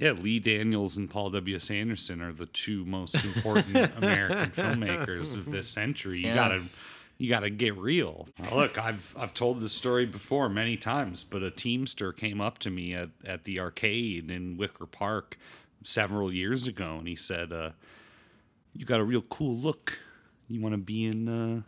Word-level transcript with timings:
Yeah, 0.00 0.12
Lee 0.12 0.38
Daniels 0.38 0.96
and 0.96 1.10
Paul 1.10 1.30
W. 1.30 1.56
S. 1.56 1.70
Anderson 1.70 2.22
are 2.22 2.32
the 2.32 2.46
two 2.46 2.84
most 2.84 3.22
important 3.24 3.76
American 3.96 4.50
filmmakers 4.50 5.34
of 5.34 5.50
this 5.50 5.68
century. 5.68 6.20
You 6.20 6.28
Yeah. 6.28 6.34
gotta 6.34 6.62
you 7.18 7.28
gotta 7.28 7.50
get 7.50 7.76
real. 7.76 8.28
Now, 8.38 8.54
look, 8.56 8.78
I've 8.78 9.14
I've 9.18 9.34
told 9.34 9.60
this 9.60 9.72
story 9.74 10.06
before 10.06 10.48
many 10.48 10.76
times, 10.78 11.22
but 11.22 11.42
a 11.42 11.50
Teamster 11.50 12.12
came 12.12 12.40
up 12.40 12.56
to 12.60 12.70
me 12.70 12.94
at, 12.94 13.10
at 13.26 13.44
the 13.44 13.60
arcade 13.60 14.30
in 14.30 14.56
Wicker 14.56 14.86
Park 14.86 15.36
several 15.84 16.32
years 16.32 16.66
ago 16.66 16.96
and 16.98 17.06
he 17.06 17.16
said, 17.16 17.52
uh, 17.52 17.70
you 18.74 18.86
got 18.86 19.00
a 19.00 19.04
real 19.04 19.22
cool 19.22 19.56
look. 19.56 19.98
You 20.50 20.60
want 20.60 20.72
to 20.72 20.78
be 20.78 21.06
in, 21.06 21.28
uh, 21.28 21.62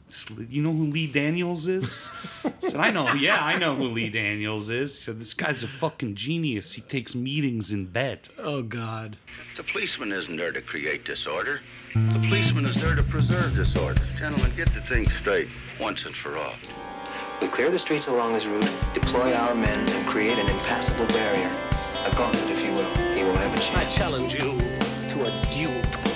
you 0.51 0.61
know 0.61 0.73
who 0.73 0.87
Lee 0.87 1.07
Daniels 1.07 1.69
is? 1.69 2.11
I 2.45 2.53
said, 2.59 2.81
I 2.81 2.91
know. 2.91 3.13
Yeah, 3.13 3.39
I 3.41 3.57
know 3.57 3.77
who 3.77 3.85
Lee 3.85 4.11
Daniels 4.11 4.71
is. 4.71 4.97
He 4.97 5.03
said, 5.03 5.21
this 5.21 5.35
guy's 5.35 5.63
a 5.63 5.69
fucking 5.69 6.17
genius. 6.17 6.73
He 6.73 6.81
takes 6.81 7.15
meetings 7.15 7.71
in 7.71 7.87
bed. 7.87 8.29
Oh, 8.39 8.61
God. 8.61 9.19
The 9.57 9.63
policeman 9.63 10.11
isn't 10.11 10.37
there 10.37 10.51
to 10.51 10.61
create 10.61 11.05
disorder. 11.05 11.61
The 11.95 12.27
policeman 12.29 12.65
is 12.65 12.75
there 12.83 12.97
to 12.97 13.05
preserve 13.05 13.55
disorder. 13.55 14.03
Gentlemen, 14.19 14.51
get 14.57 14.75
the 14.75 14.81
thing 14.81 15.09
straight 15.09 15.47
once 15.81 16.05
and 16.05 16.17
for 16.17 16.37
all. 16.37 16.55
We 17.41 17.47
clear 17.47 17.71
the 17.71 17.79
streets 17.79 18.09
along 18.09 18.33
this 18.33 18.47
route, 18.47 18.69
deploy 18.95 19.33
our 19.33 19.55
men, 19.55 19.89
and 19.89 20.07
create 20.09 20.39
an 20.39 20.49
impassable 20.49 21.07
barrier. 21.07 21.53
A 22.05 22.13
gauntlet, 22.17 22.51
if 22.51 22.65
you 22.65 22.73
will. 22.73 22.93
He 23.15 23.23
won't 23.23 23.39
have 23.39 23.53
a 23.53 23.63
I 23.63 23.65
chance. 23.65 23.95
I 23.95 23.97
challenge 23.97 24.35
you 24.35 24.59
to 25.11 25.27
a 25.27 25.53
duel. 25.53 26.12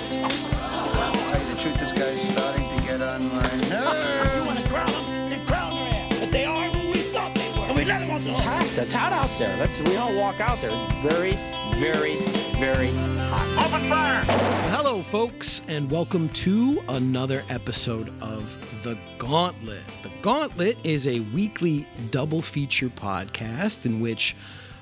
On 3.17 3.29
my 3.29 4.35
You 4.35 4.45
want 4.45 4.59
to 4.59 4.69
crown 4.69 4.91
them? 4.91 5.29
They 5.29 5.39
crown 5.45 5.71
their 5.73 5.89
ass. 5.89 6.19
But 6.19 6.31
they 6.31 6.45
aren't 6.45 6.75
who 6.75 6.89
we 6.89 6.97
thought 6.97 7.33
they 7.33 7.49
were. 7.57 7.65
And 7.65 7.75
we 7.75 7.83
let 7.83 7.99
them 7.99 8.11
off 8.11 8.23
the 8.23 8.29
It's 8.29 8.39
hot. 8.41 8.77
It's 8.77 8.93
hot 8.93 9.11
out 9.11 9.39
there. 9.39 9.57
Let's 9.57 9.79
we 9.89 9.97
all 9.97 10.13
walk 10.13 10.39
out 10.39 10.61
there. 10.61 10.69
Very, 11.01 11.31
very, 11.79 12.17
very 12.59 12.91
hot. 13.29 13.65
Open 13.65 13.89
fire! 13.89 14.21
Hello, 14.69 15.01
folks, 15.01 15.63
and 15.67 15.89
welcome 15.89 16.29
to 16.29 16.83
another 16.89 17.43
episode 17.49 18.13
of 18.21 18.55
The 18.83 18.99
Gauntlet. 19.17 19.81
The 20.03 20.11
Gauntlet 20.21 20.77
is 20.83 21.07
a 21.07 21.21
weekly 21.21 21.87
double 22.11 22.43
feature 22.43 22.89
podcast 22.89 23.87
in 23.87 23.99
which 23.99 24.35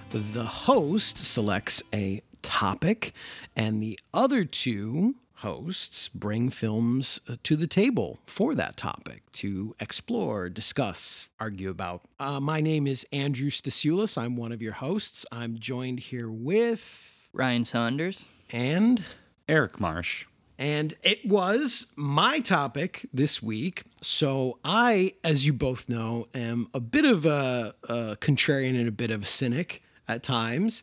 the 0.10 0.44
host 0.44 1.18
selects 1.18 1.82
a 1.94 2.22
topic 2.42 3.14
and 3.56 3.82
the 3.82 3.98
other 4.14 4.44
two 4.44 5.16
hosts 5.38 6.08
bring 6.10 6.50
films 6.50 7.20
uh, 7.28 7.36
to 7.44 7.56
the 7.56 7.68
table 7.68 8.20
for 8.26 8.56
that 8.56 8.78
topic 8.78 9.24
to 9.34 9.76
explore, 9.80 10.50
discuss, 10.50 11.30
argue 11.40 11.70
about. 11.70 12.02
Uh, 12.20 12.40
my 12.40 12.62
name 12.62 12.88
is 12.88 13.06
Andrew 13.12 13.50
Stasulis. 13.50 14.18
I'm 14.18 14.36
one 14.36 14.52
of 14.52 14.62
your 14.62 14.74
hosts. 14.74 15.26
I'm 15.32 15.60
joined 15.60 16.00
here 16.00 16.30
with 16.30 17.28
Ryan 17.34 17.66
Saunders. 17.66 18.26
and 18.52 19.04
Eric 19.50 19.80
Marsh. 19.80 20.26
and 20.58 20.94
it 21.04 21.26
was 21.26 21.88
my 21.96 22.40
topic 22.40 23.06
this 23.14 23.44
week. 23.44 23.84
So 24.02 24.58
I, 24.64 25.16
as 25.24 25.46
you 25.46 25.52
both 25.54 25.90
know, 25.90 26.28
am 26.34 26.70
a 26.74 26.80
bit 26.80 27.06
of 27.06 27.26
a, 27.26 27.76
a 27.84 28.16
contrarian 28.22 28.80
and 28.80 28.88
a 28.88 28.92
bit 28.92 29.12
of 29.12 29.24
a 29.24 29.26
cynic 29.26 29.84
at 30.08 30.24
times. 30.24 30.82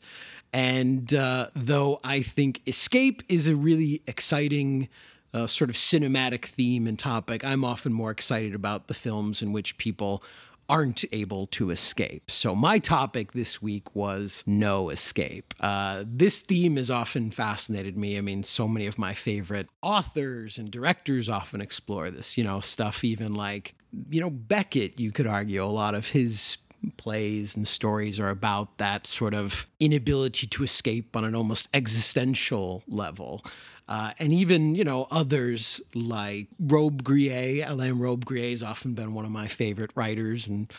And 0.53 1.12
uh, 1.14 1.48
though 1.55 2.00
I 2.05 2.22
think 2.22 2.61
escape 2.67 3.22
is 3.28 3.48
a 3.48 3.56
really 3.56 4.03
exciting 4.06 4.89
uh, 5.34 5.47
sort 5.47 5.70
of 5.70 5.77
cinematic 5.77 6.45
theme 6.45 6.86
and 6.86 6.98
topic, 6.98 7.45
I'm 7.45 7.64
often 7.64 7.92
more 7.92 8.11
excited 8.11 8.55
about 8.55 8.89
the 8.89 8.95
films 8.95 9.41
in 9.41 9.53
which 9.53 9.78
people 9.78 10.23
aren't 10.69 11.05
able 11.12 11.47
to 11.48 11.70
escape. 11.70 12.30
So, 12.30 12.55
my 12.55 12.78
topic 12.78 13.33
this 13.33 13.61
week 13.61 13.95
was 13.95 14.42
no 14.47 14.91
escape. 14.91 15.55
Uh, 15.61 16.05
this 16.06 16.41
theme 16.41 16.77
has 16.77 16.91
often 16.91 17.30
fascinated 17.30 17.97
me. 17.97 18.17
I 18.17 18.20
mean, 18.20 18.42
so 18.42 18.69
many 18.69 18.86
of 18.86 18.98
my 18.98 19.12
favorite 19.12 19.69
authors 19.83 20.58
and 20.58 20.70
directors 20.70 21.28
often 21.28 21.61
explore 21.61 22.11
this, 22.11 22.39
you 22.39 22.45
know, 22.45 22.61
stuff 22.61 23.05
even 23.05 23.34
like, 23.34 23.75
you 24.08 24.20
know, 24.20 24.30
Beckett, 24.30 24.98
you 24.98 25.12
could 25.12 25.27
argue 25.27 25.62
a 25.62 25.67
lot 25.67 25.95
of 25.95 26.08
his 26.08 26.57
plays 26.97 27.57
and 27.57 27.67
stories 27.67 28.19
are 28.20 28.31
about 28.31 28.79
that 28.79 29.07
sort 29.07 29.35
of 29.35 29.67
inability 29.81 30.47
to 30.48 30.63
escape 30.63 31.17
on 31.17 31.25
an 31.25 31.35
almost 31.35 31.69
existential 31.75 32.83
level. 32.89 33.45
Uh, 33.89 34.13
and 34.19 34.33
even, 34.33 34.75
you 34.75 34.85
know, 34.85 35.07
others 35.11 35.81
like 35.95 36.47
Robbe-Grillet, 36.61 37.69
Alain 37.69 37.98
Robbe-Grillet 37.98 38.51
has 38.51 38.63
often 38.63 38.95
been 38.95 39.13
one 39.13 39.25
of 39.25 39.31
my 39.31 39.48
favorite 39.48 39.91
writers 39.95 40.48
and 40.48 40.73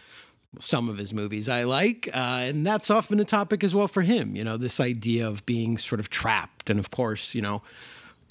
some 0.60 0.90
of 0.90 0.98
his 0.98 1.14
movies 1.14 1.50
I 1.50 1.64
like. 1.64 2.08
Uh, 2.14 2.48
and 2.48 2.66
that's 2.66 2.90
often 2.90 3.20
a 3.20 3.26
topic 3.26 3.64
as 3.64 3.76
well 3.76 3.88
for 3.88 4.02
him, 4.02 4.36
you 4.36 4.44
know, 4.44 4.58
this 4.58 4.80
idea 4.80 5.28
of 5.28 5.46
being 5.46 5.78
sort 5.78 6.00
of 6.00 6.10
trapped. 6.10 6.70
And 6.70 6.80
of 6.80 6.92
course, 6.92 7.36
you 7.36 7.42
know, 7.42 7.62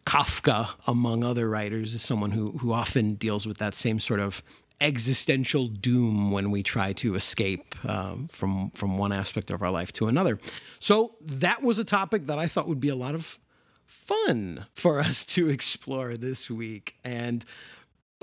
Kafka, 0.04 0.70
among 0.86 1.22
other 1.22 1.48
writers, 1.48 1.94
is 1.94 2.02
someone 2.02 2.32
who, 2.32 2.52
who 2.58 2.72
often 2.72 3.14
deals 3.14 3.46
with 3.46 3.58
that 3.58 3.74
same 3.74 4.00
sort 4.00 4.20
of 4.20 4.42
existential 4.82 5.68
doom 5.68 6.32
when 6.32 6.50
we 6.50 6.62
try 6.62 6.92
to 6.94 7.14
escape 7.14 7.74
um, 7.88 8.28
from 8.28 8.70
from 8.70 8.98
one 8.98 9.12
aspect 9.12 9.50
of 9.50 9.62
our 9.62 9.70
life 9.70 9.92
to 9.94 10.08
another. 10.08 10.38
So 10.80 11.14
that 11.20 11.62
was 11.62 11.78
a 11.78 11.84
topic 11.84 12.26
that 12.26 12.38
I 12.38 12.48
thought 12.48 12.68
would 12.68 12.80
be 12.80 12.88
a 12.88 12.96
lot 12.96 13.14
of 13.14 13.38
fun 13.86 14.66
for 14.74 14.98
us 14.98 15.24
to 15.26 15.48
explore 15.48 16.16
this 16.16 16.50
week, 16.50 16.96
and 17.04 17.44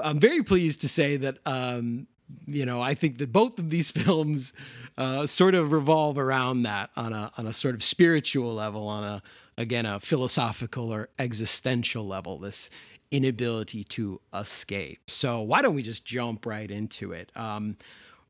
I'm 0.04 0.20
very 0.20 0.44
pleased 0.44 0.82
to 0.82 0.90
say 0.90 1.18
that 1.18 1.38
um, 1.46 2.08
you 2.46 2.66
know 2.66 2.82
I 2.82 2.94
think 2.94 3.18
that 3.20 3.32
both 3.32 3.58
of 3.58 3.70
these 3.70 3.90
films 4.06 4.54
uh, 4.98 5.26
sort 5.28 5.56
of 5.56 5.72
revolve 5.72 6.18
around 6.18 6.64
that 6.64 6.90
on 6.96 7.14
a 7.14 7.32
on 7.38 7.48
a 7.48 7.54
sort 7.54 7.76
of 7.76 7.84
spiritual 7.84 8.54
level, 8.54 8.88
on 8.88 9.04
a 9.04 9.24
again 9.58 9.86
a 9.86 10.00
philosophical 10.00 10.92
or 10.92 11.10
existential 11.18 12.06
level. 12.06 12.38
This 12.38 12.70
inability 13.12 13.84
to 13.84 14.22
escape. 14.34 15.10
So 15.10 15.42
why 15.42 15.62
don't 15.62 15.76
we 15.76 15.82
just 15.82 16.06
jump 16.06 16.46
right 16.46 16.70
into 16.70 17.12
it? 17.12 17.32
Um, 17.36 17.78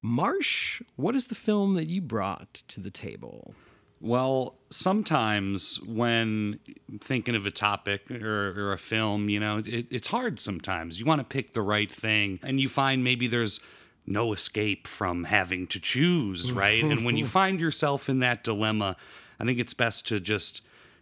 Marsh, 0.02 0.82
what 0.96 1.16
is 1.16 1.28
the 1.28 1.36
film 1.36 1.74
that 1.74 1.88
you 1.88 2.02
brought 2.02 2.54
to 2.70 2.80
the 2.80 2.92
table? 2.92 3.54
Well, 4.02 4.56
sometimes 4.70 5.82
when 5.82 6.60
thinking 7.02 7.36
of 7.36 7.46
a 7.46 7.52
topic 7.52 8.10
or, 8.10 8.52
or 8.58 8.72
a 8.72 8.78
film, 8.78 9.30
you 9.30 9.42
know, 9.42 9.58
it, 9.66 9.88
it's 9.92 10.08
hard 10.08 10.40
sometimes. 10.40 11.00
You 11.00 11.06
want 11.06 11.20
to 11.20 11.26
pick 11.26 11.52
the 11.52 11.62
right 11.62 11.92
thing, 11.92 12.40
and 12.42 12.62
you 12.62 12.70
find 12.70 13.04
maybe 13.04 13.28
there's 13.28 13.60
no 14.06 14.32
escape 14.32 14.88
from 14.88 15.26
having 15.26 15.68
to 15.68 15.80
choose, 15.82 16.52
right? 16.52 16.82
and 16.82 17.04
when 17.04 17.18
you 17.18 17.26
find 17.40 17.60
yourself 17.60 18.08
in 18.08 18.20
that 18.20 18.44
dilemma, 18.44 18.96
I 19.38 19.44
think 19.44 19.60
it's 19.60 19.74
best 19.74 20.08
to 20.08 20.20
just 20.22 20.62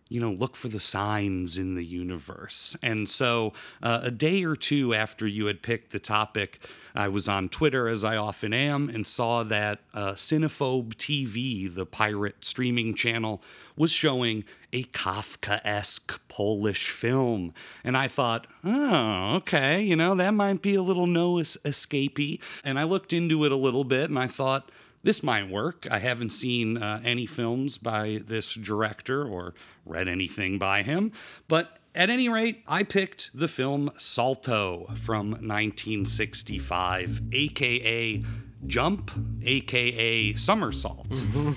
you 0.09 0.19
know, 0.19 0.31
look 0.31 0.55
for 0.55 0.67
the 0.67 0.79
signs 0.79 1.57
in 1.57 1.75
the 1.75 1.85
universe. 1.85 2.75
And 2.81 3.09
so, 3.09 3.53
uh, 3.81 4.01
a 4.03 4.11
day 4.11 4.43
or 4.43 4.55
two 4.55 4.93
after 4.93 5.27
you 5.27 5.47
had 5.47 5.61
picked 5.61 5.91
the 5.91 5.99
topic, 5.99 6.59
I 6.95 7.09
was 7.09 7.27
on 7.27 7.49
Twitter, 7.49 7.87
as 7.87 8.03
I 8.03 8.17
often 8.17 8.53
am, 8.53 8.89
and 8.89 9.05
saw 9.05 9.43
that 9.43 9.79
uh, 9.93 10.13
Cinephobe 10.13 10.95
TV, 10.95 11.73
the 11.73 11.85
pirate 11.85 12.43
streaming 12.43 12.95
channel, 12.95 13.43
was 13.75 13.91
showing 13.91 14.43
a 14.73 14.83
Kafka 14.85 15.61
esque 15.63 16.19
Polish 16.27 16.89
film. 16.89 17.53
And 17.83 17.95
I 17.95 18.07
thought, 18.07 18.47
oh, 18.63 19.35
okay, 19.37 19.81
you 19.81 19.95
know, 19.95 20.15
that 20.15 20.33
might 20.33 20.61
be 20.61 20.75
a 20.75 20.81
little 20.81 21.07
no 21.07 21.37
es- 21.37 21.57
escapey. 21.63 22.41
And 22.63 22.79
I 22.79 22.83
looked 22.83 23.13
into 23.13 23.45
it 23.45 23.51
a 23.51 23.55
little 23.55 23.83
bit 23.83 24.09
and 24.09 24.17
I 24.17 24.27
thought, 24.27 24.71
this 25.07 25.23
might 25.23 25.49
work. 25.49 25.87
I 25.89 25.99
haven't 25.99 26.31
seen 26.31 26.83
uh, 26.83 26.99
any 27.01 27.25
films 27.25 27.77
by 27.77 28.19
this 28.27 28.53
director 28.55 29.23
or 29.25 29.53
read 29.85 30.09
anything 30.09 30.59
by 30.59 30.83
him, 30.83 31.13
but 31.47 31.79
at 31.95 32.09
any 32.09 32.27
rate, 32.27 32.61
I 32.67 32.83
picked 32.83 33.31
the 33.33 33.47
film 33.47 33.89
Salto 33.95 34.87
from 34.95 35.29
1965, 35.29 37.21
aka 37.31 38.21
Jump, 38.65 39.11
aka 39.43 40.33
Somersault. 40.35 41.07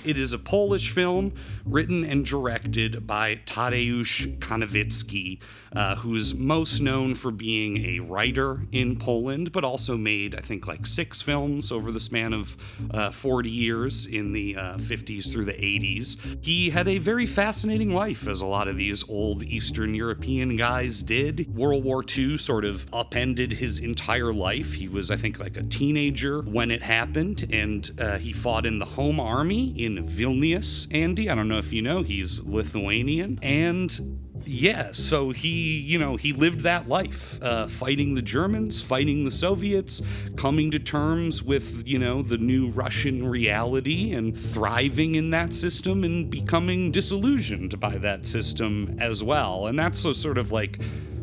It 0.05 0.19
is 0.19 0.33
a 0.33 0.38
Polish 0.38 0.91
film 0.91 1.33
written 1.65 2.05
and 2.05 2.25
directed 2.25 3.06
by 3.06 3.37
Tadeusz 3.47 4.38
Konwicki, 4.38 5.41
uh, 5.73 5.94
who 5.97 6.14
is 6.14 6.35
most 6.35 6.81
known 6.81 7.14
for 7.14 7.31
being 7.31 7.85
a 7.85 8.00
writer 8.00 8.61
in 8.73 8.97
Poland, 8.99 9.50
but 9.52 9.64
also 9.64 9.97
made, 9.97 10.35
I 10.35 10.41
think, 10.41 10.67
like 10.67 10.87
six 10.87 11.23
films 11.23 11.73
over 11.73 11.91
the 11.91 12.00
span 12.00 12.32
of 12.32 12.56
uh, 12.91 13.11
40 13.11 13.49
years 13.50 14.06
in 14.06 14.32
the 14.32 14.56
uh, 14.56 14.76
50s 14.79 15.32
through 15.32 15.46
the 15.46 15.53
80s. 15.53 16.19
He 16.44 16.70
had 16.70 16.87
a 16.87 16.99
very 16.99 17.26
fascinating 17.26 17.93
life, 17.94 18.29
as 18.29 18.41
a 18.41 18.46
lot 18.46 18.69
of 18.69 18.76
these 18.76 19.08
old 19.08 19.43
Eastern 19.44 19.94
European 19.94 20.56
guys 20.56 21.03
did. 21.03 21.55
World 21.56 21.85
War 21.85 22.05
II 22.06 22.37
sort 22.38 22.64
of 22.64 22.87
upended 22.93 23.53
his 23.53 23.79
entire 23.79 24.32
life. 24.32 24.75
He 24.75 24.88
was, 24.88 25.11
I 25.11 25.17
think, 25.17 25.41
like 25.41 25.56
a 25.56 25.62
teenager 25.62 26.43
when 26.43 26.70
it 26.70 26.82
happened, 26.90 27.46
and 27.52 27.88
uh, 28.00 28.19
he 28.19 28.32
fought 28.32 28.66
in 28.66 28.81
the 28.81 28.84
Home 28.84 29.20
Army 29.20 29.69
in 29.84 30.08
Vilnius. 30.08 30.88
Andy, 30.92 31.31
I 31.31 31.37
don't 31.37 31.46
know 31.46 31.58
if 31.58 31.72
you 31.72 31.82
know, 31.82 32.02
he's 32.02 32.42
Lithuanian, 32.42 33.38
and 33.42 34.20
yeah, 34.44 34.90
so 34.90 35.31
he, 35.31 35.78
you 35.78 35.98
know, 35.98 36.16
he 36.16 36.32
lived 36.32 36.60
that 36.60 36.88
life, 36.88 37.40
uh, 37.42 37.69
fighting 37.69 38.14
the 38.14 38.22
Germans, 38.22 38.82
fighting 38.82 39.25
the 39.25 39.31
Soviets, 39.31 40.02
coming 40.37 40.70
to 40.72 40.81
terms 40.81 41.42
with, 41.42 41.87
you 41.87 41.98
know, 41.98 42.22
the 42.22 42.38
new 42.38 42.70
Russian 42.70 43.28
reality 43.28 44.12
and 44.14 44.36
thriving 44.36 45.14
in 45.14 45.31
that 45.31 45.52
system 45.54 46.02
and 46.02 46.28
becoming 46.28 46.90
disillusioned 46.90 47.78
by 47.78 47.98
that 47.98 48.26
system 48.26 48.96
as 48.98 49.22
well. 49.22 49.69
And 49.69 49.78
that's 49.78 50.00
so 50.00 50.12
sort 50.12 50.38
of 50.38 50.50
like 50.50 50.81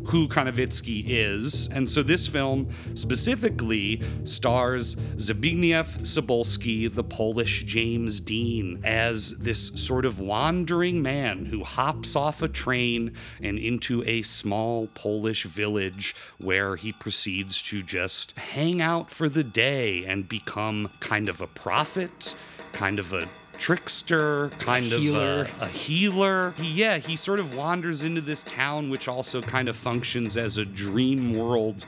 who 0.08 0.26
Konwicki 0.26 1.04
is. 1.06 1.68
And 1.68 1.88
so 1.88 2.02
this 2.02 2.26
film 2.26 2.68
specifically 2.94 4.02
stars 4.24 4.96
Zbigniew 5.16 5.84
Cybulski, 6.00 6.92
the 6.92 7.04
Polish 7.04 7.64
James 7.64 8.18
Dean, 8.18 8.80
as 8.84 9.36
this 9.38 9.70
sort 9.74 10.06
of 10.06 10.18
wandering 10.18 11.02
man 11.02 11.44
who 11.44 11.62
hops 11.62 12.16
off 12.16 12.42
a 12.42 12.48
train 12.48 13.12
and 13.42 13.58
into 13.58 14.02
a 14.04 14.22
small 14.22 14.86
Polish 14.94 15.44
village 15.44 16.16
where 16.38 16.76
he 16.76 16.92
proceeds 16.92 17.60
to 17.62 17.82
just 17.82 18.36
hang 18.38 18.80
out 18.80 19.10
for 19.10 19.28
the 19.28 19.44
day 19.44 20.04
and 20.06 20.28
become 20.28 20.88
kind 21.00 21.28
of 21.28 21.40
a 21.40 21.46
prophet, 21.46 22.34
kind 22.72 22.98
of 22.98 23.12
a 23.12 23.28
trickster, 23.58 24.50
kind 24.58 24.92
of 24.92 25.00
healer. 25.00 25.46
A, 25.60 25.64
a 25.64 25.68
healer. 25.68 26.52
He, 26.52 26.72
yeah, 26.72 26.98
he 26.98 27.16
sort 27.16 27.40
of 27.40 27.54
wanders 27.56 28.02
into 28.02 28.20
this 28.20 28.42
town, 28.42 28.90
which 28.90 29.08
also 29.08 29.42
kind 29.42 29.68
of 29.68 29.76
functions 29.76 30.36
as 30.36 30.56
a 30.56 30.64
dream 30.64 31.36
world 31.36 31.84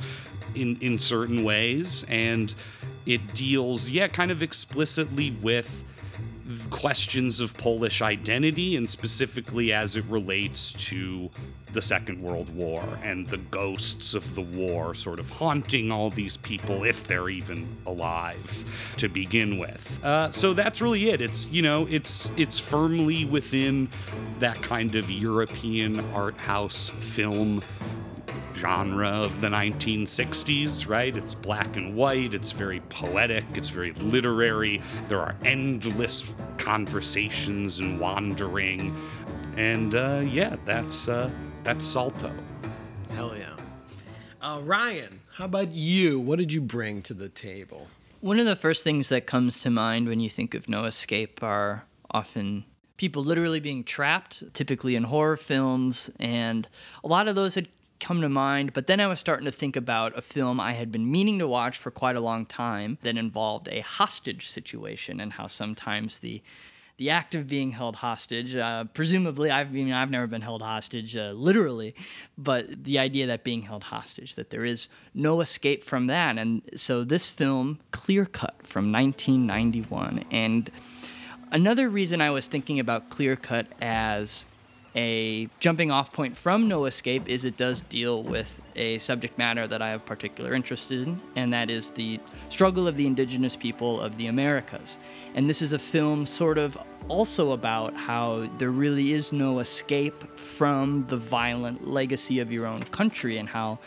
in 0.54 0.76
in 0.80 0.98
certain 0.98 1.44
ways, 1.44 2.04
and 2.08 2.54
it 3.06 3.34
deals, 3.34 3.88
yeah, 3.88 4.08
kind 4.08 4.30
of 4.30 4.42
explicitly 4.42 5.30
with 5.42 5.84
questions 6.70 7.40
of 7.40 7.56
Polish 7.56 8.02
identity 8.02 8.76
and 8.76 8.88
specifically 8.88 9.72
as 9.72 9.96
it 9.96 10.04
relates 10.08 10.72
to 10.72 11.30
the 11.72 11.82
Second 11.82 12.20
World 12.20 12.54
War 12.54 12.82
and 13.02 13.26
the 13.26 13.36
ghosts 13.36 14.14
of 14.14 14.34
the 14.34 14.42
war 14.42 14.94
sort 14.94 15.18
of 15.18 15.28
haunting 15.30 15.92
all 15.92 16.10
these 16.10 16.36
people 16.36 16.84
if 16.84 17.04
they're 17.04 17.28
even 17.28 17.68
alive 17.86 18.64
to 18.96 19.08
begin 19.08 19.58
with. 19.58 20.04
Uh, 20.04 20.30
so 20.30 20.52
that's 20.52 20.80
really 20.80 21.10
it. 21.10 21.20
It's 21.20 21.48
you 21.48 21.62
know 21.62 21.86
it's 21.90 22.28
it's 22.36 22.58
firmly 22.58 23.24
within 23.24 23.88
that 24.40 24.56
kind 24.62 24.94
of 24.94 25.10
European 25.10 26.00
art 26.12 26.40
house 26.40 26.88
film 26.88 27.62
genre 28.54 29.08
of 29.08 29.40
the 29.40 29.48
1960s, 29.48 30.88
right? 30.88 31.16
It's 31.16 31.34
black 31.34 31.76
and 31.76 31.96
white, 31.96 32.34
it's 32.34 32.52
very 32.52 32.80
poetic, 32.88 33.44
it's 33.54 33.68
very 33.68 33.92
literary. 33.92 34.82
There 35.08 35.20
are 35.20 35.36
endless 35.44 36.24
conversations 36.58 37.78
and 37.78 37.98
wandering. 37.98 38.94
And 39.56 39.94
uh, 39.94 40.22
yeah, 40.26 40.56
that's 40.64 41.08
uh, 41.08 41.30
that's 41.64 41.84
Salto. 41.84 42.32
Hell 43.12 43.36
yeah. 43.36 43.56
Uh, 44.40 44.60
Ryan, 44.62 45.20
how 45.34 45.44
about 45.44 45.70
you? 45.70 46.18
What 46.18 46.38
did 46.38 46.52
you 46.52 46.60
bring 46.60 47.02
to 47.02 47.14
the 47.14 47.28
table? 47.28 47.88
One 48.20 48.38
of 48.38 48.46
the 48.46 48.56
first 48.56 48.84
things 48.84 49.08
that 49.08 49.26
comes 49.26 49.58
to 49.60 49.70
mind 49.70 50.08
when 50.08 50.20
you 50.20 50.30
think 50.30 50.54
of 50.54 50.68
No 50.68 50.84
Escape 50.84 51.42
are 51.42 51.84
often 52.10 52.64
people 52.96 53.24
literally 53.24 53.60
being 53.60 53.82
trapped, 53.82 54.52
typically 54.52 54.94
in 54.94 55.04
horror 55.04 55.38
films, 55.38 56.10
and 56.20 56.68
a 57.02 57.08
lot 57.08 57.28
of 57.28 57.34
those 57.34 57.54
had 57.54 57.66
come 58.00 58.20
to 58.22 58.28
mind. 58.28 58.72
But 58.72 58.86
then 58.86 59.00
I 59.00 59.06
was 59.06 59.20
starting 59.20 59.44
to 59.44 59.52
think 59.52 59.76
about 59.76 60.16
a 60.16 60.22
film 60.22 60.58
I 60.58 60.72
had 60.72 60.90
been 60.90 61.10
meaning 61.10 61.38
to 61.38 61.46
watch 61.46 61.78
for 61.78 61.90
quite 61.90 62.16
a 62.16 62.20
long 62.20 62.46
time 62.46 62.98
that 63.02 63.16
involved 63.16 63.68
a 63.70 63.80
hostage 63.80 64.48
situation 64.48 65.20
and 65.20 65.34
how 65.34 65.46
sometimes 65.46 66.18
the 66.18 66.42
the 67.00 67.08
act 67.08 67.34
of 67.34 67.46
being 67.46 67.72
held 67.72 67.96
hostage, 67.96 68.54
uh, 68.54 68.84
presumably, 68.92 69.50
I've, 69.50 69.68
I 69.68 69.70
mean, 69.70 69.90
I've 69.90 70.10
never 70.10 70.26
been 70.26 70.42
held 70.42 70.60
hostage 70.60 71.16
uh, 71.16 71.32
literally, 71.34 71.94
but 72.36 72.84
the 72.84 72.98
idea 72.98 73.26
that 73.28 73.42
being 73.42 73.62
held 73.62 73.84
hostage, 73.84 74.34
that 74.34 74.50
there 74.50 74.66
is 74.66 74.90
no 75.14 75.40
escape 75.40 75.82
from 75.82 76.08
that. 76.08 76.36
And 76.36 76.60
so 76.76 77.02
this 77.02 77.30
film, 77.30 77.78
Clear 77.90 78.26
Cut 78.26 78.66
from 78.66 78.92
1991. 78.92 80.26
And 80.30 80.70
another 81.50 81.88
reason 81.88 82.20
I 82.20 82.32
was 82.32 82.48
thinking 82.48 82.78
about 82.78 83.08
Clear 83.08 83.34
Cut 83.34 83.66
as 83.80 84.44
a 84.96 85.48
jumping 85.60 85.90
off 85.90 86.12
point 86.12 86.36
from 86.36 86.68
No 86.68 86.86
Escape 86.86 87.28
is 87.28 87.44
it 87.44 87.56
does 87.56 87.82
deal 87.82 88.22
with 88.22 88.60
a 88.74 88.98
subject 88.98 89.38
matter 89.38 89.68
that 89.68 89.80
I 89.80 89.90
have 89.90 90.04
particular 90.04 90.54
interest 90.54 90.90
in, 90.90 91.20
and 91.36 91.52
that 91.52 91.70
is 91.70 91.90
the 91.90 92.18
struggle 92.48 92.88
of 92.88 92.96
the 92.96 93.06
indigenous 93.06 93.56
people 93.56 94.00
of 94.00 94.16
the 94.16 94.26
Americas. 94.26 94.98
And 95.34 95.48
this 95.48 95.62
is 95.62 95.72
a 95.72 95.78
film 95.78 96.26
sort 96.26 96.58
of 96.58 96.76
also 97.08 97.52
about 97.52 97.94
how 97.94 98.48
there 98.58 98.70
really 98.70 99.12
is 99.12 99.32
no 99.32 99.60
escape 99.60 100.36
from 100.36 101.06
the 101.08 101.16
violent 101.16 101.86
legacy 101.86 102.40
of 102.40 102.50
your 102.50 102.66
own 102.66 102.82
country 102.84 103.38
and 103.38 103.48
how 103.48 103.78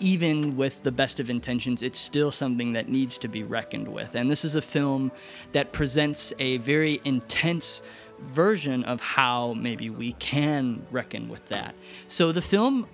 even 0.00 0.56
with 0.56 0.82
the 0.82 0.90
best 0.90 1.20
of 1.20 1.30
intentions, 1.30 1.82
it's 1.82 1.98
still 1.98 2.30
something 2.30 2.72
that 2.72 2.88
needs 2.88 3.16
to 3.18 3.28
be 3.28 3.42
reckoned 3.44 3.86
with. 3.86 4.14
And 4.14 4.30
this 4.30 4.44
is 4.44 4.56
a 4.56 4.62
film 4.62 5.12
that 5.52 5.72
presents 5.72 6.32
a 6.38 6.56
very 6.58 7.00
intense 7.04 7.82
version 8.24 8.84
of 8.84 9.00
how 9.00 9.54
maybe 9.54 9.90
we 9.90 10.12
can 10.12 10.86
reckon 10.90 11.28
with 11.28 11.46
that. 11.48 11.74
So 12.06 12.32
the 12.32 12.42
film, 12.42 12.86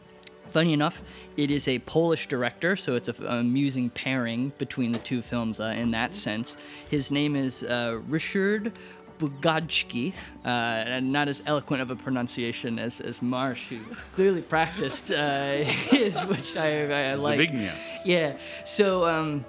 funny 0.50 0.72
enough, 0.72 1.02
it 1.36 1.50
is 1.50 1.68
a 1.68 1.78
Polish 1.80 2.28
director, 2.28 2.76
so 2.76 2.94
it's 2.94 3.08
a, 3.08 3.14
an 3.20 3.40
amusing 3.40 3.90
pairing 3.90 4.52
between 4.58 4.92
the 4.92 4.98
two 4.98 5.22
films 5.22 5.60
uh, 5.60 5.74
in 5.76 5.90
that 5.92 6.14
sense. 6.14 6.56
His 6.88 7.10
name 7.10 7.36
is 7.36 7.62
uh, 7.62 8.00
Richard 8.08 8.72
Bugajski, 9.20 10.12
uh, 10.44 10.48
and 10.48 11.12
not 11.12 11.28
as 11.28 11.42
eloquent 11.46 11.82
of 11.82 11.90
a 11.90 11.96
pronunciation 11.96 12.78
as, 12.78 13.00
as 13.00 13.20
Marsh, 13.20 13.68
who 13.68 13.78
clearly 14.14 14.42
practiced 14.42 15.10
uh, 15.10 15.56
his, 15.58 16.20
which 16.26 16.56
I, 16.56 16.86
I, 16.86 17.10
I 17.10 17.14
like. 17.14 17.38
Zbigniew. 17.38 17.74
Yeah. 18.04 18.36
So 18.64 19.06
um, 19.06 19.44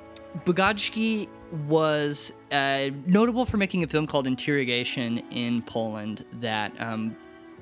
Bugajski 0.45 1.29
was 1.51 2.33
uh, 2.51 2.89
notable 3.05 3.45
for 3.45 3.57
making 3.57 3.83
a 3.83 3.87
film 3.87 4.07
called 4.07 4.27
Interrogation 4.27 5.19
in 5.31 5.61
Poland 5.61 6.25
that 6.39 6.73
um, 6.79 7.15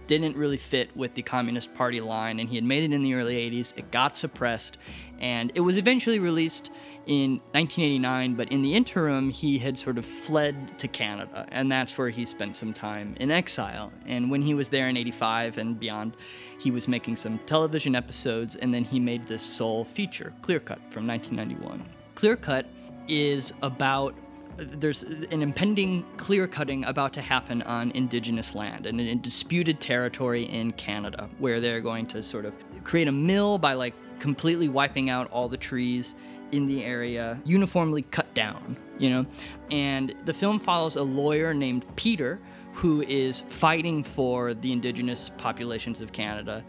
didn't 0.09 0.36
really 0.36 0.57
fit 0.57 0.95
with 0.97 1.13
the 1.13 1.21
Communist 1.21 1.71
Party 1.75 2.01
line, 2.01 2.39
and 2.39 2.50
he 2.50 2.56
had 2.56 2.63
made 2.63 2.83
it 2.83 2.91
in 2.91 3.03
the 3.03 3.13
early 3.13 3.36
80s. 3.51 3.77
It 3.77 3.91
got 3.91 4.18
suppressed, 4.18 4.80
and 5.19 5.51
it 5.53 5.59
was 5.59 5.77
eventually 5.77 6.18
released 6.18 6.71
in 7.06 7.33
1989, 7.51 8.33
but 8.33 8.51
in 8.51 8.63
the 8.63 8.74
interim, 8.74 9.30
he 9.30 9.59
had 9.59 9.77
sort 9.77 10.00
of 10.00 10.06
fled 10.06 10.80
to 10.80 10.88
Canada, 10.88 11.45
and 11.50 11.71
that's 11.71 11.95
where 11.95 12.09
he 12.09 12.25
spent 12.25 12.56
some 12.56 12.74
time 12.74 13.15
in 13.19 13.30
exile. 13.30 13.92
And 14.07 14.31
when 14.31 14.42
he 14.42 14.56
was 14.56 14.69
there 14.69 14.89
in 14.89 14.97
85 14.97 15.59
and 15.59 15.80
beyond, 15.80 16.18
he 16.59 16.71
was 16.71 16.88
making 16.88 17.15
some 17.15 17.38
television 17.45 17.94
episodes, 17.94 18.56
and 18.56 18.74
then 18.74 18.83
he 18.83 19.00
made 19.00 19.27
this 19.27 19.44
sole 19.44 19.85
feature, 19.85 20.33
Clear 20.42 20.59
Cut, 20.59 20.80
from 20.89 21.06
1991. 21.06 21.88
Clear 22.15 22.35
Cut 22.35 22.65
is 23.09 23.53
about 23.61 24.15
there's 24.57 25.03
an 25.03 25.41
impending 25.41 26.03
clear 26.17 26.45
cutting 26.45 26.83
about 26.83 27.13
to 27.13 27.21
happen 27.21 27.61
on 27.61 27.91
indigenous 27.91 28.53
land 28.53 28.85
and 28.85 29.00
in 29.00 29.21
disputed 29.21 29.79
territory 29.79 30.44
in 30.44 30.73
Canada 30.73 31.29
where 31.38 31.61
they're 31.61 31.79
going 31.79 32.06
to 32.06 32.21
sort 32.21 32.44
of 32.44 32.53
create 32.83 33.07
a 33.07 33.11
mill 33.11 33.57
by 33.57 33.73
like 33.73 33.94
completely 34.19 34.68
wiping 34.68 35.09
out 35.09 35.31
all 35.31 35.47
the 35.47 35.56
trees 35.56 36.16
in 36.51 36.66
the 36.66 36.83
area 36.83 37.39
uniformly 37.45 38.01
cut 38.01 38.33
down 38.33 38.75
you 38.99 39.09
know? 39.09 39.25
And 39.71 40.13
the 40.25 40.33
film 40.33 40.59
follows 40.59 40.95
a 40.97 41.04
lawyer 41.04 41.54
named 41.54 41.85
Peter 41.95 42.39
who 42.73 43.01
is 43.01 43.42
fighting 43.42 44.04
for 44.04 44.54
the 44.54 44.71
indigenous 44.71 45.30
populations 45.30 46.01
of 46.01 46.11
Canada 46.11 46.63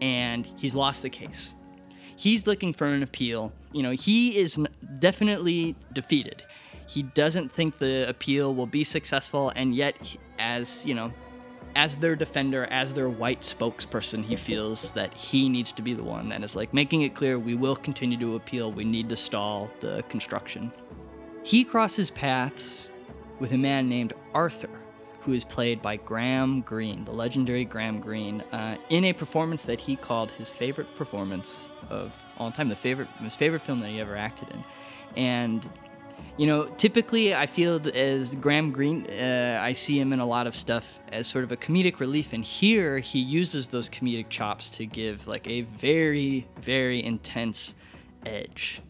and 0.00 0.46
he's 0.56 0.74
lost 0.74 1.02
the 1.02 1.10
case 1.10 1.52
he's 2.22 2.46
looking 2.46 2.72
for 2.72 2.86
an 2.86 3.02
appeal. 3.02 3.52
You 3.72 3.82
know 3.82 3.90
he 3.90 4.36
is 4.36 4.58
definitely 4.98 5.74
defeated. 5.92 6.44
He 6.86 7.02
doesn't 7.02 7.50
think 7.50 7.78
the 7.78 8.08
appeal 8.08 8.54
will 8.54 8.66
be 8.66 8.84
successful 8.84 9.52
and 9.56 9.74
yet 9.74 9.96
as 10.38 10.86
you 10.86 10.94
know 10.94 11.12
as 11.74 11.96
their 11.96 12.14
defender 12.14 12.66
as 12.66 12.92
their 12.92 13.08
white 13.08 13.40
spokesperson 13.40 14.22
he 14.22 14.36
feels 14.36 14.90
that 14.90 15.14
he 15.14 15.48
needs 15.48 15.72
to 15.72 15.80
be 15.80 15.94
the 15.94 16.02
one 16.02 16.28
that 16.28 16.44
is 16.44 16.54
like 16.54 16.74
making 16.74 17.00
it 17.00 17.14
clear 17.14 17.38
we 17.38 17.54
will 17.54 17.76
continue 17.76 18.18
to 18.18 18.36
appeal. 18.36 18.70
We 18.70 18.84
need 18.84 19.08
to 19.08 19.16
stall 19.16 19.70
the 19.80 20.04
construction. 20.08 20.70
He 21.42 21.64
crosses 21.64 22.10
paths 22.10 22.90
with 23.40 23.52
a 23.52 23.58
man 23.58 23.88
named 23.88 24.12
arthur 24.32 24.81
who 25.24 25.32
is 25.32 25.44
played 25.44 25.80
by 25.80 25.96
graham 25.96 26.60
greene 26.62 27.04
the 27.04 27.12
legendary 27.12 27.64
graham 27.64 28.00
greene 28.00 28.40
uh, 28.52 28.76
in 28.88 29.04
a 29.04 29.12
performance 29.12 29.64
that 29.64 29.80
he 29.80 29.96
called 29.96 30.30
his 30.32 30.50
favorite 30.50 30.94
performance 30.94 31.68
of 31.90 32.14
all 32.38 32.50
time 32.50 32.68
the 32.68 32.76
favorite 32.76 33.08
his 33.20 33.36
favorite 33.36 33.60
film 33.60 33.78
that 33.78 33.88
he 33.88 34.00
ever 34.00 34.16
acted 34.16 34.48
in 34.50 34.64
and 35.16 35.68
you 36.36 36.46
know, 36.46 36.64
typically 36.64 37.34
I 37.34 37.46
feel 37.46 37.80
as 37.94 38.34
Graham 38.36 38.72
Greene, 38.72 39.06
uh, 39.06 39.60
I 39.62 39.74
see 39.74 39.98
him 39.98 40.12
in 40.12 40.20
a 40.20 40.26
lot 40.26 40.46
of 40.46 40.56
stuff 40.56 40.98
as 41.10 41.26
sort 41.26 41.44
of 41.44 41.52
a 41.52 41.56
comedic 41.56 42.00
relief, 42.00 42.32
and 42.32 42.42
here 42.42 42.98
he 42.98 43.18
uses 43.18 43.66
those 43.66 43.90
comedic 43.90 44.28
chops 44.28 44.70
to 44.70 44.86
give 44.86 45.26
like 45.26 45.46
a 45.48 45.62
very, 45.62 46.46
very 46.60 47.02
intense 47.02 47.74
edge. 48.24 48.80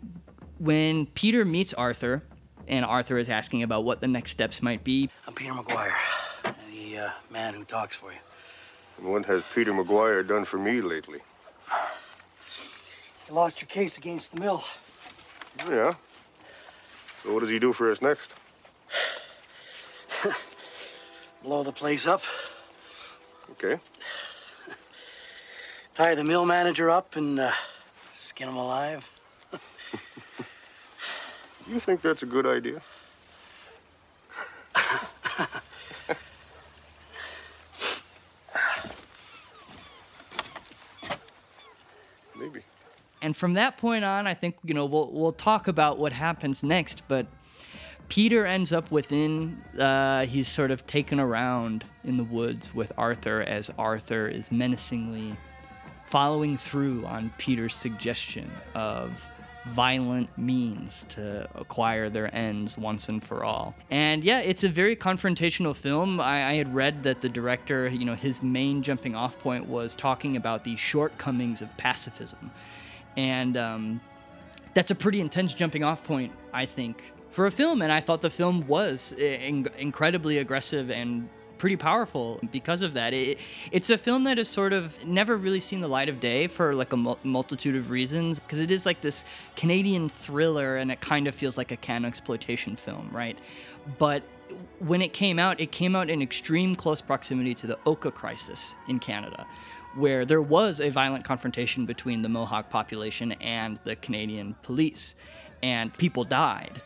When 0.59 1.07
Peter 1.07 1.45
meets 1.45 1.75
Arthur, 1.75 2.23
and 2.69 2.85
Arthur 2.85 3.19
is 3.19 3.28
asking 3.28 3.62
about 3.62 3.85
what 3.85 4.00
the 4.00 4.09
next 4.09 4.31
steps 4.33 4.62
might 4.62 4.85
be. 4.85 5.11
I'm 5.26 5.35
Peter 5.35 5.52
McGuire, 5.52 5.95
the 6.71 6.99
uh, 6.99 7.11
man 7.31 7.54
who 7.54 7.64
talks 7.64 7.97
for 7.97 8.12
you. 8.12 8.19
And 8.99 9.09
what 9.11 9.25
has 9.26 9.42
Peter 9.54 9.73
McGuire 9.73 10.26
done 10.26 10.45
for 10.45 10.59
me 10.59 10.81
lately? 10.81 11.21
You 13.28 13.35
lost 13.35 13.61
your 13.61 13.69
case 13.69 13.99
against 13.99 14.33
the 14.33 14.40
mill. 14.40 14.64
Yeah. 15.69 15.95
So 17.23 17.33
what 17.33 17.40
does 17.40 17.50
he 17.50 17.59
do 17.59 17.73
for 17.73 17.90
us 17.90 18.02
next? 18.02 18.35
Blow 21.42 21.62
the 21.62 21.73
place 21.73 22.07
up, 22.07 22.23
Okay. 23.52 23.78
tie 25.95 26.14
the 26.14 26.25
mill 26.25 26.45
manager 26.47 26.90
up, 26.90 27.16
and 27.16 27.38
uh, 27.38 27.52
skin 28.12 28.49
him 28.49 28.57
alive. 28.57 29.09
You 31.69 31.78
think 31.78 32.00
that's 32.02 32.23
a 32.23 32.26
good 32.26 32.47
idea? 32.47 32.83
Maybe. 42.38 42.62
And 43.21 43.37
from 43.37 43.54
that 43.54 43.76
point 43.78 44.04
on, 44.04 44.26
I 44.26 44.35
think 44.35 44.57
you 44.64 44.75
know 44.75 44.85
we'll 44.87 45.11
we'll 45.12 45.33
talk 45.33 45.69
about 45.69 45.99
what 45.99 46.12
happens 46.12 46.62
next. 46.62 47.02
But 47.07 47.26
Peter 48.09 48.45
ends 48.45 48.73
up 48.73 48.90
within. 48.90 49.62
Uh, 49.78 50.26
he's 50.26 50.49
sort 50.49 50.71
of 50.71 50.87
taken 50.87 51.21
around 51.21 51.85
in 52.04 52.16
the 52.16 52.25
woods 52.25 52.75
with 52.75 52.92
Arthur 52.99 53.42
as 53.42 53.71
Arthur 53.78 54.26
is 54.26 54.50
menacingly 54.50 55.37
following 56.07 56.57
through 56.57 57.07
on 57.07 57.33
Peter's 57.38 57.75
suggestion 57.75 58.50
of 58.75 59.26
violent 59.66 60.37
means 60.37 61.04
to 61.11 61.49
acquire 61.54 62.11
their 62.11 62.35
ends 62.35 62.76
once 62.76 63.09
and 63.09 63.23
for 63.23 63.45
all. 63.45 63.75
And 63.90 64.25
yeah, 64.25 64.40
it's 64.40 64.64
a 64.64 64.69
very 64.69 64.97
confrontational 64.97 65.75
film. 65.75 66.21
I, 66.21 66.50
I, 66.50 66.54
had 66.54 66.75
read 66.75 67.04
that 67.04 67.21
the 67.21 67.28
director, 67.28 67.88
you 67.88 68.04
know, 68.04 68.14
his 68.14 68.42
main 68.42 68.83
jumping 68.83 69.14
off 69.14 69.38
point 69.38 69.69
was 69.69 69.95
talking 69.95 70.37
about 70.37 70.64
the 70.64 70.76
shortcomings 70.76 71.62
of 71.62 71.76
pacifism. 71.76 72.50
And 73.16 73.57
um, 73.57 74.00
that's 74.75 74.90
a 74.90 74.95
pretty 74.95 75.21
intense 75.21 75.54
jumping 75.54 75.85
off 75.85 76.02
point, 76.02 76.33
I 76.52 76.66
think, 76.66 77.12
for 77.31 77.47
a 77.47 77.50
film. 77.50 77.83
And 77.83 77.92
I 77.92 78.00
thought 78.00 78.21
the 78.21 78.31
film 78.31 78.66
was 78.66 79.12
in- 79.12 79.69
incredibly 79.78 80.38
aggressive 80.38 80.90
and 80.90 81.28
pretty 81.62 81.76
powerful 81.76 82.40
because 82.50 82.83
of 82.83 82.95
that. 82.95 83.14
It, 83.14 83.38
it's 83.71 83.88
a 83.88 83.97
film 83.97 84.25
that 84.25 84.37
has 84.37 84.49
sort 84.49 84.73
of 84.73 85.07
never 85.07 85.37
really 85.37 85.61
seen 85.61 85.81
the 85.81 85.87
light 85.87 86.09
of 86.09 86.19
day 86.19 86.49
for 86.49 86.75
like 86.75 86.92
a 86.92 86.97
mul- 86.97 87.21
multitude 87.23 87.76
of 87.76 87.88
reasons 87.88 88.40
because 88.40 88.59
it 88.59 88.73
is 88.73 88.85
like 88.85 89.00
this 89.00 89.25
Canadian 89.54 90.09
thriller 90.09 90.76
and 90.76 90.90
it 90.90 91.00
kind 91.00 91.28
of 91.28 91.37
feels 91.37 91.57
like 91.57 91.71
a 91.71 91.76
can 91.76 92.04
exploitation 92.04 92.75
film, 92.75 93.09
right? 93.12 93.38
But 93.97 94.25
when 94.81 95.02
it 95.02 95.12
came 95.12 95.38
out, 95.38 95.61
it 95.61 95.71
came 95.71 95.95
out 95.95 96.11
in 96.11 96.21
extreme 96.21 96.75
close 96.75 97.00
proximity 97.00 97.54
to 97.54 97.69
the 97.69 97.78
Oka 97.87 98.11
crisis 98.11 98.75
in 98.88 98.99
Canada, 98.99 99.47
where 99.95 100.25
there 100.25 100.42
was 100.42 100.81
a 100.81 100.88
violent 100.90 101.25
confrontation 101.25 101.87
between 101.87 102.23
the 102.23 102.28
Mohawk 102.28 102.71
population 102.71 103.31
and 103.40 103.78
the 103.85 103.95
Canadian 103.95 104.57
police, 104.64 105.14
and 105.62 105.97
people 105.97 106.25
died 106.25 106.83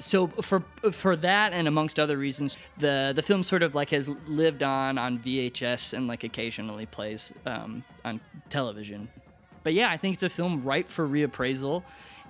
so 0.00 0.28
for 0.28 0.64
for 0.92 1.16
that 1.16 1.52
and 1.52 1.68
amongst 1.68 1.98
other 1.98 2.16
reasons, 2.16 2.56
the 2.78 3.12
the 3.14 3.22
film 3.22 3.42
sort 3.42 3.62
of 3.62 3.74
like 3.74 3.90
has 3.90 4.08
lived 4.26 4.62
on 4.62 4.98
on 4.98 5.18
VHS 5.18 5.92
and 5.92 6.06
like 6.08 6.24
occasionally 6.24 6.86
plays 6.86 7.32
um, 7.46 7.84
on 8.04 8.20
television. 8.50 9.08
But 9.62 9.74
yeah, 9.74 9.90
I 9.90 9.96
think 9.96 10.14
it's 10.14 10.22
a 10.22 10.30
film 10.30 10.64
ripe 10.64 10.88
for 10.88 11.06
reappraisal, 11.06 11.82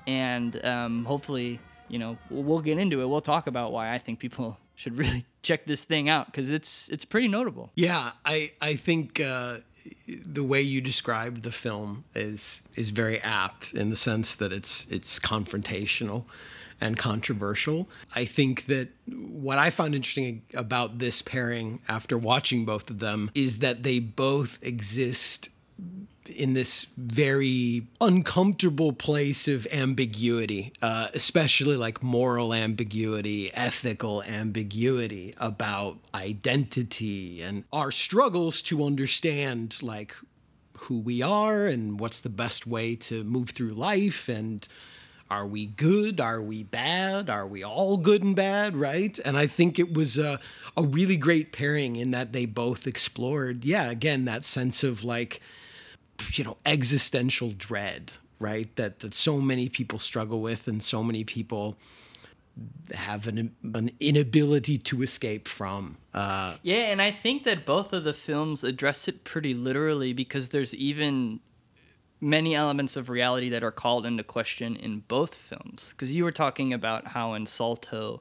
and 0.06 0.64
um, 0.64 1.04
hopefully, 1.04 1.60
you 1.88 1.98
know, 1.98 2.18
we'll 2.30 2.60
get 2.60 2.78
into 2.78 3.00
it. 3.00 3.08
We'll 3.08 3.20
talk 3.20 3.46
about 3.46 3.72
why 3.72 3.92
I 3.92 3.98
think 3.98 4.18
people 4.18 4.58
should 4.74 4.96
really 4.96 5.24
check 5.42 5.66
this 5.66 5.84
thing 5.84 6.08
out 6.08 6.26
because 6.26 6.50
it's 6.50 6.88
it's 6.88 7.04
pretty 7.04 7.28
notable. 7.28 7.70
Yeah, 7.74 8.12
I 8.24 8.52
I 8.60 8.74
think. 8.74 9.20
Uh, 9.20 9.58
the 10.06 10.44
way 10.44 10.60
you 10.60 10.82
described 10.82 11.42
the 11.42 11.52
film 11.52 12.04
is 12.14 12.62
is 12.76 12.90
very 12.90 13.20
apt 13.22 13.72
in 13.72 13.88
the 13.88 13.96
sense 13.96 14.34
that 14.34 14.52
it's 14.52 14.86
it's 14.90 15.18
confrontational 15.18 16.26
and 16.80 16.96
controversial. 16.96 17.88
I 18.14 18.24
think 18.24 18.66
that 18.66 18.88
what 19.06 19.58
I 19.58 19.70
found 19.70 19.94
interesting 19.94 20.42
about 20.54 20.98
this 20.98 21.22
pairing 21.22 21.80
after 21.88 22.16
watching 22.16 22.64
both 22.64 22.90
of 22.90 22.98
them 22.98 23.30
is 23.34 23.58
that 23.58 23.82
they 23.82 23.98
both 23.98 24.58
exist 24.62 25.50
in 26.28 26.52
this 26.54 26.86
very 26.96 27.86
uncomfortable 28.00 28.92
place 28.92 29.48
of 29.48 29.66
ambiguity, 29.72 30.72
uh, 30.82 31.08
especially 31.14 31.76
like 31.76 32.02
moral 32.02 32.52
ambiguity, 32.52 33.52
ethical 33.54 34.22
ambiguity 34.24 35.34
about 35.38 35.98
identity 36.14 37.42
and 37.42 37.64
our 37.72 37.90
struggles 37.90 38.62
to 38.62 38.84
understand 38.84 39.82
like 39.82 40.14
who 40.78 40.98
we 40.98 41.22
are 41.22 41.66
and 41.66 41.98
what's 41.98 42.20
the 42.20 42.28
best 42.28 42.66
way 42.66 42.94
to 42.94 43.24
move 43.24 43.50
through 43.50 43.72
life 43.72 44.28
and 44.28 44.68
are 45.30 45.46
we 45.46 45.66
good? 45.66 46.20
Are 46.20 46.40
we 46.40 46.62
bad? 46.62 47.28
Are 47.28 47.46
we 47.46 47.62
all 47.62 47.96
good 47.96 48.22
and 48.22 48.34
bad? 48.34 48.76
Right. 48.76 49.18
And 49.24 49.36
I 49.36 49.46
think 49.46 49.78
it 49.78 49.92
was 49.92 50.16
a, 50.16 50.40
a 50.76 50.82
really 50.82 51.16
great 51.16 51.52
pairing 51.52 51.96
in 51.96 52.10
that 52.12 52.32
they 52.32 52.46
both 52.46 52.86
explored, 52.86 53.64
yeah, 53.64 53.90
again, 53.90 54.24
that 54.24 54.44
sense 54.44 54.82
of 54.82 55.04
like, 55.04 55.40
you 56.32 56.44
know, 56.44 56.56
existential 56.64 57.52
dread, 57.52 58.12
right? 58.38 58.74
That, 58.76 59.00
that 59.00 59.14
so 59.14 59.38
many 59.38 59.68
people 59.68 59.98
struggle 59.98 60.40
with 60.40 60.66
and 60.66 60.82
so 60.82 61.02
many 61.02 61.24
people 61.24 61.76
have 62.92 63.26
an, 63.26 63.54
an 63.74 63.90
inability 64.00 64.78
to 64.78 65.02
escape 65.02 65.46
from. 65.46 65.96
Uh, 66.14 66.56
yeah, 66.62 66.90
and 66.90 67.00
I 67.00 67.10
think 67.10 67.44
that 67.44 67.64
both 67.64 67.92
of 67.92 68.04
the 68.04 68.14
films 68.14 68.64
address 68.64 69.08
it 69.08 69.24
pretty 69.24 69.54
literally 69.54 70.12
because 70.12 70.48
there's 70.48 70.74
even 70.74 71.40
many 72.20 72.54
elements 72.54 72.96
of 72.96 73.08
reality 73.08 73.48
that 73.48 73.62
are 73.62 73.70
called 73.70 74.04
into 74.04 74.22
question 74.22 74.76
in 74.76 75.00
both 75.08 75.34
films. 75.34 75.92
Because 75.92 76.12
you 76.12 76.24
were 76.24 76.32
talking 76.32 76.72
about 76.72 77.08
how 77.08 77.34
in 77.34 77.46
Salto, 77.46 78.20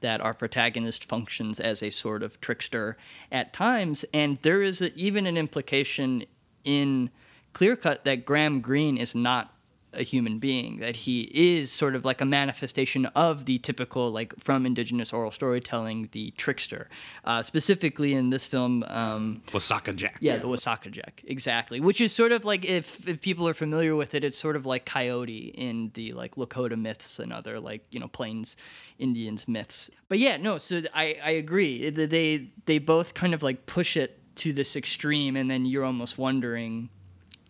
that 0.00 0.20
our 0.20 0.34
protagonist 0.34 1.04
functions 1.04 1.58
as 1.58 1.82
a 1.82 1.90
sort 1.90 2.22
of 2.22 2.40
trickster 2.40 2.96
at 3.32 3.52
times, 3.52 4.04
and 4.14 4.38
there 4.42 4.62
is 4.62 4.80
a, 4.80 4.94
even 4.94 5.26
an 5.26 5.36
implication 5.36 6.24
in 6.64 7.10
Clear 7.52 7.74
Cut 7.74 8.04
that 8.04 8.24
Graham 8.24 8.60
Greene 8.60 8.98
is 8.98 9.14
not 9.14 9.52
a 9.92 10.02
human 10.02 10.38
being 10.38 10.78
that 10.78 10.96
he 10.96 11.22
is 11.32 11.70
sort 11.72 11.94
of 11.94 12.04
like 12.04 12.20
a 12.20 12.24
manifestation 12.24 13.06
of 13.06 13.46
the 13.46 13.58
typical 13.58 14.10
like 14.10 14.38
from 14.38 14.66
indigenous 14.66 15.12
oral 15.12 15.30
storytelling 15.30 16.08
the 16.12 16.30
trickster. 16.32 16.88
Uh, 17.24 17.42
specifically 17.42 18.14
in 18.14 18.30
this 18.30 18.46
film 18.46 18.84
um, 18.88 19.42
Wisakedjak. 19.48 20.16
Yeah 20.20 20.36
the 20.38 20.46
Wisakedjak 20.48 21.24
exactly. 21.24 21.80
Which 21.80 22.00
is 22.00 22.12
sort 22.12 22.32
of 22.32 22.44
like 22.44 22.64
if 22.64 23.08
if 23.08 23.20
people 23.20 23.48
are 23.48 23.54
familiar 23.54 23.96
with 23.96 24.14
it 24.14 24.24
it's 24.24 24.38
sort 24.38 24.56
of 24.56 24.66
like 24.66 24.84
coyote 24.84 25.52
in 25.56 25.90
the 25.94 26.12
like 26.12 26.34
lakota 26.36 26.78
myths 26.78 27.18
and 27.18 27.32
other 27.32 27.58
like 27.58 27.84
you 27.90 28.00
know 28.00 28.08
plains 28.08 28.56
indians 28.98 29.48
myths. 29.48 29.90
But 30.08 30.18
yeah 30.18 30.36
no 30.36 30.58
so 30.58 30.82
i 30.94 31.16
i 31.24 31.30
agree. 31.30 31.90
They 31.90 32.50
they 32.66 32.78
both 32.78 33.14
kind 33.14 33.34
of 33.34 33.42
like 33.42 33.66
push 33.66 33.96
it 33.96 34.20
to 34.36 34.52
this 34.52 34.76
extreme 34.76 35.36
and 35.36 35.50
then 35.50 35.66
you're 35.66 35.84
almost 35.84 36.16
wondering 36.16 36.90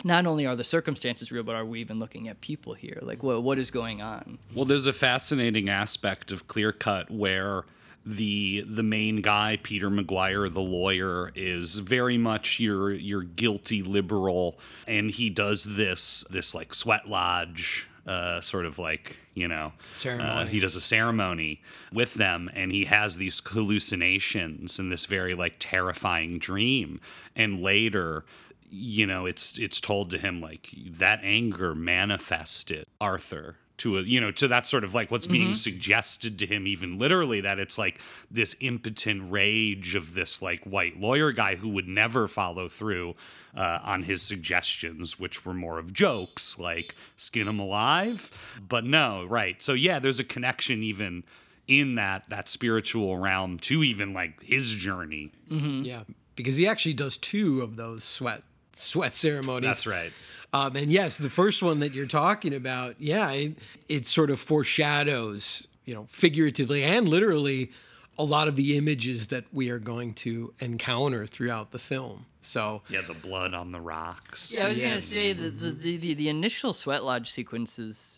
not 0.05 0.27
only 0.27 0.47
are 0.47 0.57
the 0.57 0.65
circumstances 0.65 1.33
real, 1.33 1.43
but 1.43 1.55
are 1.55 1.65
we 1.65 1.81
even 1.81 1.99
looking 1.99 2.29
at 2.29 2.41
people 2.41 2.75
here? 2.75 2.99
Like, 3.03 3.23
what 3.23 3.43
what 3.43 3.59
is 3.59 3.71
going 3.71 4.01
on? 4.03 4.39
Well, 4.55 4.65
there's 4.65 4.87
a 4.87 4.93
fascinating 4.93 5.69
aspect 5.69 6.33
of 6.33 6.49
Clear 6.49 6.73
Cut 6.73 7.11
where 7.11 7.65
the 8.05 8.63
the 8.67 8.83
main 8.83 9.21
guy, 9.21 9.59
Peter 9.63 9.91
McGuire, 9.91 10.53
the 10.53 10.61
lawyer, 10.61 11.31
is 11.35 11.79
very 11.79 12.17
much 12.17 12.59
your 12.59 12.93
your 12.93 13.23
guilty 13.23 13.83
liberal, 13.83 14.59
and 14.87 15.11
he 15.11 15.31
does 15.31 15.65
this 15.65 16.25
this 16.31 16.55
like 16.55 16.75
sweat 16.75 17.09
lodge. 17.09 17.89
Uh, 18.07 18.41
sort 18.41 18.65
of 18.65 18.79
like 18.79 19.17
you 19.35 19.47
know, 19.47 19.73
uh, 20.07 20.47
he 20.47 20.61
does 20.61 20.75
a 20.75 20.81
ceremony 20.81 21.61
with 21.93 22.15
them, 22.15 22.51
and 22.55 22.73
he 22.73 22.87
has 22.87 23.19
these 23.19 23.43
hallucinations 23.45 24.79
and 24.79 24.91
this 24.91 25.05
very 25.05 25.35
like 25.35 25.57
terrifying 25.59 26.39
dream. 26.39 27.01
And 27.37 27.61
later, 27.61 28.25
you 28.71 29.07
know 29.07 29.27
it's 29.27 29.59
it's 29.59 29.81
told 29.81 30.11
to 30.11 30.19
him 30.19 30.41
like 30.41 30.71
that 30.87 31.21
anger 31.23 31.75
manifested 31.75 32.87
arthur 33.01 33.57
to 33.79 33.99
a 33.99 34.03
you 34.03 34.21
know 34.21 34.31
to 34.31 34.49
that 34.49 34.67
sort 34.67 34.85
of 34.85 34.95
like 34.95 35.11
what's 35.11 35.27
being 35.27 35.49
mm-hmm. 35.49 35.55
suggested 35.55 36.39
to 36.39 36.47
him 36.47 36.67
even 36.67 36.99
literally 36.99 37.41
that 37.41 37.59
it's 37.59 37.79
like 37.79 38.01
this 38.31 38.55
impotent 38.61 39.31
rage 39.31 39.95
of 39.95 40.15
this 40.15 40.43
like 40.43 40.63
white 40.65 41.01
lawyer 41.01 41.33
guy 41.33 41.55
who 41.55 41.69
would 41.69 41.89
never 41.89 42.29
follow 42.29 42.69
through 42.69 43.15
uh, 43.57 43.79
on 43.83 44.03
his 44.03 44.21
suggestions 44.21 45.19
which 45.19 45.47
were 45.47 45.55
more 45.55 45.79
of 45.79 45.93
jokes 45.93 46.59
like 46.59 46.95
skin 47.17 47.49
him 47.49 47.59
alive. 47.59 48.31
But 48.69 48.85
no 48.85 49.25
right. 49.25 49.63
So 49.63 49.73
yeah 49.73 49.99
there's 49.99 50.21
a 50.21 50.25
connection 50.25 50.83
even 50.83 51.25
in 51.67 51.95
that 51.95 52.29
that 52.29 52.49
spiritual 52.49 53.17
realm 53.17 53.59
to 53.61 53.83
even 53.85 54.13
like 54.13 54.43
his 54.43 54.73
journey. 54.73 55.33
Mm-hmm. 55.51 55.83
yeah. 55.83 56.03
Because 56.35 56.57
he 56.57 56.69
actually 56.69 56.95
does 56.95 57.17
two 57.17 57.63
of 57.63 57.75
those 57.75 58.05
sweat 58.05 58.43
sweat 58.79 59.15
ceremonies. 59.15 59.69
That's 59.69 59.87
right. 59.87 60.13
Um, 60.53 60.77
and 60.77 60.91
yes, 60.91 61.19
the 61.19 61.29
first 61.29 61.63
one 61.63 61.81
that 61.81 61.93
you're 61.93 62.07
talking 62.07 62.55
about, 62.55 62.97
yeah, 62.99 63.31
it, 63.33 63.59
it 63.89 64.07
sort 64.07 64.31
of 64.31 64.41
foreshadows 64.41 65.69
you 65.89 65.95
know, 65.95 66.07
figuratively 66.11 66.85
and 66.85 67.09
literally 67.09 67.73
a 68.19 68.23
lot 68.23 68.47
of 68.47 68.57
the 68.57 68.77
images 68.77 69.29
that 69.29 69.45
we 69.55 69.71
are 69.71 69.79
going 69.79 70.13
to 70.13 70.53
encounter 70.61 71.27
throughout 71.27 71.71
the 71.71 71.79
film. 71.79 72.27
So 72.43 72.83
Yeah, 72.91 73.01
the 73.01 73.15
blood 73.15 73.55
on 73.55 73.71
the 73.71 73.81
rocks. 73.81 74.53
Yeah, 74.55 74.67
I 74.67 74.69
was 74.69 74.79
gonna 74.79 75.01
say 75.01 75.33
the 75.33 75.49
the, 75.49 75.71
the 75.71 75.97
the 75.97 76.15
the 76.15 76.29
initial 76.29 76.75
sweat 76.75 77.05
lodge 77.05 77.31
sequences. 77.31 78.18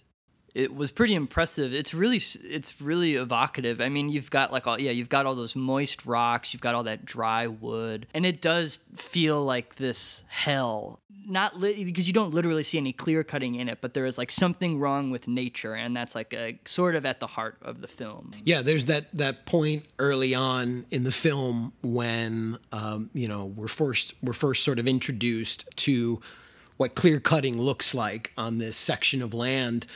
It 0.54 0.75
was 0.75 0.90
pretty 0.90 1.14
impressive. 1.14 1.73
It's 1.73 1.95
really 1.95 2.21
it's 2.45 2.80
really 2.80 3.14
evocative. 3.14 3.80
I 3.80 3.88
mean, 3.88 4.09
you've 4.09 4.30
got 4.30 4.52
like 4.52 4.66
all 4.66 4.80
yeah, 4.80 4.90
you've 4.90 5.09
got 5.09 5.26
all 5.26 5.35
those 5.35 5.54
moist 5.54 6.07
rocks, 6.07 6.52
you've 6.52 6.62
got 6.62 6.75
all 6.75 6.85
that 6.85 7.04
dry 7.04 7.47
wood, 7.47 8.07
and 8.14 8.26
it 8.26 8.40
does 8.40 8.78
feel 8.95 9.45
like 9.45 9.76
this 9.76 10.23
hell. 10.28 11.00
Not 11.26 11.61
li- 11.61 11.85
because 11.85 12.09
you 12.09 12.14
don't 12.14 12.33
literally 12.33 12.62
see 12.62 12.78
any 12.78 12.92
clear 12.92 13.23
cutting 13.23 13.54
in 13.54 13.69
it, 13.69 13.80
but 13.80 13.95
there 13.95 14.07
is 14.07 14.19
like 14.19 14.30
something 14.30 14.80
wrong 14.80 15.11
with 15.11 15.28
nature, 15.28 15.75
and 15.75 15.95
that's 15.95 16.14
like 16.14 16.33
a, 16.33 16.59
sort 16.64 16.97
of 16.97 17.07
at 17.07 17.21
the 17.21 17.26
heart 17.26 17.59
of 17.62 17.83
the 17.83 17.88
film. 17.88 18.35
Yeah, 18.45 18.62
there's 18.62 18.87
that 18.87 19.14
that 19.14 19.47
point 19.47 19.85
early 19.99 20.35
on 20.35 20.87
in 20.90 21.04
the 21.04 21.12
film 21.12 21.73
when 21.83 22.59
um, 22.73 23.11
you 23.12 23.28
know 23.28 23.45
we're 23.45 23.69
first 23.69 24.14
we're 24.23 24.33
first 24.33 24.64
sort 24.64 24.78
of 24.78 24.88
introduced 24.88 25.69
to 25.76 26.21
what 26.80 26.95
clear 26.95 27.21
cutting 27.21 27.61
looks 27.61 27.95
like 27.95 28.33
on 28.38 28.57
this 28.57 28.75
section 28.75 29.21
of 29.21 29.35
land, 29.35 29.87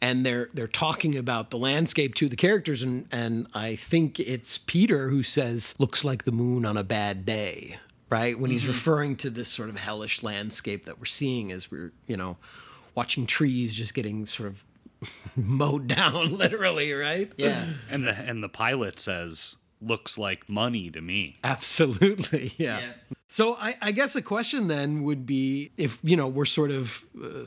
and 0.00 0.24
they're 0.26 0.48
they're 0.54 0.66
talking 0.66 1.16
about 1.16 1.50
the 1.50 1.58
landscape 1.58 2.14
to 2.16 2.28
the 2.28 2.36
characters, 2.36 2.82
and 2.82 3.06
and 3.10 3.46
I 3.54 3.76
think 3.76 4.20
it's 4.20 4.58
Peter 4.58 5.08
who 5.08 5.22
says 5.22 5.74
looks 5.78 6.04
like 6.04 6.24
the 6.24 6.32
moon 6.32 6.66
on 6.66 6.76
a 6.76 6.84
bad 6.84 7.24
day, 7.24 7.78
right? 8.10 8.38
When 8.38 8.50
he's 8.50 8.66
referring 8.66 9.16
to 9.16 9.30
this 9.30 9.48
sort 9.48 9.68
of 9.68 9.78
hellish 9.78 10.22
landscape 10.22 10.84
that 10.84 10.98
we're 10.98 11.06
seeing 11.06 11.52
as 11.52 11.70
we're 11.70 11.92
you 12.06 12.16
know 12.16 12.36
watching 12.94 13.26
trees 13.26 13.74
just 13.74 13.94
getting 13.94 14.26
sort 14.26 14.48
of 14.48 14.64
mowed 15.36 15.86
down, 15.88 16.32
literally, 16.36 16.92
right? 16.92 17.32
Yeah. 17.36 17.66
And 17.90 18.06
the 18.06 18.12
and 18.12 18.42
the 18.42 18.48
pilot 18.48 18.98
says, 18.98 19.56
"Looks 19.80 20.18
like 20.18 20.48
money 20.48 20.90
to 20.90 21.00
me." 21.00 21.36
Absolutely, 21.42 22.52
yeah. 22.58 22.78
Yeah. 22.80 22.92
So 23.28 23.54
I, 23.54 23.76
I 23.82 23.92
guess 23.92 24.14
a 24.14 24.22
question 24.22 24.68
then 24.68 25.02
would 25.02 25.26
be 25.26 25.70
if 25.76 25.98
you 26.02 26.16
know 26.16 26.28
we're 26.28 26.44
sort 26.44 26.70
of 26.70 27.04
uh, 27.22 27.46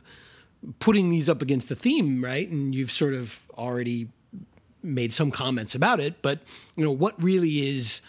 putting 0.79 1.09
these 1.09 1.29
up 1.29 1.41
against 1.41 1.69
the 1.69 1.75
theme, 1.75 2.23
right? 2.23 2.49
And 2.49 2.73
you've 2.73 2.91
sort 2.91 3.13
of 3.13 3.41
already 3.57 4.09
made 4.81 5.11
some 5.11 5.31
comments 5.31 5.75
about 5.75 5.99
it, 5.99 6.21
but 6.21 6.39
you 6.75 6.83
know 6.83 6.91
what 6.91 7.21
really 7.21 7.67
is 7.67 8.01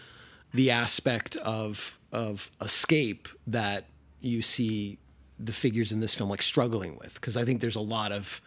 the 0.52 0.70
aspect 0.70 1.36
of 1.36 1.98
of 2.12 2.50
escape 2.60 3.28
that 3.46 3.84
you 4.20 4.42
see 4.42 4.98
the 5.38 5.52
figures 5.52 5.92
in 5.92 6.00
this 6.00 6.14
film 6.14 6.28
like 6.28 6.42
struggling 6.42 6.96
with? 6.98 7.14
Because 7.14 7.36
I 7.36 7.44
think 7.44 7.60
there's 7.60 7.76
a 7.76 7.80
lot 7.80 8.12
of 8.12 8.40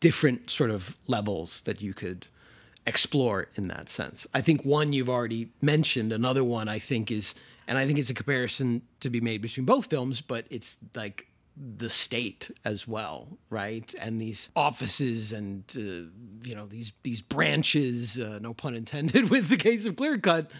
different 0.00 0.50
sort 0.50 0.70
of 0.70 0.96
levels 1.06 1.60
that 1.62 1.80
you 1.80 1.94
could 1.94 2.26
explore 2.86 3.48
in 3.54 3.68
that 3.68 3.88
sense. 3.88 4.26
I 4.34 4.40
think 4.40 4.64
one 4.64 4.92
you've 4.92 5.08
already 5.08 5.50
mentioned, 5.60 6.12
another 6.12 6.42
one 6.42 6.68
I 6.68 6.78
think 6.78 7.10
is, 7.10 7.34
and 7.68 7.78
I 7.78 7.86
think 7.86 7.98
it's 7.98 8.10
a 8.10 8.14
comparison 8.14 8.82
to 9.00 9.10
be 9.10 9.20
made 9.20 9.42
between 9.42 9.66
both 9.66 9.86
films, 9.86 10.20
but 10.20 10.46
it's 10.50 10.78
like 10.94 11.28
the 11.56 11.90
state 11.90 12.50
as 12.64 12.88
well, 12.88 13.38
right? 13.50 13.94
And 14.00 14.20
these 14.20 14.50
offices 14.56 15.32
and 15.32 15.64
uh, 15.76 16.10
you 16.46 16.54
know 16.54 16.66
these 16.66 16.92
these 17.02 17.20
branches, 17.20 18.18
uh, 18.18 18.38
no 18.40 18.54
pun 18.54 18.74
intended, 18.74 19.30
with 19.30 19.48
the 19.48 19.56
case 19.56 19.86
of 19.86 19.96
Clear 19.96 20.18
Cut, 20.18 20.50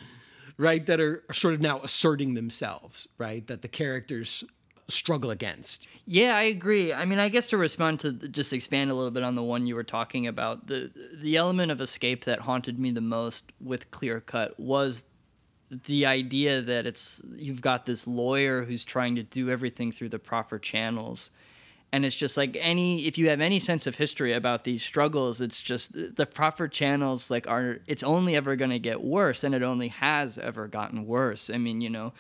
right? 0.58 0.84
That 0.87 1.00
are, 1.00 1.25
are 1.28 1.34
sort 1.34 1.54
of 1.54 1.61
now 1.61 1.80
asserting 1.80 2.34
themselves, 2.34 3.08
right? 3.18 3.46
That 3.46 3.62
the 3.62 3.68
characters 3.68 4.44
struggle 4.88 5.30
against. 5.30 5.88
Yeah, 6.04 6.37
I 6.37 6.42
agree. 6.42 6.92
I 6.92 7.04
mean, 7.04 7.18
I 7.18 7.28
guess 7.28 7.49
to 7.49 7.56
respond 7.56 8.00
to 8.00 8.12
just 8.12 8.52
expand 8.52 8.90
a 8.90 8.94
little 8.94 9.11
bit 9.11 9.22
on 9.22 9.34
the 9.34 9.42
one 9.42 9.66
you 9.66 9.75
were 9.75 9.84
talking 9.84 10.26
about, 10.26 10.66
the 10.66 10.90
the 11.20 11.37
element 11.37 11.72
of 11.72 11.80
escape 11.80 12.25
that 12.25 12.40
haunted 12.40 12.78
me 12.78 12.90
the 12.90 13.00
most 13.00 13.52
with 13.61 13.90
Clear 13.90 14.20
Cut 14.20 14.58
was 14.58 15.02
the 15.72 16.04
idea 16.04 16.60
that 16.60 16.86
it's 16.86 17.22
you've 17.36 17.62
got 17.62 17.86
this 17.86 18.06
lawyer 18.06 18.64
who's 18.64 18.84
trying 18.84 19.16
to 19.16 19.22
do 19.22 19.48
everything 19.48 19.90
through 19.90 20.10
the 20.10 20.18
proper 20.18 20.58
channels. 20.58 21.30
And 21.94 22.04
it's 22.06 22.16
just 22.16 22.36
like 22.36 22.56
any 22.60 23.06
if 23.06 23.16
you 23.16 23.28
have 23.30 23.40
any 23.40 23.58
sense 23.58 23.86
of 23.86 23.96
history 23.96 24.34
about 24.34 24.64
these 24.64 24.82
struggles, 24.82 25.40
it's 25.40 25.60
just 25.60 25.92
the 25.92 26.26
proper 26.26 26.68
channels 26.68 27.30
like 27.30 27.48
are 27.48 27.80
it's 27.86 28.02
only 28.02 28.36
ever 28.36 28.54
going 28.54 28.70
to 28.70 28.78
get 28.78 29.02
worse 29.02 29.44
and 29.44 29.54
it 29.54 29.62
only 29.62 29.88
has 29.88 30.38
ever 30.38 30.68
gotten 30.68 31.06
worse. 31.06 31.48
I 31.48 31.56
mean, 31.58 31.80
you 31.80 31.90
know, 31.90 32.12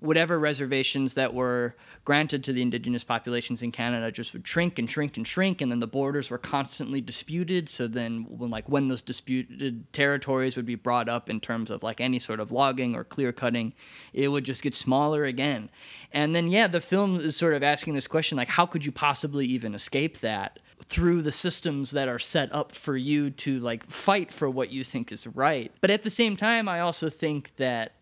whatever 0.00 0.38
reservations 0.38 1.14
that 1.14 1.34
were 1.34 1.76
granted 2.04 2.42
to 2.44 2.52
the 2.52 2.62
indigenous 2.62 3.04
populations 3.04 3.62
in 3.62 3.70
Canada 3.70 4.10
just 4.10 4.32
would 4.32 4.46
shrink 4.46 4.78
and 4.78 4.90
shrink 4.90 5.16
and 5.16 5.26
shrink, 5.26 5.60
and 5.60 5.70
then 5.70 5.78
the 5.78 5.86
borders 5.86 6.30
were 6.30 6.38
constantly 6.38 7.00
disputed. 7.00 7.68
So 7.68 7.86
then, 7.86 8.26
when 8.28 8.50
like 8.50 8.68
when 8.68 8.88
those 8.88 9.02
disputed 9.02 9.92
territories 9.92 10.56
would 10.56 10.66
be 10.66 10.74
brought 10.74 11.08
up 11.08 11.28
in 11.30 11.40
terms 11.40 11.70
of 11.70 11.82
like 11.82 12.00
any 12.00 12.18
sort 12.18 12.40
of 12.40 12.50
logging 12.50 12.96
or 12.96 13.04
clear 13.04 13.32
cutting, 13.32 13.74
it 14.12 14.28
would 14.28 14.44
just 14.44 14.62
get 14.62 14.74
smaller 14.74 15.24
again. 15.24 15.70
And 16.12 16.34
then 16.34 16.48
yeah, 16.48 16.66
the 16.66 16.80
film 16.80 17.16
is 17.16 17.36
sort 17.36 17.54
of 17.54 17.62
asking 17.62 17.94
this 17.94 18.06
question 18.06 18.36
like, 18.36 18.48
how 18.48 18.66
could 18.66 18.84
you 18.84 18.92
possibly 18.92 19.46
even 19.46 19.74
escape 19.74 20.20
that? 20.20 20.58
through 20.86 21.22
the 21.22 21.30
systems 21.30 21.92
that 21.92 22.08
are 22.08 22.18
set 22.18 22.52
up 22.54 22.72
for 22.72 22.96
you 22.96 23.30
to 23.30 23.60
like 23.60 23.86
fight 23.86 24.32
for 24.32 24.50
what 24.50 24.70
you 24.70 24.82
think 24.82 25.12
is 25.12 25.26
right. 25.26 25.70
But 25.80 25.90
at 25.90 26.02
the 26.02 26.10
same 26.10 26.36
time, 26.36 26.68
I 26.68 26.80
also 26.80 27.08
think 27.08 27.54
that 27.56 27.92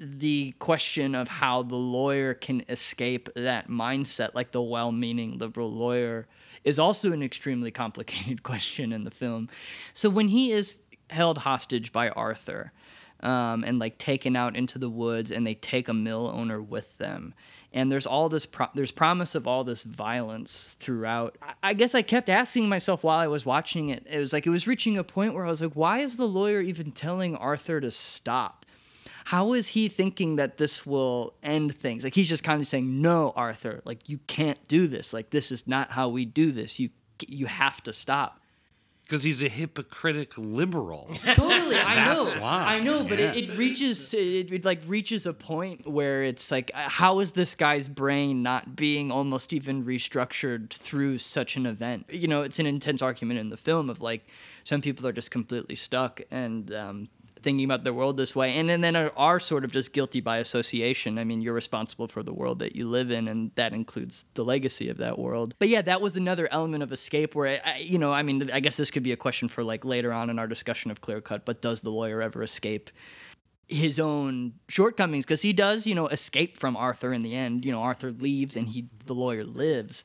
the 0.00 0.52
question 0.58 1.14
of 1.14 1.28
how 1.28 1.62
the 1.62 1.76
lawyer 1.76 2.34
can 2.34 2.64
escape 2.68 3.28
that 3.34 3.68
mindset, 3.68 4.34
like 4.34 4.52
the 4.52 4.62
well 4.62 4.92
meaning 4.92 5.38
liberal 5.38 5.72
lawyer, 5.72 6.26
is 6.64 6.78
also 6.78 7.12
an 7.12 7.22
extremely 7.22 7.70
complicated 7.82 8.42
question 8.42 8.92
in 8.92 9.04
the 9.04 9.10
film. 9.10 9.48
So 9.92 10.08
when 10.08 10.28
he 10.28 10.52
is 10.52 10.80
held 11.10 11.38
hostage 11.38 11.92
by 11.92 12.10
Arthur 12.10 12.72
um, 13.20 13.64
and 13.64 13.78
like 13.78 13.98
taken 13.98 14.36
out 14.36 14.56
into 14.56 14.78
the 14.78 14.90
woods 14.90 15.30
and 15.30 15.46
they 15.46 15.54
take 15.54 15.88
a 15.88 15.94
mill 15.94 16.30
owner 16.32 16.60
with 16.62 16.96
them. 16.98 17.34
And 17.72 17.92
there's 17.92 18.06
all 18.06 18.30
this, 18.30 18.46
pro- 18.46 18.68
there's 18.74 18.92
promise 18.92 19.34
of 19.34 19.46
all 19.46 19.62
this 19.62 19.82
violence 19.82 20.76
throughout. 20.80 21.36
I-, 21.42 21.54
I 21.62 21.74
guess 21.74 21.94
I 21.94 22.02
kept 22.02 22.28
asking 22.28 22.68
myself 22.68 23.04
while 23.04 23.18
I 23.18 23.26
was 23.26 23.44
watching 23.44 23.90
it. 23.90 24.06
It 24.08 24.18
was 24.18 24.32
like 24.32 24.46
it 24.46 24.50
was 24.50 24.66
reaching 24.66 24.96
a 24.96 25.04
point 25.04 25.34
where 25.34 25.44
I 25.44 25.50
was 25.50 25.60
like, 25.60 25.74
why 25.74 25.98
is 25.98 26.16
the 26.16 26.28
lawyer 26.28 26.60
even 26.60 26.92
telling 26.92 27.36
Arthur 27.36 27.80
to 27.80 27.90
stop? 27.90 28.64
How 29.28 29.52
is 29.52 29.68
he 29.68 29.88
thinking 29.88 30.36
that 30.36 30.56
this 30.56 30.86
will 30.86 31.34
end 31.42 31.76
things? 31.76 32.02
Like 32.02 32.14
he's 32.14 32.30
just 32.30 32.42
kind 32.42 32.62
of 32.62 32.66
saying, 32.66 33.02
"No, 33.02 33.34
Arthur, 33.36 33.82
like 33.84 34.08
you 34.08 34.20
can't 34.26 34.58
do 34.68 34.86
this. 34.86 35.12
Like 35.12 35.28
this 35.28 35.52
is 35.52 35.68
not 35.68 35.90
how 35.90 36.08
we 36.08 36.24
do 36.24 36.50
this. 36.50 36.80
You 36.80 36.88
you 37.26 37.44
have 37.44 37.82
to 37.82 37.92
stop." 37.92 38.40
Because 39.02 39.22
he's 39.24 39.42
a 39.42 39.50
hypocritic 39.50 40.32
liberal. 40.38 41.10
Totally, 41.34 41.76
I 41.76 42.06
know, 42.06 42.24
why, 42.40 42.76
I 42.76 42.80
know, 42.80 43.04
but 43.04 43.18
yeah. 43.18 43.32
it, 43.32 43.50
it 43.50 43.58
reaches 43.58 44.14
it, 44.14 44.50
it 44.50 44.64
like 44.64 44.80
reaches 44.86 45.26
a 45.26 45.34
point 45.34 45.86
where 45.86 46.22
it's 46.22 46.50
like, 46.50 46.70
uh, 46.72 46.88
how 46.88 47.18
is 47.20 47.32
this 47.32 47.54
guy's 47.54 47.90
brain 47.90 48.42
not 48.42 48.76
being 48.76 49.12
almost 49.12 49.52
even 49.52 49.84
restructured 49.84 50.70
through 50.70 51.18
such 51.18 51.54
an 51.56 51.66
event? 51.66 52.06
You 52.10 52.28
know, 52.28 52.40
it's 52.40 52.58
an 52.58 52.66
intense 52.66 53.02
argument 53.02 53.40
in 53.40 53.50
the 53.50 53.58
film 53.58 53.90
of 53.90 54.00
like 54.00 54.26
some 54.64 54.80
people 54.80 55.06
are 55.06 55.12
just 55.12 55.30
completely 55.30 55.76
stuck 55.76 56.22
and. 56.30 56.72
Um, 56.72 57.08
thinking 57.48 57.64
about 57.64 57.82
the 57.82 57.94
world 57.94 58.16
this 58.16 58.36
way. 58.36 58.56
And, 58.56 58.70
and 58.70 58.84
then 58.84 58.94
are, 58.94 59.38
sort 59.40 59.64
of 59.64 59.72
just 59.72 59.92
guilty 59.92 60.20
by 60.20 60.38
association. 60.38 61.18
I 61.18 61.24
mean 61.24 61.40
you're 61.40 61.54
responsible 61.54 62.08
for 62.08 62.22
the 62.22 62.32
world 62.32 62.58
that 62.58 62.76
you 62.76 62.88
live 62.88 63.10
in 63.10 63.26
and 63.28 63.50
that 63.54 63.72
includes 63.72 64.24
the 64.34 64.44
legacy 64.44 64.88
of 64.88 64.98
that 64.98 65.18
world. 65.18 65.54
But 65.58 65.68
yeah 65.68 65.82
that 65.82 66.00
was 66.00 66.16
another 66.16 66.48
element 66.50 66.82
of 66.82 66.92
escape 66.92 67.34
where 67.34 67.60
I, 67.64 67.78
you 67.78 67.98
know 67.98 68.12
i 68.12 68.22
mean 68.22 68.50
i 68.52 68.60
guess 68.60 68.76
this 68.76 68.90
could 68.90 69.02
be 69.02 69.12
a 69.12 69.16
question 69.16 69.48
for 69.48 69.64
like 69.64 69.84
later 69.84 70.12
on 70.12 70.30
in 70.30 70.38
our 70.38 70.46
discussion 70.46 70.90
of 70.90 71.00
clear 71.00 71.20
cut 71.20 71.44
but 71.44 71.62
does 71.62 71.80
the 71.80 71.90
lawyer 71.90 72.20
ever 72.20 72.42
escape 72.42 72.90
his 73.68 74.00
own 74.00 74.54
shortcomings 74.66 75.26
because 75.26 75.42
he 75.42 75.52
does 75.52 75.86
you 75.86 75.94
know 75.94 76.06
escape 76.08 76.56
from 76.56 76.74
arthur 76.74 77.12
in 77.12 77.22
the 77.22 77.34
end 77.34 77.64
you 77.66 77.70
know 77.70 77.80
arthur 77.80 78.10
leaves 78.10 78.56
and 78.56 78.68
he 78.70 78.88
the 79.04 79.14
lawyer 79.14 79.44
lives 79.44 80.04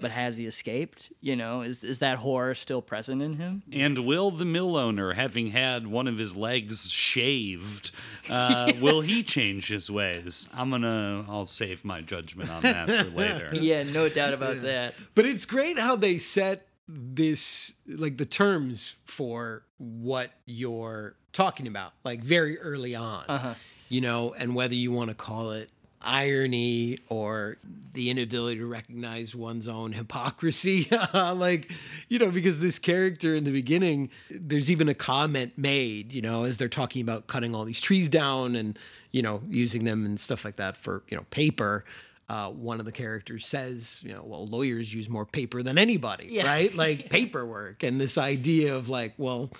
but 0.00 0.10
has 0.10 0.36
he 0.36 0.46
escaped 0.46 1.12
you 1.20 1.34
know 1.36 1.62
is, 1.62 1.82
is 1.84 1.98
that 2.00 2.18
horror 2.18 2.54
still 2.54 2.82
present 2.82 3.22
in 3.22 3.34
him 3.34 3.62
And 3.72 4.00
will 4.00 4.30
the 4.30 4.44
mill 4.44 4.76
owner, 4.76 5.12
having 5.14 5.50
had 5.50 5.86
one 5.86 6.06
of 6.08 6.18
his 6.18 6.34
legs 6.36 6.90
shaved, 6.90 7.90
uh, 8.30 8.72
will 8.80 9.00
he 9.00 9.22
change 9.22 9.68
his 9.68 9.90
ways? 9.90 10.48
I'm 10.54 10.70
gonna. 10.70 11.24
I'll 11.28 11.46
save 11.46 11.84
my 11.84 12.00
judgment 12.00 12.50
on 12.50 12.62
that 12.62 12.86
for 12.88 13.10
later. 13.10 13.50
yeah 13.52 13.82
no 13.82 14.08
doubt 14.08 14.34
about 14.34 14.62
that 14.62 14.94
But 15.14 15.26
it's 15.26 15.46
great 15.46 15.78
how 15.78 15.96
they 15.96 16.18
set 16.18 16.67
this 16.88 17.74
like 17.86 18.16
the 18.16 18.24
terms 18.24 18.96
for 19.04 19.62
what 19.76 20.30
you're 20.46 21.14
talking 21.32 21.66
about 21.66 21.92
like 22.04 22.22
very 22.22 22.58
early 22.58 22.94
on. 22.94 23.24
Uh-huh. 23.28 23.54
You 23.90 24.00
know, 24.00 24.34
and 24.36 24.54
whether 24.54 24.74
you 24.74 24.92
want 24.92 25.08
to 25.08 25.14
call 25.14 25.52
it 25.52 25.70
irony 26.02 26.98
or 27.08 27.56
the 27.92 28.08
inability 28.08 28.60
to 28.60 28.66
recognize 28.66 29.34
one's 29.34 29.66
own 29.66 29.92
hypocrisy 29.92 30.88
like 31.14 31.72
you 32.08 32.20
know 32.20 32.30
because 32.30 32.60
this 32.60 32.78
character 32.78 33.34
in 33.34 33.42
the 33.42 33.50
beginning 33.50 34.08
there's 34.30 34.70
even 34.70 34.88
a 34.88 34.94
comment 34.94 35.52
made 35.56 36.12
you 36.12 36.22
know 36.22 36.44
as 36.44 36.56
they're 36.56 36.68
talking 36.68 37.02
about 37.02 37.26
cutting 37.26 37.52
all 37.52 37.64
these 37.64 37.80
trees 37.80 38.08
down 38.08 38.54
and 38.54 38.78
you 39.10 39.20
know 39.20 39.42
using 39.48 39.84
them 39.84 40.04
and 40.04 40.20
stuff 40.20 40.44
like 40.44 40.54
that 40.56 40.76
for 40.76 41.02
you 41.08 41.16
know 41.16 41.24
paper 41.30 41.84
uh, 42.28 42.50
one 42.50 42.78
of 42.80 42.86
the 42.86 42.92
characters 42.92 43.46
says, 43.46 44.00
you 44.02 44.12
know, 44.12 44.22
well, 44.24 44.46
lawyers 44.46 44.92
use 44.92 45.08
more 45.08 45.24
paper 45.24 45.62
than 45.62 45.78
anybody, 45.78 46.28
Yeah. 46.30 46.46
right? 46.46 46.74
Like 46.74 47.08
paperwork 47.10 47.82
and 47.82 48.00
this 48.00 48.18
idea 48.18 48.74
of 48.76 48.88
like, 48.88 49.14
well, 49.16 49.50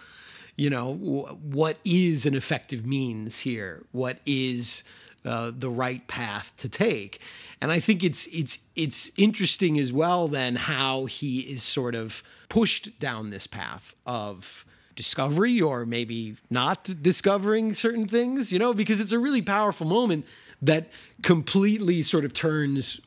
you 0.56 0.70
know, 0.70 0.92
w- 0.94 1.26
what 1.42 1.78
is 1.84 2.26
an 2.26 2.34
effective 2.34 2.84
means 2.84 3.38
here? 3.38 3.84
What 3.92 4.18
is 4.26 4.84
uh, 5.24 5.52
the 5.56 5.70
right 5.70 6.06
path 6.08 6.52
to 6.58 6.68
take? 6.68 7.20
And 7.60 7.72
I 7.72 7.80
think 7.80 8.04
it's 8.04 8.26
it's 8.28 8.58
it's 8.76 9.10
interesting 9.16 9.78
as 9.78 9.92
well 9.92 10.28
then 10.28 10.54
how 10.56 11.06
he 11.06 11.40
is 11.40 11.62
sort 11.62 11.94
of 11.94 12.22
pushed 12.48 12.98
down 13.00 13.30
this 13.30 13.46
path 13.46 13.94
of 14.06 14.64
discovery 14.94 15.60
or 15.60 15.86
maybe 15.86 16.36
not 16.50 16.90
discovering 17.02 17.72
certain 17.74 18.06
things, 18.08 18.52
you 18.52 18.58
know, 18.58 18.74
because 18.74 19.00
it's 19.00 19.12
a 19.12 19.18
really 19.18 19.42
powerful 19.42 19.86
moment 19.86 20.26
that 20.62 20.88
completely 21.22 22.02
sort 22.02 22.24
of 22.24 22.32
turns 22.32 23.00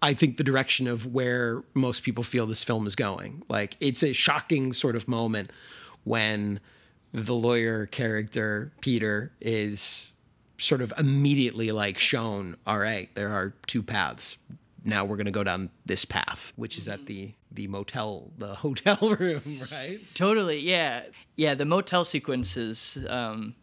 I 0.00 0.14
think 0.14 0.36
the 0.36 0.44
direction 0.44 0.86
of 0.86 1.12
where 1.12 1.62
most 1.74 2.02
people 2.02 2.24
feel 2.24 2.46
this 2.46 2.62
film 2.62 2.86
is 2.86 2.94
going. 2.94 3.42
Like 3.48 3.76
it's 3.80 4.02
a 4.02 4.12
shocking 4.12 4.72
sort 4.72 4.96
of 4.96 5.08
moment 5.08 5.50
when 6.04 6.60
the 7.12 7.34
lawyer 7.34 7.86
character 7.86 8.72
Peter 8.80 9.32
is 9.40 10.12
sort 10.58 10.82
of 10.82 10.92
immediately 10.98 11.72
like 11.72 11.98
shown, 11.98 12.56
all 12.66 12.78
right, 12.78 13.12
there 13.14 13.30
are 13.30 13.54
two 13.66 13.82
paths. 13.82 14.36
Now 14.84 15.04
we're 15.04 15.16
going 15.16 15.26
to 15.26 15.32
go 15.32 15.44
down 15.44 15.70
this 15.84 16.04
path, 16.04 16.52
which 16.56 16.78
is 16.78 16.88
at 16.88 17.06
the 17.06 17.34
the 17.52 17.66
motel, 17.66 18.30
the 18.38 18.54
hotel 18.56 19.16
room, 19.18 19.60
right? 19.72 20.00
Totally, 20.14 20.60
yeah, 20.60 21.02
yeah. 21.36 21.54
The 21.54 21.64
motel 21.64 22.04
sequences 22.04 22.96
um, 23.08 23.54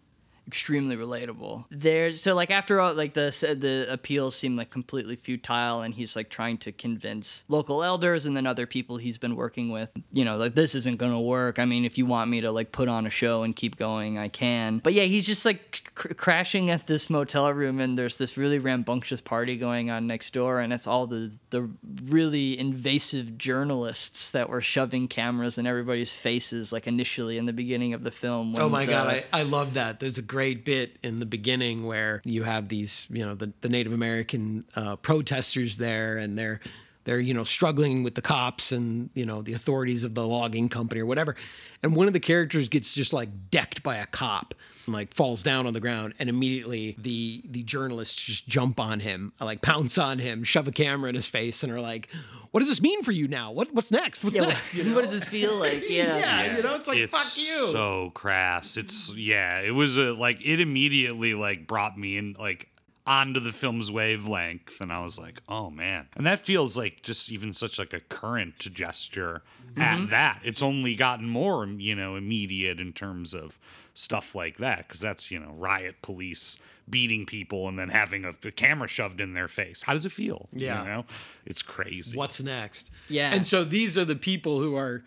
extremely 0.48 0.96
relatable. 0.96 1.66
There's 1.70 2.22
so 2.22 2.34
like 2.34 2.50
after 2.50 2.80
all 2.80 2.94
like 2.94 3.14
the 3.14 3.28
the 3.60 3.92
appeals 3.92 4.36
seem 4.36 4.56
like 4.56 4.70
completely 4.70 5.16
futile 5.16 5.82
and 5.82 5.94
he's 5.94 6.16
like 6.16 6.30
trying 6.30 6.58
to 6.60 6.72
convince 6.72 7.44
local 7.50 7.84
elders 7.84 8.26
and 8.26 8.36
then 8.36 8.48
other 8.48 8.66
people 8.66 8.98
he's 8.98 9.18
been 9.18 9.36
working 9.36 9.70
with, 9.70 9.90
you 10.14 10.24
know, 10.24 10.38
like 10.38 10.56
this 10.56 10.74
isn't 10.74 10.98
going 10.98 11.12
to 11.12 11.20
work. 11.20 11.60
I 11.60 11.66
mean, 11.66 11.84
if 11.84 11.98
you 11.98 12.06
want 12.06 12.30
me 12.30 12.42
to 12.42 12.52
like 12.52 12.72
put 12.72 12.88
on 12.88 13.06
a 13.06 13.10
show 13.10 13.44
and 13.44 13.56
keep 13.56 13.76
going, 13.76 14.18
I 14.18 14.30
can. 14.30 14.80
But 14.80 14.94
yeah, 14.94 15.04
he's 15.04 15.26
just 15.26 15.46
like 15.46 15.92
cr- 15.96 16.14
crashing 16.14 16.70
at 16.70 16.88
this 16.88 17.10
motel 17.10 17.52
room 17.54 17.80
and 17.80 17.98
there's 17.98 18.16
this 18.16 18.38
really 18.38 18.60
rambunctious 18.60 19.22
party 19.22 19.58
going 19.58 19.90
on 19.90 20.08
next 20.08 20.32
door 20.34 20.62
and 20.62 20.72
it's 20.72 20.88
all 20.88 21.08
the 21.08 21.36
the 21.50 21.70
really 22.06 22.58
invasive 22.58 23.38
journalists 23.38 24.32
that 24.32 24.50
were 24.50 24.62
shoving 24.62 25.08
cameras 25.08 25.58
in 25.58 25.68
everybody's 25.68 26.14
faces 26.14 26.72
like 26.72 26.88
initially 26.88 27.38
in 27.38 27.46
the 27.46 27.54
beginning 27.54 27.94
of 27.94 28.04
the 28.04 28.12
film. 28.12 28.56
Oh 28.58 28.70
my 28.70 28.86
the, 28.86 28.92
god, 28.94 29.08
I, 29.08 29.24
I 29.34 29.44
love 29.44 29.74
that. 29.74 30.00
There's 30.00 30.18
a 30.18 30.22
great 30.22 30.37
bit 30.63 30.97
in 31.04 31.19
the 31.19 31.26
beginning 31.26 31.86
where 31.86 32.21
you 32.23 32.43
have 32.43 32.69
these, 32.69 33.08
you 33.10 33.26
know, 33.26 33.36
the, 33.36 33.52
the 33.62 33.69
Native 33.69 33.93
American 33.93 34.65
uh, 34.76 34.95
protesters 34.97 35.78
there, 35.78 36.17
and 36.17 36.38
they're 36.38 36.60
they're 37.08 37.19
you 37.19 37.34
know 37.34 37.45
struggling 37.45 38.04
with 38.04 38.15
the 38.15 38.21
cops 38.21 38.73
and 38.73 39.10
you 39.13 39.26
know 39.26 39.41
the 39.41 39.54
authorities 39.54 40.04
of 40.04 40.13
the 40.13 40.28
logging 40.28 40.67
company 40.67 41.00
or 41.00 41.06
whatever, 41.06 41.36
and 41.82 41.95
one 41.95 42.08
of 42.08 42.13
the 42.13 42.19
characters 42.19 42.67
gets 42.67 42.93
just 42.93 43.13
like 43.13 43.30
decked 43.50 43.82
by 43.82 43.95
a 43.95 44.06
cop, 44.06 44.54
and, 44.86 44.93
like 44.93 45.13
falls 45.13 45.41
down 45.41 45.65
on 45.65 45.73
the 45.73 45.80
ground, 45.80 46.13
and 46.19 46.28
immediately 46.30 46.95
the 47.00 47.41
the 47.50 47.63
journalists 47.63 48.21
just 48.21 48.47
jump 48.47 48.78
on 48.80 49.00
him, 49.00 49.32
like 49.39 49.62
pounce 49.62 49.97
on 49.97 50.19
him, 50.19 50.43
shove 50.43 50.67
a 50.67 50.71
camera 50.71 51.08
in 51.10 51.15
his 51.15 51.28
face, 51.28 51.63
and 51.63 51.71
are 51.71 51.82
like. 51.82 52.10
What 52.58 52.62
does 52.62 52.70
this 52.70 52.82
mean 52.82 53.04
for 53.04 53.12
you 53.12 53.28
now? 53.28 53.52
What 53.52 53.72
what's 53.72 53.91
next? 53.91 54.24
What's 54.24 54.36
yeah, 54.36 54.48
next? 54.48 54.76
What, 54.76 54.88
what 54.96 55.02
does 55.04 55.12
this 55.12 55.26
feel 55.26 55.58
like? 55.58 55.88
Yeah. 55.91 56.17
yeah, 56.17 56.58
you 56.58 56.63
know, 56.63 56.74
it's 56.74 56.88
like 56.88 56.98
it's 56.98 57.12
fuck 57.12 57.38
you. 57.38 57.67
so 57.72 58.10
crass. 58.15 58.78
It's 58.78 59.13
yeah, 59.15 59.60
it 59.60 59.76
was 59.76 60.00
a 60.00 60.13
like 60.13 60.43
it 60.43 60.60
immediately 60.60 61.36
like 61.36 61.67
brought 61.67 62.00
me 62.00 62.17
in 62.17 62.36
like 62.39 62.70
onto 63.06 63.39
the 63.39 63.52
film's 63.52 63.91
wavelength 63.91 64.82
and 64.82 64.91
I 64.91 65.04
was 65.04 65.20
like, 65.20 65.39
"Oh 65.48 65.70
man." 65.70 66.08
And 66.15 66.26
that 66.26 66.48
feels 66.48 66.76
like 66.76 67.04
just 67.04 67.32
even 67.32 67.54
such 67.54 67.78
like 67.78 67.93
a 67.93 68.00
current 68.00 68.58
gesture 68.58 69.43
at 69.78 69.98
mm-hmm. 70.00 70.10
that. 70.10 70.39
It's 70.43 70.63
only 70.63 70.96
gotten 70.96 71.30
more, 71.30 71.63
you 71.63 71.93
know, 71.93 72.15
immediate 72.15 72.80
in 72.80 72.91
terms 72.91 73.36
of 73.36 73.60
stuff 73.93 74.34
like 74.34 74.58
that 74.58 74.89
cuz 74.89 75.00
that's, 75.00 75.30
you 75.30 75.38
know, 75.38 75.52
riot 75.52 76.02
police 76.02 76.58
beating 76.89 77.26
people 77.26 77.67
and 77.67 77.78
then 77.78 77.89
having 77.89 78.26
a, 78.26 78.30
a 78.45 78.52
camera 78.52 78.88
shoved 78.88 79.19
in 79.21 79.34
their 79.34 79.47
face. 79.47 79.84
How 79.84 79.93
does 79.93 80.06
it 80.06 80.12
feel? 80.12 80.47
Yeah. 80.54 80.82
You 80.84 80.88
know? 80.89 81.06
It's 81.45 81.62
crazy. 81.62 82.17
What's 82.17 82.41
next? 82.41 82.91
Yeah. 83.10 83.34
And 83.34 83.45
so 83.45 83.63
these 83.63 83.97
are 83.97 84.06
the 84.06 84.15
people 84.15 84.60
who 84.60 84.76
are, 84.76 85.04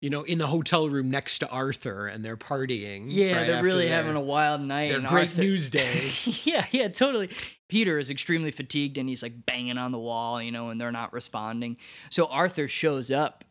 you 0.00 0.10
know, 0.10 0.22
in 0.22 0.38
the 0.38 0.46
hotel 0.48 0.88
room 0.88 1.10
next 1.10 1.38
to 1.38 1.48
Arthur 1.48 2.06
and 2.06 2.24
they're 2.24 2.36
partying. 2.36 3.04
Yeah, 3.08 3.36
right 3.38 3.46
they're 3.46 3.62
really 3.62 3.86
their- 3.88 3.96
having 4.02 4.16
a 4.16 4.20
wild 4.20 4.60
night. 4.60 4.90
Their 4.90 5.00
great 5.00 5.28
Arthur- 5.28 5.40
news 5.40 5.70
day. 5.70 6.10
yeah, 6.44 6.66
yeah, 6.70 6.88
totally. 6.88 7.30
Peter 7.68 7.98
is 7.98 8.10
extremely 8.10 8.50
fatigued 8.50 8.98
and 8.98 9.08
he's 9.08 9.22
like 9.22 9.46
banging 9.46 9.78
on 9.78 9.92
the 9.92 9.98
wall, 9.98 10.42
you 10.42 10.52
know, 10.52 10.68
and 10.68 10.78
they're 10.80 10.92
not 10.92 11.12
responding. 11.12 11.76
So 12.10 12.26
Arthur 12.26 12.68
shows 12.68 13.10
up 13.10 13.44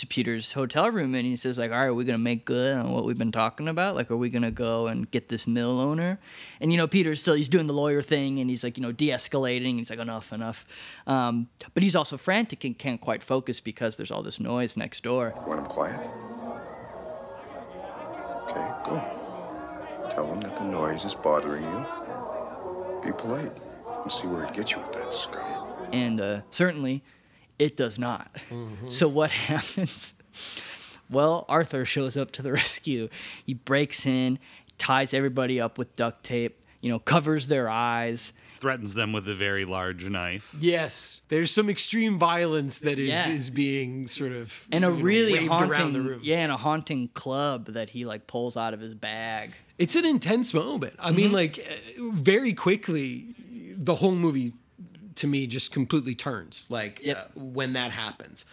to 0.00 0.06
Peter's 0.06 0.52
hotel 0.52 0.90
room 0.90 1.14
and 1.14 1.24
he 1.26 1.36
says 1.36 1.58
like, 1.58 1.70
"All 1.70 1.78
right, 1.78 1.86
are 1.86 1.94
we 1.94 2.04
gonna 2.04 2.18
make 2.18 2.44
good 2.44 2.74
on 2.74 2.90
what 2.92 3.04
we've 3.04 3.18
been 3.18 3.32
talking 3.32 3.68
about? 3.68 3.94
Like, 3.94 4.10
are 4.10 4.16
we 4.16 4.28
gonna 4.30 4.50
go 4.50 4.86
and 4.86 5.10
get 5.10 5.28
this 5.28 5.46
mill 5.46 5.80
owner?" 5.80 6.18
And 6.60 6.70
you 6.72 6.78
know, 6.78 6.86
Peter's 6.86 7.20
still 7.20 7.34
he's 7.34 7.48
doing 7.48 7.66
the 7.66 7.72
lawyer 7.74 8.02
thing 8.02 8.38
and 8.40 8.48
he's 8.50 8.64
like, 8.64 8.76
you 8.76 8.82
know, 8.82 8.92
de-escalating. 8.92 9.76
He's 9.78 9.90
like, 9.90 9.98
"Enough, 9.98 10.32
enough." 10.32 10.66
Um, 11.06 11.48
but 11.74 11.82
he's 11.82 11.96
also 11.96 12.16
frantic 12.16 12.64
and 12.64 12.76
can't 12.78 13.00
quite 13.00 13.22
focus 13.22 13.60
because 13.60 13.96
there's 13.96 14.10
all 14.10 14.22
this 14.22 14.40
noise 14.40 14.76
next 14.76 15.02
door. 15.02 15.34
Want 15.46 15.60
him 15.60 15.66
quiet? 15.66 16.00
Okay, 18.48 18.68
go. 18.84 19.02
Tell 20.10 20.26
him 20.32 20.40
that 20.40 20.56
the 20.56 20.64
noise 20.64 21.04
is 21.04 21.14
bothering 21.14 21.62
you. 21.64 21.86
Be 23.04 23.12
polite. 23.12 23.52
And 24.02 24.12
see 24.12 24.26
where 24.26 24.44
it 24.44 24.54
gets 24.54 24.72
you 24.72 24.78
with 24.78 24.92
that 24.92 25.12
scum. 25.12 25.44
and 25.92 26.20
uh, 26.20 26.40
certainly 26.50 27.02
it 27.58 27.76
does 27.76 27.98
not. 27.98 28.30
So 28.88 29.08
what 29.08 29.30
happens? 29.48 30.14
Well, 31.10 31.44
Arthur 31.48 31.84
shows 31.84 32.16
up 32.16 32.30
to 32.32 32.42
the 32.42 32.52
rescue. 32.62 33.08
He 33.46 33.54
breaks 33.54 34.06
in, 34.06 34.38
ties 34.76 35.14
everybody 35.14 35.60
up 35.60 35.78
with 35.78 35.96
duct 35.96 36.24
tape, 36.24 36.62
you 36.80 36.90
know, 36.90 36.98
covers 36.98 37.46
their 37.46 37.68
eyes. 37.68 38.32
Threatens 38.58 38.94
them 38.94 39.12
with 39.12 39.28
a 39.28 39.34
very 39.36 39.64
large 39.64 40.08
knife. 40.10 40.54
yes. 40.58 41.22
There's 41.28 41.50
some 41.52 41.70
extreme 41.70 42.18
violence 42.18 42.80
that 42.80 42.98
is, 42.98 43.08
Yeah. 43.08 43.28
is 43.30 43.50
being 43.50 44.08
sort 44.08 44.32
of 44.32 44.66
And 44.72 44.84
a 44.84 44.88
you 44.88 44.94
know, 44.94 45.00
really 45.00 45.32
waved 45.34 45.50
around 45.52 45.68
the 45.68 45.76
haunting, 45.76 46.04
room. 46.04 46.20
yeah, 46.24 46.38
and 46.40 46.50
a 46.52 46.56
haunting 46.56 47.08
club 47.14 47.66
that 47.66 47.90
he 47.90 48.04
like 48.04 48.26
pulls 48.26 48.56
out 48.56 48.74
of 48.74 48.80
his 48.80 48.94
bag. 48.96 49.52
It's 49.78 49.94
an 49.94 50.04
intense 50.04 50.52
moment. 50.52 50.94
I 50.98 51.08
Mm-hmm. 51.08 51.16
mean, 51.16 51.32
like, 51.32 51.58
uh, 51.60 52.10
very 52.14 52.52
quickly, 52.52 53.26
the 53.76 53.94
whole 53.94 54.14
movie 54.14 54.52
to 55.18 55.26
me 55.26 55.46
just 55.46 55.72
completely 55.72 56.14
turns, 56.14 56.64
like, 56.68 57.00
Yep. 57.04 57.16
uh, 57.36 57.40
when 57.40 57.72
that 57.74 57.90
happens. 57.92 58.44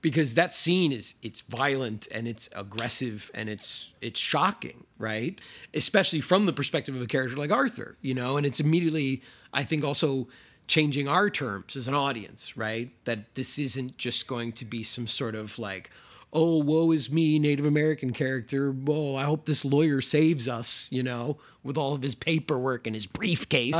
Because 0.00 0.34
that 0.34 0.54
scene 0.54 0.92
is 0.92 1.14
it's 1.22 1.40
violent 1.40 2.06
and 2.14 2.28
it's 2.28 2.48
aggressive 2.54 3.32
and 3.34 3.48
it's 3.48 3.94
it's 4.00 4.20
shocking, 4.20 4.84
right? 4.96 5.40
Especially 5.74 6.20
from 6.20 6.46
the 6.46 6.52
perspective 6.52 6.94
of 6.94 7.02
a 7.02 7.06
character 7.06 7.36
like 7.36 7.50
Arthur, 7.50 7.96
you 8.00 8.14
know, 8.14 8.36
and 8.36 8.46
it's 8.46 8.60
immediately 8.60 9.22
I 9.52 9.64
think 9.64 9.82
also 9.84 10.28
changing 10.68 11.08
our 11.08 11.28
terms 11.30 11.74
as 11.74 11.88
an 11.88 11.94
audience, 11.94 12.56
right? 12.56 12.90
That 13.06 13.34
this 13.34 13.58
isn't 13.58 13.98
just 13.98 14.28
going 14.28 14.52
to 14.52 14.64
be 14.64 14.84
some 14.84 15.08
sort 15.08 15.34
of 15.34 15.58
like, 15.58 15.90
oh, 16.32 16.62
woe 16.62 16.92
is 16.92 17.10
me, 17.10 17.40
Native 17.40 17.66
American 17.66 18.12
character. 18.12 18.70
Whoa, 18.70 19.16
I 19.16 19.24
hope 19.24 19.46
this 19.46 19.64
lawyer 19.64 20.00
saves 20.00 20.46
us, 20.46 20.86
you 20.90 21.02
know, 21.02 21.38
with 21.64 21.76
all 21.76 21.94
of 21.94 22.02
his 22.02 22.14
paperwork 22.14 22.86
and 22.86 22.94
his 22.94 23.06
briefcase. 23.06 23.74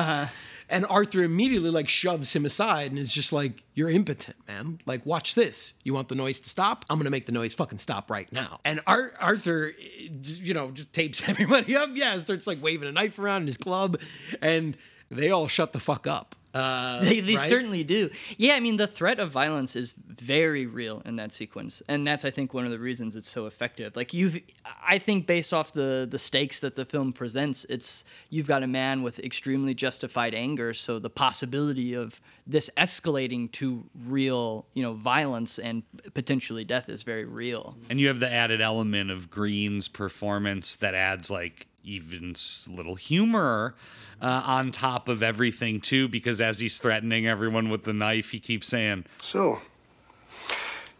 And 0.70 0.85
Arthur 0.87 1.22
immediately 1.22 1.70
like 1.70 1.88
shoves 1.88 2.35
him 2.35 2.44
aside 2.44 2.90
and 2.90 2.98
is 2.98 3.12
just 3.12 3.33
like, 3.33 3.62
You're 3.74 3.90
impotent, 3.90 4.37
man. 4.46 4.81
Like, 4.87 5.04
watch 5.07 5.35
this. 5.35 5.74
You 5.83 5.94
want 5.94 6.09
the 6.09 6.14
noise 6.14 6.40
to 6.40 6.48
stop? 6.48 6.85
I'm 6.90 6.98
gonna 6.98 7.11
make 7.11 7.26
the 7.26 7.33
noise 7.33 7.54
fucking 7.54 7.78
stop 7.78 8.11
right 8.11 8.31
now. 8.33 8.61
And 8.64 8.81
Ar- 8.87 9.12
Arthur, 9.20 9.72
you 9.78 10.54
know, 10.54 10.70
just 10.70 10.92
tapes 10.92 11.22
everybody 11.28 11.76
up. 11.76 11.90
Yeah, 11.94 12.18
starts 12.18 12.46
like 12.46 12.62
waving 12.62 12.88
a 12.88 12.92
knife 12.92 13.18
around 13.18 13.42
in 13.42 13.46
his 13.46 13.57
club, 13.57 13.98
and 14.42 14.76
they 15.11 15.31
all 15.31 15.48
shut 15.48 15.72
the 15.72 15.81
fuck 15.81 16.07
up. 16.07 16.35
Uh, 16.54 17.00
They, 17.04 17.20
they 17.20 17.37
right? 17.37 17.48
certainly 17.48 17.84
do. 17.84 18.11
Yeah, 18.37 18.54
I 18.54 18.61
mean, 18.61 18.76
the 18.76 18.87
threat 18.87 19.18
of 19.18 19.30
violence 19.30 19.76
is 19.76 19.94
very 20.06 20.66
real 20.66 21.02
in 21.04 21.16
that 21.16 21.32
sequence, 21.32 21.82
and 21.88 22.06
that's 22.06 22.24
I 22.24 22.30
think 22.30 22.52
one 22.54 22.64
of 22.64 22.70
the 22.70 22.78
reasons 22.78 23.16
it's 23.16 23.28
so 23.28 23.46
effective. 23.46 23.96
Like 23.96 24.12
you've, 24.12 24.40
I 24.87 24.98
think 24.98 25.26
based 25.26 25.52
off 25.52 25.72
the 25.72 26.06
the 26.11 26.18
stakes 26.18 26.61
that 26.61 26.76
the 26.76 26.84
film 26.84 27.12
presents, 27.12 27.64
it's 27.66 28.04
you've 28.30 28.46
got 28.46 28.62
a 28.62 28.66
man 28.66 29.02
with 29.02 29.18
extremely 29.20 29.74
justified 29.74 30.34
anger, 30.34 30.74
so 30.74 30.98
the 30.98 31.11
possibility 31.11 31.94
of 31.94 32.20
this 32.46 32.70
escalating 32.76 33.52
to 33.52 33.84
real, 34.06 34.66
you 34.74 34.82
know, 34.82 34.94
violence 34.94 35.58
and 35.58 35.82
potentially 36.14 36.64
death 36.64 36.88
is 36.88 37.02
very 37.02 37.26
real. 37.26 37.76
And 37.90 38.00
you 38.00 38.08
have 38.08 38.20
the 38.20 38.32
added 38.32 38.61
element 38.62 39.11
of 39.11 39.30
Greene's 39.30 39.87
performance 39.87 40.76
that 40.76 40.94
adds 40.94 41.30
like 41.30 41.66
even 41.88 42.35
little 42.68 42.94
humor 42.94 43.74
uh, 44.20 44.42
on 44.44 44.70
top 44.72 45.09
of 45.09 45.22
everything 45.22 45.81
too, 45.81 46.09
because 46.09 46.40
as 46.40 46.59
he's 46.59 46.79
threatening 46.79 47.27
everyone 47.27 47.70
with 47.70 47.85
the 47.85 47.92
knife, 47.92 48.31
he 48.31 48.40
keeps 48.40 48.68
saying, 48.68 49.05
So, 49.22 49.61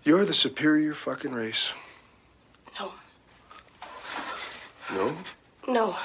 you're 0.05 0.25
the 0.25 0.35
superior 0.35 0.95
fucking 0.95 1.33
race. 1.33 1.73
No. 2.79 2.93
No? 4.93 5.17
No. 5.67 5.97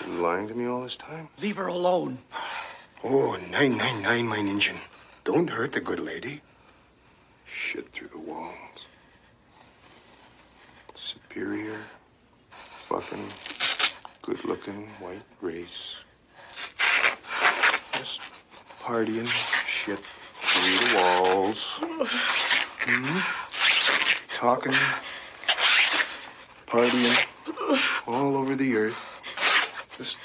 Been 0.00 0.20
lying 0.22 0.48
to 0.48 0.54
me 0.54 0.66
all 0.66 0.82
this 0.82 0.96
time? 0.96 1.28
Leave 1.40 1.56
her 1.56 1.68
alone. 1.68 2.18
Oh, 3.04 3.36
999, 3.50 4.28
mein 4.28 4.48
Injun. 4.48 4.78
Don't 5.24 5.48
hurt 5.48 5.72
the 5.72 5.80
good 5.80 6.00
lady. 6.00 6.40
Shit 7.46 7.92
through 7.92 8.08
the 8.08 8.18
walls. 8.18 8.86
Superior 10.94 11.78
fucking, 12.78 13.26
good 14.24 14.44
looking 14.46 14.88
white 15.00 15.22
race. 15.42 15.96
Just 17.92 18.22
partying 18.80 19.28
shit 19.66 19.98
through 19.98 20.88
the 20.88 20.96
walls. 20.96 21.78
Mhm. 22.86 23.22
Talking, 24.34 24.76
partying 26.66 27.26
all 28.06 28.36
over 28.38 28.54
the 28.54 28.74
earth. 28.76 29.20
Just 29.98 30.16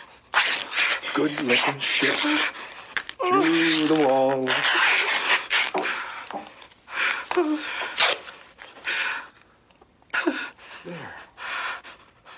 good 1.13 1.37
looking 1.41 1.79
shit 1.79 2.15
through 3.19 3.87
the 3.87 3.95
walls. 4.07 4.49
There. 10.85 11.15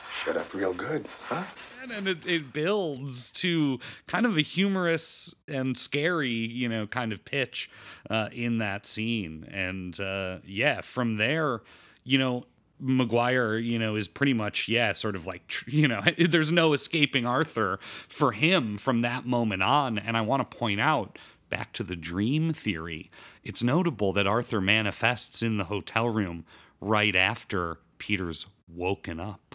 Shut 0.10 0.38
up 0.38 0.41
real 0.54 0.74
good, 0.74 1.08
huh? 1.26 1.44
and 1.90 2.08
it, 2.08 2.26
it 2.26 2.54
builds 2.54 3.32
to 3.32 3.80
kind 4.08 4.26
of 4.26 4.38
a 4.38 4.42
humorous 4.42 5.34
and 5.48 5.78
scary 5.78 6.30
you 6.30 6.70
know 6.70 6.88
kind 6.88 7.12
of 7.12 7.24
pitch 7.26 7.70
uh, 8.10 8.30
in 8.32 8.60
that 8.60 8.86
scene 8.86 9.48
and 9.52 10.00
uh, 10.00 10.38
yeah 10.46 10.82
from 10.82 11.18
there 11.18 11.62
you 12.04 12.18
know 12.18 12.44
McGuire, 12.84 13.64
you 13.64 13.78
know, 13.78 13.96
is 13.96 14.08
pretty 14.08 14.34
much, 14.34 14.68
yeah, 14.68 14.92
sort 14.94 15.16
of 15.16 15.28
like, 15.28 15.54
you 15.68 15.88
know, 15.88 16.02
there's 16.18 16.52
no 16.52 16.74
escaping 16.74 17.28
Arthur 17.28 17.80
for 18.10 18.32
him 18.32 18.76
from 18.78 19.02
that 19.02 19.24
moment 19.24 19.62
on. 19.62 20.00
And 20.00 20.18
I 20.18 20.22
want 20.22 20.50
to 20.50 20.58
point 20.58 20.82
out, 20.82 21.20
back 21.52 21.74
to 21.74 21.84
the 21.84 21.96
dream 21.96 22.54
theory, 22.54 23.12
it's 23.44 23.62
notable 23.62 24.14
that 24.14 24.26
Arthur 24.26 24.60
manifests 24.60 25.44
in 25.44 25.58
the 25.58 25.66
hotel 25.66 26.10
room 26.10 26.44
right 26.80 27.16
after 27.16 27.78
Peter's 28.00 28.48
woken 28.68 29.20
up 29.20 29.54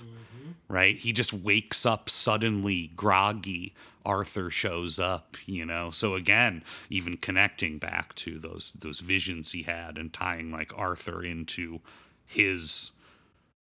right? 0.69 0.97
He 0.97 1.13
just 1.13 1.33
wakes 1.33 1.87
up 1.87 2.09
suddenly 2.09 2.93
groggy. 2.97 3.75
Arthur 4.05 4.51
shows 4.51 4.99
up, 4.99 5.37
you 5.47 5.67
know. 5.67 5.91
So 5.91 6.15
again, 6.15 6.63
even 6.89 7.17
connecting 7.17 7.79
back 7.79 8.15
to 8.17 8.39
those 8.39 8.73
those 8.79 9.01
visions 9.01 9.53
he 9.53 9.65
had 9.65 9.99
and 9.99 10.13
tying 10.13 10.53
like 10.53 10.73
Arthur 10.77 11.25
into 11.25 11.81
his 12.25 12.93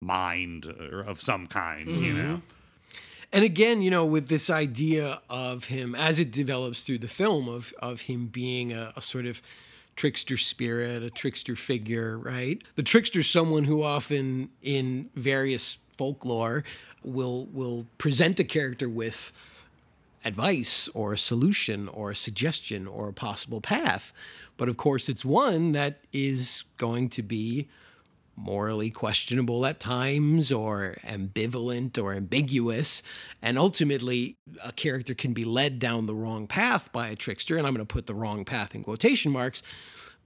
mind 0.00 0.66
or 0.66 1.00
of 1.00 1.20
some 1.20 1.46
kind, 1.46 1.88
you 1.88 2.12
mm-hmm. 2.12 2.22
know. 2.22 2.42
And 3.33 3.44
again, 3.44 3.83
you 3.83 3.90
know, 3.90 4.04
with 4.07 4.28
this 4.28 4.50
idea 4.50 5.20
of 5.28 5.64
him 5.64 5.94
as 5.94 6.18
it 6.18 6.30
develops 6.30 6.83
through 6.83 6.98
the 6.98 7.09
film 7.09 7.48
of 7.48 7.72
of 7.78 8.02
him 8.02 8.26
being 8.26 8.72
a, 8.72 8.92
a 8.96 9.02
sort 9.02 9.26
of 9.26 9.40
trickster 9.96 10.37
spirit, 10.37 11.02
a 11.02 11.11
trickster 11.11 11.57
figure, 11.57 12.18
right? 12.18 12.62
The 12.74 12.83
trickster, 12.83 13.22
someone 13.22 13.64
who 13.64 13.83
often 13.83 14.50
in 14.62 15.11
various 15.14 15.78
folklore 15.96 16.64
will 17.02 17.46
will 17.46 17.87
present 17.98 18.40
a 18.40 18.44
character 18.44 18.88
with 18.88 19.33
advice 20.24 20.88
or 20.94 21.12
a 21.12 21.18
solution 21.18 21.88
or 21.88 22.11
a 22.11 22.16
suggestion 22.16 22.87
or 22.87 23.09
a 23.09 23.12
possible 23.12 23.61
path. 23.61 24.12
But 24.57 24.68
of 24.68 24.76
course, 24.76 25.09
it's 25.09 25.24
one 25.24 25.72
that 25.72 26.00
is 26.12 26.64
going 26.78 27.11
to 27.11 27.22
be 27.22 27.68
morally 28.37 28.90
questionable 28.90 29.64
at 29.64 29.78
times 29.78 30.50
or 30.50 30.96
ambivalent 31.04 32.02
or 32.02 32.14
ambiguous. 32.14 33.02
And 33.42 33.59
ultimately, 33.59 34.37
a 34.64 34.72
character 34.72 35.14
can 35.14 35.33
be 35.33 35.44
led 35.44 35.78
down 35.78 36.07
the 36.07 36.14
wrong 36.14 36.46
path 36.46 36.92
by 36.92 37.09
a 37.09 37.16
trickster. 37.16 37.57
And 37.57 37.66
I'm 37.66 37.74
going 37.74 37.87
to 37.87 37.92
put 37.92 38.07
the 38.07 38.14
wrong 38.14 38.44
path 38.44 38.74
in 38.74 38.83
quotation 38.83 39.30
marks. 39.30 39.62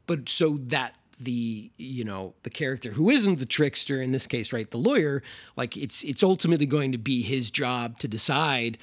But 0.07 0.29
so 0.29 0.59
that 0.69 0.95
the 1.21 1.71
you 1.77 2.05
know 2.05 2.35
the 2.45 2.51
character 2.51 2.91
who 2.93 3.11
isn't 3.11 3.39
the 3.39 3.47
trickster 3.47 4.01
in 4.01 4.13
this 4.13 4.27
case 4.27 4.53
right 4.53 4.71
the 4.71 4.79
lawyer 4.79 5.23
like 5.57 5.77
it's 5.77 6.05
it's 6.05 6.23
ultimately 6.23 6.67
going 6.67 6.93
to 6.93 6.99
be 6.99 7.23
his 7.23 7.51
job 7.51 7.99
to 7.99 8.07
decide 8.07 8.79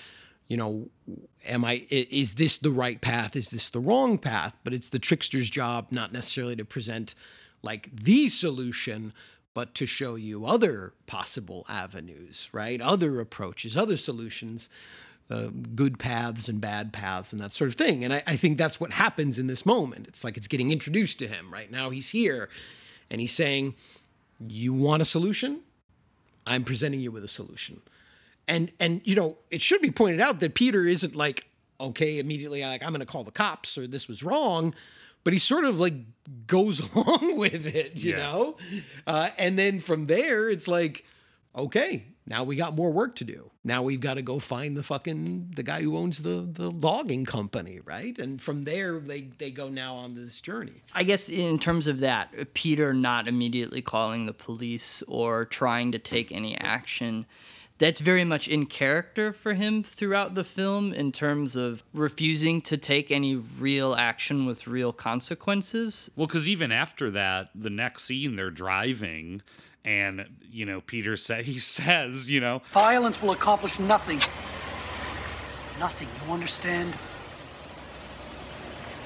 you 0.48 0.58
know 0.58 0.90
am 1.48 1.64
i 1.66 1.86
is 1.90 2.36
this 2.36 2.58
the 2.58 2.72
right 2.72 3.02
path? 3.02 3.36
Is 3.36 3.50
this 3.50 3.70
the 3.70 3.80
wrong 3.80 4.18
path? 4.18 4.56
But 4.64 4.74
it's 4.74 4.90
the 4.90 5.00
trickster's 5.00 5.50
job 5.50 5.88
not 5.92 6.12
necessarily 6.12 6.56
to 6.56 6.66
present 6.66 7.16
like 7.62 7.90
the 7.96 8.30
solution 8.30 9.14
but 9.54 9.74
to 9.76 9.86
show 9.86 10.16
you 10.16 10.46
other 10.46 10.94
possible 11.08 11.66
avenues 11.70 12.50
right? 12.52 12.82
Other 12.82 13.20
approaches 13.20 13.78
other 13.78 13.98
solutions 13.98 14.70
uh, 15.30 15.48
good 15.76 15.98
paths 15.98 16.48
and 16.50 16.62
bad 16.62 16.94
paths 16.94 17.34
and 17.34 17.42
that 17.42 17.52
sort 17.52 17.70
of 17.70 17.76
thing. 17.76 18.04
And 18.04 18.14
I, 18.14 18.24
I 18.28 18.36
think 18.36 18.58
that's 18.58 18.80
what 18.80 18.92
happens 18.92 19.40
in 19.40 19.48
this 19.48 19.66
moment. 19.66 20.08
It's 20.08 20.24
like 20.24 20.38
it's 20.38 20.48
getting 20.48 20.72
introduced 20.72 21.18
to 21.20 21.28
him 21.28 21.52
right? 21.52 21.72
Now 21.72 21.90
he's 21.90 22.10
here 22.10 22.50
and 23.10 23.20
he's 23.20 23.34
saying 23.34 23.74
you 24.48 24.74
want 24.74 25.02
a 25.02 25.06
solution? 25.06 25.62
I'm 26.46 26.64
presenting 26.64 27.00
you 27.00 27.12
with 27.12 27.24
a 27.24 27.28
solution. 27.28 27.82
And 28.48 28.72
and 28.80 29.02
you 29.04 29.16
know 29.16 29.38
it 29.50 29.62
should 29.62 29.82
be 29.82 29.90
pointed 29.90 30.22
out 30.22 30.40
that 30.42 30.54
peter 30.54 30.86
isn't 30.86 31.16
like 31.16 31.46
okay 31.80 32.20
immediately 32.20 32.62
like 32.62 32.84
i'm 32.84 32.90
going 32.90 33.00
to 33.00 33.06
call 33.08 33.24
the 33.24 33.32
cops 33.32 33.76
or 33.78 33.88
this 33.88 34.08
was 34.08 34.22
wrong 34.24 34.76
but 35.24 35.34
he 35.34 35.40
sort 35.40 35.66
of 35.66 35.80
like 35.80 35.96
goes 36.46 36.80
along 36.96 37.38
with 37.38 37.66
it 37.66 37.98
you 37.98 38.12
Yeah. 38.12 38.18
know? 38.18 38.58
Uh, 39.08 39.30
and 39.40 39.58
then 39.58 39.80
from 39.80 40.06
there 40.06 40.48
it's 40.48 40.68
like 40.68 41.04
okay 41.56 42.04
now 42.28 42.44
we 42.44 42.56
got 42.56 42.76
more 42.76 42.92
work 42.92 43.16
to 43.18 43.24
do. 43.24 43.52
Now 43.64 43.84
we've 43.84 44.00
got 44.00 44.16
to 44.16 44.22
go 44.22 44.40
find 44.40 44.76
the 44.76 44.84
fucking 44.84 45.54
the 45.56 45.64
guy 45.64 45.82
who 45.82 45.98
owns 45.98 46.24
the 46.24 46.48
the 46.52 46.72
logging 46.72 47.26
company 47.26 47.80
right? 47.84 48.18
And 48.18 48.42
from 48.42 48.64
there 48.64 49.00
they 49.00 49.30
they 49.38 49.52
go 49.52 49.70
now 49.70 49.96
on 49.96 50.16
this 50.16 50.42
journey. 50.42 50.84
I 50.94 51.04
guess 51.04 51.30
in 51.30 51.60
terms 51.60 51.88
of 51.88 52.00
that, 52.00 52.54
Peter 52.54 52.94
not 52.94 53.28
immediately 53.28 53.82
calling 53.82 54.26
the 54.26 54.34
police 54.34 55.04
or 55.08 55.46
trying 55.46 55.92
to 55.92 56.00
take 56.00 56.32
any 56.32 56.58
action, 56.58 57.26
that's 57.78 58.00
very 58.00 58.24
much 58.24 58.48
in 58.48 58.66
character 58.66 59.34
for 59.34 59.54
him 59.54 59.84
throughout 59.84 60.36
the 60.36 60.44
film 60.44 60.94
in 60.94 61.12
terms 61.12 61.56
of 61.56 61.84
refusing 61.94 62.62
to 62.62 62.78
take 62.78 63.12
any 63.12 63.36
real 63.36 63.96
action 63.96 64.46
with 64.46 64.66
real 64.66 64.94
consequences. 64.94 66.10
Well, 66.16 66.28
because 66.28 66.48
even 66.48 66.72
after 66.72 67.12
that, 67.12 67.50
the 67.54 67.70
next 67.70 68.06
scene 68.06 68.36
they're 68.36 68.50
driving, 68.50 69.42
and 69.86 70.26
you 70.52 70.66
know 70.66 70.82
Peter 70.82 71.16
say 71.16 71.44
he 71.54 71.60
says, 71.60 72.30
you 72.30 72.42
know, 72.42 72.62
Violence 72.74 73.22
will 73.22 73.32
accomplish 73.32 73.80
nothing. 73.80 74.18
Nothing, 75.80 76.08
you 76.26 76.34
understand? 76.34 76.94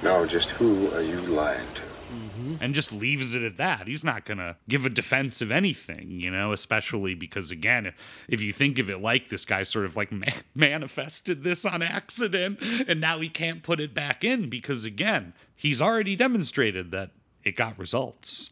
Now, 0.02 0.26
just 0.26 0.50
who 0.52 0.92
are 0.94 1.02
you 1.02 1.20
lying 1.22 1.68
to? 1.76 1.82
Mm-hmm. 2.10 2.56
and 2.60 2.74
just 2.74 2.92
leaves 2.92 3.36
it 3.36 3.44
at 3.44 3.58
that. 3.58 3.86
He's 3.86 4.04
not 4.04 4.26
going 4.26 4.40
to 4.40 4.56
give 4.68 4.84
a 4.84 4.90
defense 4.90 5.42
of 5.42 5.52
anything, 5.52 6.10
you 6.10 6.32
know, 6.32 6.54
especially 6.54 7.14
because, 7.14 7.52
again, 7.52 7.94
if 8.28 8.42
you 8.42 8.52
think 8.52 8.80
of 8.80 8.90
it 8.90 9.00
like 9.00 9.30
this 9.30 9.46
guy 9.46 9.62
sort 9.62 9.86
of 9.86 9.96
like 9.96 10.12
man- 10.12 10.34
manifested 10.56 11.44
this 11.44 11.66
on 11.68 11.84
accident 11.84 12.64
and 12.88 13.00
now 13.00 13.20
he 13.20 13.30
can't 13.30 13.62
put 13.62 13.80
it 13.80 13.94
back 13.94 14.24
in 14.24 14.50
because, 14.50 14.86
again, 14.86 15.34
he's 15.56 15.84
already 15.84 16.16
demonstrated 16.16 16.90
that 16.90 17.12
it 17.44 17.56
got 17.56 17.78
results. 17.78 18.50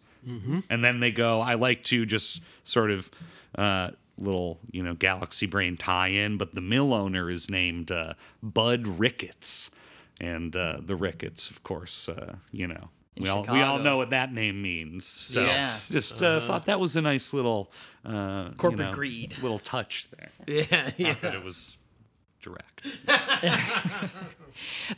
And 0.69 0.83
then 0.83 0.99
they 0.99 1.11
go, 1.11 1.41
I 1.41 1.53
like 1.55 1.83
to 1.85 2.05
just 2.05 2.41
sort 2.63 2.91
of. 2.91 3.09
Uh, 3.57 3.91
Little, 4.19 4.57
you 4.71 4.81
know, 4.81 4.95
galaxy 4.95 5.45
brain 5.45 5.77
tie 5.77 6.07
in, 6.07 6.37
but 6.37 6.55
the 6.55 6.59
mill 6.61 6.91
owner 6.91 7.29
is 7.29 7.51
named 7.51 7.91
uh, 7.91 8.13
Bud 8.41 8.87
Ricketts. 8.87 9.69
And 10.19 10.55
uh, 10.55 10.77
the 10.83 10.95
Ricketts, 10.95 11.51
of 11.51 11.61
course, 11.61 12.09
uh, 12.09 12.37
you 12.51 12.65
know, 12.65 12.89
In 13.15 13.21
we 13.21 13.29
all 13.29 13.43
we 13.43 13.61
all 13.61 13.77
know 13.77 13.95
what 13.95 14.09
that 14.09 14.33
name 14.33 14.59
means. 14.59 15.05
So 15.05 15.45
Yeah. 15.45 15.61
just 15.91 16.23
uh, 16.23 16.39
thought 16.47 16.65
that 16.65 16.79
was 16.79 16.95
a 16.95 17.01
nice 17.01 17.31
little 17.31 17.71
uh, 18.03 18.45
you 18.49 18.55
Corporate 18.57 18.87
know, 18.89 18.91
greed. 18.93 19.35
little 19.43 19.59
touch 19.59 20.07
there. 20.09 20.31
yeah 20.47 20.89
yeah 20.97 21.07
Not 21.09 21.21
that 21.21 21.35
it 21.35 21.43
was 21.43 21.77
direct. 22.47 22.83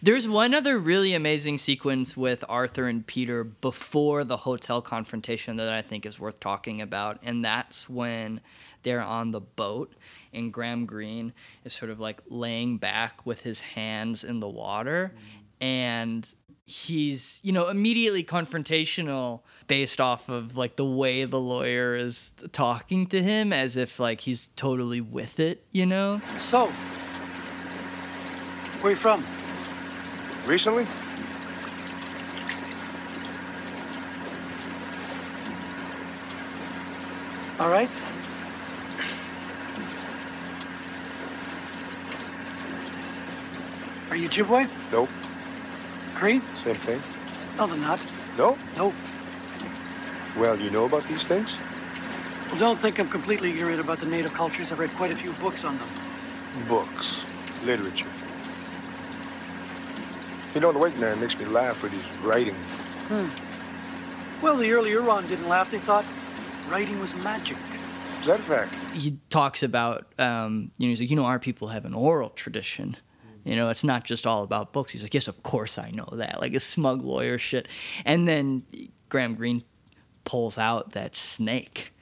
There's 0.02 0.28
one 0.28 0.54
other 0.54 0.80
really 0.80 1.14
amazing 1.14 1.58
sequence 1.58 2.16
with 2.16 2.44
Arthur 2.48 2.88
and 2.88 3.06
Peter 3.06 3.44
before 3.44 4.24
the 4.24 4.38
hotel 4.38 4.82
confrontation 4.82 5.58
that 5.58 5.70
I 5.70 5.82
think 5.82 6.06
is 6.06 6.20
worth 6.20 6.40
talking 6.40 6.82
about, 6.82 7.20
and 7.24 7.44
that's 7.44 7.90
when 7.90 8.42
they're 8.84 9.02
on 9.02 9.32
the 9.32 9.42
boat 9.42 9.94
and 10.34 10.54
Graham 10.54 10.86
Greene 10.86 11.34
is 11.66 11.74
sort 11.74 11.92
of 11.92 12.00
like 12.00 12.22
laying 12.30 12.78
back 12.78 13.26
with 13.26 13.42
his 13.42 13.60
hands 13.60 14.24
in 14.24 14.40
the 14.40 14.48
water 14.48 15.12
and 15.60 16.26
he's 16.66 17.42
you 17.44 17.52
know 17.52 17.68
immediately 17.68 18.24
confrontational 18.24 19.42
based 19.68 20.00
off 20.00 20.30
of 20.30 20.56
like 20.56 20.76
the 20.76 20.86
way 20.86 21.26
the 21.26 21.40
lawyer 21.40 21.96
is 21.96 22.32
talking 22.52 23.08
to 23.08 23.22
him 23.22 23.52
as 23.52 23.76
if 23.76 24.00
like 24.00 24.22
he's 24.22 24.50
totally 24.56 25.02
with 25.02 25.40
it 25.40 25.66
you 25.72 25.86
know 25.86 26.22
So, 26.40 26.72
where 28.82 28.92
you 28.92 28.96
from? 28.96 29.24
Recently? 30.46 30.86
All 37.60 37.70
right. 37.70 37.90
Are 44.10 44.16
you 44.16 44.30
Ojibwe? 44.30 44.68
Nope. 44.92 45.10
Cree? 46.16 46.42
Same 46.64 46.76
thing. 46.76 47.02
No, 47.58 47.68
they're 47.68 47.78
not. 47.78 48.00
No? 48.38 48.58
Nope. 48.78 48.94
Well, 50.38 50.58
you 50.58 50.70
know 50.70 50.86
about 50.86 51.04
these 51.04 51.26
things? 51.28 51.58
Well, 52.50 52.60
don't 52.60 52.80
think 52.80 53.00
I'm 53.00 53.10
completely 53.10 53.52
ignorant 53.52 53.82
about 53.82 54.00
the 54.00 54.06
native 54.06 54.34
cultures. 54.34 54.72
I've 54.72 54.80
read 54.80 54.92
quite 54.96 55.12
a 55.12 55.16
few 55.16 55.34
books 55.34 55.66
on 55.66 55.78
them. 55.78 55.88
Books, 56.68 57.24
literature. 57.64 58.08
You 60.56 60.62
know, 60.62 60.72
the 60.72 60.80
white 60.80 60.98
man 60.98 61.20
makes 61.20 61.38
me 61.38 61.46
laugh 61.46 61.84
with 61.84 61.92
his 61.92 62.24
writing. 62.24 62.56
Hmm. 63.08 63.28
Well, 64.44 64.58
the 64.58 64.72
early 64.72 64.90
Huron 64.90 65.28
didn't 65.28 65.48
laugh. 65.48 65.70
They 65.70 65.80
thought 65.80 66.06
writing 66.70 67.00
was 67.00 67.14
magic. 67.16 67.58
Is 68.22 68.28
that 68.28 68.40
a 68.40 68.44
fact? 68.44 68.74
He 68.94 69.18
talks 69.30 69.64
about, 69.64 70.08
um, 70.18 70.72
you 70.78 70.88
know, 70.88 70.90
he's 70.90 71.02
like, 71.02 71.10
you 71.10 71.16
know, 71.16 71.26
our 71.26 71.40
people 71.40 71.70
have 71.70 71.86
an 71.86 71.94
oral 71.94 72.30
tradition. 72.30 72.98
You 73.44 73.56
know, 73.56 73.70
it's 73.70 73.84
not 73.84 74.04
just 74.04 74.28
all 74.28 74.44
about 74.44 74.74
books. 74.74 74.92
He's 74.92 75.04
like, 75.04 75.14
yes, 75.14 75.28
of 75.28 75.42
course 75.44 75.78
I 75.78 75.92
know 75.92 76.10
that, 76.14 76.42
like 76.42 76.54
a 76.54 76.60
smug 76.60 77.02
lawyer 77.02 77.38
shit. 77.38 77.68
And 78.06 78.28
then 78.28 78.64
Graham 79.08 79.36
Greene 79.36 79.64
pulls 80.26 80.58
out 80.58 80.92
that 80.92 81.16
snake 81.16 81.94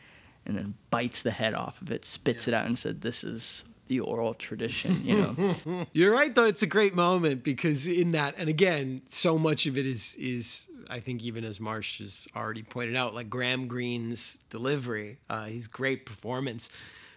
and 0.45 0.57
then 0.57 0.73
bites 0.89 1.21
the 1.21 1.31
head 1.31 1.53
off 1.53 1.81
of 1.81 1.91
it, 1.91 2.05
spits 2.05 2.47
it 2.47 2.53
out, 2.53 2.65
and 2.65 2.77
said, 2.77 3.01
this 3.01 3.23
is 3.23 3.63
the 3.87 3.99
oral 3.99 4.33
tradition, 4.33 5.01
you 5.03 5.17
know. 5.17 5.85
You're 5.93 6.13
right 6.13 6.33
though, 6.33 6.45
it's 6.45 6.61
a 6.63 6.67
great 6.67 6.95
moment 6.95 7.43
because 7.43 7.87
in 7.87 8.11
that 8.13 8.35
and 8.37 8.49
again, 8.49 9.01
so 9.07 9.37
much 9.37 9.65
of 9.65 9.77
it 9.77 9.85
is 9.85 10.15
is 10.15 10.67
I 10.89 10.99
think 10.99 11.21
even 11.23 11.43
as 11.43 11.59
Marsh 11.59 11.99
has 11.99 12.27
already 12.35 12.63
pointed 12.63 12.95
out, 12.95 13.13
like 13.13 13.29
Graham 13.29 13.67
Greene's 13.67 14.37
delivery, 14.49 15.17
uh, 15.29 15.45
his 15.45 15.67
great 15.67 16.05
performance. 16.05 16.69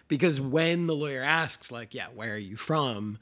Because 0.09 0.41
when 0.41 0.87
the 0.87 0.95
lawyer 0.95 1.21
asks, 1.21 1.71
like, 1.71 1.93
yeah, 1.93 2.07
where 2.13 2.33
are 2.33 2.37
you 2.37 2.57
from? 2.57 3.17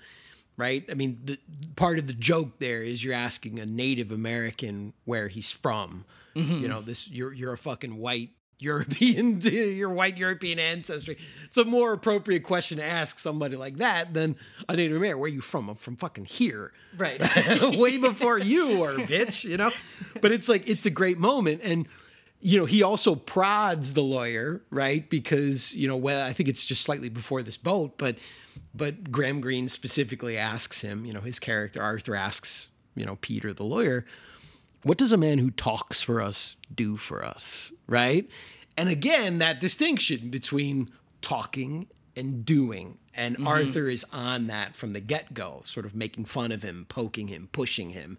Right? 0.58 0.84
I 0.90 0.96
mean, 0.96 1.20
the 1.24 1.38
part 1.76 2.00
of 2.00 2.08
the 2.08 2.14
joke 2.14 2.58
there 2.58 2.82
is 2.82 3.04
you're 3.04 3.14
asking 3.14 3.60
a 3.60 3.66
Native 3.68 4.12
American 4.12 4.94
where 5.06 5.28
he's 5.28 5.52
from. 5.52 6.04
Mhm. 6.36 6.62
You 6.62 6.68
know, 6.68 6.82
this 6.82 7.08
you're 7.08 7.32
you're 7.32 7.54
a 7.54 7.58
fucking 7.58 7.96
white 7.98 8.32
European, 8.60 9.40
your 9.42 9.90
white 9.90 10.18
European 10.18 10.60
ancestry. 10.60 11.18
It's 11.46 11.58
a 11.58 11.66
more 11.66 11.94
appropriate 11.94 12.44
question 12.44 12.78
to 12.78 12.84
ask 12.84 13.18
somebody 13.18 13.56
like 13.56 13.78
that 13.78 14.14
than 14.14 14.36
a 14.68 14.76
Native 14.76 14.98
American. 14.98 15.20
Where 15.20 15.30
are 15.30 15.34
you 15.34 15.42
from? 15.42 15.70
I'm 15.70 15.76
from 15.76 15.96
fucking 15.96 16.26
here. 16.26 16.74
Right. 16.98 17.20
Way 17.78 17.98
before 17.98 18.38
you 18.38 18.78
were, 18.78 18.98
bitch, 18.98 19.44
you 19.44 19.58
know? 19.58 19.72
But 20.22 20.32
it's 20.32 20.50
like, 20.50 20.68
it's 20.68 20.86
a 20.86 20.90
great 20.90 21.18
moment. 21.18 21.62
And, 21.64 21.88
you 22.42 22.60
know, 22.60 22.66
he 22.66 22.84
also 22.84 23.16
prods 23.16 23.94
the 23.94 24.04
lawyer, 24.04 24.62
right? 24.70 25.10
Because, 25.10 25.74
you 25.74 25.88
know, 25.88 25.98
well, 25.98 26.28
I 26.28 26.34
think 26.34 26.50
it's 26.50 26.66
just 26.66 26.82
slightly 26.82 27.10
before 27.10 27.42
this 27.42 27.58
boat, 27.58 27.98
but, 27.98 28.18
but 28.76 29.12
Graham 29.12 29.42
Greene 29.42 29.70
specifically 29.70 30.38
asks 30.38 30.82
him, 30.82 31.06
you 31.06 31.14
know, 31.14 31.22
his 31.22 31.40
character, 31.40 31.82
Arthur 31.82 32.16
asks, 32.16 32.70
you 32.96 33.06
know, 33.06 33.18
Peter, 33.22 33.54
the 33.54 33.64
lawyer, 33.64 34.06
what 34.84 34.98
does 34.98 35.12
a 35.12 35.18
man 35.18 35.38
who 35.38 35.52
talks 35.52 36.02
for 36.02 36.22
us 36.22 36.56
do 36.74 36.98
for 36.98 37.24
us? 37.24 37.72
Right. 37.88 38.30
And 38.78 38.90
again, 38.90 39.40
that 39.40 39.60
distinction 39.60 40.30
between 40.30 40.90
talking 41.22 41.88
and 42.16 42.46
doing. 42.46 42.98
And 43.14 43.38
Mhm. 43.38 43.48
Arthur 43.48 43.90
is 43.90 44.06
on 44.12 44.48
that 44.48 44.76
from 44.76 44.94
the 44.94 45.02
get 45.02 45.34
go, 45.34 45.62
sort 45.66 45.86
of 45.86 45.94
making 45.96 46.26
fun 46.26 46.52
of 46.52 46.64
him, 46.64 46.86
poking 46.88 47.28
him, 47.28 47.50
pushing 47.52 47.90
him. 47.92 48.18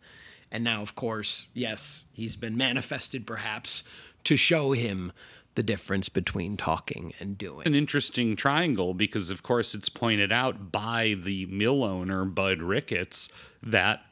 And 0.50 0.64
now, 0.64 0.82
of 0.82 0.94
course, 0.94 1.46
yes, 1.54 2.04
he's 2.12 2.36
been 2.36 2.56
manifested 2.56 3.26
perhaps 3.26 3.84
to 4.24 4.36
show 4.36 4.72
him 4.72 5.12
the 5.54 5.62
difference 5.62 6.08
between 6.08 6.56
talking 6.56 7.12
and 7.20 7.36
doing. 7.38 7.66
An 7.66 7.74
interesting 7.74 8.36
triangle 8.36 8.94
because, 8.94 9.30
of 9.30 9.42
course, 9.42 9.74
it's 9.74 9.88
pointed 9.88 10.30
out 10.30 10.70
by 10.70 11.14
the 11.14 11.46
mill 11.46 11.82
owner, 11.84 12.24
Bud 12.24 12.60
Ricketts, 12.62 13.30
that 13.62 14.04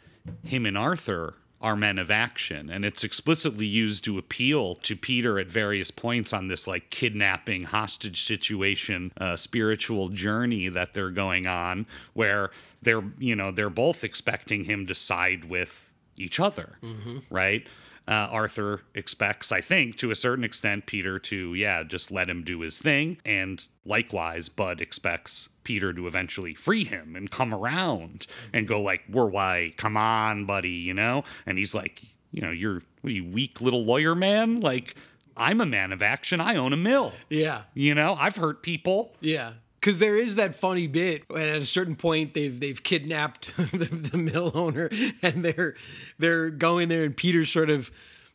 him 0.45 0.67
and 0.67 0.77
Arthur 0.79 1.35
are 1.61 1.75
men 1.75 1.99
of 1.99 2.11
action. 2.11 2.71
And 2.71 2.85
it's 2.85 3.03
explicitly 3.03 3.67
used 3.67 4.05
to 4.05 4.17
appeal 4.19 4.77
to 4.77 4.95
Peter 4.97 5.39
at 5.41 5.49
various 5.49 5.91
points 5.91 6.33
on 6.33 6.47
this 6.47 6.67
like 6.67 6.91
kidnapping, 6.91 7.65
hostage 7.65 8.25
situation, 8.25 9.13
uh, 9.21 9.35
spiritual 9.37 10.09
journey 10.09 10.69
that 10.69 10.95
they're 10.95 11.11
going 11.11 11.47
on, 11.47 11.87
where 12.15 12.51
they're, 12.83 13.03
you 13.19 13.35
know, 13.35 13.51
they're 13.51 13.71
both 13.71 14.05
expecting 14.05 14.65
him 14.65 14.87
to 14.87 14.95
side 14.95 15.45
with 15.45 15.93
each 16.17 16.39
other 16.41 16.79
Mhm. 16.83 17.23
right? 17.31 17.67
Uh, 18.09 18.27
Arthur 18.31 18.81
expects, 18.95 19.53
I 19.53 19.61
think, 19.61 19.99
to 19.99 20.11
a 20.11 20.15
certain 20.15 20.43
extent, 20.43 20.87
Peter 20.87 21.19
to, 21.19 21.53
yeah, 21.53 21.83
just 21.83 22.11
let 22.11 22.31
him 22.31 22.43
do 22.43 22.61
his 22.61 22.79
thing. 22.79 23.19
And 23.27 23.67
likewise, 23.85 24.49
Bud 24.49 24.81
expects 24.81 25.51
Peter 25.63 25.93
to 25.93 26.07
eventually 26.07 26.55
free 26.55 26.85
him 26.85 27.15
and 27.15 27.31
come 27.31 27.53
around 27.53 28.27
and 28.51 28.67
go, 28.67 28.81
like, 28.81 29.03
we're 29.11 29.27
white, 29.27 29.77
come 29.77 29.99
on, 29.99 30.47
buddy, 30.47 30.71
you 30.71 30.95
know? 30.95 31.23
And 31.45 31.59
he's 31.59 31.75
like, 31.75 32.03
you 32.33 32.41
know, 32.41 32.51
you're, 32.51 32.81
what 33.03 33.11
are 33.11 33.15
you, 33.15 33.27
weak 33.27 33.61
little 33.61 33.85
lawyer 33.85 34.15
man? 34.15 34.61
Like, 34.61 34.95
I'm 35.37 35.61
a 35.61 35.67
man 35.67 35.93
of 35.93 36.01
action. 36.01 36.41
I 36.41 36.57
own 36.57 36.73
a 36.73 36.79
mill. 36.79 37.13
Yeah. 37.29 37.65
You 37.75 37.95
know, 37.95 38.17
I've 38.19 38.37
hurt 38.37 38.63
people. 38.63 39.15
Yeah. 39.21 39.53
Because 39.81 39.99
there 40.01 40.17
is 40.17 40.35
that 40.37 40.55
funny 40.55 40.87
bit, 40.89 41.23
and 41.31 41.39
at 41.39 41.63
a 41.63 41.67
certain 41.67 41.95
point, 41.97 42.35
they've 42.35 42.59
they've 42.59 42.83
kidnapped 42.83 43.57
the, 43.57 43.87
the 43.87 44.19
mill 44.19 44.51
owner, 44.55 44.91
and 45.23 45.45
they're 45.45 45.75
they're 46.19 46.51
going 46.51 46.89
there, 46.89 47.05
and 47.05 47.17
Peter's 47.17 47.51
sort 47.51 47.71
of, 47.71 47.91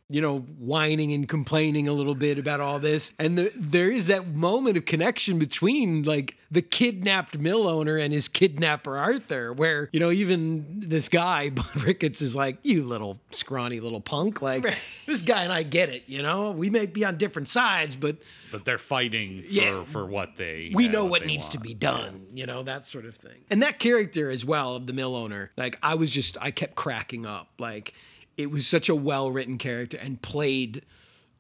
you 0.09 0.21
know, 0.21 0.39
whining 0.39 1.11
and 1.13 1.27
complaining 1.27 1.87
a 1.87 1.93
little 1.93 2.15
bit 2.15 2.37
about 2.37 2.59
all 2.59 2.79
this, 2.79 3.13
and 3.17 3.37
the, 3.37 3.51
there 3.55 3.89
is 3.91 4.07
that 4.07 4.27
moment 4.27 4.77
of 4.77 4.85
connection 4.85 5.39
between 5.39 6.03
like 6.03 6.37
the 6.51 6.61
kidnapped 6.61 7.37
mill 7.39 7.67
owner 7.67 7.97
and 7.97 8.13
his 8.13 8.27
kidnapper 8.27 8.95
Arthur, 8.97 9.53
where 9.53 9.89
you 9.91 9.99
know 9.99 10.11
even 10.11 10.65
this 10.81 11.09
guy 11.09 11.49
Bud 11.51 11.83
Ricketts 11.83 12.21
is 12.21 12.35
like, 12.35 12.57
"You 12.63 12.83
little 12.83 13.19
scrawny 13.31 13.79
little 13.79 14.01
punk," 14.01 14.41
like 14.41 14.63
this 15.07 15.21
guy 15.21 15.43
and 15.43 15.53
I 15.53 15.63
get 15.63 15.89
it, 15.89 16.03
you 16.07 16.21
know, 16.21 16.51
we 16.51 16.69
may 16.69 16.85
be 16.85 17.05
on 17.05 17.17
different 17.17 17.47
sides, 17.47 17.95
but 17.97 18.17
But 18.51 18.65
they're 18.65 18.77
fighting 18.77 19.41
for, 19.43 19.47
Yeah. 19.49 19.83
for 19.83 20.05
what 20.05 20.35
they 20.35 20.71
we 20.73 20.85
yeah, 20.85 20.91
know 20.91 21.05
what 21.05 21.21
they 21.21 21.27
needs 21.27 21.49
to 21.49 21.59
be 21.59 21.73
done, 21.73 22.27
you 22.33 22.45
know, 22.45 22.61
that 22.63 22.85
sort 22.85 23.05
of 23.05 23.15
thing. 23.15 23.45
And 23.49 23.63
that 23.63 23.79
character 23.79 24.29
as 24.29 24.45
well 24.45 24.75
of 24.75 24.85
the 24.85 24.93
mill 24.93 25.15
owner, 25.15 25.51
like 25.57 25.79
I 25.81 25.95
was 25.95 26.11
just 26.11 26.37
I 26.41 26.51
kept 26.51 26.75
cracking 26.75 27.25
up. 27.25 27.47
Like 27.57 27.93
it 28.37 28.49
was 28.51 28.65
such 28.67 28.89
a 28.89 28.95
well 28.95 29.31
written 29.31 29.57
character 29.57 29.97
and 30.01 30.21
played 30.21 30.83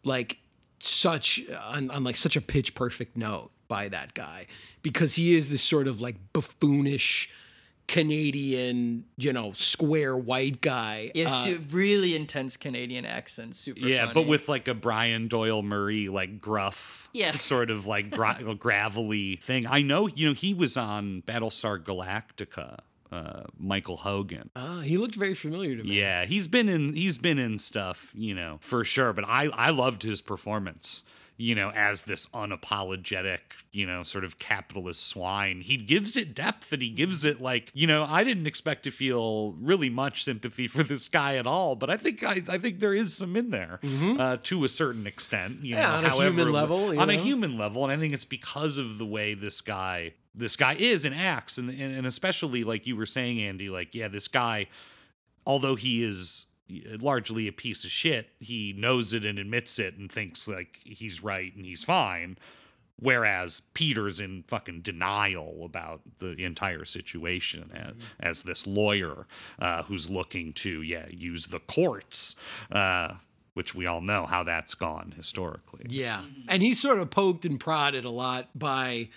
like 0.03 0.37
such 0.79 1.41
on, 1.69 1.89
on 1.91 2.03
like 2.03 2.17
such 2.17 2.35
a 2.35 2.41
pitch 2.41 2.75
perfect 2.75 3.15
note 3.17 3.51
by 3.67 3.87
that 3.89 4.13
guy 4.13 4.45
because 4.81 5.15
he 5.15 5.35
is 5.35 5.49
this 5.49 5.61
sort 5.63 5.87
of 5.87 6.01
like 6.01 6.15
buffoonish 6.33 7.29
Canadian, 7.87 9.05
you 9.17 9.31
know, 9.33 9.53
square 9.55 10.15
white 10.17 10.61
guy. 10.61 11.11
Yes, 11.13 11.31
Uh, 11.31 11.43
su- 11.45 11.61
really 11.71 12.15
intense 12.15 12.57
Canadian 12.57 13.05
accent, 13.05 13.55
super 13.55 13.79
Yeah, 13.87 14.01
funny. 14.05 14.13
but 14.13 14.27
with 14.27 14.47
like 14.49 14.67
a 14.67 14.73
Brian 14.73 15.27
Doyle 15.27 15.61
Murray, 15.61 16.09
like 16.09 16.39
gruff, 16.41 17.09
Yeah. 17.13 17.31
sort 17.35 17.69
of 17.69 17.85
like 17.85 18.09
gra- 18.09 18.55
gravelly 18.57 19.35
thing. 19.37 19.67
I 19.67 19.81
know, 19.81 20.07
you 20.07 20.27
know, 20.27 20.33
he 20.33 20.53
was 20.53 20.75
on 20.77 21.23
Battlestar 21.27 21.77
Galactica. 21.83 22.79
Uh, 23.13 23.43
Michael 23.59 23.97
Hogan. 23.97 24.49
Ah, 24.55 24.81
he 24.81 24.97
looked 24.97 25.15
very 25.15 25.35
familiar 25.35 25.75
to 25.77 25.83
me. 25.83 25.99
Yeah, 25.99 26.25
he's 26.25 26.47
been 26.47 26.67
in 26.69 26.93
he's 26.93 27.17
been 27.17 27.37
in 27.39 27.59
stuff, 27.59 28.11
you 28.15 28.33
know, 28.33 28.57
for 28.61 28.83
sure. 28.83 29.13
But 29.13 29.25
I 29.27 29.49
I 29.53 29.69
loved 29.69 30.01
his 30.03 30.21
performance. 30.21 31.03
You 31.35 31.55
know, 31.55 31.71
as 31.71 32.03
this 32.03 32.27
unapologetic, 32.27 33.39
you 33.71 33.87
know, 33.87 34.03
sort 34.03 34.23
of 34.23 34.37
capitalist 34.37 35.05
swine. 35.07 35.61
He 35.61 35.77
gives 35.77 36.15
it 36.15 36.35
depth 36.35 36.71
and 36.71 36.81
he 36.81 36.89
gives 36.89 37.25
it 37.25 37.41
like, 37.41 37.71
you 37.73 37.87
know, 37.87 38.03
I 38.07 38.23
didn't 38.23 38.45
expect 38.47 38.83
to 38.83 38.91
feel 38.91 39.53
really 39.59 39.89
much 39.89 40.23
sympathy 40.23 40.67
for 40.67 40.83
this 40.83 41.09
guy 41.09 41.35
at 41.37 41.47
all, 41.47 41.75
but 41.75 41.89
I 41.89 41.97
think 41.97 42.23
I, 42.23 42.41
I 42.47 42.57
think 42.59 42.79
there 42.79 42.93
is 42.93 43.15
some 43.17 43.35
in 43.35 43.49
there 43.49 43.79
uh, 43.83 44.37
to 44.43 44.63
a 44.63 44.67
certain 44.69 45.07
extent. 45.07 45.63
You 45.63 45.75
Mm-hmm. 45.75 45.81
Yeah, 45.81 45.89
know, 45.89 45.95
on 45.97 46.05
a 46.05 46.23
human 46.25 46.51
level, 46.51 46.99
on 46.99 47.09
a 47.09 47.13
human 47.17 47.57
level, 47.57 47.83
and 47.83 47.91
I 47.91 47.97
think 47.97 48.13
it's 48.13 48.25
because 48.25 48.77
of 48.77 48.97
the 48.99 49.05
way 49.05 49.33
this 49.33 49.59
guy 49.61 50.13
this 50.35 50.55
guy 50.55 50.73
is 50.73 51.05
and 51.05 51.15
acts, 51.15 51.57
and 51.57 51.69
and, 51.69 51.97
and 51.97 52.07
especially 52.07 52.63
like 52.63 52.87
you 52.87 52.95
were 52.95 53.05
saying, 53.05 53.39
Andy, 53.41 53.69
like 53.69 53.93
yeah, 53.95 54.07
this 54.07 54.27
guy 54.27 54.67
although 55.45 55.75
he 55.75 56.03
is 56.03 56.45
largely 56.99 57.47
a 57.47 57.51
piece 57.51 57.83
of 57.83 57.91
shit, 57.91 58.29
he 58.39 58.73
knows 58.77 59.13
it 59.13 59.25
and 59.25 59.37
admits 59.37 59.79
it 59.79 59.97
and 59.97 60.11
thinks 60.11 60.47
like 60.47 60.79
he's 60.83 61.23
right 61.23 61.55
and 61.55 61.65
he's 61.65 61.83
fine. 61.83 62.37
Whereas 62.99 63.61
Peter's 63.73 64.19
in 64.19 64.43
fucking 64.47 64.81
denial 64.81 65.65
about 65.65 66.01
the 66.19 66.43
entire 66.43 66.85
situation 66.85 67.69
as, 67.73 67.93
as 68.19 68.43
this 68.43 68.65
lawyer 68.65 69.27
uh, 69.59 69.83
who's 69.83 70.09
looking 70.09 70.53
to, 70.53 70.81
yeah, 70.81 71.07
use 71.09 71.47
the 71.47 71.59
courts, 71.59 72.35
uh, 72.71 73.15
which 73.55 73.75
we 73.75 73.87
all 73.87 73.99
know 73.99 74.25
how 74.25 74.43
that's 74.43 74.73
gone 74.73 75.13
historically. 75.17 75.85
Yeah. 75.89 76.21
And 76.47 76.63
he's 76.63 76.79
sort 76.79 76.99
of 76.99 77.09
poked 77.09 77.45
and 77.45 77.59
prodded 77.59 78.05
a 78.05 78.09
lot 78.09 78.47
by 78.55 79.09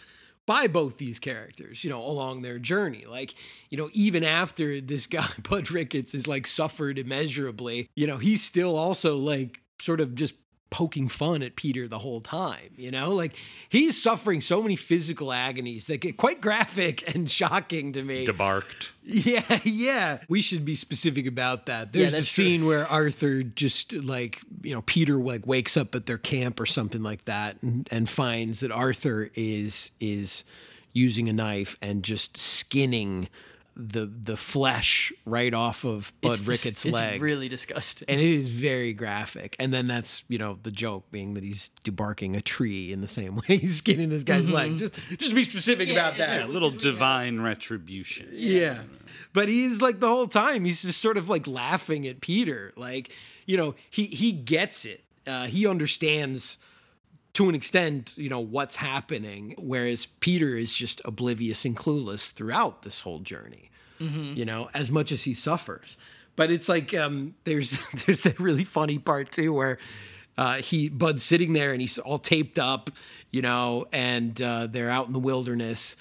by 0.47 0.69
both 0.69 0.99
these 0.99 1.19
characters, 1.19 1.83
you 1.85 1.91
know, 1.91 2.05
along 2.05 2.43
their 2.43 2.59
journey. 2.59 3.05
Like, 3.07 3.35
you 3.69 3.77
know, 3.77 3.90
even 3.92 4.25
after 4.25 4.81
this 4.81 5.07
guy 5.09 5.27
Bud 5.49 5.71
Ricketts 5.71 6.15
is 6.15 6.27
like 6.27 6.47
suffered 6.47 6.99
immeasurably, 6.99 7.88
you 7.94 8.07
know, 8.07 8.19
he's 8.19 8.42
still 8.42 8.77
also 8.77 9.17
like 9.17 9.61
sort 9.81 10.01
of 10.01 10.15
just 10.15 10.35
poking 10.71 11.08
fun 11.08 11.42
at 11.42 11.56
Peter 11.56 11.88
the 11.88 11.98
whole 11.98 12.21
time, 12.21 12.71
you 12.77 12.90
know? 12.90 13.12
Like 13.12 13.37
he's 13.69 14.00
suffering 14.00 14.40
so 14.40 14.62
many 14.62 14.77
physical 14.77 15.33
agonies 15.33 15.87
that 15.87 15.98
get 15.98 16.17
quite 16.17 16.40
graphic 16.40 17.14
and 17.14 17.31
shocking 17.31 17.92
to 17.92 18.02
me. 18.02 18.27
Debarked. 18.27 18.90
Yeah, 19.04 19.60
yeah. 19.64 20.19
We 20.29 20.42
should 20.42 20.64
be 20.64 20.75
specific 20.75 21.27
about 21.27 21.67
that. 21.67 21.92
There's 21.92 22.12
a 22.12 22.17
that's 22.17 22.35
true. 22.35 22.44
scene 22.44 22.67
where 22.67 22.87
Arthur 22.87 23.42
just 23.42 23.92
like, 23.92 24.40
you 24.62 24.75
know, 24.75 24.83
Peter 24.83 25.17
like 25.17 25.46
wakes 25.46 25.77
up 25.77 25.94
at 25.94 26.06
their 26.06 26.19
camp 26.19 26.60
or 26.60 26.67
something 26.67 27.02
like 27.02 27.25
that 27.27 27.62
and, 27.62 27.88
and 27.90 28.08
finds 28.08 28.60
that 28.60 28.73
Arthur 28.73 29.31
is 29.35 29.90
is 30.00 30.44
using 30.92 31.29
a 31.29 31.33
knife 31.33 31.77
and 31.83 32.02
just 32.02 32.37
skinning 32.37 33.29
the 33.79 34.06
the 34.06 34.37
flesh 34.38 35.12
right 35.27 35.52
off 35.52 35.85
of 35.85 36.10
Bud 36.22 36.31
It's 36.33 36.38
dis- 36.40 36.48
Ricketts' 36.48 36.87
it's 36.87 36.94
leg. 36.94 37.20
really 37.20 37.48
disgusting. 37.48 38.06
and 38.08 38.18
it 38.18 38.31
is 38.31 38.50
very 38.50 38.94
graphic. 38.94 39.54
And 39.58 39.70
then 39.72 39.87
that's, 39.87 40.24
you 40.29 40.38
know, 40.38 40.58
the 40.62 40.70
joke 40.70 41.10
being 41.10 41.35
that 41.35 41.44
he's 41.44 41.70
debarking 41.85 42.37
a 42.37 42.40
tree 42.40 42.90
in 42.90 43.02
the 43.02 43.08
same 43.08 43.37
way 43.48 43.58
he's 43.58 43.77
skinning 43.77 44.08
this 44.08 44.24
guy's 44.24 44.48
leg. 44.48 44.79
Just 44.79 44.94
just 45.18 45.35
be 45.35 45.44
specific 45.44 45.90
about 45.90 46.16
that. 46.16 46.40
Yeah, 46.40 46.46
a 46.46 46.48
little 46.48 46.70
divine 46.70 47.40
retribution. 47.40 48.29
Yeah. 48.33 48.83
But 49.35 49.48
he's 49.48 49.83
like 49.83 50.00
the 50.00 50.08
whole 50.08 50.27
time, 50.29 50.64
he's 50.64 50.81
just 50.83 51.00
sort 51.00 51.18
of 51.18 51.29
like 51.29 51.46
laughing 51.46 52.06
at 52.06 52.22
Peter. 52.22 52.72
Like, 52.77 53.10
you 53.44 53.58
know, 53.58 53.74
he 53.90 54.06
he 54.06 54.33
gets 54.33 54.85
it. 54.87 55.02
Uh, 55.27 55.44
he 55.46 55.66
understands 55.66 56.56
to 57.37 57.51
an 57.51 57.55
extent, 57.55 58.15
you 58.17 58.31
know, 58.31 58.41
what's 58.41 58.77
happening, 58.77 59.55
whereas 59.59 60.07
Peter 60.21 60.57
is 60.57 60.73
just 60.73 61.03
oblivious 61.05 61.67
and 61.67 61.77
clueless 61.77 62.33
throughout 62.33 62.81
this 62.81 63.01
whole 63.01 63.19
journey. 63.19 63.71
You 64.35 64.47
know, 64.47 64.71
as 64.73 64.91
much 64.91 65.13
as 65.13 65.25
he 65.25 65.35
suffers. 65.35 65.99
But 66.35 66.51
it's 66.51 66.67
like 66.67 66.95
um, 66.95 67.35
there's 67.45 67.79
there's 68.07 68.23
that 68.23 68.41
really 68.41 68.65
funny 68.65 68.99
part 68.99 69.33
too 69.33 69.53
where 69.53 69.77
uh, 70.39 70.57
he 70.57 70.89
Bud's 70.89 71.23
sitting 71.23 71.53
there 71.53 71.73
and 71.73 71.81
he's 71.81 71.99
all 71.99 72.19
taped 72.19 72.59
up, 72.59 72.91
you 73.31 73.43
know, 73.43 73.87
and 73.93 74.41
uh, 74.41 74.67
they're 74.67 74.91
out 74.91 75.07
in 75.07 75.13
the 75.13 75.19
wilderness, 75.19 75.97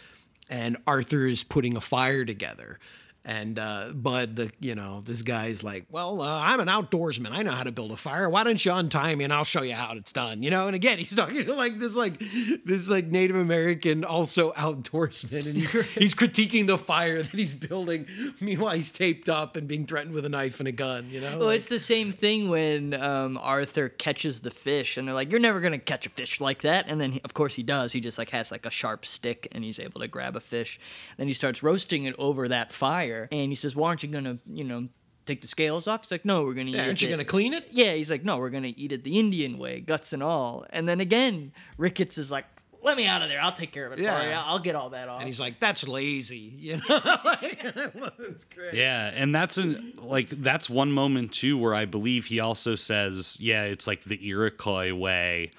and 0.50 0.78
Arthur 0.88 1.28
is 1.28 1.44
putting 1.44 1.76
a 1.76 1.82
fire 1.82 2.24
together. 2.24 2.80
And 3.28 3.58
uh, 3.58 3.90
Bud, 3.96 4.36
the 4.36 4.52
you 4.60 4.76
know, 4.76 5.02
this 5.04 5.24
guy's 5.24 5.64
like, 5.64 5.86
well, 5.90 6.22
uh, 6.22 6.40
I'm 6.42 6.60
an 6.60 6.68
outdoorsman. 6.68 7.32
I 7.32 7.42
know 7.42 7.54
how 7.54 7.64
to 7.64 7.72
build 7.72 7.92
a 7.92 7.98
fire. 7.98 8.30
Why 8.30 8.44
don't 8.44 8.64
you 8.64 8.72
untie 8.72 9.16
me 9.16 9.24
and 9.24 9.34
I'll 9.34 9.44
show 9.44 9.64
you 9.64 9.74
how 9.74 9.94
it's 9.94 10.14
done? 10.14 10.44
You 10.44 10.52
know. 10.52 10.68
And 10.68 10.76
again, 10.76 10.98
he's 11.00 11.16
talking 11.16 11.44
to 11.46 11.54
like 11.56 11.80
this 11.80 11.96
like 11.96 12.20
this 12.66 12.88
like 12.88 13.08
Native 13.08 13.36
American 13.36 14.04
also 14.04 14.52
outdoorsman, 14.86 15.46
and 15.48 15.56
he's 15.56 15.72
he's 15.96 16.14
critiquing 16.14 16.68
the 16.68 16.78
fire 16.78 17.24
that 17.24 17.32
he's 17.32 17.56
building. 17.56 18.06
Meanwhile, 18.40 18.76
he's 18.76 18.92
taped 18.92 19.28
up 19.28 19.56
and 19.56 19.68
being 19.68 19.88
threatened 19.88 20.14
with 20.14 20.26
a 20.26 20.30
knife 20.30 20.60
and 20.60 20.68
a 20.68 20.72
gun. 20.72 21.10
You 21.10 21.22
know. 21.22 21.40
Well, 21.40 21.48
Like- 21.48 21.58
it's 21.58 21.68
the 21.68 21.80
same 21.80 22.12
thing 22.12 22.50
when 22.50 22.94
um, 22.94 23.40
Arthur 23.42 23.90
catches 23.90 24.42
the 24.42 24.52
fish, 24.52 24.98
and 24.98 25.08
they're 25.08 25.16
like, 25.16 25.32
"You're 25.32 25.40
never 25.40 25.62
gonna 25.62 25.80
catch 25.80 26.06
a 26.06 26.10
fish 26.12 26.40
like 26.40 26.62
that." 26.62 26.86
And 26.88 27.02
then, 27.02 27.14
he, 27.14 27.22
of 27.26 27.34
course, 27.34 27.56
he 27.56 27.64
does. 27.64 27.92
He 27.92 28.02
just 28.02 28.20
like 28.20 28.30
has 28.30 28.52
like 28.52 28.68
a 28.68 28.70
sharp 28.72 29.04
stick, 29.04 29.48
and 29.52 29.64
he's 29.64 29.80
able 29.80 30.02
to 30.02 30.08
grab 30.08 30.36
a 30.36 30.40
fish. 30.40 30.80
Then 31.18 31.28
he 31.28 31.34
starts 31.34 31.64
roasting 31.64 32.04
it 32.04 32.14
over 32.20 32.48
that 32.50 32.72
fire, 32.72 33.15
and 33.32 33.50
he 33.50 33.56
says, 33.56 33.76
"Why 33.76 33.90
aren't 33.90 34.04
you 34.04 34.10
gonna, 34.10 34.38
you 34.46 34.64
know, 34.64 34.88
take 35.26 35.42
the 35.42 35.48
scales 35.48 35.88
off?" 35.88 36.04
He's 36.04 36.12
like, 36.12 36.26
"No, 36.26 36.44
we're 36.44 36.54
gonna 36.54 36.70
eat 36.70 36.76
Yeah, 36.76 36.84
it." 36.84 36.88
aren't 36.88 37.02
you 37.02 37.10
gonna 37.10 37.26
clean 37.26 37.54
it? 37.54 37.68
Yeah, 37.72 37.94
he's 37.94 38.10
like, 38.12 38.24
"No, 38.24 38.38
we're 38.38 38.50
gonna 38.52 38.74
eat 38.76 38.92
it 38.92 39.04
the 39.04 39.20
Indian 39.20 39.58
way, 39.58 39.80
guts 39.80 40.14
and 40.14 40.22
all." 40.24 40.66
And 40.70 40.88
then 40.88 41.00
again, 41.00 41.52
Ricketts 41.78 42.18
is 42.18 42.30
like, 42.32 42.46
"Let 42.84 42.98
me 42.98 43.06
out 43.08 43.22
of 43.24 43.30
there. 43.30 43.42
I'll 43.42 43.52
take 43.52 43.72
care 43.72 43.88
of 43.88 43.94
it 43.94 44.00
Yeah. 44.00 44.20
for 44.20 44.26
you. 44.28 44.32
I'll 44.34 44.60
get 44.60 44.76
all 44.76 44.90
that 44.92 45.10
off." 45.10 45.20
and 45.22 45.28
he's 45.28 45.40
like, 45.40 45.60
"That's 45.60 45.88
lazy," 45.88 46.54
you 46.58 46.78
know. 46.78 47.00
That's 48.20 48.46
great. 48.46 48.74
Yeah, 48.74 49.12
and 49.16 49.34
that's 49.34 49.58
an 49.58 49.94
like 49.98 50.30
that's 50.30 50.70
one 50.70 50.92
moment 50.92 51.34
too 51.34 51.58
where 51.58 51.74
I 51.74 51.86
believe 51.86 52.26
he 52.28 52.40
also 52.40 52.76
says, 52.76 53.38
yeah, 53.40 53.64
it's 53.64 53.88
like 53.88 54.04
the 54.04 54.20
Iroquois 54.28 54.94
way, 54.94 55.52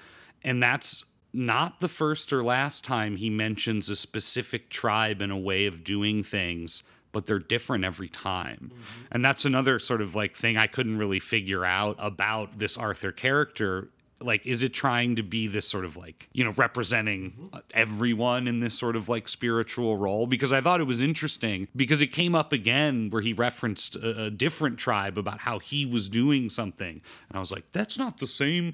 and 0.43 0.61
that's 0.61 1.03
not 1.33 1.81
the 1.81 1.87
first 1.89 2.31
or 2.33 2.43
last 2.43 2.83
time 2.83 3.17
he 3.17 3.29
mentions 3.29 3.89
a 3.89 3.95
specific 3.95 4.69
tribe 4.69 5.21
and 5.21 5.31
a 5.31 5.35
way 5.37 5.65
of 5.65 5.83
doing 5.83 6.23
things, 6.23 6.81
but 7.17 7.25
they're 7.25 7.39
different 7.39 7.83
every 7.83 8.09
time. 8.09 8.69
Mm-hmm. 8.71 9.05
And 9.09 9.25
that's 9.25 9.43
another 9.43 9.79
sort 9.79 10.01
of 10.03 10.13
like 10.13 10.35
thing 10.35 10.55
I 10.55 10.67
couldn't 10.67 10.99
really 10.99 11.19
figure 11.19 11.65
out 11.65 11.95
about 11.97 12.59
this 12.59 12.77
Arthur 12.77 13.11
character 13.11 13.89
like 14.19 14.45
is 14.45 14.61
it 14.61 14.69
trying 14.69 15.15
to 15.15 15.23
be 15.23 15.47
this 15.47 15.67
sort 15.67 15.83
of 15.83 15.97
like 15.97 16.29
you 16.33 16.43
know 16.43 16.51
representing 16.57 17.31
mm-hmm. 17.31 17.55
uh, 17.55 17.59
everyone 17.73 18.47
in 18.47 18.59
this 18.59 18.77
sort 18.77 18.95
of 18.95 19.09
like 19.09 19.27
spiritual 19.27 19.95
role 19.95 20.25
because 20.25 20.51
i 20.51 20.59
thought 20.59 20.81
it 20.81 20.85
was 20.85 21.01
interesting 21.01 21.67
because 21.75 22.01
it 22.01 22.07
came 22.07 22.33
up 22.33 22.51
again 22.51 23.11
where 23.11 23.21
he 23.21 23.31
referenced 23.31 23.95
a, 23.95 24.23
a 24.23 24.31
different 24.31 24.79
tribe 24.79 25.19
about 25.19 25.37
how 25.41 25.59
he 25.59 25.85
was 25.85 26.09
doing 26.09 26.49
something 26.49 26.99
and 27.29 27.37
i 27.37 27.39
was 27.39 27.51
like 27.51 27.71
that's 27.73 27.99
not 27.99 28.17
the 28.17 28.25
same 28.25 28.73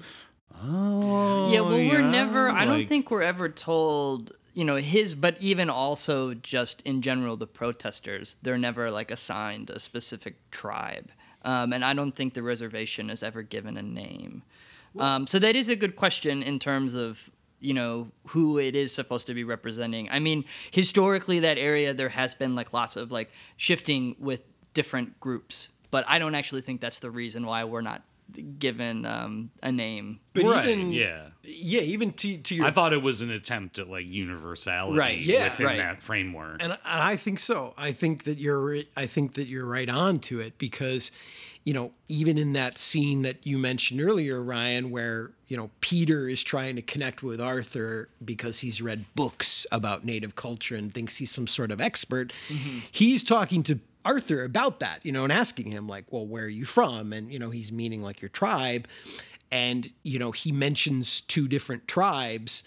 oh 0.62 1.52
yeah, 1.52 1.60
well, 1.60 1.72
we're 1.72 2.02
never. 2.02 2.48
I 2.48 2.64
don't 2.64 2.86
think 2.86 3.10
we're 3.10 3.22
ever 3.22 3.48
told. 3.48 4.32
You 4.54 4.64
know 4.64 4.76
his, 4.76 5.14
but 5.14 5.36
even 5.40 5.68
also 5.68 6.32
just 6.32 6.80
in 6.82 7.02
general, 7.02 7.36
the 7.36 7.46
protesters 7.46 8.36
they're 8.42 8.58
never 8.58 8.90
like 8.90 9.10
assigned 9.10 9.68
a 9.70 9.78
specific 9.80 10.36
tribe, 10.50 11.10
um, 11.42 11.72
and 11.72 11.84
I 11.84 11.92
don't 11.92 12.14
think 12.14 12.34
the 12.34 12.42
reservation 12.42 13.10
is 13.10 13.22
ever 13.22 13.42
given 13.42 13.76
a 13.76 13.82
name. 13.82 14.42
Um, 14.98 15.26
so 15.26 15.38
that 15.40 15.56
is 15.56 15.68
a 15.68 15.76
good 15.76 15.96
question 15.96 16.42
in 16.42 16.58
terms 16.58 16.94
of 16.94 17.30
you 17.60 17.74
know 17.74 18.08
who 18.28 18.58
it 18.58 18.76
is 18.76 18.94
supposed 18.94 19.26
to 19.26 19.34
be 19.34 19.42
representing. 19.42 20.08
I 20.10 20.18
mean, 20.18 20.44
historically, 20.70 21.40
that 21.40 21.58
area 21.58 21.94
there 21.94 22.10
has 22.10 22.34
been 22.34 22.54
like 22.54 22.72
lots 22.72 22.96
of 22.96 23.10
like 23.10 23.30
shifting 23.56 24.14
with 24.18 24.42
different 24.72 25.18
groups, 25.20 25.70
but 25.90 26.04
I 26.06 26.18
don't 26.18 26.34
actually 26.34 26.60
think 26.60 26.80
that's 26.80 26.98
the 26.98 27.10
reason 27.10 27.46
why 27.46 27.64
we're 27.64 27.80
not 27.80 28.02
given 28.58 29.04
um, 29.06 29.50
a 29.62 29.72
name. 29.72 30.20
But 30.32 30.44
right, 30.44 30.68
even 30.68 30.92
yeah 30.92 31.28
yeah, 31.42 31.80
even 31.80 32.12
to 32.12 32.38
to 32.38 32.54
your 32.54 32.64
i 32.64 32.70
thought 32.70 32.92
it 32.92 33.02
was 33.02 33.20
an 33.20 33.30
attempt 33.30 33.78
at 33.78 33.88
like 33.88 34.06
universality 34.06 34.98
Right, 34.98 35.18
yeah, 35.18 35.44
within 35.44 35.66
right. 35.66 35.76
that 35.78 36.02
framework 36.02 36.62
and, 36.62 36.72
and 36.72 36.80
I 36.84 37.16
think 37.16 37.38
so. 37.38 37.74
I 37.76 37.92
think 37.92 38.24
that 38.24 38.38
you're 38.38 38.78
I 38.96 39.06
think 39.06 39.34
that 39.34 39.46
you're 39.46 39.66
right 39.66 39.88
on 39.88 40.18
to 40.20 40.40
it 40.40 40.58
because 40.58 41.10
you 41.64 41.72
know, 41.72 41.92
even 42.08 42.36
in 42.36 42.52
that 42.52 42.76
scene 42.76 43.22
that 43.22 43.38
you 43.46 43.56
mentioned 43.58 44.00
earlier, 44.02 44.42
Ryan, 44.42 44.90
where, 44.90 45.30
you 45.48 45.56
know, 45.56 45.70
Peter 45.80 46.28
is 46.28 46.44
trying 46.44 46.76
to 46.76 46.82
connect 46.82 47.22
with 47.22 47.40
Arthur 47.40 48.10
because 48.22 48.60
he's 48.60 48.82
read 48.82 49.06
books 49.14 49.66
about 49.72 50.04
native 50.04 50.34
culture 50.34 50.76
and 50.76 50.92
thinks 50.92 51.16
he's 51.16 51.30
some 51.30 51.46
sort 51.46 51.70
of 51.70 51.80
expert, 51.80 52.34
he's 52.92 53.24
talking 53.24 53.62
to 53.62 53.80
Arthur 54.04 54.44
about 54.44 54.80
that, 54.80 55.04
you 55.04 55.12
know, 55.12 55.24
and 55.24 55.32
asking 55.32 55.70
him, 55.70 55.88
like, 55.88 56.04
well, 56.10 56.26
where 56.26 56.44
are 56.44 56.48
you 56.48 56.64
from? 56.64 57.12
And, 57.12 57.32
you 57.32 57.38
know, 57.38 57.50
he's 57.50 57.72
meaning 57.72 58.02
like 58.02 58.20
your 58.22 58.28
tribe. 58.28 58.86
And, 59.50 59.90
you 60.02 60.18
know, 60.18 60.32
he 60.32 60.52
mentions 60.52 61.20
two 61.22 61.48
different 61.48 61.86
tribes. 61.88 62.62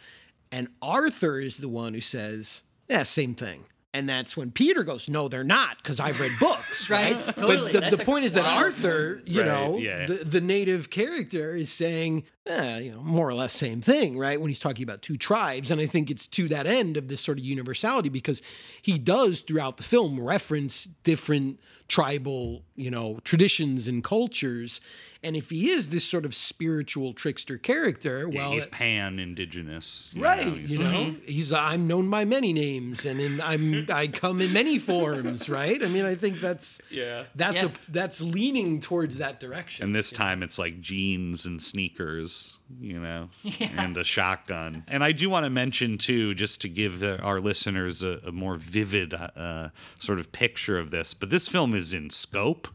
And 0.51 0.69
Arthur 0.81 1.39
is 1.39 1.57
the 1.57 1.67
one 1.69 1.93
who 1.93 2.01
says, 2.01 2.63
yeah, 2.89 3.03
same 3.03 3.35
thing. 3.35 3.65
And 3.93 4.07
that's 4.07 4.37
when 4.37 4.51
Peter 4.51 4.83
goes, 4.83 5.09
no, 5.09 5.27
they're 5.27 5.43
not, 5.43 5.77
because 5.77 5.99
I've 5.99 6.19
read 6.19 6.31
books, 6.39 6.89
right? 6.89 7.15
Right, 7.15 7.35
totally. 7.35 7.57
But 7.57 7.73
the, 7.73 7.79
That's 7.79 7.97
the 7.97 8.05
point 8.05 8.25
is 8.25 8.33
that 8.33 8.45
Arthur, 8.45 9.21
you 9.25 9.41
Right, 9.41 9.47
know, 9.47 9.77
yeah. 9.77 10.05
the, 10.05 10.15
the 10.15 10.41
native 10.41 10.89
character 10.89 11.55
is 11.55 11.71
saying, 11.71 12.23
eh, 12.49 12.77
you 12.79 12.91
know, 12.91 13.01
more 13.01 13.27
or 13.27 13.33
less 13.33 13.53
same 13.53 13.81
thing, 13.81 14.17
right? 14.17 14.39
When 14.39 14.49
he's 14.49 14.59
talking 14.59 14.83
about 14.83 15.01
two 15.01 15.17
tribes. 15.17 15.71
And 15.71 15.79
I 15.81 15.85
think 15.85 16.09
it's 16.11 16.27
to 16.27 16.47
that 16.49 16.67
end 16.67 16.97
of 16.97 17.07
this 17.07 17.21
sort 17.21 17.37
of 17.39 17.45
universality 17.45 18.09
because 18.09 18.41
he 18.81 18.97
does 18.97 19.41
throughout 19.41 19.77
the 19.77 19.83
film 19.83 20.19
reference 20.19 20.85
different 21.03 21.59
tribal, 21.87 22.63
you 22.75 22.91
know, 22.91 23.19
traditions 23.23 23.87
and 23.87 24.03
cultures. 24.03 24.81
And 25.23 25.35
if 25.35 25.49
he 25.49 25.69
is 25.71 25.89
this 25.89 26.05
sort 26.05 26.25
of 26.25 26.35
spiritual 26.35 27.13
trickster 27.13 27.57
character, 27.57 28.29
Yeah, 28.31 28.37
well, 28.39 28.51
he's 28.51 28.67
pan 28.67 29.19
indigenous 29.19 30.11
you 30.13 30.23
right 30.23 30.45
know, 30.45 30.51
he's 30.53 30.77
you 30.77 30.83
like- 30.85 30.93
know 30.93 31.15
he's 31.25 31.51
i'm 31.51 31.87
known 31.87 32.09
by 32.09 32.23
many 32.23 32.53
names 32.53 33.03
and 33.05 33.19
in, 33.19 33.41
i'm 33.41 33.85
i 33.91 34.07
come 34.07 34.41
in 34.41 34.53
many 34.53 34.77
forms 34.77 35.49
right 35.49 35.83
i 35.83 35.87
mean 35.87 36.05
i 36.05 36.13
think 36.13 36.39
that's 36.39 36.79
Yeah. 36.91 37.23
that's 37.35 37.61
Yeah. 37.63 37.69
a 37.69 37.91
that's 37.91 38.21
leaning 38.21 38.79
towards 38.79 39.17
that 39.17 39.39
direction 39.39 39.85
And 39.85 39.95
this 39.95 40.11
time 40.11 40.43
it's 40.43 40.59
like 40.59 40.79
jeans 40.81 41.45
and 41.45 41.61
sneakers, 41.61 42.36
you 42.79 42.99
know, 42.99 43.29
and 43.59 43.97
a 43.97 44.03
shotgun. 44.03 44.83
And 44.87 45.03
I 45.03 45.11
do 45.11 45.29
want 45.29 45.45
to 45.45 45.49
mention, 45.49 45.97
too, 45.97 46.33
just 46.35 46.61
to 46.61 46.69
give 46.69 47.03
our 47.03 47.39
listeners 47.39 48.03
a, 48.03 48.19
a 48.25 48.31
more 48.31 48.55
vivid 48.55 49.13
uh, 49.13 49.69
sort 49.99 50.19
of 50.19 50.31
picture 50.31 50.77
of 50.77 50.91
this, 50.91 51.13
but 51.13 51.29
this 51.29 51.47
film 51.47 51.73
is 51.73 51.93
in 51.93 52.09
scope 52.09 52.67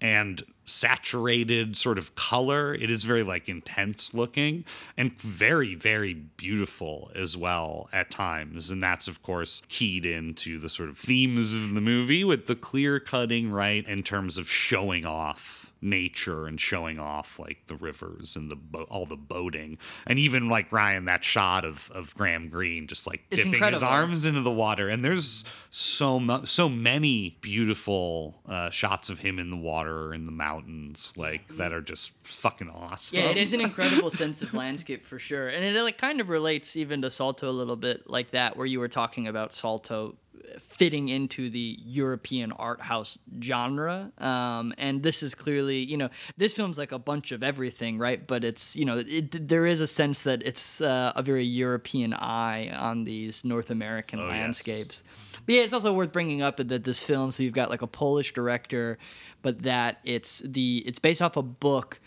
and 0.00 0.42
saturated 0.64 1.76
sort 1.76 1.98
of 1.98 2.14
color. 2.14 2.74
It 2.74 2.90
is 2.90 3.04
very 3.04 3.22
like 3.22 3.48
intense 3.48 4.14
looking 4.14 4.64
and 4.96 5.12
very, 5.20 5.74
very 5.74 6.14
beautiful 6.14 7.10
as 7.14 7.36
well 7.36 7.88
at 7.92 8.10
times. 8.10 8.70
And 8.70 8.82
that's, 8.82 9.08
of 9.08 9.22
course, 9.22 9.62
keyed 9.68 10.04
into 10.04 10.58
the 10.58 10.68
sort 10.68 10.90
of 10.90 10.98
themes 10.98 11.52
of 11.54 11.74
the 11.74 11.80
movie 11.80 12.22
with 12.22 12.46
the 12.46 12.54
clear 12.54 13.00
cutting, 13.00 13.50
right, 13.50 13.86
in 13.86 14.02
terms 14.02 14.38
of 14.38 14.48
showing 14.48 15.06
off 15.06 15.57
nature 15.80 16.46
and 16.46 16.60
showing 16.60 16.98
off 16.98 17.38
like 17.38 17.66
the 17.66 17.76
rivers 17.76 18.36
and 18.36 18.50
the 18.50 18.56
bo- 18.56 18.86
all 18.90 19.06
the 19.06 19.16
boating. 19.16 19.78
And 20.06 20.18
even 20.18 20.48
like 20.48 20.70
Ryan 20.72 21.04
that 21.06 21.24
shot 21.24 21.64
of 21.64 21.90
of 21.94 22.14
Graham 22.16 22.48
Greene 22.48 22.86
just 22.86 23.06
like 23.06 23.22
It's 23.30 23.44
dipping 23.44 23.62
his 23.62 23.82
arms 23.82 24.26
into 24.26 24.40
the 24.40 24.50
water. 24.50 24.88
And 24.88 25.04
there's 25.04 25.44
so 25.70 26.18
mu- 26.18 26.44
so 26.44 26.68
many 26.68 27.38
beautiful 27.40 28.40
uh, 28.48 28.70
shots 28.70 29.10
of 29.10 29.18
him 29.18 29.38
in 29.38 29.50
the 29.50 29.56
water 29.56 30.12
in 30.12 30.24
the 30.24 30.32
mountains 30.32 31.12
like 31.16 31.48
that 31.56 31.72
are 31.72 31.80
just 31.80 32.26
fucking 32.26 32.70
awesome. 32.70 33.18
Yeah, 33.18 33.26
it 33.26 33.36
is 33.36 33.52
an 33.52 33.60
incredible 33.68 34.10
sense 34.10 34.42
of 34.42 34.54
landscape 34.54 35.04
for 35.04 35.18
sure, 35.18 35.48
and 35.48 35.64
it 35.64 35.82
like 35.82 35.98
kind 35.98 36.20
of 36.20 36.28
relates 36.28 36.76
even 36.76 37.02
to 37.02 37.10
Salto 37.10 37.48
a 37.48 37.52
little 37.52 37.76
bit, 37.76 38.08
like 38.08 38.30
that 38.30 38.56
where 38.56 38.66
you 38.66 38.80
were 38.80 38.88
talking 38.88 39.26
about 39.26 39.52
Salto 39.52 40.16
fitting 40.60 41.08
into 41.08 41.50
the 41.50 41.78
European 41.84 42.52
art 42.52 42.80
house 42.80 43.18
genre. 43.42 44.12
Um, 44.18 44.74
and 44.78 45.02
this 45.02 45.22
is 45.22 45.34
clearly, 45.34 45.78
you 45.78 45.96
know, 45.96 46.10
this 46.36 46.54
film's 46.54 46.78
like 46.78 46.92
a 46.92 46.98
bunch 46.98 47.32
of 47.32 47.42
everything, 47.42 47.98
right? 47.98 48.26
But 48.26 48.44
it's, 48.44 48.76
you 48.76 48.84
know, 48.84 48.98
it, 48.98 49.48
there 49.48 49.66
is 49.66 49.80
a 49.80 49.86
sense 49.86 50.22
that 50.22 50.42
it's 50.42 50.80
uh, 50.80 51.12
a 51.14 51.22
very 51.22 51.44
European 51.44 52.14
eye 52.14 52.70
on 52.70 53.04
these 53.04 53.44
North 53.44 53.70
American 53.70 54.18
yes. 54.18 54.28
landscapes. 54.28 55.02
But 55.46 55.54
yeah, 55.54 55.62
it's 55.62 55.72
also 55.72 55.92
worth 55.92 56.12
bringing 56.12 56.42
up 56.42 56.56
that 56.58 56.84
this 56.84 57.02
film, 57.02 57.30
so 57.30 57.42
you've 57.42 57.54
got 57.54 57.70
like 57.70 57.82
a 57.82 57.86
Polish 57.86 58.32
director, 58.34 58.98
but 59.42 59.62
that 59.62 59.98
it's 60.04 60.40
the 60.40 60.82
it's 60.86 60.98
based 60.98 61.22
off 61.22 61.36
a 61.36 61.42
book. 61.42 62.00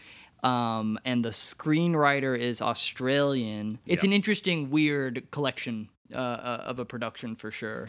Um, 0.44 1.00
and 1.06 1.24
the 1.24 1.30
screenwriter 1.30 2.36
is 2.36 2.64
Australian. 2.64 3.78
It's 3.86 4.02
Yep. 4.04 4.10
an 4.10 4.14
interesting, 4.14 4.70
weird 4.72 5.30
collection 5.30 5.90
uh, 6.16 6.18
uh, 6.18 6.64
of 6.66 6.80
a 6.80 6.86
production 6.86 7.36
for 7.36 7.52
sure. 7.52 7.88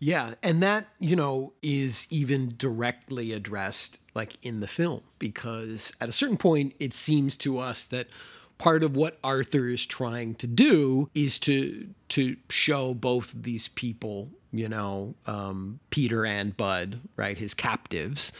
Yeah, 0.00 0.34
and 0.42 0.62
that, 0.62 0.86
you 0.98 1.14
know, 1.14 1.52
is 1.62 2.06
even 2.10 2.54
directly 2.56 3.32
addressed 3.32 4.00
like 4.14 4.34
in 4.42 4.60
the 4.60 4.66
film 4.66 5.02
because 5.18 5.92
at 6.00 6.08
a 6.08 6.12
certain 6.12 6.38
point 6.38 6.74
it 6.80 6.94
seems 6.94 7.36
to 7.38 7.58
us 7.58 7.86
that 7.88 8.08
part 8.56 8.82
of 8.82 8.96
what 8.96 9.18
Arthur 9.22 9.68
is 9.68 9.84
trying 9.84 10.34
to 10.36 10.46
do 10.46 11.10
is 11.14 11.38
to 11.40 11.88
to 12.08 12.36
show 12.48 12.94
both 12.94 13.32
these 13.34 13.68
people, 13.68 14.30
you 14.52 14.68
know, 14.68 15.14
um, 15.26 15.80
Peter 15.90 16.24
and 16.24 16.56
Bud, 16.56 17.00
right, 17.16 17.36
his 17.36 17.54
captives, 17.54 18.32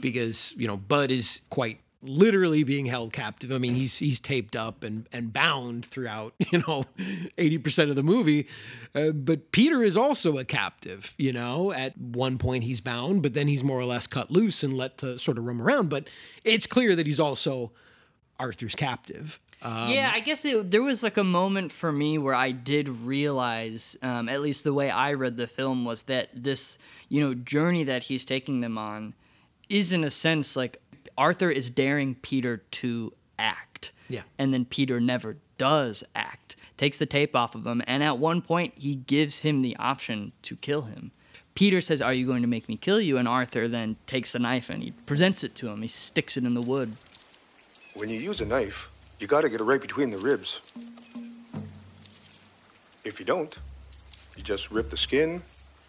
because 0.00 0.54
you 0.56 0.68
know 0.68 0.76
Bud 0.76 1.10
is 1.10 1.40
quite 1.50 1.80
literally 2.02 2.62
being 2.62 2.86
held 2.86 3.12
captive. 3.12 3.50
I 3.50 3.58
mean, 3.58 3.74
he's 3.74 3.98
he's 3.98 4.20
taped 4.20 4.56
up 4.56 4.82
and 4.82 5.08
and 5.12 5.32
bound 5.32 5.86
throughout, 5.86 6.34
you 6.50 6.58
know, 6.58 6.84
80% 7.36 7.90
of 7.90 7.96
the 7.96 8.02
movie. 8.02 8.46
Uh, 8.94 9.10
but 9.10 9.52
Peter 9.52 9.82
is 9.82 9.96
also 9.96 10.38
a 10.38 10.44
captive, 10.44 11.14
you 11.18 11.32
know. 11.32 11.72
At 11.72 11.98
one 11.98 12.38
point 12.38 12.64
he's 12.64 12.80
bound, 12.80 13.22
but 13.22 13.34
then 13.34 13.48
he's 13.48 13.64
more 13.64 13.78
or 13.78 13.84
less 13.84 14.06
cut 14.06 14.30
loose 14.30 14.62
and 14.62 14.74
let 14.74 14.98
to 14.98 15.18
sort 15.18 15.38
of 15.38 15.44
roam 15.44 15.60
around, 15.60 15.90
but 15.90 16.08
it's 16.44 16.66
clear 16.66 16.94
that 16.96 17.06
he's 17.06 17.20
also 17.20 17.72
Arthur's 18.38 18.74
captive. 18.74 19.40
Um, 19.60 19.90
yeah, 19.90 20.12
I 20.14 20.20
guess 20.20 20.44
it, 20.44 20.70
there 20.70 20.82
was 20.82 21.02
like 21.02 21.16
a 21.16 21.24
moment 21.24 21.72
for 21.72 21.90
me 21.90 22.16
where 22.16 22.34
I 22.34 22.52
did 22.52 22.88
realize, 22.88 23.96
um, 24.02 24.28
at 24.28 24.40
least 24.40 24.62
the 24.62 24.72
way 24.72 24.88
I 24.88 25.14
read 25.14 25.36
the 25.36 25.48
film, 25.48 25.84
was 25.84 26.02
that 26.02 26.28
this, 26.32 26.78
you 27.08 27.20
know, 27.20 27.34
journey 27.34 27.82
that 27.84 28.04
he's 28.04 28.24
taking 28.24 28.60
them 28.60 28.78
on 28.78 29.14
is 29.68 29.92
in 29.92 30.04
a 30.04 30.10
sense 30.10 30.54
like 30.56 30.80
Arthur 31.18 31.50
is 31.50 31.68
daring 31.68 32.14
Peter 32.14 32.58
to 32.70 33.12
act. 33.38 33.92
Yeah. 34.08 34.22
And 34.38 34.54
then 34.54 34.64
Peter 34.64 35.00
never 35.00 35.36
does 35.58 36.04
act, 36.14 36.56
takes 36.76 36.96
the 36.96 37.06
tape 37.06 37.36
off 37.36 37.54
of 37.54 37.66
him, 37.66 37.82
and 37.86 38.02
at 38.02 38.18
one 38.18 38.40
point 38.40 38.72
he 38.76 38.94
gives 38.94 39.40
him 39.40 39.60
the 39.60 39.76
option 39.76 40.32
to 40.42 40.56
kill 40.56 40.82
him. 40.82 41.10
Peter 41.54 41.80
says, 41.80 42.00
Are 42.00 42.14
you 42.14 42.24
going 42.24 42.42
to 42.42 42.48
make 42.48 42.68
me 42.68 42.76
kill 42.76 43.00
you? 43.00 43.18
And 43.18 43.26
Arthur 43.26 43.66
then 43.66 43.96
takes 44.06 44.32
the 44.32 44.38
knife 44.38 44.70
and 44.70 44.80
he 44.82 44.92
presents 44.92 45.42
it 45.42 45.56
to 45.56 45.68
him. 45.68 45.82
He 45.82 45.88
sticks 45.88 46.36
it 46.36 46.44
in 46.44 46.54
the 46.54 46.62
wood. 46.62 46.94
When 47.94 48.08
you 48.08 48.20
use 48.20 48.40
a 48.40 48.46
knife, 48.46 48.90
you 49.18 49.26
gotta 49.26 49.48
get 49.48 49.60
it 49.60 49.64
right 49.64 49.80
between 49.80 50.10
the 50.10 50.18
ribs. 50.18 50.60
If 53.02 53.18
you 53.18 53.26
don't, 53.26 53.56
you 54.36 54.44
just 54.44 54.70
rip 54.70 54.90
the 54.90 54.96
skin, 54.96 55.42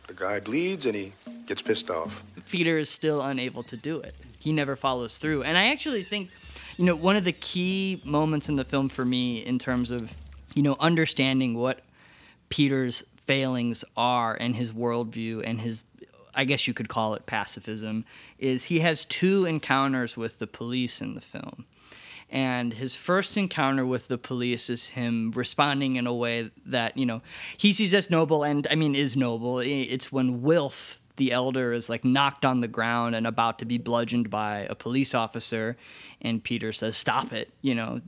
the 0.08 0.16
guy 0.16 0.40
bleeds, 0.40 0.88
and 0.88 0.96
he 0.96 1.14
gets 1.46 1.62
pissed 1.62 1.92
off. 1.92 2.24
Peter 2.50 2.80
is 2.80 2.90
still 2.90 3.22
unable 3.22 3.62
to 3.62 3.78
do 3.78 4.00
it. 4.00 4.16
He 4.40 4.54
never 4.54 4.76
follows 4.76 5.18
through. 5.18 5.44
And 5.44 5.58
I 5.58 5.68
actually 5.68 6.04
think, 6.04 6.32
you 6.78 6.86
know, 6.86 6.96
one 6.96 7.16
of 7.16 7.26
the 7.26 7.34
key 7.34 8.02
moments 8.06 8.50
in 8.50 8.56
the 8.56 8.64
film 8.64 8.90
for 8.90 9.06
me 9.06 9.46
in 9.46 9.60
terms 9.60 9.92
of, 9.92 10.14
you 10.56 10.64
know, 10.64 10.78
understanding 10.80 11.56
what 11.56 11.82
Peter's 12.50 13.04
failings 13.18 13.84
are 13.96 14.34
and 14.34 14.56
his 14.56 14.72
worldview 14.72 15.44
and 15.46 15.62
his, 15.62 15.84
I 16.34 16.46
guess 16.46 16.68
you 16.68 16.74
could 16.74 16.90
call 16.90 17.14
it 17.14 17.26
pacifism, 17.26 18.06
is 18.40 18.64
he 18.64 18.80
has 18.80 19.06
two 19.06 19.46
encounters 19.46 20.16
with 20.16 20.40
the 20.40 20.48
police 20.48 21.02
in 21.02 21.16
the 21.16 21.22
film. 21.22 21.66
And 22.32 22.74
his 22.74 22.96
first 22.96 23.38
encounter 23.38 23.86
with 23.86 24.08
the 24.08 24.18
police 24.18 24.70
is 24.70 24.88
him 24.88 25.32
responding 25.32 25.96
in 25.96 26.08
a 26.08 26.14
way 26.14 26.52
that, 26.66 26.96
you 26.98 27.06
know, 27.06 27.22
he 27.58 27.74
sees 27.74 27.94
as 27.94 28.10
noble 28.10 28.44
and, 28.44 28.68
I 28.70 28.76
mean, 28.76 28.96
is 28.96 29.18
noble. 29.18 29.60
It's 29.60 30.12
when 30.12 30.44
Wilf, 30.44 31.02
the 31.20 31.32
elder, 31.32 31.72
is 31.72 31.90
like 31.90 32.04
knocked 32.04 32.44
on 32.44 32.62
the 32.62 32.68
ground 32.68 33.14
and 33.14 33.28
about 33.28 33.60
to 33.60 33.66
be 33.66 33.78
bludgeoned 33.78 34.32
by 34.32 34.62
a 34.62 34.74
police 34.74 35.14
officer. 35.14 35.78
And 36.22 36.44
Peter 36.44 36.74
says, 36.74 36.98
Stop 36.98 37.32
it. 37.32 37.54
You 37.62 37.76
know, 37.76 38.02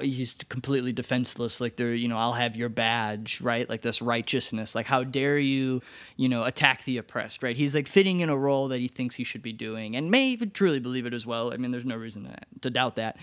he's 0.00 0.34
completely 0.50 0.92
defenseless. 0.92 1.60
Like, 1.60 1.76
they're, 1.76 1.94
you 1.94 2.08
know, 2.08 2.18
I'll 2.18 2.34
have 2.34 2.54
your 2.54 2.68
badge, 2.68 3.40
right? 3.40 3.68
Like, 3.68 3.80
this 3.80 4.02
righteousness. 4.02 4.74
Like, 4.74 4.86
how 4.86 5.02
dare 5.02 5.38
you, 5.38 5.80
you 6.16 6.28
know, 6.28 6.44
attack 6.44 6.84
the 6.84 6.98
oppressed, 6.98 7.42
right? 7.42 7.56
He's 7.56 7.74
like 7.74 7.88
fitting 7.88 8.20
in 8.20 8.28
a 8.28 8.36
role 8.36 8.68
that 8.68 8.78
he 8.80 8.88
thinks 8.88 9.14
he 9.14 9.24
should 9.24 9.42
be 9.42 9.54
doing 9.54 9.96
and 9.96 10.10
may 10.10 10.28
even 10.28 10.50
truly 10.50 10.80
believe 10.80 11.06
it 11.06 11.14
as 11.14 11.24
well. 11.24 11.52
I 11.52 11.56
mean, 11.56 11.70
there's 11.70 11.86
no 11.86 11.96
reason 11.96 12.24
to, 12.24 12.36
to 12.60 12.70
doubt 12.70 12.96
that. 12.96 13.16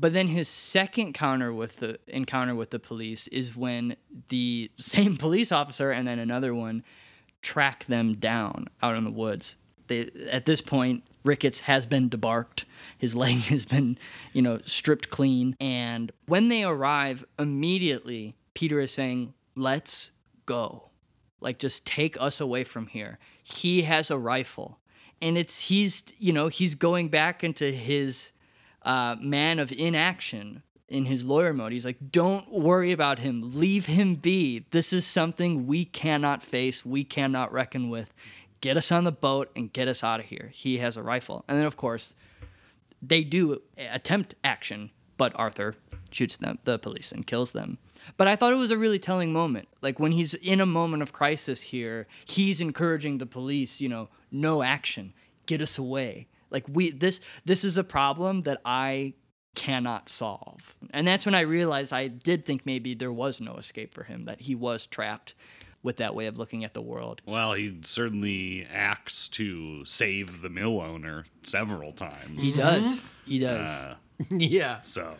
But 0.00 0.14
then 0.14 0.28
his 0.28 0.48
second 0.48 1.12
counter 1.12 1.52
with 1.52 1.76
the 1.76 1.98
encounter 2.08 2.54
with 2.54 2.70
the 2.70 2.78
police 2.78 3.28
is 3.28 3.54
when 3.54 3.96
the 4.28 4.70
same 4.78 5.16
police 5.16 5.52
officer 5.52 5.90
and 5.90 6.08
then 6.08 6.18
another 6.18 6.54
one 6.54 6.84
track 7.42 7.84
them 7.86 8.14
down 8.14 8.68
out 8.82 8.96
in 8.96 9.04
the 9.04 9.10
woods. 9.10 9.56
They, 9.86 10.10
at 10.30 10.46
this 10.46 10.60
point, 10.60 11.04
Ricketts 11.24 11.60
has 11.60 11.86
been 11.86 12.08
debarked. 12.08 12.64
His 12.96 13.14
leg 13.16 13.36
has 13.42 13.64
been, 13.64 13.98
you 14.32 14.42
know, 14.42 14.58
stripped 14.62 15.10
clean. 15.10 15.56
And 15.60 16.12
when 16.26 16.48
they 16.48 16.64
arrive, 16.64 17.24
immediately 17.38 18.36
Peter 18.54 18.80
is 18.80 18.92
saying, 18.92 19.34
"Let's 19.54 20.12
go." 20.46 20.90
like 21.40 21.58
just 21.58 21.86
take 21.86 22.20
us 22.20 22.40
away 22.40 22.64
from 22.64 22.86
here 22.86 23.18
he 23.42 23.82
has 23.82 24.10
a 24.10 24.18
rifle 24.18 24.78
and 25.20 25.36
it's 25.36 25.68
he's 25.68 26.02
you 26.18 26.32
know 26.32 26.48
he's 26.48 26.74
going 26.74 27.08
back 27.08 27.42
into 27.42 27.70
his 27.72 28.32
uh, 28.82 29.16
man 29.20 29.58
of 29.58 29.72
inaction 29.72 30.62
in 30.90 31.06
his 31.06 31.24
lawyer 31.24 31.54
mode. 31.54 31.72
He's 31.72 31.86
like 31.86 32.10
don't 32.12 32.52
worry 32.52 32.92
about 32.92 33.20
him. 33.20 33.52
Leave 33.54 33.86
him 33.86 34.16
be. 34.16 34.66
This 34.70 34.92
is 34.92 35.06
something 35.06 35.66
we 35.66 35.84
cannot 35.84 36.42
face 36.42 36.84
we 36.84 37.04
cannot 37.04 37.52
reckon 37.52 37.88
with. 37.88 38.12
Get 38.60 38.76
us 38.76 38.92
on 38.92 39.04
the 39.04 39.12
boat 39.12 39.50
and 39.56 39.72
get 39.72 39.88
us 39.88 40.04
out 40.04 40.20
of 40.20 40.26
here. 40.26 40.50
He 40.52 40.78
has 40.78 40.96
a 40.96 41.02
rifle. 41.02 41.44
And 41.48 41.58
then 41.58 41.66
of 41.66 41.76
course 41.76 42.14
they 43.00 43.22
do 43.22 43.62
attempt 43.78 44.34
action, 44.44 44.90
but 45.16 45.32
Arthur 45.36 45.76
shoots 46.10 46.36
them, 46.36 46.58
the 46.64 46.78
police, 46.78 47.12
and 47.12 47.26
kills 47.26 47.52
them. 47.52 47.78
But 48.16 48.28
I 48.28 48.36
thought 48.36 48.52
it 48.52 48.56
was 48.56 48.70
a 48.70 48.78
really 48.78 48.98
telling 48.98 49.32
moment. 49.32 49.68
Like 49.80 49.98
when 49.98 50.12
he's 50.12 50.34
in 50.34 50.60
a 50.60 50.66
moment 50.66 51.02
of 51.02 51.12
crisis 51.12 51.62
here, 51.62 52.06
he's 52.24 52.60
encouraging 52.60 53.18
the 53.18 53.26
police, 53.26 53.80
you 53.80 53.88
know, 53.88 54.08
no 54.30 54.62
action, 54.62 55.12
get 55.46 55.62
us 55.62 55.78
away. 55.78 56.26
Like 56.50 56.64
we 56.68 56.90
this 56.90 57.20
this 57.44 57.64
is 57.64 57.78
a 57.78 57.84
problem 57.84 58.42
that 58.42 58.60
I 58.64 59.14
cannot 59.54 60.08
solve. 60.08 60.76
And 60.90 61.06
that's 61.06 61.26
when 61.26 61.34
I 61.34 61.40
realized 61.40 61.92
I 61.92 62.08
did 62.08 62.44
think 62.44 62.64
maybe 62.64 62.94
there 62.94 63.12
was 63.12 63.40
no 63.40 63.56
escape 63.56 63.94
for 63.94 64.04
him, 64.04 64.24
that 64.24 64.40
he 64.42 64.54
was 64.54 64.86
trapped 64.86 65.34
with 65.82 65.96
that 65.96 66.14
way 66.14 66.26
of 66.26 66.38
looking 66.38 66.64
at 66.64 66.74
the 66.74 66.82
world. 66.82 67.22
Well, 67.26 67.54
he 67.54 67.78
certainly 67.82 68.66
acts 68.72 69.28
to 69.28 69.84
save 69.84 70.42
the 70.42 70.50
mill 70.50 70.80
owner 70.80 71.24
several 71.42 71.92
times. 71.92 72.40
He 72.40 72.60
does. 72.60 73.02
He 73.24 73.38
does. 73.38 73.68
Uh, 73.68 73.94
yeah. 74.30 74.82
so 74.82 75.14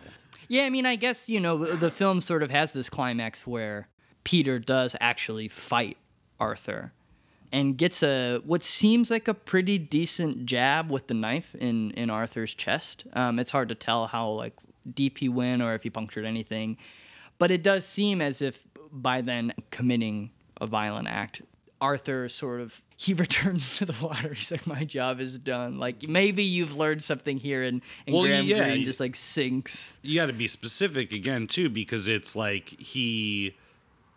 Yeah, 0.49 0.64
I 0.64 0.70
mean, 0.70 0.87
I 0.87 0.97
guess, 0.97 1.28
you 1.28 1.41
know, 1.41 1.64
the 1.64 1.91
film 1.91 2.20
sort 2.20 2.43
of 2.43 2.51
has 2.51 2.72
this 2.72 2.91
climax 2.91 3.47
where 3.47 3.89
Peter 4.24 4.59
does 4.59 4.95
actually 5.01 5.49
fight 5.49 5.97
Arthur 6.39 6.93
and 7.53 7.76
gets 7.76 8.03
a 8.03 8.38
what 8.44 8.64
seems 8.64 9.11
like 9.11 9.28
a 9.28 9.34
pretty 9.34 9.78
decent 9.78 10.46
jab 10.46 10.90
with 10.90 11.07
the 11.09 11.14
knife 11.14 11.55
in 11.55 11.90
in 11.92 12.11
Arthur's 12.11 12.55
chest. 12.55 13.05
Um, 13.12 13.38
it's 13.38 13.51
hard 13.51 13.68
to 13.70 13.74
tell 13.74 14.07
how 14.07 14.28
like 14.30 14.55
deep 14.92 15.18
he 15.18 15.28
went 15.28 15.62
or 15.62 15.74
if 15.74 15.82
he 15.82 15.90
punctured 15.90 16.24
anything, 16.24 16.76
but 17.38 17.51
it 17.51 17.62
does 17.62 17.84
seem 17.86 18.20
as 18.20 18.40
if 18.42 18.66
by 18.92 19.20
then 19.20 19.53
committing 19.70 20.30
a 20.61 20.66
violent 20.66 21.09
act, 21.09 21.42
Arthur 21.80 22.28
sort 22.28 22.61
of 22.61 22.82
he 22.96 23.14
returns 23.24 23.78
to 23.78 23.86
the 23.86 23.94
water. 24.05 24.34
He's 24.34 24.51
like, 24.51 24.66
"My 24.66 24.84
job 24.84 25.20
is 25.20 25.38
done." 25.38 25.78
Like 25.78 26.09
maybe 26.09 26.42
you've 26.42 26.76
learned 26.76 27.03
something 27.03 27.38
here, 27.38 27.62
and, 27.62 27.80
and 28.07 28.14
Well, 28.14 28.24
Graham 28.24 28.44
yeah, 28.44 28.64
Greene 28.64 28.84
just 28.84 29.01
like 29.01 29.16
sinks. 29.16 29.98
you 30.03 30.16
got 30.16 30.26
to 30.26 30.32
be 30.32 30.46
specific 30.48 31.12
again 31.12 31.46
too, 31.46 31.68
because 31.70 32.07
it's 32.09 32.36
like 32.36 32.78
he 32.80 33.57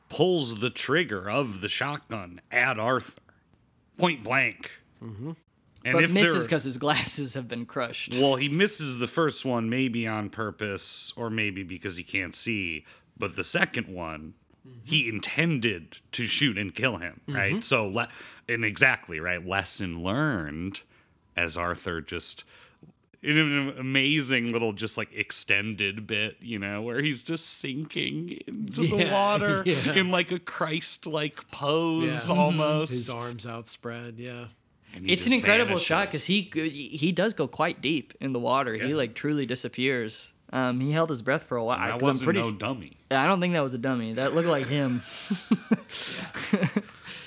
pulls 0.09 0.55
the 0.59 0.69
trigger 0.69 1.29
of 1.29 1.61
the 1.61 1.69
shotgun 1.69 2.39
at 2.51 2.77
Arthur, 2.77 3.19
point 3.97 4.23
blank. 4.23 4.71
Mm-hmm. 5.03 5.31
And 5.85 5.93
but 5.93 6.09
misses 6.11 6.45
because 6.45 6.63
his 6.63 6.77
glasses 6.77 7.33
have 7.33 7.47
been 7.49 7.65
crushed. 7.65 8.15
Well, 8.15 8.35
he 8.35 8.47
misses 8.47 8.99
the 8.99 9.07
first 9.07 9.43
one 9.43 9.69
maybe 9.69 10.07
on 10.07 10.29
purpose 10.29 11.11
or 11.17 11.29
maybe 11.29 11.63
because 11.63 11.97
he 11.97 12.03
can't 12.03 12.33
see. 12.35 12.85
But 13.17 13.35
the 13.35 13.43
second 13.43 13.87
one, 13.87 14.33
he 14.85 15.09
intended 15.09 15.97
to 16.13 16.25
shoot 16.25 16.57
and 16.57 16.73
kill 16.73 16.97
him, 16.97 17.19
right? 17.27 17.55
Mhm. 17.55 17.63
So, 17.63 17.85
le- 17.87 18.07
and 18.47 18.63
exactly, 18.63 19.19
right? 19.19 19.45
Lesson 19.45 20.01
learned 20.03 20.81
as 21.35 21.57
Arthur 21.57 21.99
just. 21.99 22.45
In 23.23 23.37
an 23.37 23.73
amazing 23.79 24.51
little, 24.51 24.73
just 24.73 24.97
like 24.97 25.13
extended 25.13 26.05
bit, 26.05 26.35
you 26.41 26.59
know, 26.59 26.81
where 26.81 27.01
he's 27.01 27.23
just 27.23 27.45
sinking 27.59 28.37
into 28.47 28.81
the 28.87 29.09
water 29.11 29.63
yeah. 29.65 29.93
in 29.93 30.11
like 30.11 30.31
a 30.33 30.39
Christ-like 30.39 31.49
pose, 31.49 32.27
Yeah. 32.29 32.35
almost. 32.35 32.91
His 32.91 33.09
arms 33.09 33.45
outspread, 33.47 34.15
yeah. 34.17 34.47
It's 34.93 35.25
an 35.25 35.31
just 35.31 35.31
incredible 35.31 35.77
shot 35.79 36.07
because 36.07 36.25
he 36.25 36.41
he 36.51 37.11
does 37.11 37.33
go 37.33 37.47
quite 37.47 37.81
deep 37.81 38.13
in 38.19 38.33
the 38.33 38.39
water. 38.39 38.73
He 38.75 38.93
like 38.93 39.15
truly 39.15 39.45
disappears. 39.45 40.31
Um, 40.51 40.79
he 40.81 40.91
held 40.91 41.09
his 41.09 41.23
breath 41.23 41.43
for 41.43 41.57
a 41.57 41.63
while. 41.63 41.79
That 41.79 41.93
'cause 41.93 42.01
I'm 42.01 42.05
wasn't 42.07 42.25
pretty 42.25 42.39
no 42.41 42.49
s- 42.49 42.55
dummy. 42.59 42.97
I 43.09 43.25
don't 43.25 43.39
think 43.41 43.53
that 43.53 43.61
was 43.63 43.73
a 43.73 43.79
dummy. 43.79 44.13
That 44.13 44.35
looked 44.35 44.49
like 44.49 44.67
him. 44.67 45.01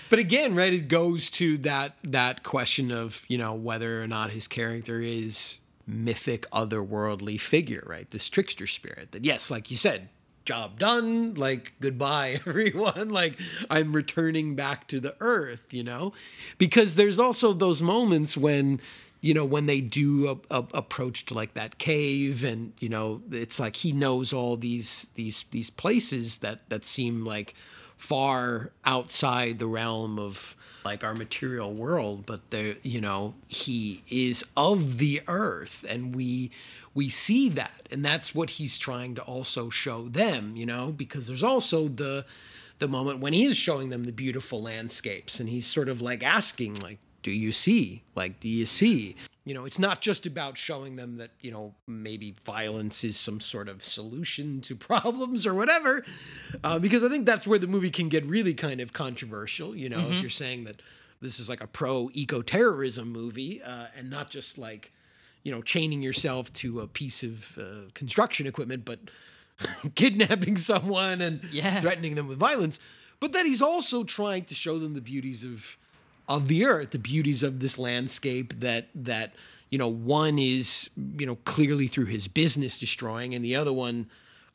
But 0.08 0.20
again, 0.20 0.54
right, 0.54 0.72
it 0.72 0.86
goes 0.86 1.30
to 1.32 1.58
that 1.58 1.96
that 2.04 2.44
question 2.44 2.92
of 2.92 3.24
you 3.26 3.38
know 3.38 3.54
whether 3.54 4.00
or 4.00 4.06
not 4.06 4.30
his 4.30 4.46
character 4.46 5.00
is 5.00 5.58
mythic, 5.86 6.48
otherworldly 6.50 7.40
figure, 7.40 7.84
right? 7.86 8.10
This 8.10 8.28
trickster 8.28 8.66
spirit. 8.66 9.12
That 9.12 9.24
yes, 9.24 9.50
like 9.50 9.70
you 9.70 9.76
said, 9.76 10.08
job 10.44 10.78
done. 10.78 11.34
Like 11.34 11.74
goodbye, 11.80 12.40
everyone. 12.46 13.10
Like 13.10 13.38
I'm 13.70 13.92
returning 13.92 14.54
back 14.54 14.88
to 14.88 15.00
the 15.00 15.14
earth. 15.20 15.62
You 15.70 15.84
know, 15.84 16.12
because 16.58 16.94
there's 16.94 17.18
also 17.18 17.52
those 17.52 17.82
moments 17.82 18.36
when 18.36 18.80
you 19.20 19.34
know 19.34 19.44
when 19.44 19.66
they 19.66 19.80
do 19.80 20.40
a, 20.50 20.56
a, 20.58 20.64
approach 20.74 21.26
to 21.26 21.34
like 21.34 21.54
that 21.54 21.78
cave 21.78 22.44
and 22.44 22.72
you 22.78 22.88
know 22.88 23.22
it's 23.30 23.58
like 23.58 23.76
he 23.76 23.92
knows 23.92 24.32
all 24.32 24.56
these 24.56 25.10
these 25.14 25.44
these 25.50 25.70
places 25.70 26.38
that 26.38 26.68
that 26.68 26.84
seem 26.84 27.24
like 27.24 27.54
far 27.96 28.72
outside 28.84 29.58
the 29.58 29.66
realm 29.66 30.18
of 30.18 30.54
like 30.86 31.02
our 31.02 31.14
material 31.14 31.72
world 31.72 32.24
but 32.26 32.50
the 32.50 32.78
you 32.84 33.00
know 33.00 33.34
he 33.48 34.02
is 34.08 34.44
of 34.56 34.98
the 34.98 35.20
earth 35.26 35.84
and 35.88 36.14
we 36.14 36.48
we 36.94 37.08
see 37.08 37.48
that 37.48 37.88
and 37.90 38.04
that's 38.04 38.32
what 38.36 38.50
he's 38.50 38.78
trying 38.78 39.12
to 39.12 39.22
also 39.22 39.68
show 39.68 40.06
them 40.08 40.56
you 40.56 40.64
know 40.64 40.92
because 40.92 41.26
there's 41.26 41.42
also 41.42 41.88
the 41.88 42.24
the 42.78 42.86
moment 42.86 43.18
when 43.18 43.32
he 43.32 43.44
is 43.44 43.56
showing 43.56 43.88
them 43.88 44.04
the 44.04 44.12
beautiful 44.12 44.62
landscapes 44.62 45.40
and 45.40 45.48
he's 45.48 45.66
sort 45.66 45.88
of 45.88 46.00
like 46.00 46.22
asking 46.22 46.76
like 46.76 46.98
do 47.26 47.32
you 47.32 47.50
see 47.50 48.04
like 48.14 48.38
do 48.38 48.48
you 48.48 48.64
see 48.64 49.16
you 49.44 49.52
know 49.52 49.64
it's 49.64 49.80
not 49.80 50.00
just 50.00 50.26
about 50.26 50.56
showing 50.56 50.94
them 50.94 51.16
that 51.16 51.30
you 51.40 51.50
know 51.50 51.74
maybe 51.88 52.36
violence 52.44 53.02
is 53.02 53.16
some 53.16 53.40
sort 53.40 53.68
of 53.68 53.82
solution 53.82 54.60
to 54.60 54.76
problems 54.90 55.44
or 55.44 55.52
whatever 55.52 56.04
uh, 56.62 56.78
because 56.78 57.02
i 57.02 57.08
think 57.08 57.26
that's 57.26 57.44
where 57.44 57.58
the 57.58 57.66
movie 57.66 57.90
can 57.90 58.08
get 58.08 58.24
really 58.26 58.54
kind 58.54 58.80
of 58.80 58.92
controversial 58.92 59.74
you 59.74 59.88
know 59.88 60.08
if 60.10 60.18
Mhm. 60.18 60.20
you're 60.20 60.30
saying 60.30 60.62
that 60.68 60.80
this 61.20 61.40
is 61.40 61.48
like 61.48 61.60
a 61.60 61.66
pro 61.66 62.10
eco-terrorism 62.12 63.10
movie 63.10 63.60
uh, 63.60 63.86
and 63.98 64.08
not 64.08 64.30
just 64.30 64.56
like 64.56 64.92
you 65.42 65.50
know 65.50 65.62
chaining 65.62 66.02
yourself 66.02 66.52
to 66.52 66.78
a 66.78 66.86
piece 66.86 67.24
of 67.24 67.58
uh, 67.58 67.90
construction 67.94 68.46
equipment 68.46 68.84
but 68.84 69.00
kidnapping 69.96 70.56
someone 70.56 71.20
and 71.20 71.42
Yeah. 71.50 71.80
threatening 71.80 72.14
them 72.14 72.28
with 72.28 72.38
violence 72.38 72.78
but 73.18 73.32
that 73.32 73.46
he's 73.46 73.62
also 73.62 74.04
trying 74.04 74.44
to 74.44 74.54
show 74.54 74.78
them 74.78 74.94
the 74.94 75.00
beauties 75.00 75.42
of 75.42 75.76
of 76.28 76.48
the 76.48 76.64
earth 76.64 76.90
the 76.90 76.98
beauties 76.98 77.42
of 77.42 77.60
this 77.60 77.78
landscape 77.78 78.58
that 78.60 78.88
that 78.94 79.34
you 79.70 79.78
know 79.78 79.88
one 79.88 80.38
is 80.38 80.90
you 81.18 81.26
know 81.26 81.36
clearly 81.44 81.86
through 81.86 82.06
his 82.06 82.28
business 82.28 82.78
destroying 82.78 83.34
and 83.34 83.44
the 83.44 83.54
other 83.56 83.72
one 83.72 84.08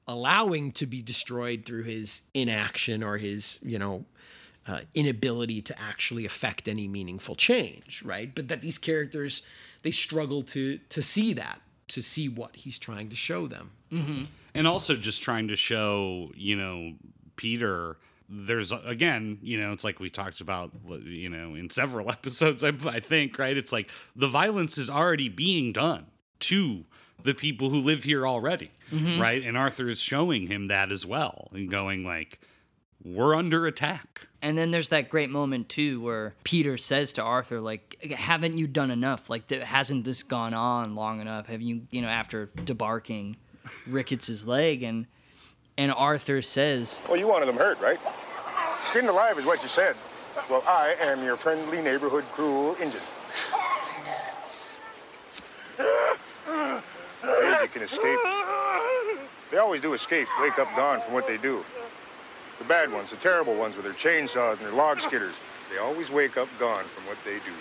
allowing 0.08 0.72
to 0.72 0.86
be 0.86 1.02
destroyed 1.02 1.64
through 1.66 1.84
his 1.84 2.22
inaction 2.34 3.04
or 3.04 3.18
his 3.18 3.60
you 3.62 3.78
know 3.80 4.04
uh, 4.68 4.82
inability 4.94 5.62
to 5.62 5.80
actually 5.82 6.26
affect 6.26 6.68
any 6.68 6.88
meaningful 6.88 7.36
change 7.36 8.04
right 8.04 8.36
but 8.36 8.48
that 8.48 8.62
these 8.62 8.78
characters 8.78 9.42
they 9.84 9.92
struggle 9.92 10.44
to 10.44 10.78
to 10.90 11.02
see 11.02 11.34
that 11.34 11.62
to 11.88 12.02
see 12.02 12.28
what 12.30 12.56
he's 12.56 12.78
trying 12.80 13.10
to 13.10 13.16
show 13.16 13.48
them 13.48 13.72
Mm-hmm. 13.92 14.24
and 14.54 14.68
also 14.68 14.96
just 14.96 15.22
trying 15.22 15.50
to 15.50 15.56
show 15.58 16.32
you 16.36 16.56
know 16.56 16.94
peter 17.36 17.98
there's 18.34 18.72
again 18.86 19.38
you 19.42 19.60
know 19.60 19.74
it's 19.74 19.84
like 19.84 20.00
we 20.00 20.10
talked 20.10 20.40
about 20.40 20.72
you 21.04 21.28
know 21.28 21.54
in 21.54 21.70
several 21.70 22.10
episodes 22.18 22.64
i, 22.64 22.70
I 22.86 23.02
think 23.02 23.38
right 23.38 23.58
it's 23.58 23.74
like 23.74 23.90
the 24.16 24.30
violence 24.30 24.78
is 24.78 24.90
already 24.90 25.28
being 25.28 25.74
done 25.74 26.06
to 26.42 26.86
the 27.22 27.34
people 27.34 27.70
who 27.70 27.82
live 27.82 28.04
here 28.06 28.26
already 28.26 28.72
Mhm. 28.92 29.20
right 29.20 29.44
and 29.44 29.58
arthur 29.58 29.90
is 29.90 30.02
showing 30.02 30.48
him 30.48 30.68
that 30.68 30.92
as 30.92 31.06
well 31.06 31.50
and 31.54 31.70
going 31.70 32.04
like 32.06 32.40
we're 33.04 33.36
under 33.36 33.66
attack 33.68 34.22
And 34.42 34.58
then 34.58 34.72
there's 34.72 34.90
that 34.90 35.10
great 35.10 35.30
moment 35.30 35.70
too 35.70 36.00
where 36.02 36.36
Peter 36.44 36.78
says 36.78 37.14
to 37.14 37.22
Arthur, 37.24 37.60
like, 37.60 37.98
"Haven't 38.12 38.58
you 38.60 38.66
done 38.68 38.90
enough? 38.92 39.28
Like, 39.30 39.50
hasn't 39.50 40.04
this 40.06 40.22
gone 40.24 40.54
on 40.56 40.94
long 40.96 41.20
enough? 41.20 41.46
Have 41.48 41.62
you, 41.62 41.82
you 41.92 42.02
know, 42.02 42.08
after 42.08 42.48
debarking 42.58 43.36
Ricketts's 43.88 44.46
leg?" 44.48 44.84
And 44.84 45.06
and 45.78 45.92
Arthur 45.92 46.42
says, 46.42 47.02
Well, 47.08 47.18
you 47.18 47.28
wanted 47.28 47.48
them 47.48 47.58
hurt, 47.58 47.80
right? 47.80 48.00
Skinned 48.80 49.10
alive 49.10 49.38
is 49.40 49.46
what 49.46 49.62
you 49.64 49.70
said. 49.70 49.96
Well, 50.50 50.64
I 50.68 50.96
am 51.00 51.24
your 51.24 51.36
friendly 51.36 51.82
neighborhood 51.82 52.24
cruel 52.32 52.76
Injun. 52.76 53.02
Ways 57.24 57.62
you 57.62 57.68
can 57.68 57.82
escape. 57.84 58.20
They 59.50 59.58
always 59.58 59.82
do 59.82 59.94
escape, 59.94 60.28
wake 60.40 60.58
up 60.60 60.74
gone 60.76 61.02
from 61.02 61.14
what 61.14 61.28
they 61.28 61.38
do. 61.38 61.64
The 62.60 62.64
bad 62.66 62.92
ones, 62.92 63.10
the 63.10 63.18
terrible 63.18 63.56
ones 63.56 63.76
with 63.76 63.86
their 63.86 63.94
chainsaws 63.94 64.58
and 64.58 64.62
their 64.62 64.72
log 64.72 65.00
skidders, 65.00 65.34
they 65.72 65.78
always 65.78 66.10
wake 66.10 66.38
up 66.38 66.48
gone 66.60 66.84
from 66.86 67.06
what 67.06 67.18
they 67.26 67.40
do. 67.40 67.52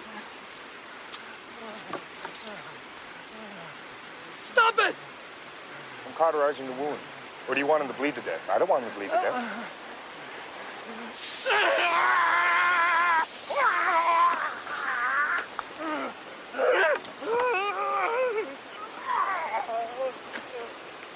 Stop 4.38 4.74
it! 4.78 4.94
I'm 6.06 6.14
cauterizing 6.14 6.66
the 6.66 6.72
wound. 6.72 6.98
Or 7.50 7.54
do 7.54 7.58
you 7.58 7.66
want 7.66 7.82
him 7.82 7.88
to 7.88 7.94
bleed 7.94 8.14
to 8.14 8.20
death? 8.20 8.48
I 8.48 8.60
don't 8.60 8.70
want 8.70 8.84
him 8.84 8.90
to 8.90 8.96
bleed 8.96 9.10
to 9.10 9.16
death. 9.16 9.34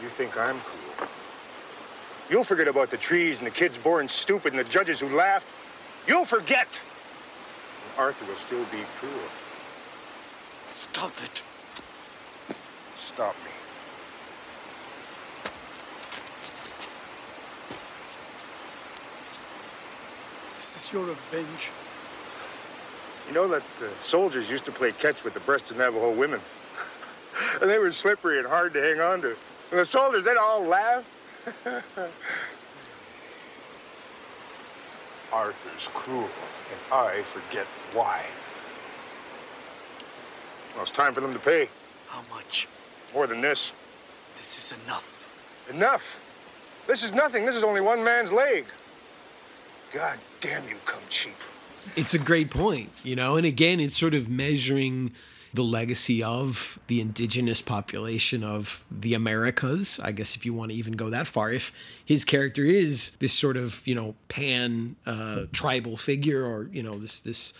You 0.03 0.09
think 0.09 0.37
I'm 0.37 0.59
cool? 0.59 1.07
You'll 2.29 2.43
forget 2.43 2.67
about 2.67 2.91
the 2.91 2.97
trees 2.97 3.39
and 3.39 3.47
the 3.47 3.53
kids 3.53 3.79
born 3.79 4.09
stupid 4.09 4.55
and 4.55 4.59
the 4.59 4.69
judges 4.69 4.99
who 4.99 5.17
laughed. 5.17 5.47
You'll 6.09 6.25
forget. 6.25 6.67
And 6.67 8.01
Arthur 8.01 8.25
will 8.27 8.35
still 8.35 8.65
be 8.73 8.83
cruel. 8.99 9.15
Stop 10.75 11.13
it. 11.23 11.43
Stop 12.99 13.37
me. 13.45 13.54
This 20.85 20.93
your 20.93 21.07
revenge? 21.07 21.71
You 23.27 23.33
know 23.33 23.49
that 23.49 23.63
uh, 23.81 23.87
soldiers 24.03 24.51
used 24.51 24.67
to 24.67 24.71
play 24.71 24.93
catch 24.93 25.25
with 25.25 25.33
the 25.33 25.41
breasted 25.41 25.79
Navajo 25.79 26.13
women. 26.13 26.43
and 27.63 27.71
they 27.71 27.79
were 27.79 27.91
slippery 27.91 28.39
and 28.39 28.47
hard 28.47 28.75
to 28.75 28.83
hang 28.83 29.01
on 29.01 29.23
to. 29.23 29.29
And 29.71 29.81
the 29.81 29.85
soldiers, 29.87 30.27
they'd 30.27 30.37
all 30.37 30.63
laugh. 30.63 31.11
Arthur's 35.33 35.89
cruel, 35.95 36.21
and 36.21 36.93
I 36.93 37.23
forget 37.33 37.65
why. 37.95 38.23
Well, 40.75 40.83
it's 40.83 40.91
time 40.91 41.15
for 41.15 41.23
them 41.23 41.33
to 41.33 41.39
pay. 41.39 41.71
How 42.09 42.21
much? 42.31 42.69
More 43.15 43.27
than 43.27 43.41
this. 43.41 43.73
This 44.37 44.59
is 44.59 44.79
enough. 44.85 45.27
Enough. 45.71 46.21
This 46.87 47.03
is 47.03 47.11
nothing. 47.13 47.47
This 47.47 47.57
is 47.57 47.65
only 47.65 47.81
one 47.81 48.05
man's 48.05 48.31
leg. 48.31 48.67
God 49.91 50.19
damn 50.45 50.69
you, 50.69 50.77
come 50.85 51.01
cheap. 51.09 51.35
It's 51.97 52.13
a 52.13 52.19
great 52.19 52.51
point, 52.51 52.91
you 53.03 53.17
know, 53.17 53.37
and 53.37 53.47
again, 53.47 53.81
it's 53.81 53.97
sort 53.97 54.13
of 54.13 54.29
measuring 54.29 55.15
the 55.55 55.63
legacy 55.63 56.23
of 56.23 56.79
the 56.89 57.01
indigenous 57.01 57.63
population 57.63 58.45
of 58.45 58.85
the 58.91 59.15
Americas. 59.15 59.99
I 60.03 60.13
guess 60.13 60.37
if 60.37 60.45
you 60.45 60.53
want 60.53 60.73
to 60.73 60.77
even 60.77 60.95
go 60.95 61.09
that 61.11 61.27
far, 61.27 61.51
if 61.51 61.73
his 62.05 62.27
character 62.27 62.63
is 62.65 63.11
this 63.21 63.33
sort 63.33 63.57
of 63.57 63.87
you 63.87 63.95
know 63.95 64.17
pan 64.29 64.97
uh, 65.07 65.45
tribal 65.53 65.97
figure, 65.97 66.45
or 66.45 66.69
you 66.73 66.83
know 66.83 66.99
this 66.99 67.21
this 67.21 67.55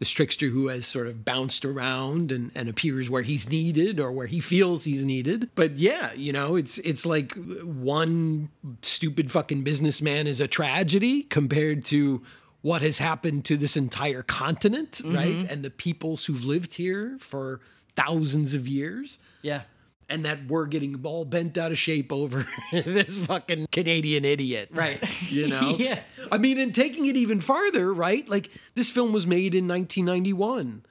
this 0.00 0.10
trickster 0.10 0.46
who 0.48 0.66
has 0.68 0.86
sort 0.86 1.06
of 1.06 1.24
bounced 1.24 1.64
around 1.64 2.32
and, 2.32 2.50
and 2.54 2.68
appears 2.68 3.08
where 3.08 3.22
he's 3.22 3.48
needed 3.48 4.00
or 4.00 4.10
where 4.10 4.26
he 4.26 4.40
feels 4.40 4.82
he's 4.84 5.04
needed. 5.04 5.50
But 5.54 5.78
yeah, 5.78 6.12
you 6.14 6.32
know, 6.32 6.56
it's 6.56 6.78
it's 6.78 7.06
like 7.06 7.34
one 7.62 8.48
stupid 8.82 9.30
fucking 9.30 9.62
businessman 9.62 10.26
is 10.26 10.40
a 10.40 10.48
tragedy 10.48 11.22
compared 11.22 11.84
to 11.86 12.22
what 12.62 12.82
has 12.82 12.98
happened 12.98 13.44
to 13.46 13.56
this 13.56 13.76
entire 13.76 14.22
continent, 14.22 15.00
right? 15.04 15.38
Mhm. 15.38 15.50
And 15.50 15.62
the 15.62 15.70
peoples 15.70 16.24
who've 16.24 16.44
lived 16.44 16.74
here 16.74 17.16
for 17.20 17.60
thousands 17.94 18.54
of 18.54 18.66
years. 18.66 19.18
Yeah. 19.42 19.62
And 20.10 20.24
that 20.24 20.46
we're 20.48 20.66
getting 20.66 21.00
all 21.04 21.24
bent 21.24 21.56
out 21.56 21.70
of 21.70 21.78
shape 21.78 22.12
over 22.12 22.46
this 22.72 23.16
fucking 23.16 23.68
Canadian 23.70 24.24
idiot. 24.24 24.68
Right. 24.72 25.02
You 25.30 25.48
know? 25.48 25.76
Yeah. 25.78 26.00
I 26.30 26.38
mean, 26.38 26.58
and 26.58 26.74
taking 26.74 27.06
it 27.06 27.16
even 27.16 27.40
farther, 27.40 27.94
right? 27.94 28.28
Like 28.28 28.50
this 28.74 28.90
film 28.90 29.12
was 29.12 29.26
made 29.26 29.54
in 29.54 29.68
1991, 29.68 30.82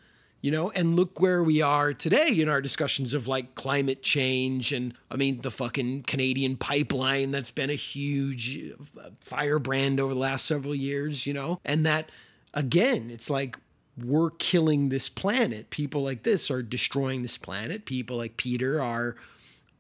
you 0.42 0.52
know, 0.52 0.72
and 0.72 0.96
look 0.96 1.20
where 1.20 1.44
we 1.44 1.62
are 1.62 1.94
today 1.94 2.30
in 2.40 2.48
our 2.48 2.62
discussions 2.62 3.14
of 3.14 3.28
like 3.28 3.56
climate 3.56 4.02
change 4.02 4.72
and 4.72 4.94
I 5.12 5.18
mean, 5.18 5.42
the 5.42 5.52
fucking 5.52 6.04
Canadian 6.04 6.56
pipeline 6.56 7.32
that's 7.32 7.52
been 7.52 7.70
a 7.70 7.76
huge 7.76 8.74
uh, 8.98 9.10
firebrand 9.20 10.00
over 10.00 10.14
the 10.14 10.20
last 10.20 10.46
several 10.46 10.74
years, 10.74 11.28
you 11.28 11.34
know, 11.34 11.60
and 11.66 11.86
that 11.86 12.10
again, 12.54 13.10
it's 13.12 13.30
like 13.30 13.58
we're 14.04 14.32
killing 14.32 14.90
this 14.90 15.10
planet. 15.10 15.70
People 15.70 16.04
like 16.04 16.24
this 16.24 16.50
are 16.52 16.62
destroying 16.62 17.22
this 17.22 17.38
planet. 17.38 17.86
People 17.86 18.18
like 18.18 18.38
Peter 18.38 18.82
are 18.82 19.16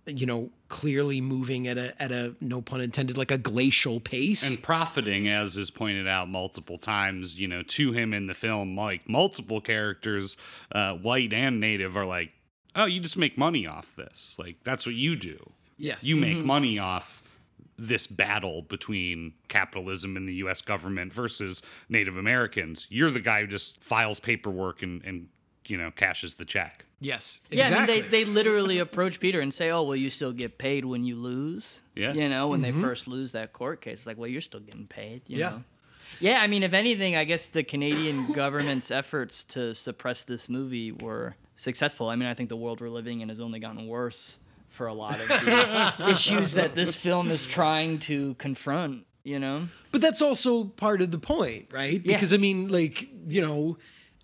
you 0.07 0.25
know, 0.25 0.49
clearly 0.69 1.21
moving 1.21 1.67
at 1.67 1.77
a 1.77 2.01
at 2.01 2.11
a 2.11 2.33
no 2.41 2.61
pun 2.61 2.81
intended 2.81 3.15
like 3.15 3.29
a 3.29 3.37
glacial 3.37 3.99
pace. 3.99 4.41
and 4.47 4.61
profiting 4.63 5.27
as 5.29 5.55
is 5.55 5.69
pointed 5.69 6.07
out 6.07 6.27
multiple 6.29 6.77
times 6.79 7.39
you 7.39 7.47
know 7.47 7.61
to 7.63 7.91
him 7.91 8.13
in 8.13 8.25
the 8.27 8.33
film 8.33 8.75
like 8.75 9.07
multiple 9.07 9.61
characters 9.61 10.35
uh, 10.71 10.93
white 10.93 11.31
and 11.33 11.59
native 11.59 11.95
are 11.97 12.05
like 12.07 12.31
oh 12.75 12.85
you 12.85 12.99
just 12.99 13.17
make 13.17 13.37
money 13.37 13.67
off 13.67 13.95
this 13.95 14.37
like 14.39 14.55
that's 14.63 14.85
what 14.85 14.95
you 14.95 15.15
do 15.15 15.37
Yes. 15.77 16.03
you 16.03 16.15
make 16.15 16.37
Mhm. 16.37 16.45
money 16.45 16.79
off 16.79 17.21
this 17.79 18.07
battle 18.07 18.61
between 18.63 19.33
capitalism 19.47 20.17
and 20.17 20.27
the 20.27 20.33
US 20.35 20.61
government 20.61 21.13
versus 21.13 21.61
Native 21.87 22.17
Americans 22.17 22.87
you're 22.89 23.11
the 23.11 23.19
guy 23.19 23.41
who 23.41 23.47
just 23.47 23.81
files 23.83 24.19
paperwork 24.19 24.81
and 24.83 25.03
and 25.05 25.27
you 25.65 25.77
know 25.77 25.91
cashes 25.91 26.35
the 26.35 26.45
check 26.45 26.85
Yes. 27.01 27.39
Yeah. 27.49 27.67
I 27.69 27.77
mean, 27.77 27.85
they, 27.87 28.01
they 28.01 28.25
literally 28.25 28.77
approach 28.79 29.21
Peter 29.21 29.39
and 29.39 29.53
say, 29.53 29.69
"Oh, 29.69 29.83
well, 29.83 29.95
you 29.95 30.09
still 30.09 30.33
get 30.33 30.57
paid 30.57 30.83
when 30.83 31.05
you 31.05 31.15
lose." 31.15 31.81
Yeah. 31.95 32.11
You 32.11 32.27
know, 32.27 32.49
when 32.49 32.59
Mhm. 32.59 32.63
they 32.63 32.71
first 32.73 33.07
lose 33.07 33.31
that 33.31 33.53
court 33.53 33.79
case, 33.79 33.99
it's 33.99 34.05
like, 34.05 34.17
well, 34.17 34.27
you're 34.27 34.41
still 34.41 34.59
getting 34.59 34.85
paid. 34.85 35.21
You 35.25 35.37
Yeah. 35.37 35.49
Know? 35.51 35.63
Yeah, 36.19 36.39
I 36.41 36.47
mean, 36.47 36.61
if 36.63 36.73
anything, 36.73 37.15
I 37.15 37.23
guess 37.23 37.47
the 37.47 37.63
Canadian 37.63 38.27
government's 38.33 38.91
efforts 38.91 39.45
to 39.45 39.73
suppress 39.73 40.23
this 40.23 40.49
movie 40.49 40.91
were 40.91 41.37
successful. 41.55 42.09
I 42.09 42.17
mean, 42.17 42.27
I 42.27 42.33
think 42.33 42.49
the 42.49 42.57
world 42.57 42.81
we're 42.81 42.89
living 42.89 43.21
in 43.21 43.29
has 43.29 43.39
only 43.39 43.59
gotten 43.59 43.87
worse 43.87 44.39
for 44.69 44.87
a 44.87 44.93
lot 44.93 45.19
of 45.19 45.27
the 45.27 45.95
issues 46.09 46.53
that 46.53 46.75
this 46.75 46.95
film 46.95 47.29
is 47.31 47.45
trying 47.45 47.99
to 47.99 48.35
confront. 48.35 49.05
You 49.23 49.37
know. 49.37 49.67
But 49.91 50.01
that's 50.01 50.21
also 50.21 50.63
part 50.63 51.01
of 51.01 51.11
the 51.11 51.19
point, 51.19 51.67
right? 51.71 52.01
Yeah. 52.03 52.15
Because 52.15 52.33
I 52.33 52.37
mean, 52.37 52.69
like, 52.69 53.07
you 53.27 53.41
know, 53.41 53.77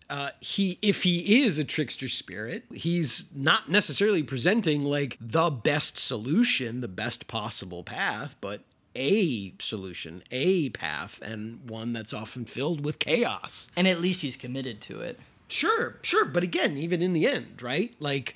uh, 0.09 0.29
he 0.39 0.79
if 0.81 1.03
he 1.03 1.43
is 1.43 1.59
a 1.59 1.63
trickster 1.63 2.07
spirit, 2.07 2.63
he's 2.73 3.25
not 3.35 3.69
necessarily 3.69 4.23
presenting 4.23 4.83
like 4.83 5.17
the 5.19 5.49
best 5.49 5.97
solution, 5.97 6.81
the 6.81 6.87
best 6.87 7.27
possible 7.27 7.83
path, 7.83 8.35
but 8.41 8.61
a 8.95 9.53
solution, 9.59 10.23
a 10.31 10.69
path, 10.69 11.19
and 11.21 11.69
one 11.69 11.91
that's 11.93 12.13
often 12.13 12.45
filled 12.45 12.85
with 12.85 12.99
chaos. 12.99 13.67
And 13.75 13.87
at 13.87 13.99
least 13.99 14.21
he's 14.21 14.37
committed 14.37 14.81
to 14.81 15.01
it. 15.01 15.19
Sure, 15.47 15.97
sure. 16.01 16.25
But 16.25 16.43
again, 16.43 16.77
even 16.77 17.01
in 17.01 17.13
the 17.13 17.27
end, 17.27 17.61
right? 17.61 17.93
Like, 17.99 18.35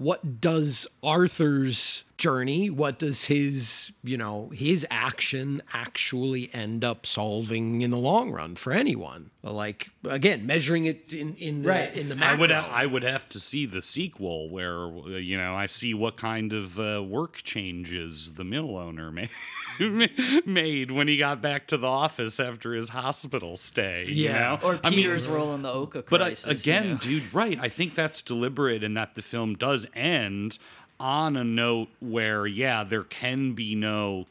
what 0.00 0.40
does 0.40 0.86
Arthur's 1.02 2.04
journey, 2.20 2.70
what 2.70 2.98
does 3.00 3.24
his, 3.24 3.90
you 4.04 4.16
know, 4.16 4.50
his 4.54 4.86
action 4.90 5.62
actually 5.72 6.50
end 6.54 6.84
up 6.84 7.04
solving 7.06 7.80
in 7.80 7.90
the 7.90 7.98
long 7.98 8.30
run 8.30 8.54
for 8.54 8.72
anyone? 8.72 9.30
Like, 9.42 9.88
again, 10.08 10.46
measuring 10.46 10.84
it 10.84 11.12
in, 11.12 11.34
in 11.36 11.62
the, 11.62 11.68
Right. 11.68 11.96
in 11.96 12.08
the 12.10 12.14
I 12.14 12.18
macro. 12.18 12.38
would 12.40 12.52
I 12.52 12.86
would 12.86 13.02
have 13.02 13.28
to 13.30 13.40
see 13.40 13.64
the 13.66 13.80
sequel 13.82 14.50
where 14.50 14.84
uh, 14.84 15.06
you 15.16 15.36
know 15.38 15.54
I 15.56 15.64
see 15.66 15.94
what 15.94 16.16
kind 16.18 16.52
of 16.52 16.78
uh, 16.78 17.02
work 17.02 17.42
changes 17.42 18.34
the 18.34 18.44
mill 18.44 18.76
owner 18.76 19.10
made 19.80 20.46
made 20.46 20.90
when 20.90 21.08
he 21.08 21.16
got 21.16 21.40
back 21.40 21.66
to 21.68 21.78
the 21.78 21.86
office 21.86 22.38
after 22.38 22.74
his 22.74 22.90
hospital 22.90 23.56
stay. 23.56 24.04
you 24.08 24.24
Yeah. 24.24 24.58
know? 24.62 24.68
Or 24.68 24.80
I 24.84 24.90
mean, 24.90 24.98
Peter's 25.00 25.26
role 25.26 25.54
in 25.54 25.62
the 25.62 25.72
Oka 25.72 26.04
But 26.10 26.20
I, 26.20 26.26
crisis. 26.26 26.66
you 26.66 26.72
again, 26.72 26.90
know? 26.92 26.96
dude, 26.98 27.32
right? 27.34 27.58
I 27.60 27.68
think 27.70 27.94
that's 27.94 28.20
deliberate, 28.22 28.84
and 28.84 28.94
that 28.98 29.14
the 29.14 29.22
film 29.22 29.54
does 29.54 29.86
end 29.94 30.58
on 31.00 31.36
a 31.36 31.42
note 31.42 31.88
where, 31.98 32.46
yeah, 32.46 32.84
there 32.84 33.02
can 33.02 33.54
be 33.54 33.74
no 33.74 34.26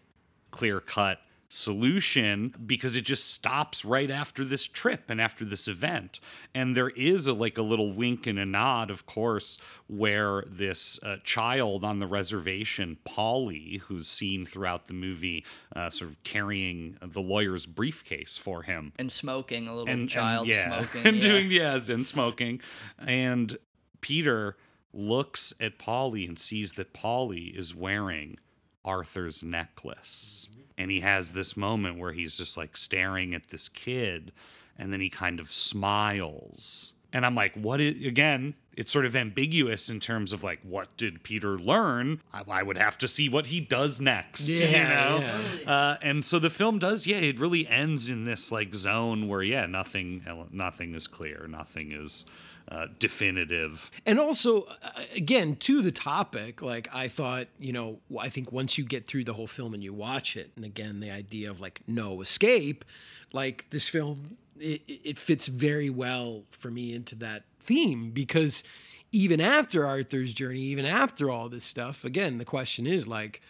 clear 0.52 0.80
cut 0.80 1.20
solution 1.50 2.54
because 2.66 2.96
it 2.96 3.02
just 3.02 3.34
stops 3.34 3.84
right 3.84 4.12
after 4.12 4.46
this 4.46 4.68
trip 4.68 5.10
and 5.10 5.20
after 5.20 5.44
this 5.44 5.68
event. 5.68 6.20
And 6.54 6.78
there 6.78 6.90
is 6.90 7.26
a 7.26 7.34
like 7.34 7.58
a 7.58 7.64
little 7.64 7.92
wink 7.92 8.28
and 8.28 8.38
a 8.38 8.46
nod 8.46 8.92
of 8.92 9.08
course 9.08 9.58
where 9.88 10.44
this 10.48 11.00
uh, 11.02 11.18
child 11.24 11.84
on 11.84 11.98
the 11.98 12.06
reservation 12.06 12.98
polly 13.04 13.82
who's 13.86 14.08
seen 14.08 14.46
throughout 14.46 14.86
the 14.86 14.94
movie 14.94 15.44
uh, 15.76 15.90
sort 15.90 16.12
of 16.12 16.24
carrying 16.24 16.98
the 17.02 17.22
lawyer's 17.22 17.66
briefcase 17.66 18.38
for 18.38 18.62
him. 18.62 18.94
And 18.98 19.12
smoking 19.12 19.68
a 19.68 19.76
little 19.76 19.92
and 19.92 20.08
child 20.08 20.48
and, 20.48 20.50
yeah, 20.50 20.82
smoking 20.84 21.08
and 21.08 21.16
yeah. 21.18 21.22
doing 21.30 21.52
yes 21.52 21.90
and 21.90 22.08
smoking. 22.08 22.62
And 23.00 23.58
peter 24.02 24.56
looks 24.94 25.54
at 25.60 25.78
polly 25.78 26.26
and 26.26 26.38
sees 26.40 26.74
that 26.74 26.94
polly 26.94 27.46
is 27.46 27.76
wearing 27.76 28.38
arthur's 28.84 29.44
necklace. 29.44 30.50
And 30.78 30.90
he 30.90 31.02
has 31.02 31.34
this 31.34 31.58
moment 31.58 32.00
where 32.00 32.14
he's 32.14 32.38
just 32.38 32.58
like 32.58 32.78
staring 32.78 33.34
at 33.34 33.48
this 33.50 33.70
kid 33.70 34.32
and 34.78 34.94
then 34.94 35.02
he 35.02 35.10
kind 35.10 35.40
of 35.40 35.52
smiles. 35.52 36.94
And 37.12 37.26
i'm 37.26 37.34
like 37.34 37.56
what 37.56 37.82
is 37.82 38.06
again 38.06 38.54
it's 38.78 38.92
sort 38.92 39.06
of 39.06 39.16
ambiguous 39.16 39.90
in 39.90 40.00
terms 40.00 40.32
of 40.32 40.44
like 40.44 40.60
what 40.64 40.96
did 40.96 41.24
peter 41.24 41.58
learn? 41.58 42.22
I, 42.32 42.44
I 42.48 42.64
would 42.64 42.78
have 42.78 42.98
to 43.00 43.08
see 43.08 43.28
what 43.28 43.48
he 43.48 43.60
does 43.60 44.00
next 44.00 44.48
you 44.48 44.72
know? 44.72 45.22
Yeah. 45.22 45.72
uh, 45.72 45.98
and 46.02 46.24
so 46.24 46.40
the 46.40 46.50
film 46.50 46.80
does, 46.80 47.06
yeah, 47.06 47.18
it 47.18 47.40
really 47.40 47.68
ends 47.68 48.10
in 48.10 48.26
this 48.26 48.52
like 48.52 48.74
zone 48.76 49.28
where, 49.28 49.42
yeah, 49.42 49.66
nothing, 49.66 50.24
nothing 50.52 50.96
is 50.96 51.08
clear, 51.08 51.48
nothing 51.50 51.92
is 51.92 52.26
uh, 52.70 52.88
definitive. 53.00 53.90
And 54.06 54.20
also, 54.20 54.64
uh, 54.84 55.04
again, 55.16 55.56
to 55.58 55.82
the 55.82 55.92
topic, 55.92 56.62
like 56.62 56.88
I 56.94 57.08
thought, 57.08 57.48
you 57.60 57.74
know, 57.74 58.00
I 58.20 58.30
think 58.30 58.52
once 58.52 58.78
you 58.78 58.84
get 58.86 59.06
through 59.06 59.24
the 59.24 59.34
whole 59.34 59.48
film 59.48 59.74
and 59.74 59.84
you 59.84 59.94
watch 59.94 60.38
it, 60.38 60.52
and 60.56 60.64
again, 60.64 61.00
the 61.00 61.12
idea 61.12 61.50
of 61.50 61.60
like 61.60 61.82
no 61.88 62.22
escape, 62.22 62.86
like 63.34 63.66
this 63.72 63.88
film, 63.88 64.38
it, 64.60 64.82
it 64.88 65.18
fits 65.18 65.48
very 65.48 65.90
well 65.90 66.44
for 66.52 66.70
me 66.70 66.94
into 66.94 67.16
that 67.16 67.44
theme 67.60 68.12
because 68.12 68.64
even 69.12 69.42
after 69.42 69.86
Arthur's 69.86 70.34
journey, 70.34 70.62
even 70.62 70.86
after 70.86 71.30
all 71.32 71.50
this 71.50 71.64
stuff, 71.64 72.04
again, 72.06 72.38
the 72.38 72.46
question 72.46 72.86
is 72.86 73.08
like, 73.08 73.42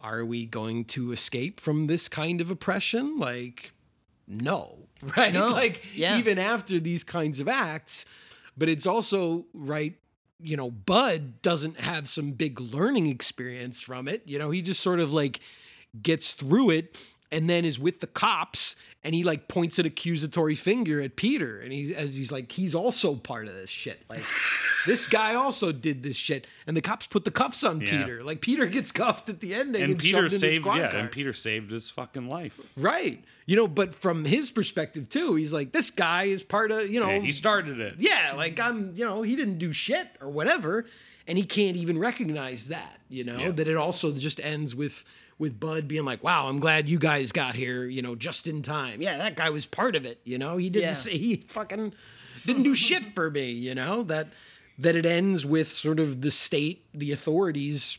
are 0.00 0.24
we 0.24 0.46
going 0.46 0.84
to 0.84 1.12
escape 1.12 1.58
from 1.60 1.86
this 1.86 2.08
kind 2.08 2.40
of 2.40 2.50
oppression? 2.50 3.18
Like, 3.18 3.72
no, 4.28 4.78
right? 5.16 5.32
No, 5.32 5.48
Like, 5.48 5.82
yeah. 5.96 6.18
even 6.18 6.38
after 6.38 6.78
these 6.78 7.02
kinds 7.02 7.40
of 7.40 7.48
acts, 7.48 8.04
but 8.56 8.68
it's 8.68 8.86
also 8.86 9.46
right. 9.52 9.94
You 10.44 10.56
know, 10.56 10.70
Bud 10.70 11.40
doesn't 11.42 11.78
have 11.78 12.08
some 12.08 12.32
big 12.32 12.60
learning 12.60 13.06
experience 13.06 13.80
from 13.80 14.08
it. 14.08 14.22
You 14.26 14.38
know, 14.38 14.50
he 14.50 14.60
just 14.60 14.80
sort 14.80 14.98
of 14.98 15.12
like 15.12 15.40
gets 16.02 16.32
through 16.32 16.70
it 16.70 16.98
and 17.30 17.48
then 17.48 17.64
is 17.64 17.78
with 17.78 18.00
the 18.00 18.06
cops 18.06 18.76
and 19.04 19.14
he 19.14 19.24
like 19.24 19.48
points 19.48 19.78
an 19.80 19.86
accusatory 19.86 20.54
finger 20.54 21.00
at 21.00 21.16
Peter 21.16 21.58
and 21.60 21.72
he's 21.72 21.92
as 21.92 22.14
he's 22.16 22.30
like 22.30 22.52
he's 22.52 22.74
also 22.74 23.14
part 23.16 23.48
of 23.48 23.54
this 23.54 23.68
shit. 23.70 24.04
Like 24.08 24.22
this 24.86 25.06
guy 25.06 25.34
also 25.34 25.72
did 25.72 26.02
this 26.04 26.16
shit 26.16 26.46
and 26.66 26.76
the 26.76 26.80
cops 26.80 27.06
put 27.08 27.24
the 27.24 27.30
cuffs 27.32 27.64
on 27.64 27.80
Yeah. 27.80 27.90
Peter. 28.02 28.22
Like 28.22 28.40
Peter 28.40 28.66
gets 28.66 28.92
cuffed 28.92 29.28
at 29.28 29.40
the 29.40 29.54
end 29.54 29.74
and 29.74 29.98
Peter 29.98 30.28
saved, 30.28 30.64
yeah, 30.66 30.90
car. 30.90 31.00
and 31.00 31.10
Peter 31.10 31.32
saved 31.32 31.70
his 31.72 31.90
fucking 31.90 32.28
life. 32.28 32.60
Right. 32.76 33.24
You 33.46 33.56
know, 33.56 33.66
but 33.66 33.94
from 33.96 34.24
his 34.24 34.52
perspective 34.52 35.08
too, 35.08 35.34
he's 35.34 35.52
like, 35.52 35.72
this 35.72 35.90
guy 35.90 36.24
is 36.24 36.44
part 36.44 36.70
of, 36.70 36.88
you 36.88 37.00
know, 37.00 37.10
Yeah, 37.10 37.18
he 37.20 37.32
started 37.32 37.80
it. 37.80 37.94
yeah, 37.98 38.34
like 38.36 38.60
I'm, 38.60 38.92
you 38.94 39.04
know, 39.04 39.22
he 39.22 39.34
didn't 39.34 39.58
do 39.58 39.72
shit 39.72 40.06
or 40.20 40.28
whatever, 40.28 40.86
and 41.26 41.36
he 41.36 41.42
can't 41.44 41.76
even 41.76 41.98
recognize 41.98 42.68
that, 42.68 43.00
you 43.08 43.24
know, 43.24 43.38
Yeah. 43.38 43.50
that 43.50 43.66
it 43.66 43.76
also 43.76 44.12
just 44.12 44.38
ends 44.38 44.76
with 44.76 45.04
with 45.38 45.58
Bud 45.58 45.88
being 45.88 46.04
like, 46.04 46.22
"Wow, 46.22 46.48
I'm 46.48 46.60
glad 46.60 46.88
you 46.88 46.98
guys 46.98 47.32
got 47.32 47.54
here, 47.54 47.84
you 47.84 48.02
know, 48.02 48.14
just 48.14 48.46
in 48.46 48.62
time." 48.62 49.00
Yeah, 49.02 49.18
that 49.18 49.36
guy 49.36 49.50
was 49.50 49.66
part 49.66 49.96
of 49.96 50.06
it, 50.06 50.20
you 50.24 50.38
know. 50.38 50.56
He 50.56 50.70
didn't 50.70 50.88
Yeah. 50.88 50.92
say 50.94 51.18
he 51.18 51.36
fucking 51.36 51.92
didn't 52.46 52.62
do 52.64 52.74
shit 52.74 53.14
for 53.14 53.30
me, 53.30 53.50
you 53.50 53.74
know. 53.74 54.02
That 54.02 54.28
that 54.78 54.96
it 54.96 55.04
ends 55.06 55.44
with 55.44 55.70
sort 55.70 56.00
of 56.00 56.22
the 56.22 56.30
state, 56.30 56.84
the 56.94 57.12
authorities 57.12 57.98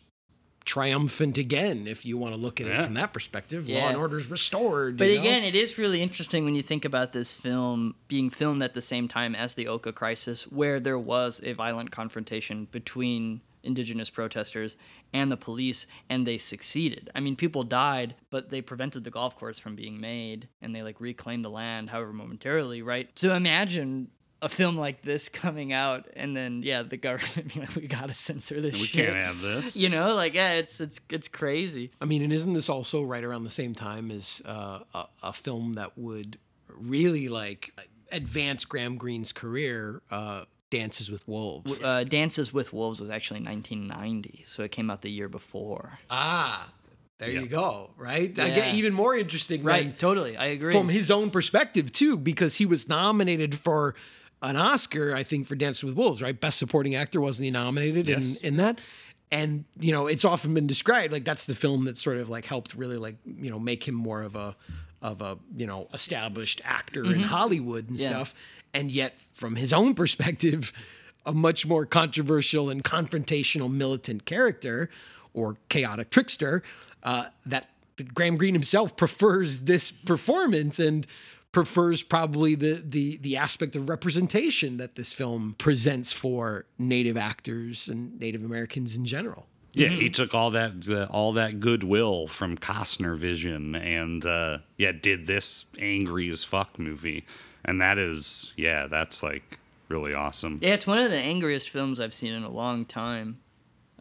triumphant 0.65 1.37
again 1.37 1.87
if 1.87 2.05
you 2.05 2.17
want 2.17 2.33
to 2.33 2.39
look 2.39 2.61
at 2.61 2.67
it 2.67 2.81
from 2.83 2.93
that 2.93 3.11
perspective. 3.11 3.67
Law 3.67 3.75
Yeah. 3.75 3.87
and 3.89 3.97
order's 3.97 4.29
restored. 4.29 4.95
But 4.97 5.09
you 5.09 5.15
know? 5.15 5.21
again, 5.21 5.43
it 5.43 5.55
is 5.55 5.77
really 5.77 6.01
interesting 6.01 6.45
when 6.45 6.55
you 6.55 6.61
think 6.61 6.85
about 6.85 7.11
this 7.11 7.35
film 7.35 7.95
being 8.07 8.29
filmed 8.29 8.63
at 8.63 8.73
the 8.73 8.81
same 8.81 9.09
time 9.09 9.35
as 9.35 9.55
the 9.55 9.67
Oka 9.67 9.91
crisis, 9.91 10.43
where 10.47 10.79
there 10.79 10.97
was 10.97 11.41
a 11.43 11.51
violent 11.51 11.91
confrontation 11.91 12.69
between 12.71 13.41
indigenous 13.63 14.09
protesters 14.09 14.77
and 15.13 15.31
the 15.31 15.37
police, 15.37 15.87
and 16.09 16.27
they 16.27 16.37
succeeded. 16.37 17.09
I 17.15 17.19
mean, 17.19 17.35
people 17.35 17.63
died, 17.63 18.15
but 18.29 18.49
they 18.49 18.61
prevented 18.61 19.03
the 19.03 19.11
golf 19.11 19.37
course 19.37 19.59
from 19.59 19.75
being 19.75 19.99
made, 20.01 20.47
and 20.61 20.75
they 20.75 20.83
like 20.83 20.99
reclaimed 20.99 21.45
the 21.45 21.49
land, 21.49 21.89
however 21.89 22.13
momentarily, 22.13 22.81
right? 22.81 23.09
So 23.15 23.33
imagine 23.33 24.09
a 24.41 24.49
film 24.49 24.75
like 24.75 25.01
this 25.03 25.29
coming 25.29 25.71
out 25.71 26.05
and 26.17 26.35
then 26.35 26.61
yeah 26.63 26.83
the 26.83 26.97
government 26.97 27.47
being 27.53 27.65
like 27.65 27.75
we 27.77 27.87
gotta 27.87 28.13
censor 28.13 28.59
this 28.59 28.73
We 28.73 28.87
shit. 28.87 29.05
can't 29.05 29.15
have 29.25 29.39
this. 29.39 29.77
you 29.77 29.87
know 29.87 30.13
like 30.15 30.33
yeah 30.35 30.51
it's 30.55 30.81
it's 30.81 30.99
it's 31.09 31.29
crazy 31.29 31.91
I 32.01 32.05
mean, 32.05 32.21
and 32.21 32.33
isn't 32.33 32.51
this 32.51 32.67
also 32.67 33.03
right 33.03 33.23
around 33.23 33.45
the 33.45 33.49
same 33.49 33.73
time 33.73 34.11
as 34.11 34.41
uh, 34.45 34.79
a, 34.93 35.05
a 35.23 35.31
film 35.31 35.75
that 35.75 35.97
would 35.97 36.37
really 36.67 37.29
like 37.29 37.71
advance 38.11 38.65
Graham 38.65 38.97
Greene's 38.97 39.31
career? 39.31 40.01
Uh, 40.11 40.43
Dances 40.77 41.09
with 41.11 41.27
Wolves. 41.27 41.79
uh, 41.81 42.03
dances 42.03 42.51
with 42.53 42.73
wolves 42.73 42.99
was 42.99 43.09
actually 43.09 43.41
1990 43.41 44.43
so 44.47 44.63
it 44.63 44.71
came 44.71 44.89
out 44.89 45.01
the 45.01 45.11
year 45.11 45.29
before 45.29 45.99
Ah, 46.09 46.69
there 47.19 47.29
you 47.31 47.45
go. 47.47 47.91
Right. 47.97 48.37
I 48.39 48.47
Yeah. 48.47 48.55
get 48.55 48.75
even 48.75 48.93
more 48.93 49.15
interesting. 49.15 49.63
right 49.63 49.85
then 49.85 49.93
totally 49.97 50.35
i 50.35 50.47
agree 50.47 50.71
from 50.71 50.89
his 50.89 51.09
own 51.11 51.29
perspective 51.29 51.91
too, 51.91 52.17
because 52.17 52.55
he 52.57 52.65
was 52.65 52.89
nominated 52.89 53.57
for 53.57 53.95
an 54.41 54.57
Oscar, 54.57 55.15
I 55.15 55.23
think, 55.23 55.47
for 55.47 55.55
Dances 55.55 55.83
with 55.85 55.95
Wolves. 55.95 56.21
Right, 56.21 56.37
Best 56.37 56.57
Supporting 56.59 56.95
Actor 56.95 57.21
wasn't 57.21 57.45
he 57.45 57.51
nominated 57.51 58.07
Yes. 58.07 58.35
in 58.37 58.47
in 58.47 58.57
that? 58.57 58.81
And 59.31 59.63
you 59.79 59.91
know, 59.93 60.07
it's 60.07 60.25
often 60.25 60.53
been 60.53 60.67
described 60.67 61.13
like 61.13 61.23
that's 61.23 61.45
the 61.45 61.55
film 61.55 61.85
that 61.85 61.97
sort 61.97 62.17
of 62.17 62.29
like 62.29 62.45
helped 62.45 62.75
really 62.75 62.97
like 62.97 63.15
you 63.25 63.49
know 63.51 63.57
make 63.59 63.87
him 63.87 63.95
more 63.95 64.21
of 64.21 64.35
a 64.35 64.55
of 65.01 65.21
a 65.21 65.37
you 65.55 65.65
know 65.65 65.87
established 65.93 66.59
actor 66.65 67.03
in 67.05 67.19
Mhm. 67.21 67.23
Hollywood 67.23 67.89
and 67.89 67.97
Yeah. 67.97 68.09
stuff. 68.09 68.33
And 68.73 68.91
yet, 68.91 69.21
from 69.33 69.55
his 69.55 69.71
own 69.73 69.93
perspective, 69.95 70.73
a 71.25 71.33
much 71.33 71.65
more 71.65 71.85
controversial 71.85 72.69
and 72.69 72.83
confrontational 72.83 73.71
militant 73.71 74.25
character 74.25 74.89
or 75.33 75.57
chaotic 75.69 76.09
trickster 76.09 76.63
uh, 77.03 77.25
that 77.45 77.69
Graham 78.13 78.37
Greene 78.37 78.53
himself 78.53 78.95
prefers 78.95 79.61
this 79.61 79.91
performance 79.91 80.79
and 80.79 81.05
prefers 81.51 82.01
probably 82.01 82.55
the 82.55 82.83
the 82.83 83.17
the 83.17 83.37
aspect 83.37 83.75
of 83.75 83.87
representation 83.87 84.77
that 84.77 84.95
this 84.95 85.13
film 85.13 85.55
presents 85.57 86.11
for 86.11 86.65
native 86.77 87.15
actors 87.15 87.87
and 87.87 88.19
Native 88.19 88.43
Americans 88.43 88.95
in 88.95 89.05
general. 89.05 89.47
Yeah, 89.75 89.89
he 89.89 90.11
took 90.11 90.35
all 90.35 90.51
that 90.51 90.83
the, 90.83 91.07
all 91.07 91.33
that 91.33 91.59
goodwill 91.59 92.27
from 92.27 92.57
Costner 92.57 93.17
Vision 93.17 93.75
and 93.75 94.23
uh, 94.25 94.59
yeah, 94.77 94.91
did 94.91 95.25
this 95.25 95.65
angry 95.79 96.29
as 96.29 96.43
fuck 96.43 96.77
movie, 96.77 97.25
and 97.65 97.81
that 97.81 97.97
is 97.97 98.53
yeah, 98.57 98.87
that's 98.87 99.21
like 99.23 99.59
really 99.89 100.13
awesome. 100.13 100.57
yeah 100.61 100.73
it's 100.73 100.87
one 100.87 100.97
of 100.99 101.11
the 101.11 101.17
angriest 101.17 101.69
films 101.69 101.99
i've 101.99 102.13
seen 102.13 102.33
in 102.33 102.43
a 102.43 102.49
long 102.49 102.85
time 102.85 103.39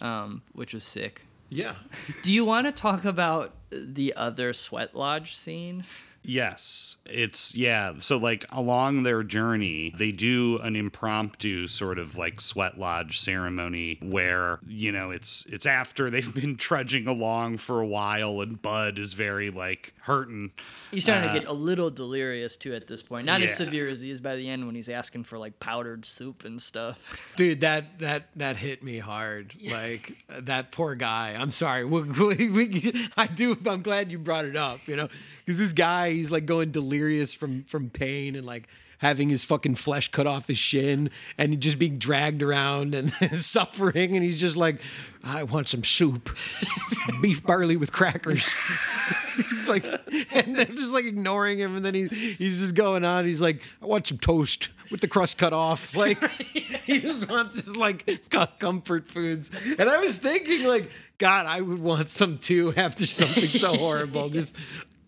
um, 0.01 0.43
which 0.53 0.73
was 0.75 0.85
sick 0.85 1.27
Yeah. 1.51 1.75
do 2.23 2.33
you 2.33 2.45
want 2.45 2.67
to 2.67 2.73
talk 2.73 3.05
about 3.05 3.55
the 3.71 4.15
other 4.17 4.53
sweat 4.53 4.95
lodge 4.95 5.35
scene 5.35 5.85
Yes, 6.25 6.99
it's 7.05 7.55
yeah. 7.55 7.95
So 7.99 8.17
like 8.17 8.45
along 8.51 9.03
their 9.03 9.23
journey, 9.23 9.93
they 9.97 10.13
do 10.13 10.59
an 10.59 10.77
impromptu 10.77 11.67
sort 11.67 11.99
of 11.99 12.17
like 12.17 12.41
sweat 12.41 12.79
lodge 12.79 13.19
ceremony 13.19 13.99
where 14.01 14.61
you 14.67 14.93
know 14.93 15.11
it's 15.11 15.45
it's 15.49 15.67
after 15.67 16.11
they've 16.11 16.35
been 16.43 16.57
trudging 16.57 17.07
along 17.09 17.57
for 17.59 17.81
a 17.81 17.87
while, 17.87 18.41
and 18.41 18.61
Bud 18.61 18.99
is 18.99 19.15
very 19.15 19.51
like 19.51 19.95
hurting. 20.03 20.53
He's 20.93 21.05
starting 21.05 21.29
Uh, 21.29 21.33
to 21.33 21.41
get 21.41 21.49
a 21.49 21.53
little 21.53 21.91
delirious 21.91 22.57
too 22.57 22.75
at 22.75 22.87
this 22.87 23.03
point. 23.03 23.27
Not 23.27 23.41
yeah. 23.41 23.47
as 23.47 23.57
severe 23.57 23.89
as 23.89 24.01
he 24.01 24.11
is 24.11 24.21
by 24.21 24.37
the 24.37 24.49
end 24.49 24.67
when 24.67 24.75
he's 24.75 24.89
asking 24.89 25.25
for 25.25 25.39
like 25.39 25.59
powdered 25.59 26.05
soup 26.05 26.45
and 26.45 26.61
stuff. 26.63 27.33
Dude, 27.37 27.63
that 27.63 27.99
that 27.99 28.29
that 28.37 28.57
hit 28.57 28.83
me 28.85 28.99
hard. 28.99 29.55
Like 29.65 30.17
that 30.29 30.71
poor 30.71 30.95
guy. 30.95 31.35
I'm 31.39 31.51
sorry. 31.51 31.85
We, 31.93 32.49
we, 32.49 32.49
we, 32.49 33.09
I 33.17 33.27
do. 33.27 33.57
I'm 33.67 33.83
glad 33.83 34.11
you 34.11 34.19
brought 34.19 34.45
it 34.45 34.57
up. 34.57 34.81
You 34.87 34.97
know, 34.97 35.09
because 35.45 35.59
this 35.59 35.73
guy, 35.73 36.13
he's 36.13 36.31
like 36.31 36.47
going 36.47 36.71
delirious 36.71 37.35
from 37.35 37.65
from 37.65 37.91
pain 37.91 38.37
and 38.37 38.47
like 38.47 38.69
having 39.03 39.29
his 39.29 39.45
fucking 39.45 39.75
flesh 39.75 40.13
cut 40.13 40.29
off 40.29 40.47
his 40.47 40.57
shin 40.57 41.11
and 41.37 41.61
just 41.61 41.77
being 41.77 41.99
dragged 41.99 42.41
around 42.41 42.95
and 42.95 43.13
suffering. 43.35 44.15
And 44.15 44.25
he's 44.25 44.41
just 44.41 44.57
like, 44.57 44.81
I 45.25 45.43
want 45.43 45.69
some 45.69 45.83
soup, 45.83 46.31
beef 47.21 47.45
barley 47.45 47.77
with 47.77 47.91
crackers. 47.91 48.57
he's 49.37 49.69
like, 49.69 49.85
and 50.33 50.55
they're 50.55 50.67
just 50.67 50.93
like 50.93 51.05
ignoring 51.05 51.59
him. 51.59 51.75
And 51.75 51.85
then 51.85 51.95
he 51.95 52.07
he's 52.07 52.61
just 52.61 52.77
going 52.77 53.05
on. 53.05 53.25
He's 53.25 53.41
like, 53.41 53.61
I 53.83 53.87
want 53.87 54.07
some 54.07 54.19
toast 54.19 54.69
with 54.93 55.01
the 55.01 55.09
crust 55.09 55.37
cut 55.37 55.53
off. 55.53 55.97
Like 55.97 56.23
he 56.41 57.01
just 57.01 57.29
wants 57.29 57.57
his 57.57 57.77
like 57.77 58.29
comfort 58.61 59.09
foods. 59.09 59.51
And 59.79 59.91
I 59.91 59.99
was 59.99 60.19
thinking, 60.19 60.65
like, 60.65 60.91
God, 61.19 61.47
I 61.47 61.61
would 61.61 61.81
want 61.81 62.11
some 62.11 62.39
too 62.39 62.73
after 62.77 63.05
something 63.07 63.49
so 63.49 63.77
horrible. 63.77 64.29
Just 64.29 64.55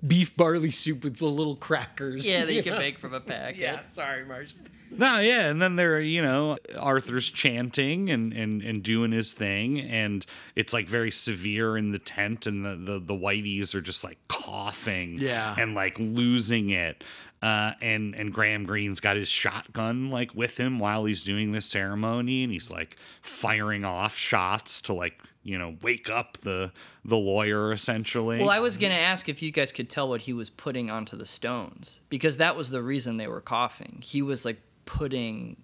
beef 0.06 0.36
barley 0.36 0.70
soup 0.70 1.04
with 1.04 1.16
the 1.16 1.26
little 1.26 1.56
crackers. 1.56 2.26
yeah, 2.26 2.44
that 2.44 2.50
you 2.52 2.58
you 2.58 2.62
can 2.62 2.72
know? 2.74 2.78
make 2.78 2.98
from 2.98 3.14
a 3.14 3.20
packet. 3.32 3.56
Yeah, 3.58 3.80
sorry, 3.86 4.24
Marsh. 4.24 4.54
No, 4.96 5.18
yeah, 5.18 5.48
and 5.50 5.60
then 5.60 5.74
there 5.74 5.96
are 5.96 6.00
you 6.00 6.22
know 6.22 6.56
Arthur's 6.78 7.28
chanting 7.30 8.10
and 8.10 8.32
and 8.32 8.62
and 8.62 8.82
doing 8.82 9.10
his 9.10 9.32
thing, 9.32 9.80
and 9.80 10.24
it's 10.54 10.72
like 10.72 10.88
very 10.88 11.10
severe 11.10 11.76
in 11.76 11.90
the 11.90 11.98
tent, 11.98 12.46
and 12.46 12.64
the 12.64 12.76
the, 12.76 12.98
the 13.00 13.14
whiteys 13.14 13.74
are 13.74 13.80
just 13.80 14.04
like 14.04 14.18
coughing, 14.28 15.16
Yeah. 15.18 15.56
and 15.58 15.74
like 15.74 15.98
losing 15.98 16.70
it. 16.70 17.02
Uh, 17.42 17.72
and 17.82 18.14
and 18.14 18.32
Graham 18.32 18.64
Greene's 18.64 19.00
got 19.00 19.16
his 19.16 19.28
shotgun 19.28 20.10
like 20.10 20.34
with 20.34 20.58
him 20.58 20.78
while 20.78 21.04
he's 21.04 21.24
doing 21.24 21.52
this 21.52 21.66
ceremony, 21.66 22.44
and 22.44 22.52
he's 22.52 22.70
like 22.70 22.96
firing 23.20 23.84
off 23.84 24.16
shots 24.16 24.80
to 24.82 24.92
like 24.94 25.18
you 25.44 25.58
know 25.58 25.76
wake 25.82 26.10
up 26.10 26.38
the 26.38 26.72
the 27.04 27.16
lawyer 27.16 27.70
essentially. 27.70 28.38
Well, 28.40 28.50
I 28.50 28.58
was 28.60 28.76
gonna 28.76 28.94
ask 28.94 29.28
if 29.28 29.42
you 29.42 29.52
guys 29.52 29.70
could 29.72 29.88
tell 29.88 30.08
what 30.08 30.22
he 30.22 30.32
was 30.32 30.50
putting 30.50 30.90
onto 30.90 31.16
the 31.16 31.26
stones 31.26 32.00
because 32.08 32.38
that 32.38 32.56
was 32.56 32.70
the 32.70 32.82
reason 32.82 33.16
they 33.18 33.28
were 33.28 33.40
coughing. 33.40 33.98
He 34.02 34.22
was 34.22 34.44
like 34.44 34.60
putting. 34.86 35.56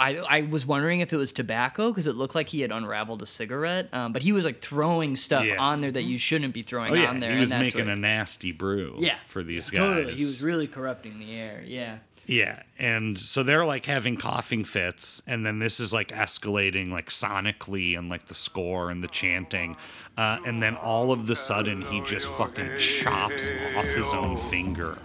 I, 0.00 0.16
I 0.18 0.40
was 0.42 0.64
wondering 0.64 1.00
if 1.00 1.12
it 1.12 1.16
was 1.16 1.32
tobacco 1.32 1.88
because 1.90 2.06
it 2.06 2.14
looked 2.14 2.36
like 2.36 2.48
he 2.48 2.60
had 2.60 2.70
unraveled 2.70 3.20
a 3.20 3.26
cigarette, 3.26 3.88
um, 3.92 4.12
but 4.12 4.22
he 4.22 4.30
was 4.30 4.44
like 4.44 4.60
throwing 4.60 5.16
stuff 5.16 5.44
Yeah. 5.44 5.56
on 5.60 5.80
there 5.80 5.90
that 5.90 6.04
you 6.04 6.16
shouldn't 6.18 6.54
be 6.54 6.62
throwing 6.62 6.92
oh 6.92 6.94
yeah, 6.94 7.10
on 7.10 7.18
there. 7.18 7.34
he 7.34 7.40
was 7.40 7.50
making 7.52 7.86
what- 7.86 7.94
a 7.94 7.96
nasty 7.96 8.52
brew 8.52 8.94
yeah 8.98 9.16
for 9.26 9.42
these 9.42 9.70
guys. 9.70 9.78
Totally, 9.78 10.14
he 10.14 10.20
was 10.22 10.40
really 10.40 10.68
corrupting 10.68 11.18
the 11.18 11.34
air. 11.34 11.64
Yeah. 11.66 11.98
Yeah, 12.28 12.62
and 12.78 13.18
so 13.18 13.42
they're 13.42 13.64
like 13.64 13.86
having 13.86 14.18
coughing 14.18 14.62
fits, 14.62 15.22
and 15.26 15.46
then 15.46 15.60
this 15.60 15.80
is 15.80 15.94
like 15.94 16.08
escalating 16.08 16.92
like 16.92 17.08
sonically 17.08 17.98
and 17.98 18.10
like 18.10 18.26
the 18.26 18.34
score 18.34 18.90
and 18.90 19.02
the 19.02 19.08
chanting, 19.08 19.78
uh, 20.18 20.38
and 20.44 20.62
then 20.62 20.76
all 20.76 21.10
of 21.10 21.26
the 21.26 21.34
sudden 21.34 21.80
he 21.80 22.02
just 22.02 22.28
fucking 22.28 22.76
chops 22.76 23.48
off 23.74 23.86
his 23.86 24.12
own 24.12 24.36
finger. 24.36 24.98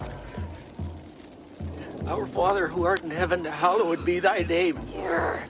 Our 2.06 2.26
Father 2.26 2.68
who 2.68 2.84
art 2.84 3.02
in 3.02 3.10
heaven, 3.10 3.44
hallowed 3.44 4.04
be 4.04 4.18
thy 4.18 4.40
name. 4.40 4.78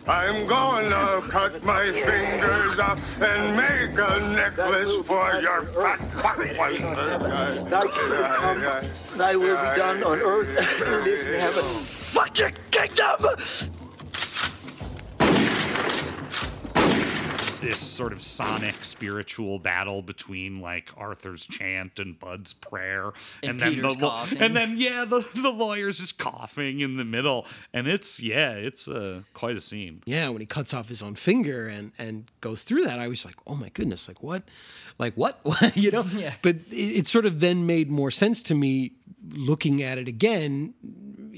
I'm 0.06 0.46
gonna 0.46 1.20
cut 1.28 1.62
my 1.64 1.90
fingers 1.90 2.78
off 2.78 3.00
and 3.20 3.56
make 3.56 3.98
a 3.98 4.20
necklace 4.34 4.94
for 5.04 5.40
your 5.40 5.62
fat 5.64 5.98
fuck 5.98 6.36
Thy 6.38 6.72
kingdom 6.72 8.24
come, 8.24 9.18
thy 9.18 9.34
will 9.34 9.56
be 9.56 9.76
done 9.76 10.04
on 10.04 10.20
earth 10.20 10.56
as 10.56 10.80
it 10.80 11.06
is 11.08 11.22
in 11.24 11.40
heaven. 11.40 11.64
Fuck 11.64 12.38
your 12.38 12.50
kingdom! 12.70 13.83
This 17.64 17.78
sort 17.78 18.12
of 18.12 18.22
sonic 18.22 18.84
spiritual 18.84 19.58
battle 19.58 20.02
between 20.02 20.60
like 20.60 20.90
Arthur's 20.96 21.46
chant 21.46 21.98
and 21.98 22.18
Bud's 22.18 22.52
prayer, 22.52 23.12
And 23.42 23.58
then 23.60 23.74
Peter's 23.74 23.96
the, 23.96 24.02
lo- 24.04 24.10
coughing. 24.10 24.38
and 24.40 24.54
then 24.56 24.76
yeah, 24.76 25.04
the 25.04 25.20
the 25.34 25.50
lawyer's 25.50 25.98
just 25.98 26.18
coughing 26.18 26.80
in 26.80 26.96
the 26.96 27.04
middle, 27.04 27.46
and 27.72 27.86
it's 27.88 28.20
yeah, 28.20 28.52
it's 28.52 28.86
uh, 28.88 29.22
quite 29.32 29.56
a 29.56 29.60
scene. 29.60 30.02
Yeah, 30.06 30.28
when 30.28 30.40
he 30.40 30.46
cuts 30.46 30.74
off 30.74 30.88
his 30.88 31.02
own 31.02 31.14
finger 31.14 31.66
and 31.66 31.92
and 31.98 32.30
goes 32.40 32.64
through 32.64 32.84
that, 32.84 32.98
I 32.98 33.08
was 33.08 33.24
like, 33.24 33.36
oh 33.46 33.54
my 33.56 33.70
goodness, 33.70 34.08
like 34.08 34.22
what, 34.22 34.42
like 34.98 35.14
what, 35.14 35.38
What? 35.42 35.76
you 35.76 35.90
know? 35.90 36.04
Yeah. 36.14 36.34
But 36.42 36.56
it, 36.70 36.74
it 37.00 37.06
sort 37.06 37.26
of 37.26 37.40
then 37.40 37.66
made 37.66 37.90
more 37.90 38.10
sense 38.10 38.42
to 38.44 38.54
me 38.54 38.92
looking 39.30 39.82
at 39.82 39.96
it 39.98 40.06
again, 40.06 40.74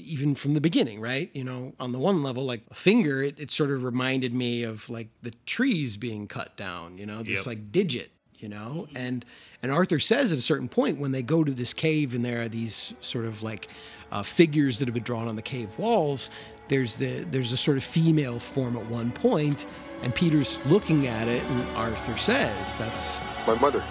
even 0.07 0.35
from 0.35 0.53
the 0.53 0.61
beginning, 0.61 0.99
right? 1.01 1.29
You 1.33 1.43
know, 1.43 1.73
on 1.79 1.91
the 1.91 1.99
one 1.99 2.23
level, 2.23 2.43
like 2.45 2.61
a 2.71 2.73
finger, 2.73 3.21
it, 3.21 3.39
it 3.39 3.51
sort 3.51 3.71
of 3.71 3.83
reminded 3.83 4.33
me 4.33 4.63
of 4.63 4.89
like 4.89 5.07
the 5.21 5.31
trees 5.45 5.97
being 5.97 6.27
cut 6.27 6.55
down. 6.57 6.97
You 6.97 7.05
know, 7.05 7.19
this 7.23 7.39
Yep. 7.39 7.45
like 7.45 7.71
digit. 7.71 8.11
You 8.39 8.49
know, 8.49 8.87
and 8.93 9.25
and 9.63 9.71
Arthur 9.71 9.97
says 9.99 10.31
at 10.31 10.37
a 10.37 10.41
certain 10.41 10.69
point 10.69 10.99
when 10.99 11.11
they 11.11 11.23
go 11.23 11.43
to 11.43 11.51
this 11.51 11.73
cave 11.73 12.13
and 12.13 12.23
there 12.23 12.41
are 12.43 12.47
these 12.47 12.93
sort 12.99 13.25
of 13.25 13.41
like 13.41 13.67
uh, 14.11 14.21
figures 14.21 14.77
that 14.77 14.87
have 14.87 14.93
been 14.93 15.01
drawn 15.01 15.27
on 15.27 15.35
the 15.35 15.41
cave 15.41 15.75
walls. 15.79 16.29
There's 16.67 16.97
the 16.97 17.25
there's 17.31 17.51
a 17.51 17.57
sort 17.57 17.77
of 17.77 17.83
female 17.83 18.37
form 18.39 18.77
at 18.77 18.85
one 18.85 19.11
point, 19.11 19.65
and 20.03 20.13
Peter's 20.13 20.59
looking 20.65 21.07
at 21.07 21.27
it, 21.27 21.41
and 21.45 21.75
Arthur 21.75 22.15
says, 22.15 22.77
"That's 22.77 23.21
My 23.47 23.55
mother. 23.59 23.83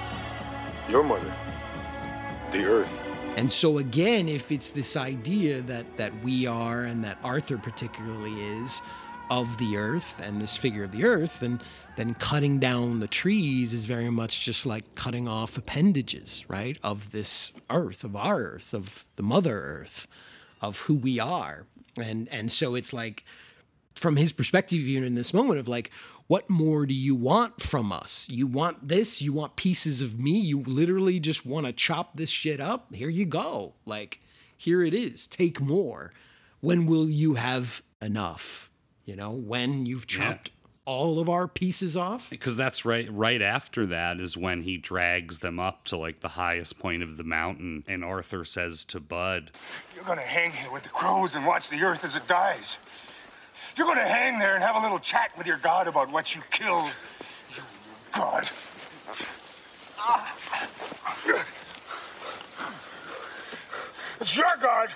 Your 0.89 1.03
mother. 1.03 1.35
The 2.53 2.64
earth. 2.67 3.03
And 3.37 3.53
so 3.53 3.78
again, 3.78 4.28
if 4.28 4.51
it's 4.51 4.72
this 4.72 4.97
idea 4.97 5.61
that 5.62 5.97
that 5.99 6.12
we 6.24 6.47
are 6.47 6.84
and 6.84 7.05
that 7.05 7.18
Arthur 7.22 7.59
particularly 7.59 8.32
is 8.43 8.80
of 9.28 9.59
the 9.59 9.76
earth 9.76 10.18
and 10.22 10.41
this 10.41 10.57
figure 10.57 10.84
of 10.84 10.93
the 10.93 11.05
earth, 11.05 11.43
and 11.43 11.62
then 11.97 12.14
cutting 12.14 12.59
down 12.59 13.01
the 13.01 13.07
trees 13.07 13.74
is 13.74 13.84
very 13.84 14.11
much 14.11 14.45
just 14.45 14.64
like 14.64 14.95
cutting 14.95 15.28
off 15.28 15.59
appendages, 15.59 16.45
right, 16.49 16.78
of 16.82 17.12
this 17.12 17.53
earth, 17.70 18.05
of 18.05 18.16
our 18.16 18.41
earth, 18.41 18.72
of 18.72 19.05
the 19.16 19.22
Mother 19.22 19.59
Earth, 19.59 20.07
of 20.62 20.78
who 20.80 20.95
we 20.95 21.20
are, 21.20 21.66
and 21.99 22.28
and 22.30 22.51
so 22.51 22.74
it's 22.74 22.93
like 22.93 23.24
from 23.95 24.16
his 24.16 24.32
perspective, 24.32 24.78
even 24.78 25.05
in 25.05 25.14
this 25.14 25.32
moment 25.34 25.59
of 25.59 25.68
like, 25.68 25.91
what 26.27 26.51
more 26.51 26.87
do 26.87 26.95
you 26.95 27.14
want 27.14 27.61
from 27.61 27.93
us? 27.93 28.27
You 28.29 28.47
want 28.47 28.89
this? 28.89 29.22
You 29.22 29.33
want 29.33 29.57
pieces 29.57 30.01
of 30.03 30.18
me? 30.18 30.39
You 30.39 30.62
literally 30.66 31.20
just 31.20 31.47
want 31.47 31.66
to 31.66 31.72
chop 31.72 32.16
this 32.16 32.31
shit 32.31 32.61
up? 32.61 32.93
Here 32.95 33.09
you 33.09 33.27
go. 33.27 33.74
Like, 33.85 34.20
here 34.57 34.83
it 34.83 34.95
is. 34.95 35.27
Take 35.27 35.61
more. 35.61 36.12
When 36.61 36.87
will 36.87 37.09
you 37.09 37.35
have 37.35 37.83
enough? 38.03 38.70
You 39.05 39.14
know, 39.14 39.31
when 39.31 39.87
you've 39.87 40.09
chopped 40.09 40.51
all 40.87 41.18
of 41.18 41.29
our 41.29 41.47
pieces 41.47 41.97
off? 41.97 42.31
Because 42.31 42.57
that's 42.57 42.85
right. 42.85 43.09
Right 43.11 43.43
after 43.43 43.87
that 43.87 44.20
is 44.20 44.37
when 44.37 44.62
he 44.62 44.79
drags 44.79 45.41
them 45.41 45.61
up 45.61 45.85
to 45.87 45.97
like 45.97 46.20
the 46.20 46.29
highest 46.29 46.79
point 46.79 47.03
of 47.03 47.16
the 47.16 47.24
mountain, 47.24 47.85
and 47.87 48.05
Arthur 48.05 48.45
says 48.45 48.85
to 48.87 49.01
Bud, 49.01 49.51
You're 49.95 50.05
gonna 50.05 50.22
hang 50.22 50.53
here 50.53 50.72
with 50.72 50.85
the 50.85 50.89
crows 50.89 51.35
and 51.35 51.45
watch 51.45 51.68
the 51.68 51.83
earth 51.83 52.05
as 52.05 52.16
it 52.16 52.27
dies. 52.27 52.79
You're 53.77 53.87
gonna 53.87 54.09
hang 54.09 54.39
there 54.39 54.55
and 54.55 54.64
have 54.64 54.77
a 54.77 54.81
little 54.81 54.99
chat 54.99 55.37
with 55.37 55.47
your 55.47 55.59
God 55.59 55.87
about 55.87 56.11
what 56.11 56.35
you 56.35 56.41
killed. 56.51 56.91
You 57.55 57.62
God. 58.14 58.49
It's 64.20 64.37
your 64.37 64.57
God. 64.61 64.93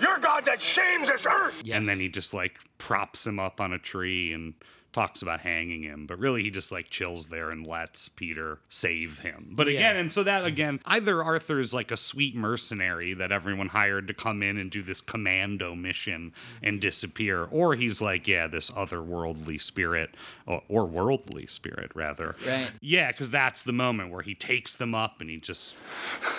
Your 0.00 0.18
God 0.18 0.44
that 0.46 0.62
shames 0.62 1.10
this 1.10 1.26
earth. 1.26 1.60
Yes. 1.64 1.76
and 1.76 1.86
then 1.86 1.98
he 1.98 2.08
just 2.08 2.32
like 2.32 2.58
props 2.78 3.26
him 3.26 3.38
up 3.38 3.60
on 3.60 3.72
a 3.72 3.78
tree 3.78 4.32
and 4.32 4.54
talks 4.92 5.22
about 5.22 5.40
hanging 5.40 5.82
him, 5.82 6.06
but 6.06 6.18
really 6.18 6.42
he 6.42 6.50
just 6.50 6.72
like 6.72 6.90
chills 6.90 7.26
there 7.26 7.50
and 7.50 7.66
lets 7.66 8.08
Peter 8.08 8.58
save 8.68 9.20
him. 9.20 9.48
But 9.52 9.68
again, 9.68 9.96
and 9.96 10.12
so 10.12 10.22
that 10.24 10.44
again, 10.44 10.80
either 10.84 11.22
Arthur's 11.22 11.72
like 11.72 11.90
a 11.90 11.96
sweet 11.96 12.34
mercenary 12.34 13.14
that 13.14 13.32
everyone 13.32 13.68
hired 13.68 14.08
to 14.08 14.14
come 14.14 14.42
in 14.42 14.58
and 14.58 14.70
do 14.70 14.82
this 14.82 15.00
commando 15.00 15.74
mission 15.74 16.32
and 16.62 16.74
mm-hmm. 16.74 16.80
disappear, 16.80 17.44
or 17.50 17.74
he's 17.74 18.02
like, 18.02 18.26
yeah, 18.26 18.46
this 18.46 18.70
otherworldly 18.70 19.60
spirit 19.60 20.16
or, 20.46 20.62
or 20.68 20.86
worldly 20.86 21.46
spirit 21.46 21.92
rather. 21.94 22.34
Right. 22.46 22.70
Yeah, 22.80 23.12
because 23.12 23.30
that's 23.30 23.62
the 23.62 23.72
moment 23.72 24.10
where 24.10 24.22
he 24.22 24.34
takes 24.34 24.76
them 24.76 24.94
up 24.94 25.20
and 25.20 25.30
he 25.30 25.36
just 25.36 25.76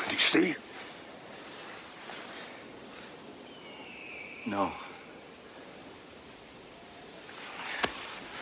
Do 0.10 0.16
you 0.16 0.20
see? 0.20 0.56
No. 4.45 4.72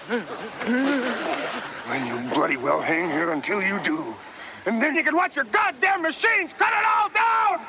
Then 0.07 0.25
you 2.07 2.29
bloody 2.33 2.57
well 2.57 2.81
hang 2.81 3.09
here 3.09 3.31
until 3.31 3.61
you 3.61 3.79
do. 3.83 4.15
And 4.65 4.81
then 4.81 4.95
you 4.95 5.03
can 5.03 5.15
watch 5.15 5.35
your 5.35 5.45
goddamn 5.45 6.01
machines 6.01 6.51
cut 6.57 6.73
it 6.73 6.85
all 6.85 7.09
down! 7.09 7.65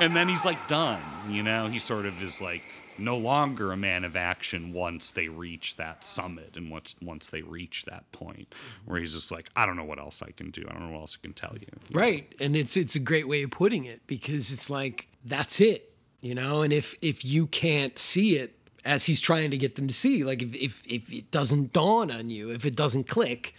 and 0.00 0.16
then 0.16 0.28
he's 0.28 0.46
like 0.46 0.66
done 0.66 1.02
you 1.28 1.42
know 1.42 1.66
he 1.66 1.78
sort 1.78 2.06
of 2.06 2.22
is 2.22 2.40
like 2.40 2.62
no 2.96 3.18
longer 3.18 3.70
a 3.70 3.76
man 3.76 4.02
of 4.02 4.16
action 4.16 4.72
once 4.72 5.10
they 5.10 5.28
reach 5.28 5.76
that 5.76 6.02
summit 6.02 6.56
and 6.56 6.70
once 6.70 6.94
once 7.02 7.28
they 7.28 7.42
reach 7.42 7.84
that 7.84 8.10
point 8.10 8.54
where 8.86 8.98
he's 8.98 9.12
just 9.12 9.30
like 9.30 9.50
i 9.56 9.66
don't 9.66 9.76
know 9.76 9.84
what 9.84 9.98
else 9.98 10.22
i 10.22 10.30
can 10.30 10.50
do 10.50 10.64
i 10.70 10.72
don't 10.72 10.86
know 10.86 10.92
what 10.94 11.00
else 11.00 11.18
i 11.20 11.22
can 11.22 11.34
tell 11.34 11.54
you 11.60 11.66
Right. 11.92 12.34
And 12.40 12.56
it's 12.56 12.78
it's 12.78 12.94
a 12.94 12.98
great 13.00 13.28
way 13.28 13.42
of 13.42 13.50
putting 13.50 13.84
it 13.84 14.00
because 14.06 14.50
it's 14.52 14.70
like 14.70 15.06
that's 15.26 15.60
it, 15.60 15.92
you 16.22 16.34
know, 16.34 16.62
and 16.62 16.72
if 16.72 16.94
if 17.02 17.22
you 17.22 17.46
can't 17.46 17.98
see 17.98 18.36
it 18.36 18.56
as 18.84 19.04
he's 19.04 19.20
trying 19.20 19.50
to 19.50 19.58
get 19.58 19.76
them 19.76 19.86
to 19.86 19.94
see, 19.94 20.24
like 20.24 20.42
if 20.42 20.54
if 20.54 20.86
if 20.86 21.12
it 21.12 21.30
doesn't 21.30 21.72
dawn 21.72 22.10
on 22.10 22.30
you, 22.30 22.50
if 22.50 22.64
it 22.64 22.76
doesn't 22.76 23.06
click, 23.08 23.54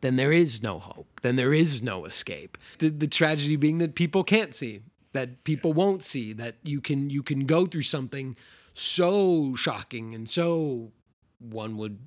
then 0.00 0.16
there 0.16 0.32
is 0.32 0.62
no 0.62 0.78
hope. 0.78 1.20
Then 1.22 1.36
there 1.36 1.52
is 1.52 1.82
no 1.82 2.04
escape. 2.04 2.58
The 2.78 2.88
the 2.88 3.06
tragedy 3.06 3.56
being 3.56 3.78
that 3.78 3.94
people 3.94 4.24
can't 4.24 4.54
see, 4.54 4.82
that 5.12 5.44
people 5.44 5.72
won't 5.72 6.02
see, 6.02 6.32
that 6.34 6.56
you 6.62 6.80
can 6.80 7.10
you 7.10 7.22
can 7.22 7.46
go 7.46 7.66
through 7.66 7.82
something 7.82 8.34
so 8.74 9.54
shocking 9.54 10.14
and 10.14 10.28
so 10.28 10.92
one 11.38 11.76
would 11.76 11.98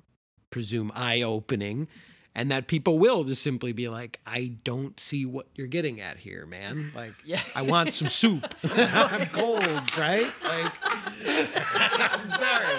presume 0.50 0.92
eye 0.94 1.22
opening 1.22 1.88
and 2.34 2.50
that 2.52 2.68
people 2.68 2.98
will 2.98 3.24
just 3.24 3.42
simply 3.42 3.72
be 3.72 3.88
like 3.88 4.20
i 4.26 4.52
don't 4.64 5.00
see 5.00 5.26
what 5.26 5.46
you're 5.56 5.66
getting 5.66 6.00
at 6.00 6.16
here 6.16 6.46
man. 6.46 6.92
Like 6.94 7.14
Yeah. 7.24 7.40
i 7.54 7.62
want 7.62 7.92
some 7.92 8.08
soup. 8.08 8.54
I'm 8.64 9.26
cold 9.28 9.64
right? 9.98 10.32
Like 10.44 10.72
i'm 11.26 12.28
sorry. 12.28 12.74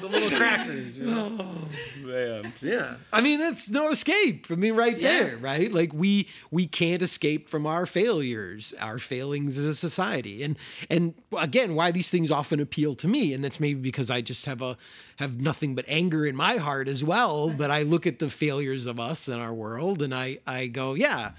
The 0.00 0.06
little 0.06 0.30
crackers 0.30 0.98
you 0.98 1.06
know? 1.06 1.36
Oh, 1.40 2.06
man. 2.06 2.52
Yeah. 2.60 2.96
I 3.12 3.20
mean 3.20 3.40
it's 3.40 3.68
no 3.70 3.90
escape. 3.90 4.46
I 4.50 4.54
mean 4.54 4.74
right 4.74 4.96
Yeah. 4.96 5.08
there 5.24 5.36
right? 5.38 5.72
Like 5.72 5.92
we 5.92 6.28
we 6.50 6.66
can't 6.66 7.02
escape 7.02 7.48
from 7.48 7.66
our 7.66 7.86
failures 7.86 8.74
our 8.80 8.98
failings 8.98 9.58
as 9.58 9.64
a 9.64 9.74
society. 9.74 10.42
And 10.42 10.56
and 10.90 11.14
again 11.38 11.74
why 11.74 11.90
these 11.90 12.10
things 12.10 12.30
often 12.30 12.60
appeal 12.60 12.94
to 12.96 13.08
me 13.08 13.32
and 13.32 13.42
that's 13.44 13.58
maybe 13.60 13.80
because 13.80 14.10
i 14.10 14.20
just 14.20 14.44
have 14.46 14.62
a 14.62 14.76
have 15.16 15.40
nothing 15.40 15.74
but 15.74 15.84
anger 15.88 16.26
in 16.26 16.36
my 16.36 16.56
heart 16.56 16.88
as 16.88 17.02
well 17.04 17.50
but 17.50 17.70
i 17.70 17.82
look 17.82 18.06
at 18.06 18.18
the 18.18 18.30
failures 18.30 18.86
of 18.86 18.98
us 18.98 19.28
and 19.28 19.40
our 19.40 19.52
world 19.52 20.02
and 20.02 20.14
i 20.14 20.38
i 20.46 20.66
go 20.66 20.94
yeah 20.94 21.32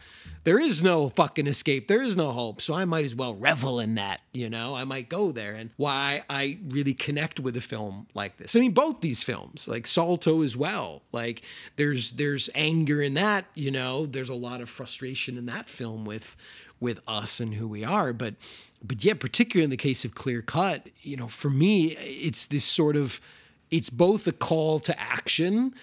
there 0.45 0.59
is 0.59 0.84
no 0.84 1.09
fucking 1.09 1.47
escape. 1.47 1.88
There 1.88 2.03
is 2.03 2.15
no 2.15 2.32
hope. 2.32 2.61
So 2.61 2.76
I 2.76 2.86
might 2.86 3.03
as 3.03 3.15
well 3.15 3.34
revel 3.34 3.80
in 3.80 3.95
that, 3.95 4.21
you 4.32 4.47
know? 4.47 4.76
I 4.76 4.84
might 4.84 5.09
go 5.09 5.32
there. 5.32 5.55
And 5.55 5.71
why 5.76 6.23
I 6.30 6.59
really 6.69 6.93
connect 6.93 7.39
with 7.39 7.57
a 7.57 7.61
film 7.61 8.05
like 8.13 8.38
this. 8.38 8.55
I 8.55 8.59
mean, 8.59 8.71
both 8.71 9.01
these 9.01 9.23
films, 9.23 9.67
like 9.67 9.88
Salto 9.88 10.43
as 10.43 10.55
well. 10.55 11.01
Like 11.11 11.41
there's 11.78 12.13
there's 12.13 12.47
anger 12.53 13.01
in 13.01 13.15
that, 13.15 13.45
you 13.55 13.71
know, 13.71 14.05
there's 14.05 14.30
a 14.30 14.36
lot 14.36 14.61
of 14.61 14.69
frustration 14.69 15.36
in 15.36 15.47
that 15.47 15.67
film 15.67 16.05
with 16.05 16.38
with 16.80 17.01
us 17.07 17.39
and 17.39 17.55
who 17.55 17.67
we 17.67 17.84
are. 17.84 18.13
But 18.13 18.36
but 18.84 19.03
yeah, 19.03 19.15
particularly 19.15 19.63
in 19.63 19.71
the 19.71 19.78
case 19.78 20.05
of 20.05 20.13
Clear 20.13 20.43
Cut, 20.43 20.89
you 21.01 21.17
know, 21.17 21.28
for 21.28 21.49
me, 21.49 21.95
it's 21.97 22.45
this 22.45 22.65
sort 22.65 22.95
of 22.95 23.19
it's 23.72 23.89
both 23.89 24.28
a 24.28 24.32
call 24.32 24.80
to 24.80 24.99
action 24.99 25.74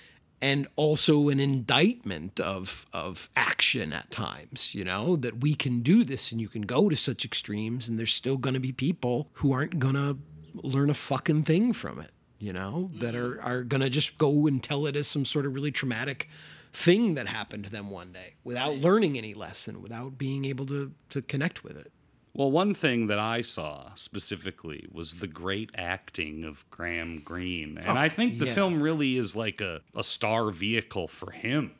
and 0.42 0.66
also 0.74 1.28
an 1.28 1.38
indictment 1.38 2.40
of 2.40 2.84
of 2.92 3.30
action 3.36 3.92
at 3.92 4.10
times 4.10 4.74
you 4.74 4.84
know 4.84 5.16
that 5.16 5.40
we 5.40 5.54
can 5.54 5.80
do 5.80 6.04
this 6.04 6.32
and 6.32 6.40
you 6.40 6.48
can 6.48 6.62
go 6.62 6.88
to 6.88 6.96
such 6.96 7.24
extremes 7.24 7.88
and 7.88 7.98
there's 7.98 8.12
still 8.12 8.36
going 8.36 8.54
to 8.54 8.60
be 8.60 8.72
people 8.72 9.28
who 9.34 9.52
aren't 9.52 9.78
going 9.78 9.94
to 9.94 10.18
learn 10.54 10.90
a 10.90 10.94
fucking 10.94 11.44
thing 11.44 11.72
from 11.72 12.00
it 12.00 12.10
you 12.38 12.52
know 12.52 12.90
that 12.94 13.14
are 13.14 13.36
mm-hmm. 13.36 13.48
are 13.48 13.62
going 13.62 13.80
to 13.80 13.88
just 13.88 14.18
go 14.18 14.46
and 14.46 14.62
tell 14.62 14.86
it 14.86 14.96
as 14.96 15.06
some 15.06 15.24
sort 15.24 15.46
of 15.46 15.54
really 15.54 15.70
traumatic 15.70 16.28
thing 16.72 17.14
that 17.14 17.26
happened 17.28 17.64
to 17.64 17.70
them 17.70 17.90
one 17.90 18.12
day 18.12 18.34
without 18.44 18.76
learning 18.76 19.16
any 19.16 19.34
lesson 19.34 19.80
without 19.80 20.18
being 20.18 20.44
able 20.44 20.66
to 20.66 20.92
to 21.08 21.22
connect 21.22 21.62
with 21.62 21.76
it 21.76 21.92
Well, 22.34 22.50
one 22.50 22.72
thing 22.72 23.08
that 23.08 23.18
I 23.18 23.42
saw 23.42 23.94
specifically 23.94 24.86
was 24.90 25.14
the 25.14 25.26
great 25.26 25.70
acting 25.74 26.44
of 26.44 26.64
Graham 26.70 27.20
Greene. 27.20 27.76
And 27.78 27.90
oh, 27.98 28.00
I 28.00 28.08
think 28.08 28.38
the 28.38 28.46
yeah. 28.46 28.54
film 28.54 28.82
really 28.82 29.16
is 29.18 29.36
like 29.36 29.60
a, 29.60 29.82
a 29.94 30.02
star 30.02 30.50
vehicle 30.50 31.08
for 31.08 31.30
him 31.30 31.72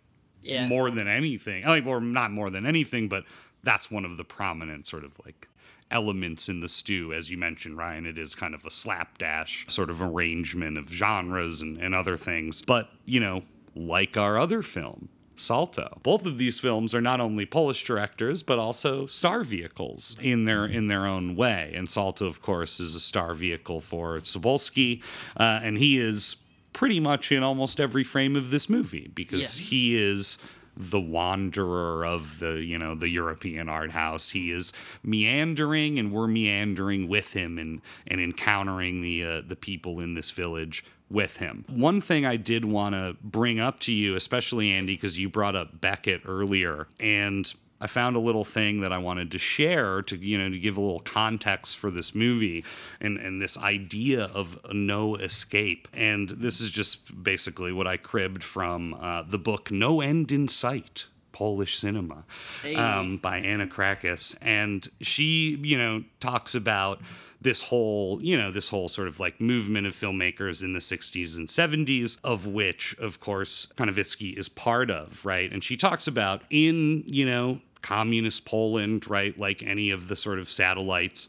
Yeah. 0.43 0.67
more 0.69 0.91
than 0.91 1.09
anything. 1.09 1.65
I 1.65 1.69
like, 1.69 1.87
or 1.87 2.01
not 2.03 2.33
more 2.33 2.51
than 2.51 2.67
anything, 2.67 3.09
but 3.09 3.25
that's 3.63 3.91
one 3.91 4.05
of 4.05 4.17
the 4.19 4.25
prominent 4.25 4.87
sort 4.87 5.05
of 5.05 5.19
like 5.25 5.49
elements 5.91 6.49
in 6.51 6.61
the 6.61 6.69
stew. 6.69 7.15
As 7.15 7.31
you 7.31 7.39
mentioned, 7.39 7.79
Ryan, 7.79 8.05
it 8.05 8.19
is 8.19 8.35
kind 8.35 8.55
of 8.55 8.65
a 8.67 8.71
slapdash 8.71 9.65
sort 9.69 9.89
of 9.89 10.03
arrangement 10.03 10.77
of 10.77 10.89
genres 10.91 11.63
and, 11.63 11.79
and 11.79 11.95
other 11.95 12.19
things. 12.19 12.61
But, 12.61 12.91
you 13.07 13.21
know, 13.21 13.43
like 13.75 14.19
our 14.19 14.39
other 14.39 14.61
film, 14.61 15.09
Salto. 15.37 15.99
Both 16.03 16.27
of 16.27 16.39
these 16.39 16.61
films 16.61 16.95
are 16.95 17.01
not 17.01 17.21
only 17.21 17.47
Polish 17.47 17.83
directors 17.85 18.43
but 18.43 18.59
also 18.59 19.07
star 19.07 19.43
vehicles 19.45 20.17
in 20.21 20.45
their 20.45 20.65
in 20.67 20.87
their 20.89 21.07
own 21.07 21.37
way. 21.37 21.73
And 21.75 21.89
Salto, 21.89 22.27
of 22.27 22.43
course, 22.43 22.81
is 22.81 22.95
a 22.95 23.01
star 23.01 23.35
vehicle 23.35 23.81
for 23.81 24.19
Cybulski, 24.21 25.03
uh, 25.39 25.61
and 25.63 25.79
he 25.79 25.99
is 25.99 26.37
pretty 26.73 27.01
much 27.01 27.31
in 27.33 27.43
almost 27.43 27.81
every 27.81 28.05
frame 28.05 28.35
of 28.37 28.51
this 28.51 28.69
movie 28.69 29.11
because 29.15 29.41
Yes. 29.41 29.59
he 29.59 29.95
is 29.97 30.39
the 30.75 30.99
wanderer 31.01 32.05
of 32.07 32.39
the 32.39 32.63
you 32.65 32.79
know 32.79 32.95
the 32.95 33.09
European 33.09 33.69
art 33.69 33.91
house. 33.91 34.31
He 34.31 34.51
is 34.51 34.73
meandering, 35.03 35.99
and 35.99 36.11
we're 36.13 36.27
meandering 36.27 37.09
with 37.09 37.33
him 37.35 37.59
and 37.59 37.81
and 38.07 38.21
encountering 38.21 39.03
the 39.03 39.25
uh, 39.25 39.43
the 39.47 39.57
people 39.57 40.01
in 40.01 40.15
this 40.15 40.31
village 40.31 40.85
with 41.13 41.37
him. 41.37 41.65
One 41.69 42.01
thing 42.01 42.25
I 42.27 42.37
did 42.37 42.65
want 42.65 42.95
to 42.95 43.17
bring 43.23 43.61
up 43.61 43.81
to 43.81 43.93
you, 43.93 44.17
especially 44.17 44.71
Andy, 44.73 44.95
because 44.95 45.19
you 45.19 45.29
brought 45.29 45.55
up 45.55 45.81
Beckett 45.81 46.23
earlier, 46.27 46.87
and 46.99 47.53
I 47.81 47.89
found 47.89 48.15
a 48.15 48.21
little 48.21 48.45
thing 48.45 48.81
that 48.83 48.93
I 48.93 48.99
wanted 48.99 49.33
to 49.33 49.39
share 49.39 50.03
to 50.03 50.17
you 50.17 50.39
know 50.39 50.51
to 50.51 50.59
give 50.59 50.77
a 50.77 50.81
little 50.81 51.01
context 51.01 51.79
for 51.79 51.91
this 51.91 52.15
movie 52.15 52.65
and 53.01 53.19
and 53.19 53.43
this 53.43 53.59
idea 53.59 54.31
of 54.33 54.57
no 54.73 55.17
escape. 55.17 55.89
And 55.93 56.29
this 56.31 56.61
is 56.61 56.71
just 56.71 57.23
basically 57.25 57.73
what 57.73 57.87
I 57.89 57.97
cribbed 57.97 58.45
from 58.45 58.95
uh, 58.95 59.23
the 59.23 59.39
book 59.39 59.71
No 59.71 60.01
End 60.01 60.33
in 60.33 60.49
Sight. 60.49 61.07
Polish 61.33 61.79
cinema 61.79 62.25
Hey. 62.63 62.77
um, 62.77 63.17
by 63.17 63.39
Anna 63.39 63.67
Krakis. 63.67 64.37
And 64.43 64.87
she, 65.01 65.59
you 65.63 65.79
know, 65.79 66.05
talks 66.21 66.55
about 66.55 67.01
this 67.43 67.63
whole, 67.63 68.23
you 68.23 68.37
know, 68.37 68.51
this 68.51 68.69
whole 68.69 68.89
sort 68.89 69.09
of 69.09 69.21
like 69.21 69.41
movement 69.41 69.87
of 69.87 69.95
filmmakers 69.95 70.63
in 70.63 70.73
the 70.73 70.79
60s 70.79 71.37
and 71.37 71.49
70s, 71.49 72.19
of 72.25 72.47
which, 72.47 72.97
of 72.99 73.21
course, 73.21 73.69
Konwicki 73.77 74.37
is 74.37 74.49
part 74.49 74.91
of, 74.91 75.25
right? 75.25 75.53
And 75.53 75.63
she 75.63 75.77
talks 75.77 76.07
about 76.07 76.43
in, 76.51 77.05
you 77.07 77.27
know, 77.27 77.61
communist 77.81 78.45
Poland, 78.45 79.09
right? 79.09 79.37
Like 79.39 79.63
any 79.63 79.91
of 79.91 80.09
the 80.09 80.17
sort 80.17 80.39
of 80.39 80.49
satellites 80.49 81.29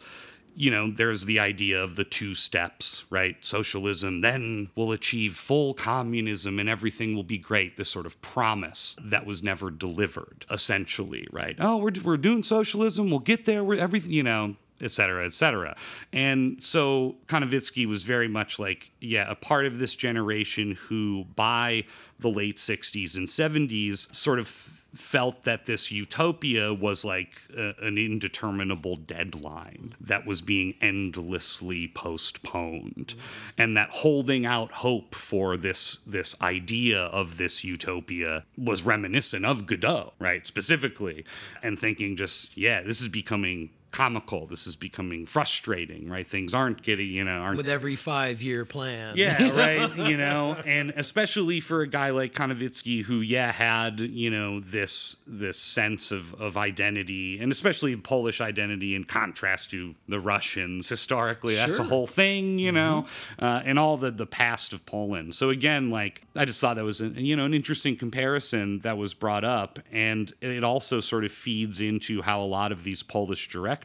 you 0.55 0.69
know, 0.69 0.91
there's 0.91 1.25
the 1.25 1.39
idea 1.39 1.81
of 1.81 1.95
the 1.95 2.03
two 2.03 2.33
steps, 2.33 3.05
right? 3.09 3.43
Socialism, 3.43 4.21
then 4.21 4.69
we'll 4.75 4.91
achieve 4.91 5.35
full 5.35 5.73
communism 5.73 6.59
and 6.59 6.69
everything 6.69 7.15
will 7.15 7.23
be 7.23 7.37
great. 7.37 7.77
This 7.77 7.89
sort 7.89 8.05
of 8.05 8.21
promise 8.21 8.95
that 9.03 9.25
was 9.25 9.41
never 9.41 9.71
delivered, 9.71 10.45
essentially, 10.51 11.27
right? 11.31 11.55
Oh, 11.59 11.77
we're, 11.77 11.91
we're 12.03 12.17
doing 12.17 12.43
socialism, 12.43 13.09
we'll 13.09 13.19
get 13.19 13.45
there, 13.45 13.63
we're 13.63 13.79
everything, 13.79 14.11
you 14.11 14.23
know, 14.23 14.55
et 14.81 14.91
cetera, 14.91 15.25
et 15.25 15.33
cetera. 15.33 15.75
And 16.11 16.61
so 16.61 17.15
Konwicki 17.27 17.85
was 17.85 18.03
very 18.03 18.27
much 18.27 18.59
like, 18.59 18.91
yeah, 18.99 19.29
a 19.29 19.35
part 19.35 19.65
of 19.65 19.79
this 19.79 19.95
generation 19.95 20.77
who, 20.87 21.25
by 21.35 21.85
the 22.19 22.29
late 22.29 22.57
60s 22.57 23.15
and 23.15 23.27
70s, 23.27 24.13
sort 24.13 24.39
of 24.39 24.47
felt 24.93 25.43
that 25.43 25.65
this 25.65 25.91
utopia 25.91 26.71
was 26.73 27.03
like 27.03 27.41
a, 27.57 27.73
an 27.81 27.97
indeterminable 27.97 28.95
deadline 28.95 29.95
that 29.99 30.25
was 30.25 30.41
being 30.41 30.75
endlessly 30.81 31.87
postponed 31.87 33.15
and 33.57 33.75
that 33.75 33.89
holding 33.89 34.45
out 34.45 34.71
hope 34.71 35.15
for 35.15 35.57
this 35.57 35.99
this 36.05 36.35
idea 36.41 37.01
of 37.05 37.37
this 37.37 37.63
utopia 37.63 38.45
was 38.55 38.83
reminiscent 38.83 39.45
of 39.45 39.65
Godot 39.65 40.13
right 40.19 40.45
specifically 40.45 41.25
and 41.63 41.79
thinking 41.79 42.15
just 42.15 42.55
yeah 42.55 42.81
this 42.81 43.01
is 43.01 43.07
becoming 43.07 43.71
comical 43.93 44.45
this 44.47 44.67
is 44.67 44.75
becoming 44.75 45.25
frustrating 45.25 46.09
right 46.09 46.27
things 46.27 46.53
aren't 46.53 46.81
getting 46.81 47.07
you 47.07 47.23
know 47.23 47.39
aren't 47.39 47.57
with 47.57 47.69
every 47.69 47.95
five 47.95 48.41
year 48.41 48.65
plan. 48.65 49.15
yeah, 49.15 49.49
right. 49.55 49.95
You 49.95 50.17
know, 50.17 50.57
and 50.65 50.91
especially 50.95 51.59
for 51.59 51.81
a 51.81 51.87
guy 51.87 52.09
like 52.09 52.33
Konwicki, 52.33 53.03
who 53.03 53.21
yeah 53.21 53.51
had 53.51 53.99
you 53.99 54.29
know 54.29 54.59
this 54.59 55.15
this 55.27 55.59
sense 55.59 56.11
of 56.11 56.33
of 56.41 56.57
identity, 56.57 57.39
and 57.39 57.51
especially 57.51 57.95
Polish 57.95 58.41
identity, 58.41 58.95
in 58.95 59.03
contrast 59.03 59.71
to 59.71 59.95
the 60.07 60.19
Russians 60.19 60.89
historically. 60.89 61.55
That's 61.55 61.79
a 61.79 61.83
whole 61.83 62.07
thing, 62.07 62.59
you 62.59 62.71
know, 62.71 63.05
uh, 63.39 63.61
and 63.63 63.77
all 63.77 63.97
the 63.97 64.11
the 64.11 64.25
past 64.25 64.73
of 64.73 64.85
Poland. 64.85 65.35
So 65.35 65.49
again, 65.49 65.89
like 65.89 66.21
I 66.35 66.45
just 66.45 66.59
thought 66.59 66.75
that 66.75 66.83
was 66.83 67.01
a, 67.01 67.07
you 67.07 67.35
know 67.35 67.45
an 67.45 67.53
interesting 67.53 67.95
comparison 67.95 68.79
that 68.79 68.97
was 68.97 69.13
brought 69.13 69.43
up, 69.43 69.79
and 69.91 70.33
it 70.41 70.63
also 70.63 70.99
sort 70.99 71.25
of 71.25 71.31
feeds 71.31 71.81
into 71.81 72.21
how 72.21 72.41
a 72.41 72.45
lot 72.45 72.71
of 72.71 72.83
these 72.83 73.03
Polish 73.03 73.47
directors 73.47 73.82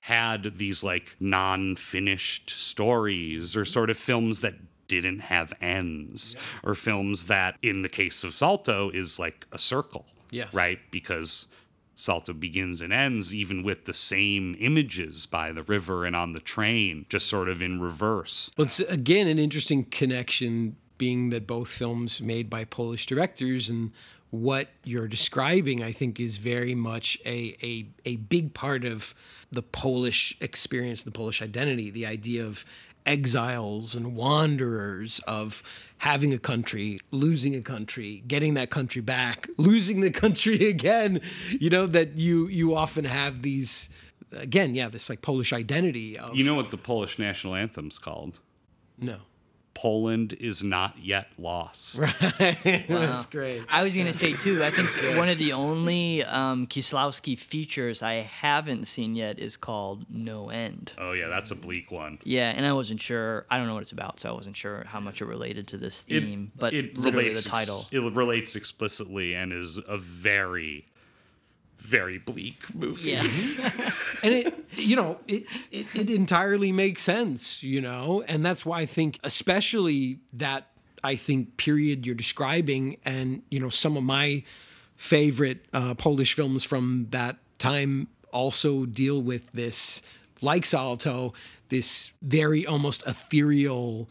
had 0.00 0.58
these 0.58 0.82
like 0.82 1.16
non-finished 1.20 2.50
stories 2.50 3.56
or 3.56 3.64
sort 3.64 3.90
of 3.90 3.96
films 3.96 4.40
that 4.40 4.54
didn't 4.88 5.20
have 5.20 5.52
ends 5.60 6.34
or 6.64 6.74
films 6.74 7.26
that 7.26 7.56
in 7.62 7.82
the 7.82 7.88
case 7.88 8.24
of 8.24 8.34
Salto 8.34 8.90
is 8.90 9.18
like 9.18 9.46
a 9.52 9.58
circle. 9.58 10.06
Yes. 10.32 10.54
Right? 10.54 10.78
Because 10.90 11.46
Salto 11.94 12.32
begins 12.32 12.80
and 12.80 12.92
ends 12.92 13.34
even 13.34 13.62
with 13.62 13.84
the 13.84 13.92
same 13.92 14.56
images 14.58 15.26
by 15.26 15.52
the 15.52 15.62
river 15.62 16.06
and 16.06 16.16
on 16.16 16.32
the 16.32 16.40
train, 16.40 17.04
just 17.08 17.28
sort 17.28 17.48
of 17.48 17.62
in 17.62 17.80
reverse. 17.80 18.50
Well, 18.56 18.66
it's 18.66 18.80
again 18.80 19.26
an 19.26 19.38
interesting 19.38 19.84
connection, 19.84 20.76
being 20.98 21.30
that 21.30 21.46
both 21.46 21.68
films 21.68 22.20
made 22.20 22.48
by 22.48 22.64
Polish 22.64 23.06
directors 23.06 23.68
and 23.68 23.92
what 24.30 24.68
you're 24.84 25.08
describing, 25.08 25.82
I 25.82 25.92
think, 25.92 26.20
is 26.20 26.36
very 26.36 26.74
much 26.74 27.18
a, 27.26 27.56
a 27.62 27.86
a 28.04 28.16
big 28.16 28.54
part 28.54 28.84
of 28.84 29.14
the 29.50 29.62
Polish 29.62 30.36
experience, 30.40 31.02
the 31.02 31.10
Polish 31.10 31.42
identity, 31.42 31.90
the 31.90 32.06
idea 32.06 32.44
of 32.44 32.64
exiles 33.06 33.94
and 33.94 34.14
wanderers, 34.14 35.20
of 35.26 35.62
having 35.98 36.32
a 36.32 36.38
country, 36.38 37.00
losing 37.10 37.54
a 37.54 37.60
country, 37.60 38.22
getting 38.26 38.54
that 38.54 38.70
country 38.70 39.02
back, 39.02 39.48
losing 39.56 40.00
the 40.00 40.10
country 40.10 40.68
again. 40.68 41.20
You 41.58 41.70
know 41.70 41.86
that 41.86 42.16
you 42.16 42.46
you 42.46 42.74
often 42.74 43.04
have 43.04 43.42
these 43.42 43.90
again, 44.32 44.74
yeah, 44.74 44.88
this 44.88 45.08
like 45.10 45.22
Polish 45.22 45.52
identity 45.52 46.18
of 46.18 46.36
You 46.36 46.44
know 46.44 46.54
what 46.54 46.70
the 46.70 46.76
Polish 46.76 47.18
national 47.18 47.56
anthem's 47.56 47.98
called? 47.98 48.40
no. 48.98 49.16
Poland 49.80 50.34
is 50.34 50.62
not 50.62 50.96
yet 51.00 51.28
lost. 51.38 51.98
Right. 52.00 52.84
That's 52.88 53.26
great. 53.26 53.62
I 53.68 53.82
was 53.82 53.96
gonna 53.96 54.12
say 54.12 54.34
too. 54.34 54.62
I 54.62 54.70
think 54.70 54.88
one 55.18 55.28
of 55.28 55.38
the 55.38 55.52
only 55.54 56.22
um, 56.24 56.66
Kieslowski 56.66 57.38
features 57.38 58.02
I 58.02 58.14
haven't 58.14 58.86
seen 58.86 59.14
yet 59.16 59.38
is 59.38 59.56
called 59.56 60.04
No 60.10 60.50
End. 60.50 60.92
Oh 60.98 61.12
yeah, 61.12 61.28
that's 61.28 61.50
a 61.50 61.56
bleak 61.56 61.90
one. 61.90 62.18
Yeah, 62.24 62.50
and 62.50 62.66
I 62.66 62.72
wasn't 62.74 63.00
sure. 63.00 63.46
I 63.50 63.56
don't 63.58 63.66
know 63.66 63.74
what 63.74 63.82
it's 63.82 63.92
about, 63.92 64.20
so 64.20 64.28
I 64.28 64.32
wasn't 64.32 64.56
sure 64.56 64.84
how 64.86 65.00
much 65.00 65.22
it 65.22 65.26
related 65.26 65.68
to 65.68 65.78
this 65.78 66.02
theme. 66.02 66.52
but 66.56 66.72
it 66.74 66.98
literally 66.98 67.28
relates 67.28 67.44
the 67.44 67.50
title. 67.50 67.86
It 67.90 68.00
relates 68.00 68.56
explicitly 68.56 69.34
and 69.34 69.52
is 69.52 69.78
a 69.88 69.96
very, 69.98 70.86
very 71.80 72.18
bleak 72.18 72.72
movie. 72.74 73.10
Yeah. 73.10 73.22
and 74.22 74.34
it 74.34 74.54
you 74.72 74.94
know 74.96 75.18
it, 75.26 75.44
it 75.72 75.86
it 75.94 76.10
entirely 76.10 76.70
makes 76.72 77.02
sense 77.02 77.62
you 77.62 77.80
know 77.80 78.22
and 78.28 78.44
that's 78.44 78.64
why 78.64 78.80
i 78.80 78.86
think 78.86 79.18
especially 79.24 80.20
that 80.32 80.68
i 81.02 81.16
think 81.16 81.56
period 81.56 82.06
you're 82.06 82.14
describing 82.14 82.96
and 83.04 83.42
you 83.50 83.58
know 83.58 83.70
some 83.70 83.96
of 83.96 84.02
my 84.04 84.42
favorite 84.96 85.64
uh, 85.72 85.94
polish 85.94 86.34
films 86.34 86.62
from 86.62 87.06
that 87.10 87.36
time 87.58 88.06
also 88.32 88.84
deal 88.86 89.20
with 89.22 89.50
this 89.52 90.02
like 90.40 90.64
salto 90.64 91.32
this 91.70 92.12
very 92.22 92.66
almost 92.66 93.04
ethereal 93.06 94.08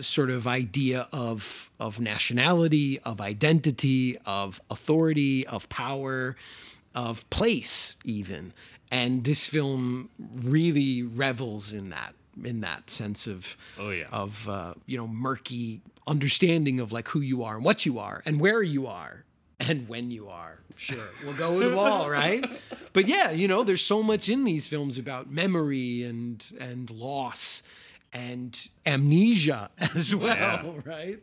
sort 0.00 0.30
of 0.30 0.46
idea 0.46 1.08
of 1.12 1.70
of 1.80 2.00
nationality 2.00 2.98
of 3.00 3.20
identity 3.20 4.16
of 4.26 4.60
authority 4.70 5.46
of 5.46 5.68
power 5.68 6.36
of 7.06 7.28
place 7.30 7.94
even 8.04 8.52
and 8.90 9.22
this 9.24 9.46
film 9.46 10.08
really 10.34 11.02
revels 11.02 11.72
in 11.72 11.90
that 11.90 12.12
in 12.44 12.60
that 12.60 12.88
sense 12.90 13.26
of 13.26 13.56
Oh, 13.78 13.90
yeah. 13.90 14.06
of 14.12 14.48
uh, 14.48 14.74
you 14.86 14.96
know 14.96 15.06
murky 15.06 15.80
understanding 16.06 16.80
of 16.80 16.90
like 16.92 17.08
who 17.08 17.20
you 17.20 17.42
are 17.44 17.54
and 17.56 17.64
what 17.64 17.84
you 17.86 17.98
are 17.98 18.22
and 18.26 18.40
where 18.40 18.62
you 18.62 18.86
are 18.86 19.24
and 19.60 19.88
when 19.88 20.10
you 20.10 20.28
are 20.28 20.58
sure 20.76 21.08
we'll 21.24 21.36
go 21.36 21.50
with 21.54 21.68
them 21.68 21.78
all 21.78 22.08
right 22.22 22.44
but 22.92 23.06
yeah 23.06 23.30
you 23.30 23.46
know 23.48 23.62
there's 23.62 23.84
so 23.84 24.02
much 24.02 24.28
in 24.28 24.44
these 24.44 24.66
films 24.68 24.98
about 24.98 25.30
memory 25.30 26.02
and 26.04 26.52
and 26.60 26.90
loss 26.90 27.62
and 28.12 28.68
amnesia 28.86 29.70
as 29.94 30.14
well 30.14 30.34
Yeah. 30.36 30.72
right 30.84 31.18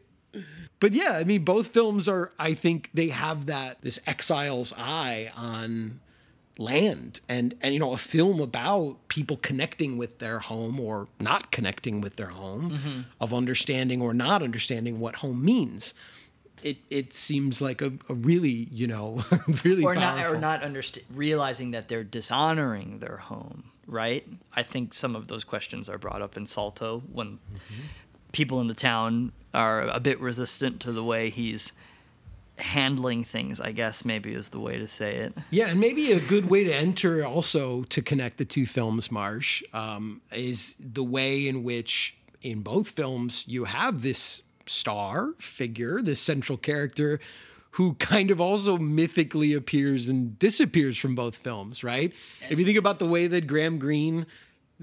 but 0.79 0.93
yeah, 0.93 1.13
I 1.13 1.23
mean, 1.23 1.43
both 1.43 1.67
films 1.67 2.07
are. 2.07 2.31
I 2.39 2.53
think 2.53 2.89
they 2.93 3.09
have 3.09 3.45
that 3.47 3.81
this 3.81 3.99
exile's 4.07 4.73
eye 4.77 5.31
on 5.35 5.99
land, 6.57 7.21
and 7.27 7.55
and 7.61 7.73
you 7.73 7.79
know, 7.79 7.93
a 7.93 7.97
film 7.97 8.39
about 8.39 8.97
people 9.07 9.37
connecting 9.37 9.97
with 9.97 10.19
their 10.19 10.39
home 10.39 10.79
or 10.79 11.07
not 11.19 11.51
connecting 11.51 12.01
with 12.01 12.15
their 12.17 12.27
home, 12.29 12.71
Mm-hmm. 12.71 12.99
of 13.19 13.33
understanding 13.33 14.01
or 14.01 14.13
not 14.13 14.41
understanding 14.43 14.99
what 14.99 15.15
home 15.17 15.43
means. 15.43 15.93
It 16.63 16.77
it 16.89 17.13
seems 17.13 17.61
like 17.61 17.81
a, 17.81 17.93
a 18.09 18.13
really 18.13 18.67
you 18.71 18.87
know 18.87 19.23
really 19.63 19.83
or 19.83 19.95
not 19.95 20.25
or 20.25 20.37
not 20.37 20.61
underst- 20.61 21.03
realizing 21.13 21.71
that 21.71 21.87
they're 21.89 22.03
dishonoring 22.03 22.99
their 22.99 23.17
home 23.17 23.65
right 23.87 24.25
i 24.55 24.63
think 24.63 24.91
some 24.95 25.15
of 25.15 25.27
those 25.27 25.43
questions 25.43 25.87
are 25.89 25.99
brought 25.99 26.23
up 26.23 26.35
in 26.35 26.47
salto 26.47 27.03
when 27.11 27.37
people 28.35 28.59
in 28.59 28.67
the 28.67 28.73
town 28.73 29.31
are 29.53 29.83
a 29.87 29.99
bit 30.01 30.19
resistant 30.19 30.81
to 30.81 30.91
the 30.91 31.03
way 31.03 31.29
he's 31.29 31.71
handling 32.57 33.23
things 33.23 33.61
i 33.61 33.71
guess 33.71 34.03
maybe 34.03 34.33
is 34.33 34.49
the 34.49 34.59
way 34.59 34.77
to 34.77 34.87
say 34.87 35.15
it 35.15 35.33
Yeah, 35.51 35.67
and 35.69 35.79
maybe 35.79 36.11
a 36.11 36.19
good 36.19 36.49
way 36.49 36.65
to 36.65 36.73
enter 36.73 37.23
also 37.25 37.83
to 37.83 38.01
connect 38.01 38.37
the 38.37 38.45
two 38.45 38.65
films, 38.65 39.09
Marsh, 39.11 39.63
um, 39.73 40.21
is 40.33 40.75
the 40.79 41.03
way 41.03 41.47
in 41.47 41.63
which 41.63 42.15
in 42.41 42.61
both 42.61 42.89
films 42.89 43.43
you 43.47 43.63
have 43.65 44.01
this 44.01 44.43
star 44.65 45.33
figure, 45.37 46.01
this 46.01 46.19
central 46.21 46.57
character 46.57 47.19
who 47.71 47.93
kind 47.95 48.31
of 48.31 48.39
also 48.39 48.77
mythically 48.77 49.53
appears 49.53 50.07
and 50.07 50.39
disappears 50.39 50.97
from 50.97 51.13
both 51.13 51.35
films, 51.35 51.83
right? 51.83 52.13
If 52.49 52.57
you 52.57 52.65
think 52.65 52.77
about 52.77 52.99
the 52.99 53.07
way 53.07 53.27
that 53.27 53.47
Graham 53.47 53.79
Greene 53.79 54.25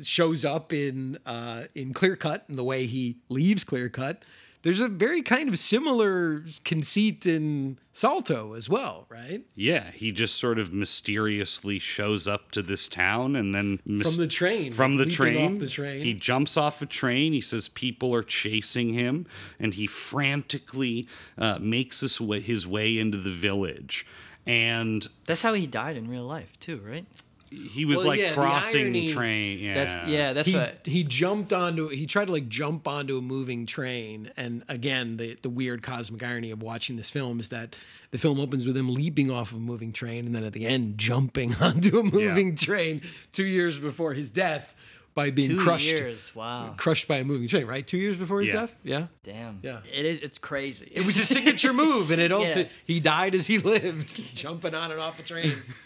shows 0.02 0.44
up 0.44 0.72
in 0.72 1.18
uh, 1.26 1.64
in 1.74 1.92
Clear 1.92 2.16
Cut 2.16 2.44
and 2.48 2.58
the 2.58 2.64
way 2.64 2.86
he 2.86 3.18
leaves 3.28 3.64
Clear 3.64 3.88
Cut, 3.88 4.24
there's 4.62 4.80
a 4.80 4.88
very 4.88 5.22
kind 5.22 5.48
of 5.48 5.58
similar 5.58 6.44
conceit 6.64 7.26
in 7.26 7.78
Salto 7.92 8.54
as 8.54 8.68
well, 8.68 9.06
right? 9.08 9.42
Yeah, 9.56 9.90
he 9.90 10.12
just 10.12 10.36
sort 10.36 10.58
of 10.58 10.72
mysteriously 10.72 11.78
shows 11.80 12.28
up 12.28 12.52
to 12.52 12.62
this 12.62 12.88
town 12.88 13.34
and 13.34 13.52
then 13.54 13.80
mis- 13.84 14.14
From 14.14 14.22
the 14.22 14.28
train, 14.28 14.72
From 14.72 14.96
the 14.96 15.06
train, 15.06 15.56
off 15.56 15.60
the 15.60 15.66
train. 15.66 16.02
He 16.02 16.14
jumps 16.14 16.56
off 16.56 16.80
a 16.80 16.86
train. 16.86 17.32
He 17.32 17.40
says 17.40 17.68
people 17.68 18.14
are 18.14 18.22
chasing 18.22 18.94
him, 18.94 19.26
and 19.58 19.74
he 19.74 19.86
frantically 19.88 21.08
uh, 21.36 21.58
makes 21.60 22.00
his 22.00 22.20
way, 22.20 22.40
his 22.40 22.66
way 22.66 22.98
into 22.98 23.18
the 23.18 23.30
village. 23.30 24.06
And 24.46 25.06
That's 25.26 25.42
how 25.42 25.54
he 25.54 25.66
died 25.66 25.96
in 25.96 26.08
real 26.08 26.24
life 26.24 26.58
too, 26.60 26.78
right? 26.78 27.04
He 27.52 27.84
was 27.84 27.98
Well, 27.98 28.08
like 28.08 28.20
yeah, 28.20 28.28
the 28.30 28.34
crossing 28.34 28.82
irony- 28.84 29.12
train. 29.12 29.58
Yeah. 29.58 29.74
That's 29.74 30.08
yeah, 30.08 30.32
that's 30.32 30.48
he, 30.48 30.54
what 30.56 30.80
he 30.84 31.04
jumped 31.04 31.52
onto 31.52 31.88
he 31.88 32.06
tried 32.06 32.26
to 32.26 32.32
like 32.32 32.48
jump 32.48 32.88
onto 32.88 33.18
a 33.18 33.22
moving 33.22 33.66
train 33.66 34.30
and 34.36 34.64
again 34.68 35.16
the 35.18 35.36
the 35.42 35.50
weird 35.50 35.82
cosmic 35.82 36.22
irony 36.22 36.50
of 36.50 36.62
watching 36.62 36.96
this 36.96 37.10
film 37.10 37.40
is 37.40 37.50
that 37.50 37.76
the 38.10 38.18
film 38.18 38.40
opens 38.40 38.66
with 38.66 38.76
him 38.76 38.92
leaping 38.92 39.30
off 39.30 39.50
of 39.52 39.58
a 39.58 39.60
moving 39.60 39.92
train 39.92 40.26
and 40.26 40.34
then 40.34 40.44
at 40.44 40.52
the 40.52 40.66
end 40.66 40.98
jumping 40.98 41.54
onto 41.60 41.98
a 41.98 42.02
moving 42.02 42.54
train 42.56 43.02
2 43.32 43.44
years 43.44 43.78
before 43.78 44.14
his 44.14 44.30
death 44.30 44.74
by 45.14 45.30
being 45.30 45.50
two 45.50 45.58
crushed 45.60 45.92
years. 45.92 46.34
Wow. 46.34 46.72
crushed 46.78 47.06
by 47.06 47.16
a 47.18 47.24
moving 47.24 47.46
train 47.46 47.66
right 47.66 47.86
2 47.86 47.98
years 47.98 48.16
before 48.16 48.40
his 48.40 48.48
Yeah. 48.48 48.54
death 48.60 48.76
yeah 48.82 49.06
Damn. 49.24 49.58
Yeah. 49.62 49.80
It 49.92 50.06
is 50.06 50.20
it's 50.20 50.38
crazy. 50.38 50.90
it 50.94 51.04
was 51.04 51.16
his 51.16 51.28
signature 51.28 51.72
move 51.74 52.10
and 52.10 52.20
it 52.20 52.30
Yeah. 52.30 52.36
ulti- 52.36 52.68
he 52.86 52.98
died 53.00 53.34
as 53.34 53.46
he 53.46 53.58
lived 53.74 54.34
jumping 54.34 54.74
on 54.74 54.90
and 54.90 54.98
off 55.00 55.18
the 55.18 55.22
trains 55.22 55.76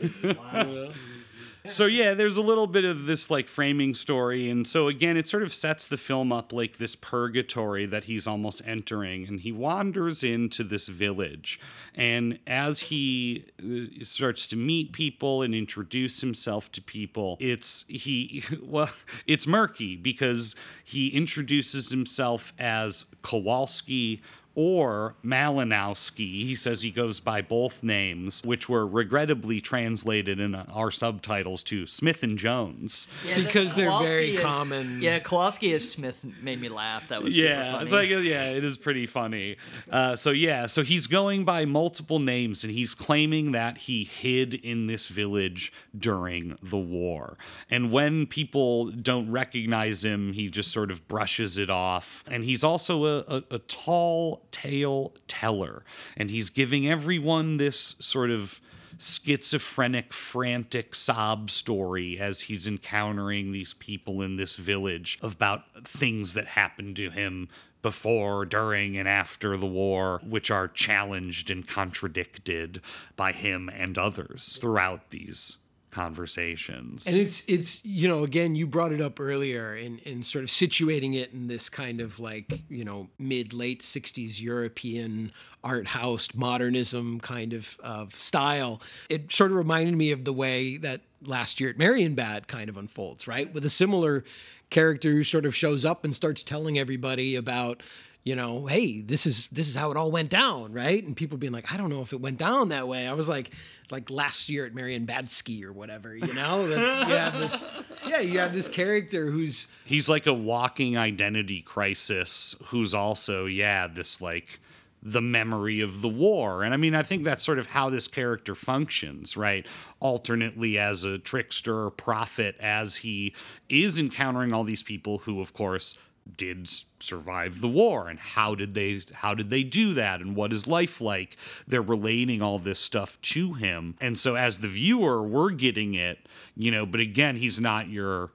So 1.69 1.87
yeah, 1.87 2.15
there's 2.15 2.37
a 2.37 2.43
little 2.43 2.67
bit 2.67 2.85
of 2.85 3.07
this 3.07 3.31
like 3.31 3.49
framing 3.49 3.95
story, 3.95 4.49
and 4.49 4.67
so 4.67 4.89
again, 4.89 5.17
it 5.17 5.29
sort 5.29 5.43
of 5.43 5.53
sets 5.53 5.87
the 5.87 5.97
film 5.97 6.33
up 6.33 6.53
like 6.53 6.79
this 6.79 6.97
purgatory 6.97 7.87
that 7.87 8.05
he's 8.05 8.27
almost 8.27 8.63
entering, 8.65 9.27
and 9.27 9.41
he 9.41 9.53
wanders 9.53 10.23
into 10.23 10.65
this 10.65 10.89
village, 10.89 11.61
and 11.95 12.39
as 12.47 12.81
he 12.81 13.45
uh, 13.63 14.05
starts 14.05 14.47
to 14.49 14.57
meet 14.57 14.93
people 14.93 15.43
and 15.43 15.55
introduce 15.55 16.21
himself 16.21 16.71
to 16.73 16.83
people, 16.83 17.37
it's 17.41 17.85
he 17.89 18.43
well, 18.63 18.91
it's 19.27 19.47
murky 19.47 19.97
because 19.97 20.57
he 20.85 21.09
introduces 21.09 21.91
himself 21.91 22.53
as 22.59 23.05
Kowalski 23.23 24.23
or 24.57 25.15
Malinowski. 25.25 26.43
He 26.47 26.55
says 26.55 26.83
he 26.83 26.91
goes 26.91 27.21
by 27.21 27.43
both 27.43 27.83
names, 27.83 28.43
which 28.45 28.69
were 28.69 28.87
regrettably 28.87 29.61
translated 29.61 30.41
in 30.41 30.55
our 30.55 30.91
subtitles 30.91 31.63
to 31.65 31.87
Smith 31.87 32.23
and 32.23 32.39
Jones. 32.39 33.07
Yeah, 33.27 33.37
because 33.39 33.75
they're 33.75 33.87
Kowalski 33.87 34.07
very 34.09 34.31
is- 34.37 34.41
common. 34.43 35.03
Yeah, 35.03 35.19
Kowalski 35.21 35.73
as 35.75 35.89
Smith 35.91 36.19
made 36.43 36.61
me 36.61 36.69
laugh. 36.69 37.09
That 37.09 37.23
was 37.23 37.35
super 37.35 37.47
Yeah, 37.49 37.73
funny. 37.73 37.85
it's 37.85 37.93
like 37.93 38.09
yeah, 38.11 38.51
it 38.51 38.65
is 38.65 38.77
pretty 38.79 39.07
funny. 39.07 39.57
Uh, 39.91 40.17
so 40.17 40.31
yeah, 40.31 40.67
so 40.67 40.83
he's 40.83 41.07
going 41.07 41.45
by 41.45 41.65
multiple 41.67 42.19
names, 42.19 42.65
and 42.65 42.73
he's 42.73 42.95
claiming 42.95 43.53
that 43.53 43.79
he 43.79 44.05
hid 44.05 44.55
in 44.55 44.87
this 44.87 45.09
village 45.09 45.73
during 45.97 46.57
the 46.63 46.79
war. 46.79 47.37
And 47.71 47.93
when 47.93 48.27
people 48.27 48.91
don't 48.91 49.31
recognize 49.31 50.05
him, 50.05 50.33
he 50.33 50.49
just 50.49 50.73
sort 50.73 50.91
of 50.91 51.07
brushes 51.09 51.59
it 51.59 51.69
off. 51.71 52.25
And 52.27 52.45
he's 52.45 52.65
also 52.65 53.05
a, 53.05 53.19
a, 53.29 53.43
a 53.53 53.59
tall 53.59 54.46
tale 54.51 55.15
teller, 55.29 55.85
and 56.17 56.31
he's 56.31 56.51
giving 56.51 56.89
everyone 56.89 57.57
this 57.57 57.97
sort 57.99 58.31
of 58.31 58.61
schizophrenic, 58.99 60.13
frantic 60.13 60.95
sob 60.95 61.51
story 61.51 62.19
as 62.19 62.41
he's 62.41 62.67
encountering 62.67 63.53
these 63.53 63.75
people 63.75 64.23
in 64.23 64.37
this 64.37 64.57
village 64.57 65.19
about 65.23 65.65
things 65.87 66.35
that 66.35 66.47
happened 66.47 66.97
to 66.97 67.11
him 67.11 67.49
before, 67.83 68.45
during, 68.45 68.97
and 68.97 69.09
after 69.09 69.57
the 69.57 69.67
war, 69.67 70.21
which 70.25 70.51
are 70.51 70.67
challenged 70.67 71.51
and 71.51 71.69
contradicted 71.69 72.81
by 73.15 73.33
him 73.33 73.69
and 73.69 73.97
others 73.97 74.59
throughout 74.61 75.11
these 75.11 75.59
conversations. 75.97 77.07
And 77.07 77.17
it's 77.17 77.43
it's 77.49 77.83
you 77.83 78.07
know 78.07 78.23
again 78.23 78.55
you 78.55 78.67
brought 78.67 78.93
it 78.93 79.01
up 79.01 79.19
earlier 79.19 79.75
in 79.75 79.97
in 80.01 80.23
sort 80.23 80.45
of 80.45 80.51
situating 80.51 81.15
it 81.15 81.33
in 81.33 81.47
this 81.47 81.71
kind 81.71 82.03
of 82.03 82.21
like 82.21 82.61
you 82.69 82.85
know 82.85 83.09
mid 83.19 83.55
late 83.55 83.81
60s 83.81 84.39
European 84.39 85.33
art 85.65 85.87
house 85.89 86.29
modernism 86.35 87.19
kind 87.21 87.55
of 87.55 87.79
of 87.83 88.15
style. 88.15 88.83
It 89.09 89.33
sort 89.33 89.53
of 89.53 89.57
reminded 89.57 89.97
me 89.97 90.13
of 90.13 90.27
the 90.27 90.35
way 90.35 90.77
that 90.77 91.01
last 91.23 91.61
year 91.61 91.71
at 91.71 91.79
Marienbad 91.79 92.47
kind 92.47 92.69
of 92.69 92.77
unfolds, 92.77 93.27
right? 93.27 93.53
With 93.55 93.65
a 93.65 93.71
similar 93.71 94.23
character 94.69 95.11
who 95.11 95.25
sort 95.25 95.47
of 95.47 95.57
shows 95.57 95.87
up 95.87 96.05
and 96.05 96.15
starts 96.15 96.43
telling 96.43 96.79
everybody 96.79 97.37
about 97.37 97.83
you 98.27 98.35
know, 98.35 98.67
hey, 98.67 99.03
this 99.03 99.25
is 99.25 99.47
this 99.53 99.69
is 99.69 99.77
how 99.77 99.93
it 99.93 99.97
all 99.97 100.11
went 100.11 100.31
down, 100.31 100.73
right? 100.73 101.03
And 101.03 101.17
people 101.17 101.39
being 101.39 101.53
like, 101.53 101.73
I 101.73 101.77
don't 101.77 101.91
know 101.91 102.03
if 102.03 102.13
it 102.13 102.21
went 102.21 102.39
down 102.39 102.71
that 102.71 102.89
way. 102.89 103.07
I 103.07 103.13
was 103.13 103.29
like, 103.29 103.53
like 103.93 104.11
last 104.11 104.49
year 104.49 104.67
at 104.67 104.75
Marion 104.75 105.07
Badsky 105.07 105.63
or 105.63 105.73
whatever, 105.73 106.17
you 106.17 106.35
know? 106.35 106.67
You 106.67 106.75
have 106.75 107.39
this, 107.39 107.69
yeah, 108.05 108.19
you 108.19 108.41
have 108.41 108.53
this 108.53 108.69
character 108.69 109.31
who's 109.31 109.69
he's 109.85 110.09
like 110.09 110.27
a 110.27 110.35
walking 110.35 110.99
identity 110.99 111.63
crisis 111.63 112.57
who's 112.65 112.95
also 112.95 113.47
yeah 113.47 113.87
this 113.87 114.21
like 114.21 114.59
the 115.03 115.23
memory 115.23 115.81
of 115.81 116.03
the 116.03 116.09
war 116.09 116.65
and 116.65 116.75
i 116.75 116.77
mean 116.77 116.95
i 116.95 117.03
think 117.03 117.23
that's 117.23 117.45
sort 117.45 117.61
of 117.61 117.69
how 117.69 117.89
this 117.89 118.09
character 118.09 118.57
functions 118.57 119.37
right 119.37 119.67
alternately 120.01 120.79
as 120.79 121.05
a 121.05 121.19
trickster 121.19 121.85
or 121.85 121.91
prophet 121.91 122.57
as 122.59 122.97
he 122.97 123.33
is 123.69 124.01
encountering 124.01 124.53
all 124.53 124.65
these 124.65 124.83
people 124.83 125.19
who 125.19 125.41
of 125.41 125.53
course 125.53 125.97
did 126.37 126.69
survive 127.01 127.61
the 127.61 127.69
war 127.69 128.09
and 128.09 128.19
how 128.19 128.55
did 128.55 128.75
they 128.75 128.99
how 129.15 129.35
did 129.35 129.49
they 129.51 129.63
do 129.63 129.95
that 129.95 130.21
and 130.21 130.35
what 130.35 130.53
is 130.53 130.67
life 130.67 131.01
like 131.01 131.37
they're 131.69 131.81
relating 131.81 132.43
all 132.43 132.59
this 132.59 132.79
stuff 132.79 133.21
to 133.23 133.53
him 133.53 133.95
and 134.01 134.19
so 134.19 134.35
as 134.35 134.59
the 134.59 134.69
viewer 134.69 135.23
we're 135.23 135.51
getting 135.51 135.95
it 135.95 136.19
you 136.57 136.71
know 136.71 136.85
but 136.85 137.01
again 137.01 137.37
he's 137.37 137.61
not 137.61 137.89
your 137.89 138.33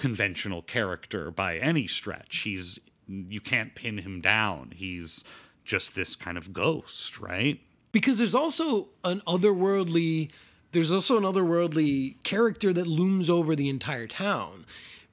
conventional 0.00 0.62
character 0.62 1.30
by 1.30 1.58
any 1.58 1.86
stretch. 1.86 2.38
He's 2.38 2.80
you 3.06 3.40
can't 3.40 3.74
pin 3.74 3.98
him 3.98 4.20
down. 4.20 4.72
He's 4.74 5.24
just 5.64 5.94
this 5.94 6.16
kind 6.16 6.38
of 6.38 6.52
ghost, 6.52 7.20
right? 7.20 7.60
because 7.92 8.18
there's 8.18 8.34
also 8.34 8.88
an 9.04 9.20
otherworldly 9.26 10.30
there's 10.72 10.92
also 10.92 11.16
an 11.16 11.24
otherworldly 11.24 12.22
character 12.22 12.72
that 12.72 12.86
looms 12.86 13.28
over 13.28 13.56
the 13.56 13.68
entire 13.68 14.06
town 14.06 14.64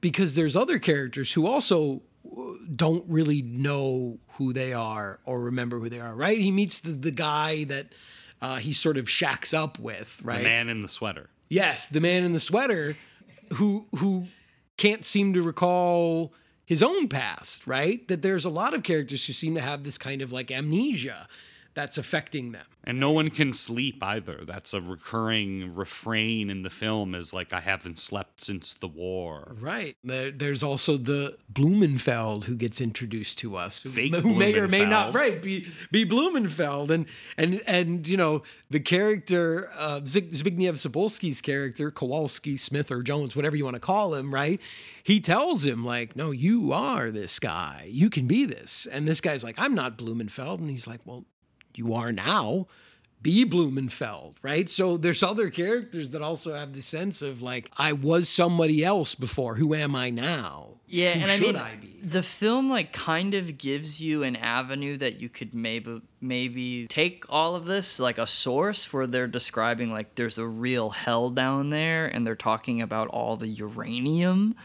because 0.02 0.36
there's 0.36 0.56
other 0.56 0.78
characters 0.78 1.34
who 1.34 1.48
also 1.48 2.02
don't 2.76 3.04
really 3.08 3.42
know 3.42 4.20
who 4.34 4.54
they 4.54 4.74
are 4.74 5.20
or 5.26 5.42
remember 5.42 5.80
who 5.80 5.90
they 5.90 6.00
are 6.00 6.14
right 6.14 6.40
he 6.40 6.52
meets 6.52 6.80
the, 6.80 6.92
the 6.92 7.12
guy 7.12 7.64
that 7.64 7.88
uh, 8.42 8.58
he 8.58 8.74
sort 8.74 8.98
of 8.98 9.10
shacks 9.10 9.54
up 9.54 9.80
with 9.80 10.22
right 10.24 10.40
The 10.40 10.44
man 10.44 10.70
in 10.70 10.82
the 10.82 10.88
sweater. 10.88 11.30
Yes, 11.50 11.88
the 11.88 12.02
man 12.02 12.24
in 12.24 12.34
the 12.34 12.40
sweater 12.40 12.96
who 13.54 13.88
who 13.96 14.26
can't 14.78 15.04
seem 15.04 15.34
to 15.34 15.42
recall 15.42 16.34
his 16.66 16.84
own 16.84 17.08
past, 17.08 17.66
right? 17.66 18.06
That 18.08 18.22
there's 18.22 18.46
a 18.46 18.50
lot 18.50 18.74
of 18.74 18.84
characters 18.84 19.26
who 19.26 19.34
seem 19.34 19.56
to 19.56 19.62
have 19.62 19.84
this 19.84 19.98
kind 19.98 20.22
of 20.22 20.32
like 20.32 20.52
amnesia 20.52 21.28
that's 21.74 21.98
affecting 21.98 22.52
them. 22.52 22.66
And 22.88 23.02
no 23.02 23.12
one 23.12 23.30
can 23.30 23.54
sleep 23.54 24.02
either. 24.02 24.46
That's 24.48 24.74
a 24.74 24.80
recurring 24.80 25.76
refrain 25.76 26.50
in 26.50 26.64
the 26.64 26.70
film 26.70 27.16
is 27.16 27.34
like 27.34 27.52
I 27.52 27.60
haven't 27.60 28.00
slept 28.00 28.42
since 28.42 28.74
the 28.76 28.88
war. 28.88 29.58
Right. 29.60 29.98
There's 30.06 30.64
also 30.64 30.96
the 30.96 31.38
Blumenfeld 31.50 32.46
who 32.46 32.56
gets 32.56 32.80
introduced 32.80 33.40
to 33.40 33.58
us, 33.58 33.80
who, 33.80 33.90
who 33.90 34.34
may 34.34 34.58
or 34.58 34.70
may 34.70 34.86
not 34.86 35.14
right 35.14 35.44
be 35.44 35.68
be 35.92 36.06
Blumenfeld, 36.06 36.90
and 36.90 37.08
and 37.38 37.62
and 37.68 38.08
you 38.08 38.16
know 38.16 38.44
the 38.70 38.80
character 38.80 39.70
uh, 39.78 40.00
Zbig- 40.06 40.32
Zbigniew 40.32 40.72
Cybulski's 40.78 41.42
character 41.42 41.92
Kowalski, 41.92 42.56
Smith 42.56 42.90
or 42.90 43.04
Jones, 43.04 43.36
whatever 43.36 43.58
you 43.58 43.66
want 43.66 43.76
to 43.76 43.82
call 43.82 44.16
him, 44.16 44.34
right? 44.34 44.62
He 45.04 45.20
tells 45.20 45.66
him 45.66 45.84
like, 45.84 46.16
"No, 46.16 46.32
you 46.32 46.72
are 46.72 47.12
this 47.12 47.38
guy. 47.38 47.90
You 47.90 48.10
can 48.10 48.28
be 48.28 48.46
this." 48.46 48.88
And 48.90 49.06
this 49.06 49.20
guy's 49.20 49.44
like, 49.44 49.56
"I'm 49.58 49.76
not 49.76 49.98
Blumenfeld," 49.98 50.62
and 50.62 50.70
he's 50.70 50.88
like, 50.88 51.02
"Well, 51.04 51.26
you 51.78 51.94
are 51.94 52.12
now." 52.12 52.68
Be 53.20 53.44
Blumenfeld, 53.44 54.36
right? 54.44 54.70
So 54.70 54.96
there's 54.96 55.24
other 55.24 55.50
characters 55.50 56.12
that 56.12 56.22
also 56.22 56.54
have 56.54 56.74
the 56.74 56.84
sense 56.84 57.24
of 57.24 57.42
like, 57.42 57.72
I 57.76 57.92
was 57.92 58.30
somebody 58.30 58.86
else 58.86 59.16
before. 59.16 59.56
Who 59.56 59.74
am 59.74 59.96
I 59.96 60.12
now? 60.12 60.76
Yeah, 60.86 61.14
Who 61.14 61.22
and 61.22 61.32
I 61.32 61.40
mean, 61.40 61.56
I 61.56 61.76
be? 61.76 62.00
the 62.02 62.22
film 62.22 62.70
like 62.70 62.94
kind 62.94 63.34
of 63.34 63.58
gives 63.58 64.00
you 64.00 64.22
an 64.22 64.36
avenue 64.36 64.98
that 64.98 65.20
you 65.20 65.30
could 65.30 65.56
maybe 65.56 66.00
maybe 66.22 66.86
take 66.88 67.26
all 67.28 67.56
of 67.56 67.66
this 67.66 68.00
like 68.00 68.20
a 68.20 68.28
source 68.28 68.94
where 68.94 69.08
they're 69.08 69.28
describing 69.28 69.92
like 69.92 70.14
there's 70.14 70.38
a 70.38 70.48
real 70.48 70.92
hell 70.92 71.32
down 71.32 71.72
there, 71.72 72.06
and 72.06 72.26
they're 72.26 72.36
talking 72.36 72.84
about 72.84 73.08
all 73.08 73.36
the 73.36 73.48
uranium 73.48 74.56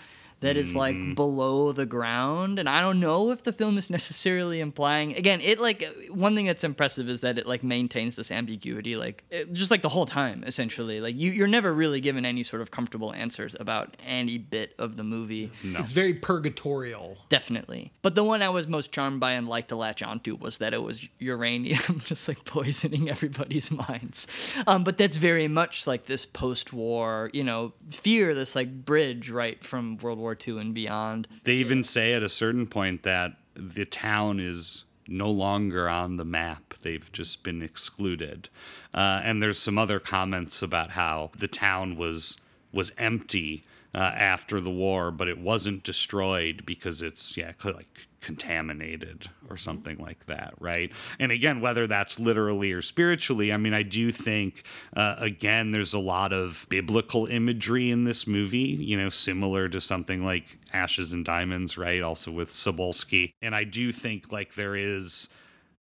that 0.42 0.56
is 0.56 0.74
like 0.74 1.14
below 1.14 1.72
the 1.72 1.86
ground 1.86 2.58
and 2.58 2.68
i 2.68 2.80
don't 2.80 3.00
know 3.00 3.30
if 3.30 3.42
the 3.42 3.52
film 3.52 3.78
is 3.78 3.88
necessarily 3.98 4.60
implying 4.60 5.14
again 5.16 5.40
it 5.40 5.58
like 5.60 5.84
one 6.10 6.34
thing 6.34 6.46
that's 6.46 6.64
impressive 6.64 7.08
is 7.08 7.20
that 7.22 7.38
it 7.38 7.46
like 7.46 7.62
maintains 7.64 8.16
this 8.16 8.30
ambiguity 8.30 8.94
like 8.96 9.24
it- 9.30 9.52
just 9.52 9.70
like 9.70 9.82
the 9.82 9.88
whole 9.88 10.06
time 10.06 10.44
essentially 10.46 11.00
like 11.00 11.16
you, 11.16 11.30
you're 11.30 11.46
never 11.48 11.72
really 11.72 12.00
given 12.00 12.24
any 12.26 12.42
sort 12.42 12.60
of 12.60 12.70
comfortable 12.70 13.12
answers 13.14 13.56
about 13.58 13.96
any 14.06 14.36
bit 14.38 14.74
of 14.78 14.96
the 14.96 15.04
movie 15.04 15.50
It's 15.64 15.92
very 15.92 16.14
purgatorial. 16.14 17.18
Definitely. 17.28 17.92
But 18.02 18.14
the 18.14 18.24
one 18.24 18.42
I 18.42 18.48
was 18.48 18.66
most 18.68 18.92
charmed 18.92 19.20
by 19.20 19.32
and 19.32 19.48
liked 19.48 19.68
to 19.70 19.76
latch 19.76 20.02
onto 20.02 20.34
was 20.36 20.58
that 20.58 20.74
it 20.74 20.82
was 20.82 21.08
uranium, 21.18 22.00
just 22.04 22.28
like 22.28 22.44
poisoning 22.44 23.08
everybody's 23.08 23.70
minds. 23.88 24.26
Um, 24.66 24.84
but 24.84 24.98
that's 24.98 25.16
very 25.16 25.48
much 25.48 25.86
like 25.86 26.06
this 26.06 26.26
post 26.26 26.72
war, 26.72 27.30
you 27.32 27.44
know, 27.44 27.72
fear, 27.90 28.34
this 28.34 28.54
like 28.56 28.84
bridge 28.84 29.30
right 29.30 29.62
from 29.62 29.96
World 29.98 30.18
War 30.18 30.31
II 30.46 30.58
and 30.58 30.74
beyond. 30.74 31.28
They 31.44 31.54
even 31.54 31.84
say 31.84 32.14
at 32.14 32.22
a 32.22 32.28
certain 32.28 32.66
point 32.66 33.02
that 33.02 33.32
the 33.54 33.84
town 33.84 34.40
is 34.40 34.84
no 35.08 35.30
longer 35.30 35.88
on 35.88 36.16
the 36.16 36.24
map. 36.24 36.74
They've 36.82 37.10
just 37.12 37.42
been 37.42 37.62
excluded. 37.62 38.48
Uh, 38.94 39.20
and 39.24 39.42
there's 39.42 39.58
some 39.58 39.78
other 39.78 40.00
comments 40.00 40.62
about 40.62 40.90
how 40.90 41.30
the 41.36 41.48
town 41.48 41.96
was 41.96 42.38
was 42.72 42.92
empty 42.96 43.64
uh, 43.94 43.98
after 43.98 44.60
the 44.60 44.70
war, 44.70 45.10
but 45.10 45.28
it 45.28 45.38
wasn't 45.38 45.82
destroyed 45.82 46.64
because 46.64 47.02
it's 47.02 47.36
yeah 47.36 47.52
like 47.64 48.06
contaminated 48.22 49.28
or 49.50 49.56
something 49.56 49.98
like 49.98 50.24
that, 50.26 50.54
right? 50.58 50.90
And 51.18 51.30
again, 51.30 51.60
whether 51.60 51.86
that's 51.86 52.18
literally 52.18 52.72
or 52.72 52.80
spiritually, 52.80 53.52
I 53.52 53.56
mean, 53.58 53.74
I 53.74 53.82
do 53.82 54.10
think 54.10 54.64
uh, 54.96 55.16
again 55.18 55.72
there's 55.72 55.92
a 55.92 55.98
lot 55.98 56.32
of 56.32 56.66
biblical 56.70 57.26
imagery 57.26 57.90
in 57.90 58.04
this 58.04 58.26
movie, 58.26 58.58
you 58.58 58.96
know, 58.96 59.10
similar 59.10 59.68
to 59.68 59.80
something 59.80 60.24
like 60.24 60.58
Ashes 60.72 61.12
and 61.12 61.24
Diamonds, 61.24 61.76
right? 61.76 62.02
Also 62.02 62.30
with 62.30 62.48
Cybulski, 62.48 63.32
and 63.42 63.54
I 63.54 63.64
do 63.64 63.92
think 63.92 64.32
like 64.32 64.54
there 64.54 64.76
is 64.76 65.28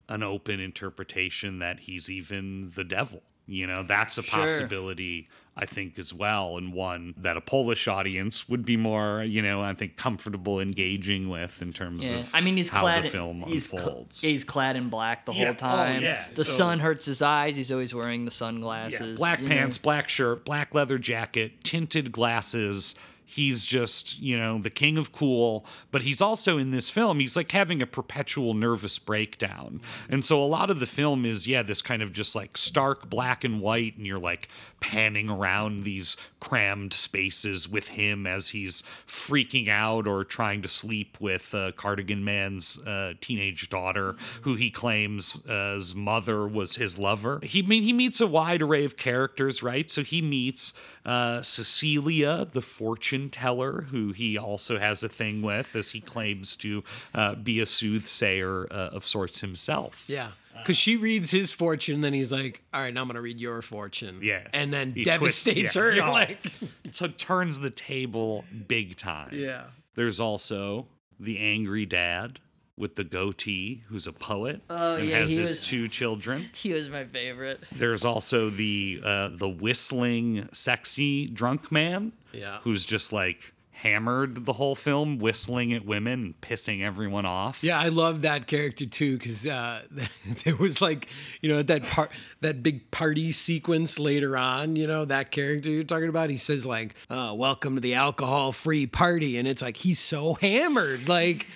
an 0.09 0.23
open 0.23 0.61
interpretation 0.61 1.61
that 1.61 1.81
he's 1.81 2.11
even 2.11 2.71
the 2.75 2.85
devil. 2.85 3.23
You 3.47 3.67
know, 3.67 3.83
that's 3.83 4.19
a 4.19 4.23
Sure. 4.23 4.41
possibility, 4.41 5.29
I 5.57 5.67
think, 5.67 6.01
as 6.01 6.13
well, 6.13 6.57
and 6.59 6.73
one 6.73 7.15
that 7.19 7.37
a 7.37 7.41
Polish 7.41 7.87
audience 7.87 8.49
would 8.49 8.65
be 8.65 8.77
more, 8.77 9.23
you 9.23 9.41
know, 9.41 9.63
I 9.63 9.73
think 9.75 9.97
comfortable 9.97 10.59
engaging 10.59 11.29
with 11.29 11.63
in 11.63 11.73
terms 11.73 12.05
Yeah. 12.05 12.17
of 12.19 12.35
I 12.35 12.41
mean, 12.41 12.57
he's 12.57 12.71
how 12.71 12.81
clad. 12.81 13.05
the 13.05 13.09
film 13.11 13.45
he's 13.47 13.69
cl- 13.71 13.83
unfolds. 13.85 14.21
he's 14.21 14.43
clad 14.43 14.75
in 14.75 14.89
black 14.89 15.27
the 15.27 15.33
Yeah. 15.33 15.45
whole 15.45 15.53
Oh, 15.53 15.55
time. 15.55 16.03
yeah. 16.03 16.25
The 16.35 16.45
So- 16.45 16.53
sun 16.55 16.81
hurts 16.81 17.07
his 17.07 17.23
eyes. 17.23 17.57
He's 17.57 17.71
always 17.71 17.95
wearing 17.95 18.25
the 18.25 18.33
Yeah, 18.33 18.37
sunglasses. 18.37 19.17
black 19.19 19.41
you 19.43 19.49
know. 19.49 19.55
pants, 19.55 19.79
black 19.79 20.09
shirt, 20.09 20.45
black 20.45 20.75
leather 20.75 20.99
jacket, 20.99 21.63
tinted 21.63 22.11
glasses. 22.11 22.97
He's 23.25 23.65
just, 23.65 24.21
you 24.21 24.39
know, 24.39 24.59
the 24.59 24.71
king 24.71 24.99
of 24.99 25.13
cool, 25.13 25.67
but 25.91 26.03
he's 26.03 26.21
also 26.21 26.59
in 26.59 26.71
this 26.71 26.91
film, 26.91 27.21
he's 27.21 27.37
like 27.37 27.53
having 27.53 27.83
a 27.83 27.87
perpetual 27.87 28.55
nervous 28.55 28.99
breakdown. 28.99 29.81
And 30.09 30.25
so 30.25 30.43
a 30.43 30.45
lot 30.45 30.71
of 30.71 30.81
the 30.81 30.87
film 30.87 31.25
is, 31.25 31.47
yeah, 31.47 31.63
this 31.63 31.83
kind 31.83 32.03
of 32.03 32.13
just 32.13 32.35
like 32.35 32.57
stark 32.57 33.09
black 33.09 33.45
and 33.45 33.61
white, 33.61 33.97
and 33.97 34.07
you're 34.07 34.19
like 34.19 34.49
panning 34.81 35.31
around 35.31 35.85
these 35.85 36.17
crammed 36.41 36.93
spaces 36.93 37.69
with 37.69 37.89
him 37.89 38.27
as 38.27 38.49
he's 38.49 38.83
freaking 39.07 39.69
out 39.69 40.07
or 40.07 40.25
trying 40.25 40.61
to 40.61 40.69
sleep 40.69 41.17
with 41.21 41.55
uh, 41.55 41.73
Cardigan 41.73 42.23
Man's 42.25 42.79
uh, 42.81 43.15
teenage 43.21 43.71
daughter, 43.71 44.17
who 44.43 44.55
he 44.55 44.71
claims 44.71 45.37
uh, 45.47 45.65
mother 45.97 46.47
was 46.47 46.77
his 46.77 46.99
lover. 46.99 47.41
He 47.43 47.63
mean 47.63 47.83
he 47.83 47.93
meets 47.93 48.21
a 48.21 48.27
wide 48.27 48.63
array 48.63 48.85
of 48.85 48.97
characters, 48.97 49.63
right? 49.63 49.91
So 49.91 50.03
he 50.03 50.23
meets 50.23 50.75
uh, 51.05 51.43
Cecilia, 51.43 52.47
the 52.51 52.63
fortune 52.63 53.14
teller, 53.31 53.83
who 53.91 54.13
he 54.13 54.37
also 54.39 54.79
has 54.79 55.03
a 55.03 55.09
thing 55.09 55.43
with, 55.43 55.75
as 55.77 55.91
he 55.91 56.01
claims 56.01 56.57
to 56.57 56.83
uh, 57.15 57.35
be 57.35 57.61
a 57.61 57.67
soothsayer 57.67 58.67
uh, 58.71 58.91
of 58.93 59.07
sorts 59.07 59.41
himself. 59.41 60.05
Yeah. 60.09 60.31
Because 60.57 60.77
she 60.77 60.97
reads 60.97 61.31
his 61.33 61.53
fortune, 61.53 62.01
then 62.01 62.13
he's 62.13 62.31
like, 62.31 62.63
"All 62.73 62.81
right, 62.81 62.95
now 62.95 63.03
I'm 63.03 63.09
gonna 63.09 63.21
read 63.21 63.41
your 63.41 63.61
fortune." 63.61 64.21
Yeah. 64.23 64.47
and 64.53 64.73
then 64.73 64.93
He 64.93 65.03
twists- 65.05 65.45
devastates 65.45 65.75
yeah. 65.75 65.83
her. 65.83 65.93
You're 65.93 66.09
like, 66.09 66.39
so 66.93 67.09
turns 67.09 67.59
the 67.59 67.71
table 67.71 68.45
big 68.69 68.97
time. 68.97 69.31
Yeah. 69.33 69.65
There's 69.97 70.21
also 70.21 70.87
the 71.19 71.39
angry 71.39 71.87
dad 71.87 72.39
with 72.77 72.97
the 72.97 73.05
goatee, 73.05 73.83
who's 73.89 74.07
a 74.07 74.13
poet 74.13 74.61
Oh, 74.69 74.97
and 74.97 75.09
yeah, 75.09 75.19
has 75.19 75.31
he 75.31 75.37
his 75.39 75.51
was- 75.51 75.67
two 75.67 75.89
children. 75.89 76.51
He 76.55 76.73
was 76.73 76.89
my 76.89 77.05
favorite. 77.05 77.61
There's 77.73 78.05
also 78.05 78.51
the 78.51 79.01
uh, 79.05 79.29
the 79.33 79.49
whistling, 79.49 80.49
sexy 80.53 81.27
drunk 81.27 81.71
man. 81.71 82.13
Yeah. 82.33 82.59
Who's 82.63 82.85
just 82.85 83.13
like 83.13 83.53
hammered 83.71 84.47
the 84.47 84.53
whole 84.55 84.75
film, 84.75 85.19
whistling 85.19 85.73
at 85.75 85.85
women 85.85 86.13
and 86.25 86.41
pissing 86.41 86.83
everyone 86.83 87.27
off. 87.27 87.63
Yeah, 87.63 87.79
I 87.79 87.89
love 87.89 88.23
that 88.23 88.47
character 88.47 88.87
too 88.87 89.19
because 89.19 89.47
uh, 89.47 89.83
there 90.45 90.57
was 90.57 90.81
like, 90.81 91.09
you 91.43 91.51
know, 91.51 91.63
that 91.63 91.85
part, 91.85 92.11
that 92.41 92.63
big 92.63 92.91
party 92.91 93.31
sequence 93.31 93.99
later 93.99 94.37
on. 94.37 94.75
You 94.77 94.87
know, 94.87 95.05
that 95.05 95.31
character 95.31 95.71
you're 95.71 95.85
talking 95.85 96.09
about. 96.09 96.31
He 96.31 96.39
says 96.39 96.65
like, 96.67 96.95
uh, 97.11 97.35
"Welcome 97.37 97.75
to 97.77 97.81
the 97.81 97.95
alcohol-free 97.95 98.87
party," 98.89 99.39
and 99.39 99.47
it's 99.47 99.63
like 99.63 99.77
he's 99.77 100.01
so 100.01 100.35
hammered. 100.35 101.09
Like, 101.09 101.47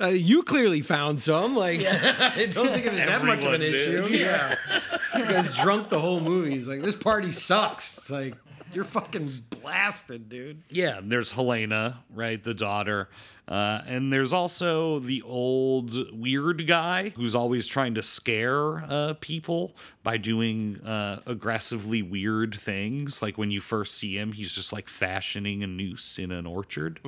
uh, 0.00 0.06
you 0.06 0.42
clearly 0.42 0.80
found 0.80 1.20
some. 1.20 1.54
Like, 1.56 1.80
I 1.84 2.48
don't 2.52 2.72
think 2.72 2.86
it 2.86 2.92
was 2.92 2.98
that 2.98 3.24
much 3.24 3.44
of 3.44 3.52
an 3.52 3.60
did. 3.60 3.74
issue. 3.74 4.16
Yeah, 4.16 4.54
you 5.16 5.24
guys 5.24 5.54
drunk 5.56 5.88
the 5.88 5.98
whole 5.98 6.20
movie. 6.20 6.50
He's 6.52 6.68
like, 6.68 6.82
this 6.82 6.94
party 6.94 7.32
sucks. 7.32 7.98
It's 7.98 8.10
like 8.10 8.34
you're 8.72 8.84
fucking 8.84 9.32
blasted, 9.50 10.28
dude. 10.28 10.62
Yeah, 10.68 11.00
there's 11.02 11.32
Helena, 11.32 12.00
right, 12.14 12.42
the 12.42 12.54
daughter. 12.54 13.08
Uh, 13.50 13.82
and 13.86 14.12
there's 14.12 14.32
also 14.32 15.00
the 15.00 15.20
old 15.22 16.16
weird 16.16 16.68
guy 16.68 17.08
who's 17.16 17.34
always 17.34 17.66
trying 17.66 17.94
to 17.94 18.02
scare 18.02 18.84
uh, 18.88 19.14
people 19.20 19.74
by 20.04 20.16
doing 20.16 20.80
uh, 20.82 21.20
aggressively 21.26 22.00
weird 22.00 22.54
things. 22.54 23.20
Like 23.20 23.36
when 23.36 23.50
you 23.50 23.60
first 23.60 23.96
see 23.96 24.16
him, 24.16 24.32
he's 24.32 24.54
just 24.54 24.72
like 24.72 24.88
fashioning 24.88 25.64
a 25.64 25.66
noose 25.66 26.16
in 26.16 26.30
an 26.30 26.46
orchard. 26.46 27.00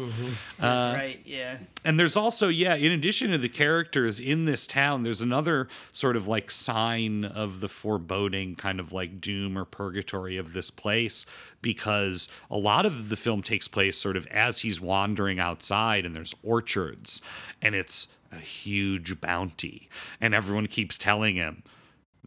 That's 0.59 0.99
right. 0.99 1.21
Yeah. 1.25 1.59
And 1.85 1.99
there's 1.99 2.17
also, 2.17 2.49
yeah, 2.49 2.75
in 2.75 2.91
addition 2.91 3.31
to 3.31 3.39
the 3.39 3.49
characters 3.49 4.19
in 4.19 4.45
this 4.45 4.67
town, 4.67 5.05
there's 5.05 5.21
another 5.21 5.69
sort 5.93 6.17
of 6.17 6.27
like 6.27 6.51
sign 6.51 7.25
of 7.25 7.61
the 7.61 7.69
foreboding 7.69 8.57
kind 8.57 8.81
of 8.81 8.93
like 8.93 9.21
doom 9.21 9.57
or 9.57 9.65
purgatory 9.65 10.37
of 10.37 10.53
this 10.55 10.71
place 10.71 11.25
because 11.63 12.29
a 12.51 12.57
lot 12.57 12.85
of 12.85 13.09
the 13.09 13.17
film 13.17 13.43
takes 13.43 13.69
place 13.69 13.97
sort 13.97 14.17
of 14.17 14.27
as 14.27 14.61
he's 14.61 14.81
wandering 14.81 15.41
outside 15.41 16.05
and 16.05 16.15
there's 16.15 16.35
orchards 16.43 17.23
and 17.63 17.75
it's 17.75 18.09
a 18.33 18.37
huge 18.37 19.21
bounty. 19.21 19.89
And 20.21 20.35
everyone 20.35 20.67
keeps 20.67 20.99
telling 20.99 21.37
him, 21.37 21.63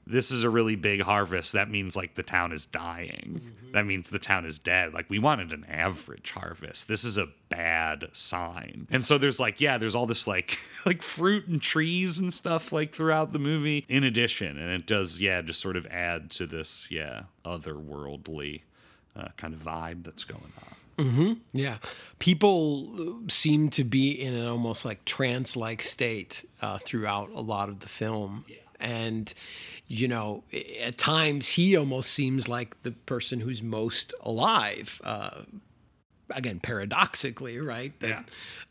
this 0.07 0.30
is 0.30 0.44
a 0.44 0.49
really 0.49 0.76
big 0.76 1.02
harvest. 1.02 1.53
That 1.53 1.70
means 1.70 1.95
like 1.95 2.14
the 2.14 2.24
town 2.24 2.52
is 2.52 2.68
dying. 2.68 3.41
Mm-hmm. 3.41 3.72
That 3.72 3.86
means 3.86 4.10
the 4.10 4.20
town 4.20 4.45
is 4.45 4.60
dead. 4.60 4.94
Like 4.94 5.10
we 5.10 5.18
wanted 5.18 5.52
an 5.52 5.66
average 5.68 6.32
harvest. 6.32 6.88
This 6.88 7.03
is 7.03 7.18
a 7.18 7.28
bad 7.49 8.10
sign. 8.12 8.88
And 8.91 9.03
so 9.03 9.18
there's 9.18 9.40
like, 9.40 9.60
yeah, 9.60 9.80
there's 9.80 9.95
all 9.95 10.06
this 10.06 10.28
like 10.28 10.60
like 10.86 11.02
fruit 11.02 11.48
and 11.48 11.62
trees 11.62 12.20
and 12.20 12.32
stuff 12.32 12.72
like 12.72 12.94
throughout 12.94 13.34
the 13.34 13.40
movie 13.40 13.86
in 13.90 14.03
addition. 14.03 14.60
And 14.60 14.70
it 14.70 14.86
does, 14.86 15.20
yeah, 15.20 15.41
just 15.41 15.60
sort 15.60 15.76
of 15.76 15.88
add 15.88 16.30
to 16.32 16.45
this, 16.45 16.90
yeah, 16.91 17.24
otherworldly 17.44 18.62
uh, 19.15 19.27
kind 19.37 19.53
of 19.53 19.61
vibe 19.61 20.03
that's 20.03 20.23
going 20.23 20.41
on. 20.97 21.05
Mm-hmm. 21.05 21.33
Yeah. 21.53 21.77
People 22.19 23.19
seem 23.27 23.69
to 23.71 23.83
be 23.83 24.11
in 24.11 24.33
an 24.33 24.47
almost 24.47 24.85
like 24.85 25.03
trance 25.05 25.55
like 25.57 25.81
state 25.81 26.45
uh, 26.61 26.77
throughout 26.77 27.29
a 27.31 27.41
lot 27.41 27.67
of 27.69 27.81
the 27.81 27.89
film. 27.89 28.45
And, 28.79 29.33
you 29.87 30.07
know, 30.07 30.43
at 30.81 30.97
times 30.97 31.49
he 31.49 31.75
almost 31.75 32.11
seems 32.11 32.47
like 32.47 32.81
the 32.83 32.91
person 32.91 33.39
who's 33.41 33.61
most 33.61 34.13
alive. 34.23 35.01
Uh, 35.03 35.41
again, 36.29 36.59
paradoxically, 36.59 37.59
right? 37.59 37.97
That 37.99 38.09
Yeah. 38.09 38.23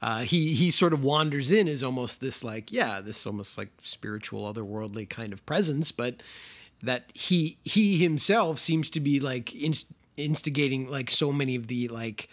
uh, 0.03 0.21
he 0.21 0.55
he 0.55 0.71
sort 0.71 0.93
of 0.93 1.03
wanders 1.03 1.53
in 1.53 1.69
as 1.69 1.83
almost 1.83 2.21
this 2.21 2.43
like 2.43 2.73
yeah, 2.73 3.01
this 3.01 3.27
almost 3.27 3.57
like 3.59 3.69
spiritual, 3.81 4.53
otherworldly 4.53 5.09
kind 5.09 5.33
of 5.33 5.45
presence, 5.47 5.93
but 5.93 6.23
that 6.83 7.11
he 7.15 7.59
he 7.65 7.99
himself 7.99 8.59
seems 8.59 8.91
to 8.91 9.01
be 9.01 9.21
like 9.21 9.55
inst- 9.55 9.87
instigating 10.17 10.91
like 10.91 11.11
so 11.11 11.33
many 11.33 11.57
of 11.57 11.67
the 11.67 11.89
like 11.89 12.29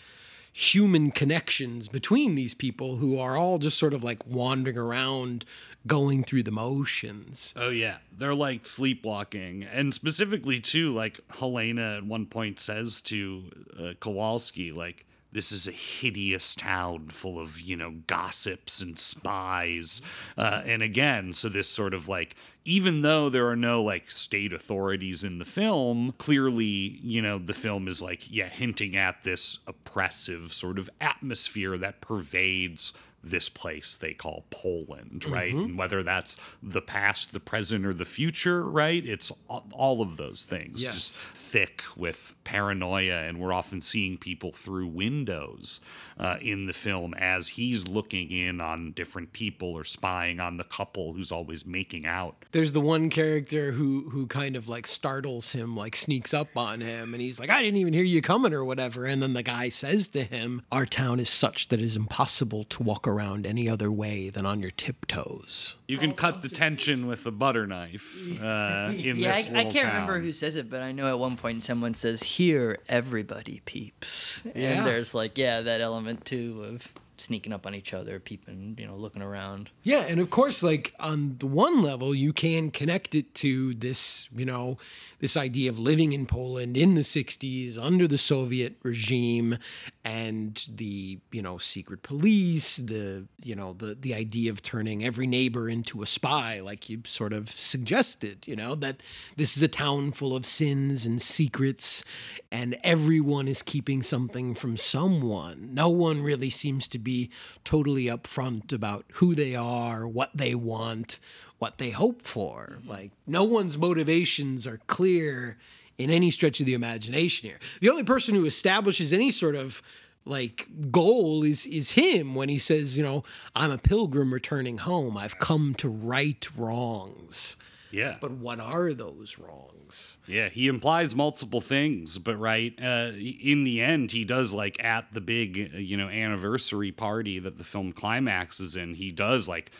human 0.53 1.11
connections 1.11 1.87
between 1.87 2.35
these 2.35 2.53
people 2.53 2.97
who 2.97 3.17
are 3.17 3.37
all 3.37 3.57
just 3.57 3.77
sort 3.77 3.93
of 3.93 4.03
like 4.03 4.25
wandering 4.27 4.77
around 4.77 5.45
going 5.87 6.23
through 6.23 6.43
the 6.43 6.51
motions. 6.51 7.53
Oh 7.55 7.69
yeah, 7.69 7.97
they're 8.15 8.35
like 8.35 8.65
sleepwalking, 8.65 9.63
and 9.63 9.93
specifically 9.93 10.59
too, 10.59 10.93
like 10.93 11.19
Helena 11.39 11.97
at 11.97 12.05
one 12.05 12.25
point 12.25 12.59
says 12.59 13.01
to 13.01 13.43
uh, 13.79 13.93
Kowalski, 13.99 14.71
like, 14.71 15.05
"This 15.31 15.51
is 15.51 15.67
a 15.67 15.71
hideous 15.71 16.55
town 16.55 17.07
full 17.09 17.39
of 17.39 17.59
you 17.59 17.75
know 17.75 17.91
gossips 18.07 18.81
and 18.81 18.97
spies," 18.97 20.01
uh, 20.37 20.61
and 20.65 20.83
again, 20.83 21.33
so 21.33 21.49
this 21.49 21.69
sort 21.69 21.93
of 21.93 22.07
like, 22.07 22.35
even 22.65 23.01
though 23.01 23.29
there 23.29 23.47
are 23.47 23.55
no 23.55 23.81
like 23.83 24.11
state 24.11 24.53
authorities 24.53 25.23
in 25.23 25.39
the 25.39 25.45
film, 25.45 26.13
clearly, 26.17 26.99
you 27.03 27.21
know, 27.21 27.39
the 27.39 27.53
film 27.53 27.87
is 27.87 28.01
like, 28.01 28.29
yeah, 28.29 28.49
hinting 28.49 28.95
at 28.95 29.23
this 29.23 29.59
oppressive 29.67 30.53
sort 30.53 30.77
of 30.77 30.89
atmosphere 30.99 31.77
that 31.77 32.01
pervades 32.01 32.93
this 33.23 33.49
place 33.49 33.95
they 33.95 34.13
call 34.13 34.45
Poland, 34.49 35.25
right? 35.27 35.53
Mhm. 35.53 35.63
And 35.65 35.77
whether 35.77 36.01
that's 36.03 36.37
the 36.63 36.81
past, 36.81 37.33
the 37.33 37.39
present, 37.39 37.85
or 37.85 37.93
the 37.93 38.05
future, 38.05 38.63
right? 38.67 39.05
It's 39.05 39.31
all 39.47 40.01
of 40.01 40.17
those 40.17 40.45
things. 40.45 40.81
Yes. 40.81 40.93
Just 40.95 41.17
thick 41.25 41.83
with 41.95 42.35
paranoia, 42.43 43.23
and 43.23 43.39
we're 43.39 43.53
often 43.53 43.81
seeing 43.81 44.17
people 44.17 44.51
through 44.51 44.87
windows 44.87 45.81
uh, 46.19 46.37
in 46.41 46.65
the 46.67 46.73
film 46.73 47.13
as 47.15 47.49
he's 47.49 47.87
looking 47.87 48.31
in 48.31 48.61
on 48.61 48.91
different 48.91 49.33
people 49.33 49.69
or 49.69 49.83
spying 49.83 50.39
on 50.39 50.57
the 50.57 50.63
couple 50.63 51.13
who's 51.13 51.31
always 51.31 51.65
making 51.65 52.05
out. 52.05 52.45
there's 52.51 52.71
the 52.73 52.81
one 52.81 53.09
character 53.09 53.71
who 53.71 54.09
who 54.09 54.27
kind 54.27 54.55
of 54.55 54.67
like 54.67 54.85
startles 54.87 55.51
him 55.51 55.75
like 55.75 55.95
sneaks 55.95 56.33
up 56.33 56.55
on 56.55 56.79
him 56.81 57.13
and 57.13 57.21
he's 57.21 57.39
like 57.39 57.49
i 57.49 57.61
didn't 57.61 57.77
even 57.77 57.93
hear 57.93 58.03
you 58.03 58.21
coming 58.21 58.53
or 58.53 58.63
whatever 58.65 59.05
and 59.05 59.21
then 59.21 59.33
the 59.33 59.43
guy 59.43 59.69
says 59.69 60.09
to 60.09 60.23
him 60.23 60.61
our 60.71 60.85
town 60.85 61.19
is 61.19 61.29
such 61.29 61.67
that 61.69 61.79
it 61.79 61.83
is 61.83 61.95
impossible 61.95 62.63
to 62.65 62.83
walk 62.83 63.07
around 63.11 63.45
any 63.45 63.67
other 63.69 63.91
way 63.91 64.29
than 64.29 64.45
on 64.45 64.61
your 64.61 64.71
tiptoes. 64.71 65.75
You 65.87 65.97
can 65.97 66.13
cut 66.13 66.41
the 66.41 66.49
tension 66.49 67.07
with 67.07 67.25
a 67.25 67.31
butter 67.31 67.67
knife 67.67 68.41
uh, 68.41 68.91
in 68.95 69.17
yeah, 69.17 69.31
this 69.33 69.51
I, 69.51 69.59
I 69.59 69.63
can't 69.63 69.75
town. 69.75 69.93
remember 69.93 70.19
who 70.19 70.31
says 70.31 70.55
it, 70.55 70.69
but 70.69 70.81
I 70.81 70.91
know 70.91 71.07
at 71.07 71.19
one 71.19 71.37
point 71.37 71.63
someone 71.63 71.93
says, 71.93 72.23
"Here, 72.23 72.79
everybody 72.87 73.61
peeps," 73.65 74.41
Yeah. 74.55 74.77
and 74.77 74.85
there's 74.87 75.13
like, 75.13 75.37
yeah, 75.37 75.61
that 75.61 75.81
element 75.81 76.25
too 76.25 76.63
of 76.67 76.93
sneaking 77.17 77.53
up 77.53 77.67
on 77.67 77.75
each 77.75 77.93
other, 77.93 78.19
peeping, 78.19 78.75
you 78.79 78.87
know, 78.87 78.95
looking 78.95 79.21
around. 79.21 79.69
Yeah, 79.83 79.99
and 80.09 80.19
of 80.19 80.31
course, 80.31 80.63
like 80.63 80.93
on 80.99 81.35
the 81.37 81.45
one 81.45 81.83
level, 81.83 82.15
you 82.15 82.33
can 82.33 82.71
connect 82.71 83.13
it 83.13 83.35
to 83.35 83.75
this, 83.75 84.27
you 84.35 84.45
know, 84.45 84.77
this 85.21 85.37
idea 85.37 85.69
of 85.69 85.77
living 85.77 86.13
in 86.13 86.25
Poland 86.25 86.75
in 86.75 86.95
the 86.95 87.01
60s 87.01 87.77
under 87.77 88.07
the 88.07 88.17
Soviet 88.17 88.75
regime 88.81 89.57
and 90.03 90.67
the, 90.75 91.19
you 91.31 91.43
know, 91.43 91.59
secret 91.59 92.01
police, 92.01 92.77
the, 92.77 93.27
you 93.43 93.55
know, 93.55 93.73
the 93.73 93.95
the 94.01 94.15
idea 94.15 94.51
of 94.51 94.63
turning 94.63 95.05
every 95.05 95.27
neighbor 95.27 95.69
into 95.69 96.01
a 96.01 96.07
spy, 96.07 96.59
like 96.59 96.89
you 96.89 97.01
sort 97.05 97.33
of 97.33 97.49
suggested, 97.49 98.45
you 98.47 98.55
know, 98.55 98.73
that 98.73 99.03
this 99.37 99.55
is 99.55 99.61
a 99.61 99.67
town 99.67 100.11
full 100.11 100.35
of 100.35 100.45
sins 100.45 101.05
and 101.05 101.21
secrets 101.21 102.03
and 102.51 102.75
everyone 102.83 103.47
is 103.47 103.61
keeping 103.61 104.01
something 104.01 104.55
from 104.55 104.75
someone. 104.75 105.69
No 105.73 105.87
one 105.89 106.23
really 106.23 106.49
seems 106.49 106.87
to 106.89 106.99
be 106.99 107.29
totally 107.63 108.05
upfront 108.05 108.73
about 108.73 109.05
who 109.13 109.35
they 109.35 109.55
are, 109.55 110.07
what 110.07 110.31
they 110.35 110.55
want, 110.55 111.19
what 111.61 111.77
they 111.77 111.91
hope 111.91 112.23
for. 112.23 112.79
Like 112.87 113.11
no 113.27 113.43
one's 113.43 113.77
motivations 113.77 114.65
are 114.65 114.79
clear 114.87 115.57
in 115.99 116.09
any 116.09 116.31
stretch 116.31 116.59
of 116.59 116.65
the 116.65 116.73
imagination 116.73 117.47
here. 117.47 117.59
The 117.81 117.89
only 117.91 118.03
person 118.03 118.33
who 118.33 118.45
establishes 118.45 119.13
any 119.13 119.29
sort 119.29 119.53
of 119.53 119.83
like 120.25 120.67
goal 120.89 121.43
is 121.43 121.67
is 121.67 121.91
him 121.91 122.33
when 122.33 122.49
he 122.49 122.57
says, 122.57 122.97
you 122.97 123.03
know, 123.03 123.23
I'm 123.55 123.69
a 123.69 123.77
pilgrim 123.77 124.33
returning 124.33 124.79
home. 124.79 125.15
I've 125.15 125.37
come 125.37 125.75
to 125.75 125.87
right 125.87 126.47
wrongs. 126.57 127.57
Yeah. 127.91 128.17
But 128.19 128.31
what 128.31 128.59
are 128.59 128.93
those 128.93 129.37
wrongs? 129.37 130.17
Yeah, 130.25 130.49
he 130.49 130.67
implies 130.67 131.13
multiple 131.13 131.61
things, 131.61 132.17
but 132.17 132.37
right 132.37 132.73
uh, 132.81 133.11
in 133.13 133.65
the 133.65 133.81
end, 133.81 134.13
he 134.13 134.25
does 134.25 134.51
like 134.51 134.83
at 134.83 135.11
the 135.11 135.21
big 135.21 135.73
you 135.75 135.95
know 135.95 136.07
anniversary 136.07 136.91
party 136.91 137.37
that 137.37 137.59
the 137.59 137.63
film 137.63 137.93
climaxes 137.93 138.75
in. 138.75 138.95
He 138.95 139.11
does 139.11 139.47
like 139.47 139.71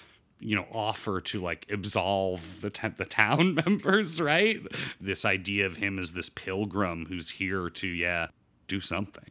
you 0.42 0.56
know 0.56 0.66
offer 0.72 1.22
to 1.22 1.42
like 1.42 1.66
absolve 1.72 2.62
the 2.62 2.70
t- 2.70 2.88
the 2.90 3.06
town 3.06 3.56
members, 3.66 4.20
right? 4.20 4.60
This 5.00 5.26
idea 5.26 5.66
of 5.66 5.78
him 5.78 6.00
as 6.00 6.14
this 6.14 6.30
pilgrim 6.30 7.06
who's 7.08 7.30
here 7.30 7.70
to 7.70 7.88
yeah 7.88 8.28
do 8.68 8.80
something. 8.80 9.30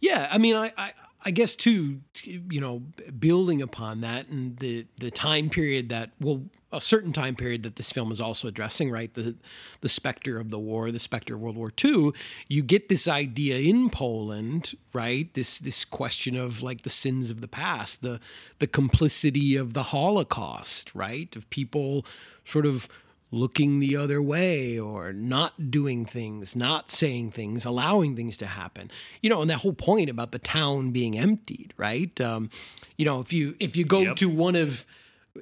Yeah, 0.00 0.28
I 0.30 0.36
mean, 0.38 0.56
I, 0.56 0.72
I, 0.76 0.92
I 1.24 1.30
guess 1.30 1.56
too, 1.56 2.00
you 2.22 2.60
know, 2.60 2.82
building 3.18 3.62
upon 3.62 4.02
that 4.02 4.28
and 4.28 4.58
the 4.58 4.86
the 4.98 5.10
time 5.10 5.48
period 5.48 5.88
that 5.88 6.10
well, 6.20 6.42
a 6.70 6.80
certain 6.80 7.12
time 7.12 7.34
period 7.34 7.62
that 7.62 7.76
this 7.76 7.90
film 7.90 8.12
is 8.12 8.20
also 8.20 8.46
addressing, 8.46 8.90
right? 8.90 9.12
The 9.12 9.36
the 9.80 9.88
specter 9.88 10.38
of 10.38 10.50
the 10.50 10.58
war, 10.58 10.90
the 10.90 10.98
specter 10.98 11.34
of 11.34 11.40
World 11.40 11.56
War 11.56 11.72
II. 11.82 12.12
You 12.48 12.62
get 12.62 12.88
this 12.88 13.08
idea 13.08 13.58
in 13.58 13.88
Poland, 13.88 14.74
right? 14.92 15.32
This 15.32 15.58
this 15.58 15.84
question 15.84 16.36
of 16.36 16.62
like 16.62 16.82
the 16.82 16.90
sins 16.90 17.30
of 17.30 17.40
the 17.40 17.48
past, 17.48 18.02
the 18.02 18.20
the 18.58 18.66
complicity 18.66 19.56
of 19.56 19.72
the 19.72 19.84
Holocaust, 19.84 20.94
right? 20.94 21.34
Of 21.36 21.48
people 21.48 22.04
sort 22.44 22.66
of 22.66 22.88
looking 23.34 23.80
the 23.80 23.96
other 23.96 24.22
way 24.22 24.78
or 24.78 25.12
not 25.12 25.70
doing 25.70 26.04
things, 26.06 26.54
not 26.56 26.90
saying 26.90 27.32
things, 27.32 27.64
allowing 27.64 28.16
things 28.16 28.36
to 28.38 28.46
happen. 28.46 28.90
You 29.20 29.30
know, 29.30 29.40
and 29.42 29.50
that 29.50 29.58
whole 29.58 29.72
point 29.72 30.08
about 30.08 30.32
the 30.32 30.38
town 30.38 30.90
being 30.92 31.18
emptied, 31.18 31.74
right? 31.76 32.18
Um, 32.20 32.48
you 32.96 33.04
know, 33.04 33.20
if 33.20 33.32
you 33.32 33.54
if 33.60 33.76
you 33.76 33.84
go 33.84 34.00
Yep. 34.00 34.16
to 34.16 34.28
one 34.28 34.56
of 34.56 34.86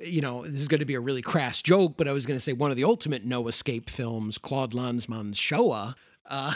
you 0.01 0.23
know, 0.23 0.43
this 0.47 0.61
is 0.63 0.69
going 0.69 0.81
to 0.81 0.87
be 0.87 0.95
a 0.95 1.01
really 1.01 1.21
crass 1.21 1.61
joke, 1.61 1.99
but 1.99 2.09
I 2.09 2.13
was 2.13 2.25
going 2.25 2.37
to 2.37 2.41
say 2.41 2.55
one 2.55 2.71
of 2.71 2.79
the 2.79 2.85
ultimate 2.85 3.27
no 3.27 3.47
escape 3.47 3.91
films, 3.91 4.39
Claude 4.39 4.73
Lanzmann's 4.73 5.37
Shoah. 5.37 5.95
Uh, 6.25 6.51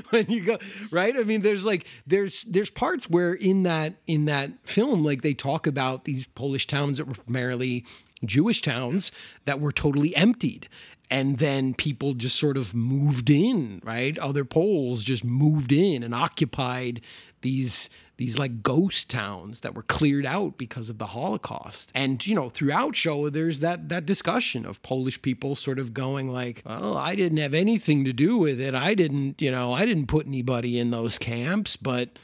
when 0.10 0.24
you 0.30 0.42
go 0.42 0.58
right, 0.90 1.14
I 1.18 1.24
mean, 1.24 1.42
there's 1.42 1.66
like 1.66 1.84
there's 2.06 2.44
there's 2.44 2.70
parts 2.70 3.10
where 3.10 3.34
in 3.34 3.64
that 3.64 3.94
in 4.06 4.24
that 4.24 4.52
film, 4.64 5.04
like 5.04 5.20
they 5.20 5.34
talk 5.34 5.66
about 5.66 6.04
these 6.04 6.26
Polish 6.28 6.66
towns 6.66 6.96
that 6.96 7.06
were 7.06 7.14
primarily 7.14 7.84
Jewish 8.24 8.62
towns 8.62 9.12
that 9.44 9.60
were 9.60 9.72
totally 9.72 10.14
emptied. 10.16 10.68
And 11.10 11.38
then 11.38 11.72
people 11.72 12.12
just 12.12 12.36
sort 12.36 12.58
of 12.58 12.74
moved 12.74 13.30
in, 13.30 13.80
right? 13.82 14.18
Other 14.18 14.44
Poles 14.44 15.02
just 15.02 15.24
moved 15.24 15.72
in 15.72 16.02
and 16.02 16.14
occupied 16.14 17.00
these 17.40 17.88
these 18.18 18.36
like 18.36 18.64
ghost 18.64 19.08
towns 19.08 19.60
that 19.60 19.74
were 19.74 19.84
cleared 19.84 20.26
out 20.26 20.58
because 20.58 20.90
of 20.90 20.98
the 20.98 21.06
Holocaust. 21.06 21.92
And 21.94 22.24
you 22.26 22.34
know, 22.34 22.50
throughout 22.50 22.96
Shoah 22.96 23.30
there's 23.30 23.60
that 23.60 23.88
that 23.88 24.06
discussion 24.06 24.66
of 24.66 24.82
Polish 24.82 25.22
people 25.22 25.54
sort 25.54 25.78
of 25.78 25.94
going 25.94 26.28
like, 26.28 26.62
"Well, 26.66 26.96
I 26.96 27.14
didn't 27.14 27.38
have 27.38 27.54
anything 27.54 28.04
to 28.04 28.12
do 28.12 28.36
with 28.36 28.60
it. 28.60 28.74
I 28.74 28.94
didn't, 28.94 29.40
you 29.40 29.50
know, 29.50 29.72
I 29.72 29.86
didn't 29.86 30.08
put 30.08 30.26
anybody 30.26 30.78
in 30.78 30.90
those 30.90 31.16
camps, 31.16 31.76
but 31.76 32.18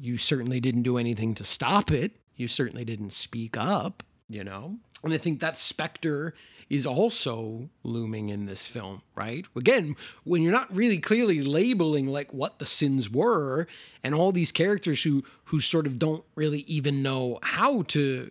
you 0.00 0.16
certainly 0.16 0.60
didn't 0.60 0.82
do 0.82 0.98
anything 0.98 1.34
to 1.34 1.44
stop 1.44 1.90
it. 1.90 2.12
You 2.36 2.46
certainly 2.48 2.84
didn't 2.84 3.10
speak 3.10 3.56
up, 3.56 4.04
you 4.30 4.44
know." 4.44 4.78
And 5.02 5.12
I 5.12 5.18
think 5.18 5.40
that 5.40 5.56
specter 5.56 6.34
is 6.68 6.86
also 6.86 7.68
looming 7.82 8.28
in 8.28 8.46
this 8.46 8.66
film, 8.66 9.02
right? 9.16 9.44
Again, 9.56 9.96
when 10.24 10.42
you're 10.42 10.52
not 10.52 10.74
really 10.74 10.98
clearly 10.98 11.42
labeling 11.42 12.06
like 12.06 12.32
what 12.32 12.58
the 12.58 12.66
sins 12.66 13.10
were, 13.10 13.66
and 14.04 14.14
all 14.14 14.30
these 14.30 14.52
characters 14.52 15.02
who 15.02 15.24
who 15.44 15.60
sort 15.60 15.86
of 15.86 15.98
don't 15.98 16.24
really 16.36 16.60
even 16.60 17.02
know 17.02 17.38
how 17.42 17.82
to, 17.82 18.30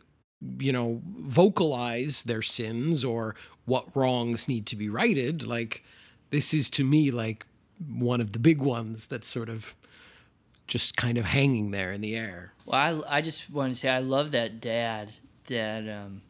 you 0.59 0.71
know, 0.71 1.01
vocalize 1.05 2.23
their 2.23 2.41
sins 2.41 3.03
or 3.03 3.35
what 3.65 3.95
wrongs 3.95 4.47
need 4.47 4.65
to 4.67 4.75
be 4.75 4.89
righted, 4.89 5.45
like 5.45 5.83
this 6.31 6.53
is 6.53 6.69
to 6.71 6.83
me 6.83 7.11
like 7.11 7.45
one 7.87 8.21
of 8.21 8.31
the 8.31 8.39
big 8.39 8.61
ones 8.61 9.07
that's 9.07 9.27
sort 9.27 9.49
of 9.49 9.75
just 10.67 10.95
kind 10.95 11.17
of 11.17 11.25
hanging 11.25 11.71
there 11.71 11.91
in 11.91 12.01
the 12.01 12.15
air. 12.15 12.53
Well, 12.65 13.03
I, 13.07 13.17
I 13.17 13.21
just 13.21 13.49
want 13.49 13.73
to 13.73 13.79
say 13.79 13.89
I 13.89 13.99
love 13.99 14.31
that 14.31 14.61
dad. 14.61 15.09
That 15.49 15.87
um, 15.89 16.21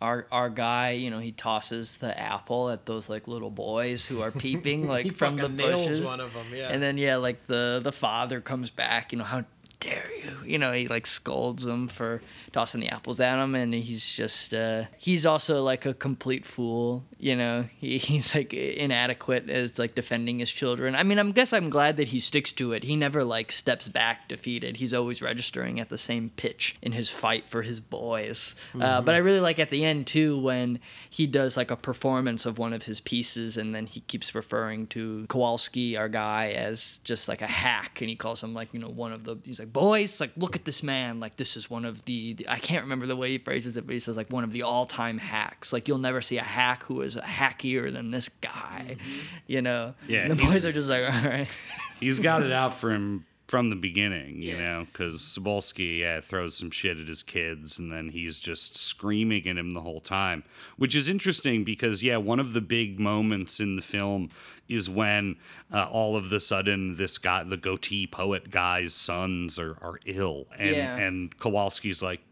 our 0.00 0.26
our 0.30 0.50
guy, 0.50 0.90
you 0.90 1.10
know, 1.10 1.18
he 1.18 1.32
tosses 1.32 1.96
the 1.96 2.18
apple 2.18 2.70
at 2.70 2.86
those 2.86 3.08
like 3.08 3.26
little 3.26 3.50
boys 3.50 4.04
who 4.04 4.20
are 4.20 4.30
peeping 4.30 4.86
like 4.94 5.14
from 5.14 5.36
the 5.36 5.48
bushes. 5.48 6.04
one 6.04 6.20
of 6.20 6.36
'em, 6.36 6.46
yeah. 6.54 6.68
And 6.68 6.82
then 6.82 6.98
yeah, 6.98 7.16
like 7.16 7.46
the 7.46 7.80
the 7.82 7.92
father 7.92 8.40
comes 8.40 8.70
back. 8.70 9.12
You 9.12 9.18
know, 9.18 9.24
how 9.24 9.44
dare 9.84 10.10
you? 10.24 10.30
You 10.52 10.58
know, 10.58 10.72
he 10.72 10.88
like 10.88 11.06
scolds 11.06 11.64
him 11.66 11.88
for 11.88 12.20
tossing 12.52 12.80
the 12.80 12.88
apples 12.88 13.20
at 13.20 13.42
him, 13.42 13.54
and 13.54 13.72
he's 13.74 14.08
just 14.08 14.52
uh, 14.54 14.84
he's 14.98 15.24
also 15.26 15.62
like 15.62 15.86
a 15.86 15.94
complete 15.94 16.44
fool. 16.46 17.04
You 17.18 17.36
know, 17.36 17.64
he, 17.80 17.98
he's 17.98 18.34
like 18.34 18.52
inadequate 18.52 19.48
as 19.50 19.78
like 19.78 19.94
defending 19.94 20.38
his 20.38 20.50
children. 20.50 20.94
I 20.94 21.02
mean, 21.02 21.18
I 21.18 21.30
guess 21.30 21.52
I'm 21.52 21.70
glad 21.70 21.96
that 21.96 22.08
he 22.08 22.20
sticks 22.20 22.52
to 22.52 22.72
it. 22.72 22.84
He 22.84 22.96
never 22.96 23.24
like 23.24 23.50
steps 23.52 23.88
back 23.88 24.28
defeated. 24.28 24.76
He's 24.76 24.94
always 24.94 25.22
registering 25.22 25.80
at 25.80 25.88
the 25.88 25.98
same 25.98 26.30
pitch 26.36 26.76
in 26.82 26.92
his 26.92 27.08
fight 27.10 27.48
for 27.48 27.62
his 27.62 27.80
boys. 27.80 28.54
Uh, 28.74 29.00
Mhm. 29.00 29.04
but 29.04 29.14
I 29.14 29.18
really 29.18 29.40
like 29.40 29.58
at 29.58 29.70
the 29.70 29.84
end 29.84 30.06
too 30.06 30.38
when 30.38 30.80
he 31.10 31.26
does 31.26 31.56
like 31.56 31.70
a 31.70 31.76
performance 31.76 32.46
of 32.46 32.58
one 32.58 32.72
of 32.72 32.84
his 32.84 33.00
pieces, 33.00 33.56
and 33.56 33.74
then 33.74 33.86
he 33.86 34.00
keeps 34.00 34.34
referring 34.34 34.86
to 34.88 35.26
Kowalski, 35.28 35.96
our 35.96 36.08
guy, 36.08 36.50
as 36.50 36.98
just 37.04 37.28
like 37.28 37.42
a 37.42 37.46
hack, 37.46 38.00
and 38.00 38.08
he 38.10 38.16
calls 38.16 38.42
him 38.42 38.54
like 38.54 38.72
you 38.74 38.80
know 38.80 38.88
one 38.88 39.12
of 39.12 39.24
the. 39.24 39.36
He's 39.44 39.58
like, 39.58 39.72
boys, 39.74 40.18
like 40.20 40.30
look 40.38 40.56
at 40.56 40.64
this 40.64 40.82
man. 40.82 41.20
Like 41.20 41.36
this 41.36 41.58
is 41.58 41.68
one 41.68 41.84
of 41.84 42.02
the. 42.06 42.46
I 42.48 42.58
can't 42.58 42.84
remember 42.84 43.04
the 43.04 43.16
way 43.16 43.32
he 43.32 43.38
phrases 43.38 43.76
it, 43.76 43.86
but 43.86 43.92
he 43.92 43.98
says 43.98 44.16
like 44.16 44.30
one 44.30 44.44
of 44.44 44.52
the 44.52 44.62
all-time 44.62 45.18
hacks. 45.18 45.70
Like 45.70 45.86
you'll 45.86 45.98
never 45.98 46.22
see 46.22 46.38
a 46.38 46.42
hack 46.42 46.84
who 46.84 47.02
is 47.02 47.16
hackier 47.16 47.92
than 47.92 48.10
this 48.10 48.30
guy. 48.30 48.96
Mm-hmm. 48.98 49.18
You 49.46 49.60
know. 49.60 49.94
Yeah, 50.08 50.20
And 50.20 50.30
the 50.30 50.42
boys 50.42 50.64
are 50.64 50.72
just 50.72 50.88
like, 50.88 51.02
all 51.12 51.28
right. 51.30 51.58
He's 52.00 52.20
got 52.20 52.42
it 52.42 52.52
out 52.52 52.74
for 52.74 52.90
him 52.90 53.26
from 53.46 53.68
the 53.68 53.76
beginning, 53.76 54.40
you 54.40 54.56
know, 54.56 54.86
because 54.90 55.20
Cybulski 55.20 55.98
yeah, 56.00 56.20
throws 56.20 56.56
some 56.56 56.70
shit 56.70 56.98
at 56.98 57.06
his 57.08 57.22
kids 57.22 57.78
and 57.78 57.92
then 57.92 58.08
he's 58.08 58.38
just 58.38 58.76
screaming 58.76 59.46
at 59.46 59.58
him 59.58 59.72
the 59.72 59.82
whole 59.82 60.00
time, 60.00 60.44
which 60.78 60.94
is 60.96 61.08
interesting 61.10 61.62
because, 61.62 62.02
yeah, 62.02 62.16
one 62.16 62.40
of 62.40 62.54
the 62.54 62.62
big 62.62 62.98
moments 62.98 63.60
in 63.60 63.76
the 63.76 63.82
film 63.82 64.30
is 64.66 64.88
when 64.88 65.36
uh, 65.70 65.86
all 65.90 66.16
of 66.16 66.30
the 66.30 66.40
sudden 66.40 66.96
this 66.96 67.18
guy, 67.18 67.44
the 67.44 67.58
goatee 67.58 68.06
poet 68.06 68.50
guy's 68.50 68.94
sons 68.94 69.58
are, 69.58 69.76
are 69.82 69.98
ill. 70.06 70.46
And, 70.58 70.76
Yeah. 70.76 70.96
and 70.96 71.36
Kowalski's 71.36 72.02
like, 72.02 72.22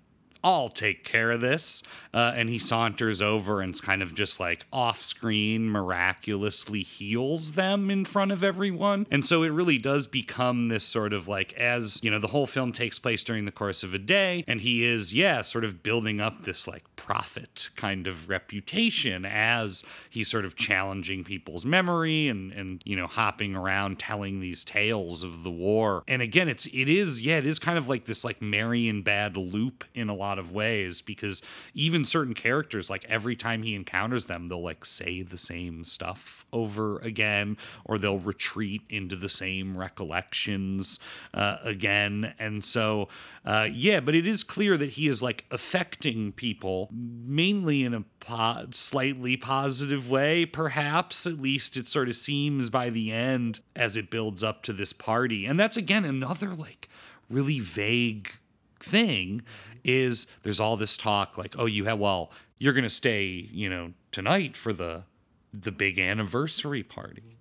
I'll 0.44 0.69
take 0.69 1.05
care 1.05 1.31
of 1.31 1.40
this. 1.40 1.82
Uh, 2.14 2.32
and 2.36 2.48
he 2.48 2.59
saunters 2.59 3.23
over 3.23 3.62
and's 3.62 3.81
kind 3.81 4.02
of 4.02 4.14
just 4.14 4.39
like 4.39 4.66
off 4.70 5.01
screen, 5.01 5.70
miraculously 5.70 6.82
heals 6.82 7.52
them 7.52 7.90
in 7.90 8.05
front 8.05 8.32
of 8.32 8.44
everyone. 8.44 9.06
And 9.10 9.24
so 9.24 9.43
it 9.43 9.48
really 9.48 9.78
does 9.78 10.06
become 10.06 10.69
this 10.69 10.85
sort 10.85 11.14
of 11.14 11.27
like, 11.27 11.55
as 11.55 12.01
you 12.02 12.10
know, 12.10 12.19
the 12.19 12.28
whole 12.28 12.47
film 12.47 12.73
takes 12.73 12.98
place 12.98 13.24
during 13.24 13.47
the 13.47 13.52
course 13.52 13.82
of 13.82 13.94
a 13.94 13.98
day, 13.98 14.44
and 14.47 14.60
he 14.60 14.85
is, 14.85 15.14
yeah, 15.14 15.40
sort 15.40 15.64
of 15.64 15.82
building 15.82 16.20
up 16.20 16.44
this 16.44 16.69
like 16.69 16.85
prophet 16.97 17.70
kind 17.77 18.06
of 18.06 18.28
reputation 18.28 19.24
as 19.24 19.82
he's 20.10 20.28
sort 20.28 20.44
of 20.44 20.55
challenging 20.55 21.24
people's 21.24 21.64
memory 21.64 22.28
and, 22.28 22.52
and, 22.52 22.82
you 22.85 22.94
know, 22.94 23.06
hopping 23.06 23.56
around 23.56 23.98
telling 23.98 24.40
these 24.40 24.64
tales 24.64 25.23
of 25.23 25.44
the 25.44 25.51
war. 25.51 26.05
And 26.06 26.20
again, 26.20 26.48
it's, 26.48 26.66
it 26.66 26.89
is, 26.89 27.23
yeah, 27.23 27.39
it 27.39 27.47
is 27.47 27.59
kind 27.59 27.78
of 27.78 27.89
like 27.89 28.05
this 28.05 28.23
like 28.23 28.40
Marienbad 28.40 29.36
loop 29.36 29.85
in 29.94 30.10
a 30.10 30.14
lot 30.14 30.32
of 30.39 30.53
ways 30.53 31.01
because 31.01 31.43
even 31.75 32.05
certain 32.05 32.35
characters, 32.35 32.91
like 32.91 33.05
every 33.09 33.37
time 33.37 33.63
he 33.63 33.75
encounters 33.75 34.27
them, 34.27 34.49
they'll 34.49 34.63
like 34.63 34.85
say 34.85 35.23
the 35.23 35.39
same 35.39 35.85
stuff 35.85 36.45
over 36.53 36.99
again, 36.99 37.57
or 37.85 37.99
they'll 37.99 38.19
retreat 38.19 38.83
into 38.89 39.17
the 39.17 39.29
same 39.29 39.77
recollections 39.77 40.99
uh, 41.35 41.57
again. 41.63 42.35
And 42.39 42.65
so, 42.65 43.09
uh, 43.45 43.69
yeah, 43.71 44.01
but 44.01 44.15
it 44.15 44.27
is 44.27 44.45
clear 44.45 44.77
that 44.77 44.91
he 44.91 45.09
is 45.09 45.23
like 45.23 45.45
affecting 45.51 46.33
people 46.33 46.89
mainly 46.93 47.85
in 47.85 47.95
a 47.95 48.05
po- 48.21 48.67
slightly 48.71 49.37
positive 49.37 50.11
way, 50.11 50.47
perhaps. 50.47 51.27
At 51.27 51.41
least 51.41 51.77
it 51.77 51.87
sort 51.87 52.09
of 52.09 52.17
seems 52.17 52.71
by 52.71 52.91
the 52.91 53.13
end 53.13 53.61
as 53.75 53.97
it 53.97 54.11
builds 54.11 54.43
up 54.43 54.63
to 54.65 54.73
this 54.73 54.93
party. 54.93 55.47
And 55.47 55.59
that's 55.59 55.77
again 55.77 56.05
another 56.05 56.55
like 56.55 56.89
really 57.29 57.61
vague 57.61 58.33
thing 58.79 59.43
is 59.85 60.27
there's 60.43 60.61
all 60.61 60.77
this 60.77 60.97
talk 60.97 61.37
like 61.37 61.55
oh 61.59 61.67
you 61.67 61.85
have 61.85 61.99
well 61.99 62.31
you're 62.59 62.73
going 62.73 62.85
to 62.85 62.91
stay 62.91 63.25
you 63.25 63.69
know 63.69 63.93
tonight 64.11 64.57
for 64.57 64.73
the 64.73 65.05
the 65.53 65.73
big 65.73 65.99
anniversary 65.99 66.83
party. 66.83 67.37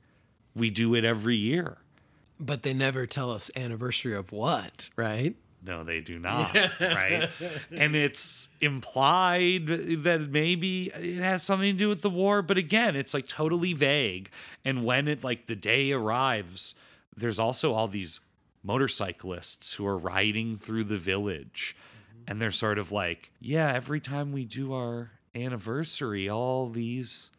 We 0.56 0.70
do 0.70 0.96
it 0.96 1.06
every 1.06 1.36
year. 1.36 1.78
But 2.40 2.64
they 2.64 2.74
never 2.74 3.06
tell 3.06 3.32
us 3.32 3.50
anniversary 3.56 4.16
of 4.16 4.32
what, 4.32 4.90
right? 4.96 5.36
no 5.64 5.84
they 5.84 6.02
do 6.02 6.18
not 6.18 6.56
right? 6.82 7.30
And 7.72 7.96
it's 7.96 8.50
implied 8.62 9.68
that 9.68 10.30
maybe 10.32 10.86
it 10.88 11.22
has 11.22 11.44
something 11.44 11.72
to 11.72 11.78
do 11.78 11.88
with 11.88 12.02
the 12.02 12.10
war 12.10 12.42
but 12.42 12.58
again 12.58 12.96
it's 12.96 13.14
like 13.14 13.28
totally 13.28 13.74
vague. 13.74 14.32
And 14.66 14.84
when 14.84 15.08
it 15.08 15.24
like 15.24 15.46
the 15.46 15.56
day 15.56 15.92
arrives 15.92 16.74
there's 17.16 17.38
also 17.38 17.74
all 17.74 17.88
these 17.88 18.22
motorcyclists 18.64 19.74
who 19.74 19.86
are 19.86 19.98
riding 19.98 20.58
through 20.58 20.86
the 20.86 20.98
village 20.98 21.76
and 22.28 22.42
they're 22.42 22.52
sort 22.52 22.78
of 22.78 22.92
like 22.92 23.32
yeah 23.40 23.72
every 23.74 24.00
time 24.00 24.32
we 24.32 24.46
do 24.46 24.74
our 24.74 25.12
anniversary 25.36 26.30
all 26.30 26.70
these 26.70 27.32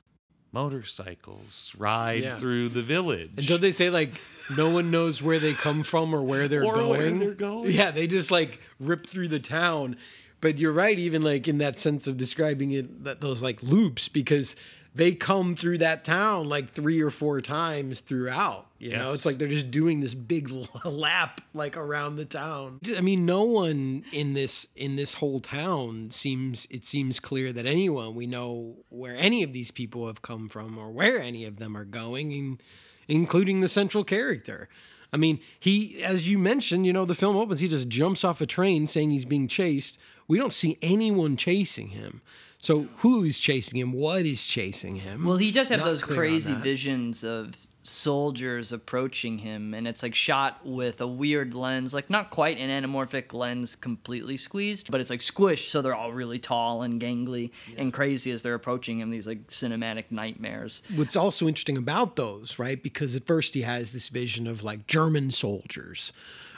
motorcycles 0.52 1.74
ride 1.78 2.22
Yeah. 2.22 2.36
through 2.38 2.68
the 2.70 2.82
village 2.82 3.30
And 3.36 3.46
don't 3.46 3.60
they 3.60 3.72
say 3.72 3.90
like 3.90 4.10
no 4.56 4.70
one 4.70 4.90
knows 4.90 5.22
where 5.22 5.38
they 5.38 5.52
come 5.54 5.82
from 5.82 6.14
or 6.14 6.22
where 6.22 6.48
they're 6.48 6.64
Or 6.64 6.74
going? 6.74 6.90
where 6.90 7.10
they're 7.26 7.34
going. 7.34 7.70
Yeah, 7.70 7.90
they 7.90 8.06
just 8.06 8.30
like 8.30 8.60
rip 8.80 9.06
through 9.06 9.28
the 9.28 9.40
town. 9.40 9.96
But 10.40 10.58
you're 10.58 10.72
right, 10.72 10.98
even 10.98 11.22
like 11.22 11.46
in 11.46 11.58
that 11.58 11.78
sense 11.78 12.06
of 12.08 12.16
describing 12.16 12.72
it, 12.72 13.04
that 13.04 13.20
those 13.20 13.42
like 13.42 13.62
loops, 13.62 14.08
because 14.08 14.56
they 14.94 15.12
come 15.12 15.56
through 15.56 15.78
that 15.78 16.04
town 16.04 16.48
like 16.48 16.70
three 16.70 17.00
or 17.00 17.10
four 17.10 17.40
times 17.40 18.00
throughout. 18.00 18.66
You 18.78 18.96
know, 18.96 19.12
it's 19.12 19.24
like 19.24 19.38
they're 19.38 19.46
just 19.48 19.70
doing 19.70 20.00
this 20.00 20.12
big 20.12 20.50
lap 20.84 21.40
like 21.54 21.76
around 21.76 22.16
the 22.16 22.24
town. 22.24 22.80
I 22.96 23.00
mean, 23.00 23.24
no 23.24 23.44
one 23.44 24.04
in 24.12 24.34
this 24.34 24.66
in 24.74 24.96
this 24.96 25.14
whole 25.14 25.40
town 25.40 26.10
seems 26.10 26.66
it 26.68 26.84
seems 26.84 27.20
clear 27.20 27.52
that 27.52 27.64
anyone 27.64 28.14
we 28.14 28.26
know 28.26 28.76
where 28.88 29.16
any 29.16 29.42
of 29.44 29.52
these 29.52 29.70
people 29.70 30.08
have 30.08 30.20
come 30.20 30.48
from 30.48 30.76
or 30.76 30.90
where 30.90 31.20
any 31.20 31.44
of 31.44 31.56
them 31.56 31.76
are 31.76 31.84
going, 31.84 32.32
in- 32.32 32.60
including 33.08 33.60
the 33.60 33.68
central 33.68 34.04
character. 34.04 34.68
I 35.12 35.18
mean, 35.18 35.40
he, 35.60 36.02
as 36.02 36.28
you 36.28 36.38
mentioned, 36.38 36.86
you 36.86 36.92
know, 36.92 37.04
the 37.04 37.14
film 37.14 37.36
opens, 37.36 37.60
he 37.60 37.68
just 37.68 37.88
jumps 37.88 38.24
off 38.24 38.40
a 38.40 38.46
train 38.46 38.86
saying 38.86 39.10
he's 39.10 39.26
being 39.26 39.46
chased. 39.46 39.98
We 40.26 40.38
don't 40.38 40.54
see 40.54 40.78
anyone 40.80 41.36
chasing 41.36 41.88
him. 41.88 42.22
So 42.62 42.86
who 42.98 43.24
is 43.24 43.40
chasing 43.40 43.80
him? 43.80 43.92
What 43.92 44.24
is 44.24 44.46
chasing 44.46 44.94
him? 44.94 45.24
Well, 45.24 45.36
he 45.36 45.50
does 45.50 45.68
have 45.70 45.80
Not 45.80 45.86
those 45.86 46.02
crazy 46.02 46.54
visions 46.54 47.24
of 47.24 47.56
soldiers 47.82 48.70
approaching 48.70 49.38
him, 49.38 49.74
and 49.74 49.88
it's 49.88 50.04
like 50.04 50.14
shot 50.14 50.64
with 50.64 51.00
a 51.00 51.06
weird 51.06 51.54
lens, 51.54 51.92
like 51.92 52.08
not 52.08 52.30
quite 52.30 52.58
an 52.58 52.70
anamorphic 52.70 53.34
lens 53.34 53.74
completely 53.74 54.36
squeezed, 54.36 54.92
but 54.92 55.00
it's 55.00 55.10
like 55.10 55.18
squished, 55.18 55.70
so 55.70 55.82
they're 55.82 55.92
all 55.92 56.12
really 56.12 56.38
tall 56.38 56.82
and 56.82 57.00
gangly 57.00 57.50
and 57.76 57.92
crazy 57.92 58.30
as 58.30 58.42
they're 58.42 58.54
approaching 58.54 59.00
him. 59.00 59.10
These 59.10 59.26
like 59.26 59.48
cinematic 59.48 60.12
nightmares. 60.12 60.84
What's 60.94 61.16
also 61.16 61.48
interesting 61.48 61.76
about 61.76 62.14
those, 62.14 62.60
right? 62.60 62.80
Because 62.80 63.16
at 63.16 63.26
first 63.26 63.54
he 63.54 63.62
has 63.62 63.92
this 63.92 64.08
vision 64.08 64.46
of 64.46 64.62
like 64.62 64.86
German 64.86 65.32
soldiers 65.32 66.12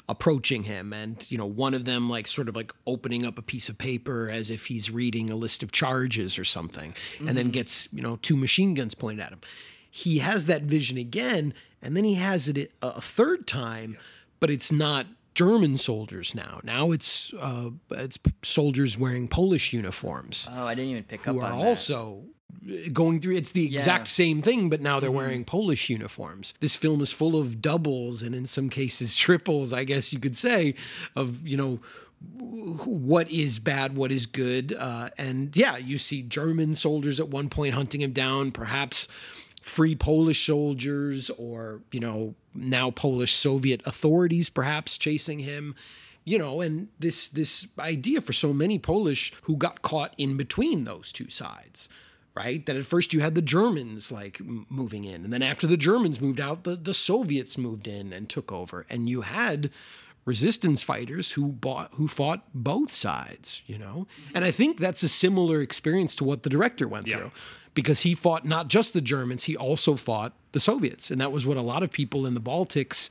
approaching 0.09 0.65
him 0.65 0.93
and 0.93 1.31
you 1.31 1.39
know 1.39 1.47
one 1.47 1.73
of 1.73 1.87
them 1.87 2.11
like 2.11 2.27
sort 2.27 2.49
of 2.49 2.55
like 2.55 2.73
opening 2.87 3.25
up 3.25 3.39
a 3.39 3.43
piece 3.43 3.71
of 3.71 3.79
paper 3.79 4.29
as 4.31 4.51
if 4.51 4.67
he's 4.67 4.91
reading 4.91 5.31
a 5.31 5.37
list 5.37 5.63
of 5.63 5.73
charges 5.73 6.39
or 6.39 6.45
something 6.45 6.93
and 7.27 7.39
then 7.39 7.49
Mhm. 7.49 7.53
gets 7.53 7.89
you 7.93 8.03
know 8.03 8.17
two 8.21 8.37
machine 8.37 8.75
guns 8.75 8.95
pointed 8.95 9.23
at 9.25 9.33
him 9.33 9.41
he 9.91 10.19
has 10.19 10.45
that 10.47 10.63
vision 10.63 10.99
again 10.99 11.55
and 11.81 11.97
then 11.97 12.05
he 12.05 12.15
has 12.15 12.49
it 12.49 12.59
a 12.59 12.87
a 12.87 13.01
third 13.01 13.47
time 13.47 13.97
but 14.41 14.51
it's 14.51 14.71
not 14.71 15.07
German 15.35 15.77
soldiers 15.79 16.33
now. 16.33 16.61
Now 16.63 16.93
it's 16.93 17.33
uh, 17.41 17.71
it's 17.91 18.19
soldiers 18.43 18.97
wearing 18.97 19.27
Polish 19.27 19.73
uniforms 19.73 20.49
Oh, 20.53 20.65
I 20.67 20.75
didn't 20.77 20.91
even 20.91 21.03
pick 21.05 21.27
up 21.27 21.35
on 21.35 21.41
that. 21.41 21.51
Who 21.51 21.61
are 21.63 21.67
also 21.67 22.25
going 22.93 23.21
through 23.21 23.35
it's 23.37 23.53
the 23.53 23.65
exact 23.67 24.07
Yeah. 24.09 24.13
same 24.13 24.43
thing 24.43 24.69
but 24.69 24.81
now 24.81 24.99
they're 25.01 25.11
Mhm. 25.11 25.15
wearing 25.15 25.45
polish 25.45 25.91
uniforms 25.91 26.55
this 26.61 26.77
film 26.77 27.01
is 27.01 27.13
full 27.13 27.37
of 27.37 27.61
doubles 27.61 28.23
and 28.23 28.35
in 28.35 28.47
some 28.47 28.69
cases 28.69 29.17
triples 29.25 29.73
i 29.73 29.85
guess 29.85 30.13
you 30.13 30.19
could 30.19 30.37
say 30.37 30.75
of 31.15 31.47
you 31.47 31.57
know 31.57 31.81
what 32.87 33.31
is 33.31 33.59
bad 33.59 33.97
what 33.97 34.11
is 34.11 34.27
good 34.27 34.75
uh, 34.79 35.11
and 35.19 35.57
yeah 35.57 35.77
you 35.77 35.99
see 35.99 36.23
german 36.23 36.75
soldiers 36.75 37.21
at 37.21 37.29
one 37.29 37.49
point 37.49 37.75
hunting 37.75 38.01
him 38.01 38.13
down 38.13 38.51
perhaps 38.51 39.09
free 39.61 39.95
polish 39.95 40.47
soldiers 40.47 41.31
or 41.31 41.81
you 41.93 42.01
know 42.01 42.35
now 42.55 42.91
polish 42.91 43.35
soviet 43.35 43.83
authorities 43.87 44.49
perhaps 44.49 44.97
chasing 44.97 45.41
him 45.41 45.75
you 46.25 46.39
know 46.39 46.61
and 46.63 46.89
this 46.99 47.29
this 47.29 47.67
idea 47.79 48.21
for 48.21 48.33
so 48.33 48.53
many 48.53 48.79
polish 48.79 49.33
who 49.43 49.57
got 49.57 49.83
caught 49.83 50.15
in 50.17 50.37
between 50.37 50.85
those 50.85 51.13
two 51.13 51.29
sides 51.29 51.89
right? 52.35 52.65
That 52.67 52.77
at 52.77 52.85
first 52.85 53.13
you 53.13 53.21
had 53.21 53.35
the 53.35 53.43
germans 53.43 54.11
like 54.11 54.41
moving 54.41 55.05
in 55.05 55.25
and 55.25 55.33
then 55.33 55.43
after 55.43 55.67
the 55.67 55.77
germans 55.77 56.21
moved 56.21 56.41
out 56.41 56.65
the, 56.65 56.75
the 56.77 56.95
soviets 56.95 57.57
moved 57.57 57.87
in 57.87 58.13
and 58.13 58.29
took 58.29 58.53
over 58.53 58.87
and 58.91 59.09
you 59.09 59.23
had 59.23 59.71
resistance 60.25 60.83
fighters 60.83 61.33
who 61.33 61.49
bought 61.49 61.91
who 61.95 62.09
fought 62.09 62.45
both 62.55 62.91
sides 62.91 63.63
you 63.67 63.79
know? 63.79 64.07
And 64.35 64.45
i 64.45 64.51
think 64.51 64.79
that's 64.79 65.03
a 65.03 65.09
similar 65.09 65.61
experience 65.61 66.17
to 66.17 66.25
what 66.25 66.43
the 66.43 66.51
director 66.51 66.89
went 66.89 67.09
through 67.09 67.31
because 67.75 68.01
he 68.01 68.15
fought 68.15 68.45
not 68.45 68.69
just 68.69 68.95
the 68.95 69.01
germans 69.01 69.45
he 69.45 69.57
also 69.57 69.95
fought 69.95 70.33
the 70.53 70.61
soviets 70.61 71.11
and 71.11 71.21
that 71.21 71.33
was 71.33 71.47
what 71.47 71.57
a 71.57 71.63
lot 71.63 71.83
of 71.83 71.91
people 71.91 72.27
in 72.27 72.35
the 72.35 72.41
baltics 72.41 73.11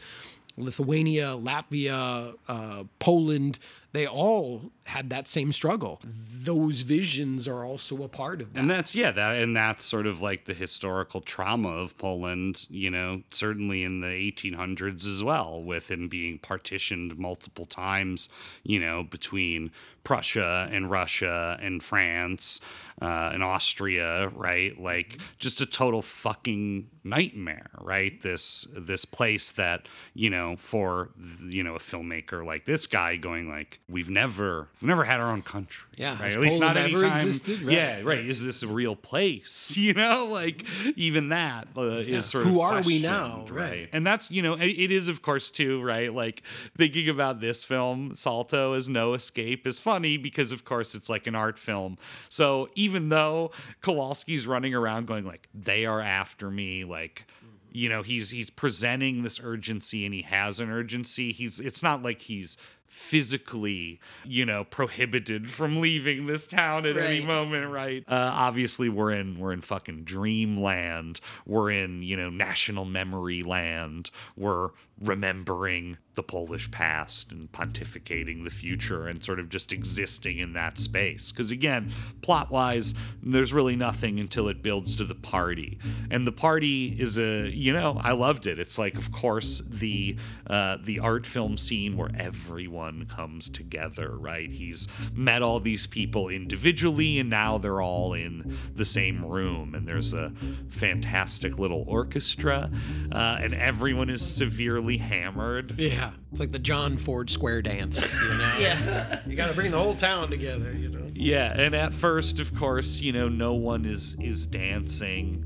Lithuania, 0.56 1.36
Latvia, 1.36 2.36
uh, 2.48 2.84
Poland, 3.00 3.58
they 3.94 4.08
all 4.08 4.72
had 4.88 5.10
that 5.12 5.28
same 5.28 5.54
struggle. 5.54 6.02
Those 6.04 6.82
visions 6.82 7.48
are 7.48 7.64
also 7.64 8.04
a 8.04 8.08
part 8.10 8.42
of 8.42 8.54
that. 8.54 8.60
And 8.60 8.70
that's 8.70 8.94
yeah, 8.94 9.12
that 9.12 9.42
and 9.42 9.56
that's 9.56 9.86
sort 9.86 10.08
of 10.08 10.22
like 10.22 10.46
the 10.46 10.54
historical 10.54 11.22
trauma 11.22 11.70
of 11.70 11.98
Poland, 11.98 12.66
you 12.70 12.90
know, 12.90 13.22
certainly 13.30 13.84
in 13.84 14.02
the 14.02 14.08
1800s 14.08 15.08
as 15.08 15.24
well, 15.24 15.64
with 15.64 15.90
him 15.90 16.08
being 16.10 16.40
partitioned 16.40 17.18
multiple 17.18 17.66
times, 17.66 18.30
you 18.64 18.80
know, 18.80 19.04
between 19.04 19.72
Prussia 20.04 20.68
and 20.72 20.90
Russia 20.90 21.58
and 21.62 21.82
France 21.84 22.60
uh, 23.02 23.32
and 23.34 23.44
Austria, 23.44 24.30
right? 24.30 24.80
Like 24.80 25.18
just 25.40 25.62
a 25.62 25.66
total 25.66 26.02
fucking 26.02 26.90
nightmare, 27.04 27.70
right? 27.82 28.20
This 28.22 28.68
this 28.76 29.04
place 29.04 29.52
that 29.54 29.88
you 30.14 30.30
know 30.30 30.56
for 30.58 31.10
you 31.46 31.64
know 31.64 31.76
a 31.76 31.80
filmmaker 31.80 32.46
like 32.46 32.66
this 32.66 32.88
guy 32.88 33.16
going 33.18 33.50
like 33.50 33.80
we've 33.90 34.10
never 34.10 34.68
we've 34.82 34.88
never 34.90 35.04
had 35.04 35.20
our 35.20 35.32
own 35.32 35.42
country, 35.42 35.90
Yeah, 35.98 36.22
right? 36.22 36.34
At 36.34 36.40
least 36.40 36.60
not 36.60 36.78
any 36.78 36.94
ever 36.94 37.04
time. 37.04 37.18
existed? 37.18 37.62
Right. 37.64 37.74
Yeah, 37.76 38.02
right. 38.04 38.24
Is 38.26 38.44
this 38.44 38.62
a 38.64 38.68
real 38.68 38.96
place? 38.96 39.74
You 39.84 39.94
know, 39.94 40.28
like 40.28 40.64
even 40.96 41.30
that 41.30 41.68
uh, 41.76 41.82
is 41.82 42.28
sort 42.28 42.46
Who 42.46 42.62
of 42.62 42.74
are 42.74 42.82
we 42.84 43.02
now? 43.02 43.46
right? 43.50 43.64
Right. 43.64 43.90
And 43.92 44.06
that's 44.08 44.32
you 44.32 44.42
know, 44.42 44.54
it, 44.54 44.68
it 44.70 44.92
is 44.92 45.10
of 45.10 45.22
course 45.22 45.52
too, 45.52 45.82
right? 45.82 46.14
Like 46.14 46.44
thinking 46.78 47.10
about 47.10 47.42
this 47.42 47.64
film, 47.66 48.16
Salto 48.16 48.74
is 48.74 48.88
No 48.88 49.14
Escape, 49.14 49.68
is 49.68 49.78
funny 49.94 50.18
because 50.18 50.52
of 50.52 50.66
course 50.66 50.96
it's 50.96 51.10
like 51.10 51.28
an 51.28 51.36
art 51.36 51.60
film. 51.60 51.98
So 52.30 52.70
even 52.76 53.10
though 53.10 53.52
Kowalski's 53.82 54.48
running 54.48 54.74
around 54.74 55.06
going 55.08 55.26
like, 55.26 55.48
"They 55.54 55.86
are 55.86 56.02
after 56.02 56.50
me," 56.50 56.84
like 56.84 57.26
you 57.72 57.90
know 57.90 58.02
he's 58.02 58.30
he's 58.30 58.50
presenting 58.50 59.24
this 59.24 59.40
urgency 59.44 60.06
and 60.06 60.14
he 60.14 60.22
has 60.22 60.60
an 60.60 60.70
urgency 60.70 61.32
he's 61.32 61.60
it's 61.60 61.82
not 61.82 62.04
like 62.04 62.22
he's 62.22 62.56
physically, 62.94 64.00
you 64.24 64.46
know, 64.46 64.64
prohibited 64.64 65.50
from 65.50 65.82
leaving 65.82 66.28
this 66.28 66.46
town 66.46 66.86
at 66.86 66.96
any 66.96 67.22
moment, 67.26 67.72
right? 67.72 68.04
Uh, 68.08 68.32
obviously, 68.34 68.88
we're 68.88 69.12
in 69.12 69.40
we're 69.40 69.52
in 69.52 69.62
fucking 69.62 70.04
dreamland. 70.04 71.20
We're 71.48 71.72
in 71.72 72.04
you 72.04 72.16
know 72.16 72.30
national 72.30 72.86
memory 72.86 73.42
land. 73.42 74.12
We're 74.38 74.70
remembering 75.02 75.98
the 76.16 76.22
Polish 76.24 76.70
past 76.70 77.32
and 77.32 77.52
pontificating 77.52 78.44
the 78.44 78.52
future 78.52 79.08
and 79.08 79.24
sort 79.24 79.40
of 79.40 79.50
just 79.50 79.74
existing 79.74 80.38
in 80.38 80.54
that 80.54 80.78
space. 80.78 81.32
Because 81.32 81.50
again, 81.50 81.92
plot 82.22 82.52
wise, 82.52 82.94
there's 83.24 83.52
really 83.52 83.76
nothing 83.76 84.20
until 84.20 84.48
it 84.48 84.62
builds 84.62 84.96
to 84.98 85.04
the 85.04 85.16
party, 85.16 85.80
and 86.12 86.28
the 86.28 86.32
party 86.32 86.96
is 87.00 87.18
a 87.18 87.50
you 87.50 87.74
know 87.74 88.00
I 88.00 88.12
loved 88.12 88.46
it. 88.46 88.60
It's 88.60 88.78
like 88.78 88.96
of 88.96 89.12
course 89.12 89.64
the 89.68 90.16
uh, 90.46 90.78
the 90.82 91.00
art 91.00 91.26
film 91.26 91.58
scene 91.58 91.98
where 91.98 92.12
everyone 92.18 92.83
comes 93.08 93.50
together, 93.50 94.18
right? 94.18 94.52
He's 94.52 94.88
met 95.14 95.42
all 95.42 95.60
these 95.60 95.88
people 95.88 96.30
individually, 96.30 97.20
and 97.20 97.30
now 97.30 97.58
they're 97.58 97.82
all 97.82 98.14
in 98.14 98.58
the 98.76 98.86
same 98.86 99.26
room, 99.26 99.76
and 99.76 99.88
there's 99.88 100.14
a 100.14 100.32
fantastic 100.70 101.58
little 101.58 101.84
orchestra, 101.88 102.70
uh, 103.12 103.38
and 103.42 103.54
everyone 103.54 104.10
is 104.10 104.22
severely 104.24 104.98
hammered. 104.98 105.80
Yeah, 105.80 106.12
it's 106.32 106.40
like 106.40 106.52
the 106.52 106.60
John 106.60 106.98
Ford 106.98 107.30
Square 107.30 107.64
dance. 107.64 108.14
You 108.22 108.38
know? 108.38 108.50
Yeah. 108.60 109.20
you 109.26 109.36
got 109.36 109.48
to 109.48 109.54
bring 109.54 109.72
the 109.72 109.80
whole 109.80 109.96
town 109.96 110.30
together. 110.30 110.72
You 110.74 110.90
know. 110.90 111.12
Yeah, 111.14 111.54
and 111.56 111.76
at 111.76 111.94
first, 111.94 112.40
of 112.40 112.56
course, 112.56 113.00
you 113.00 113.12
know, 113.12 113.30
no 113.30 113.54
one 113.54 113.86
is 113.86 114.16
is 114.20 114.46
dancing. 114.48 115.46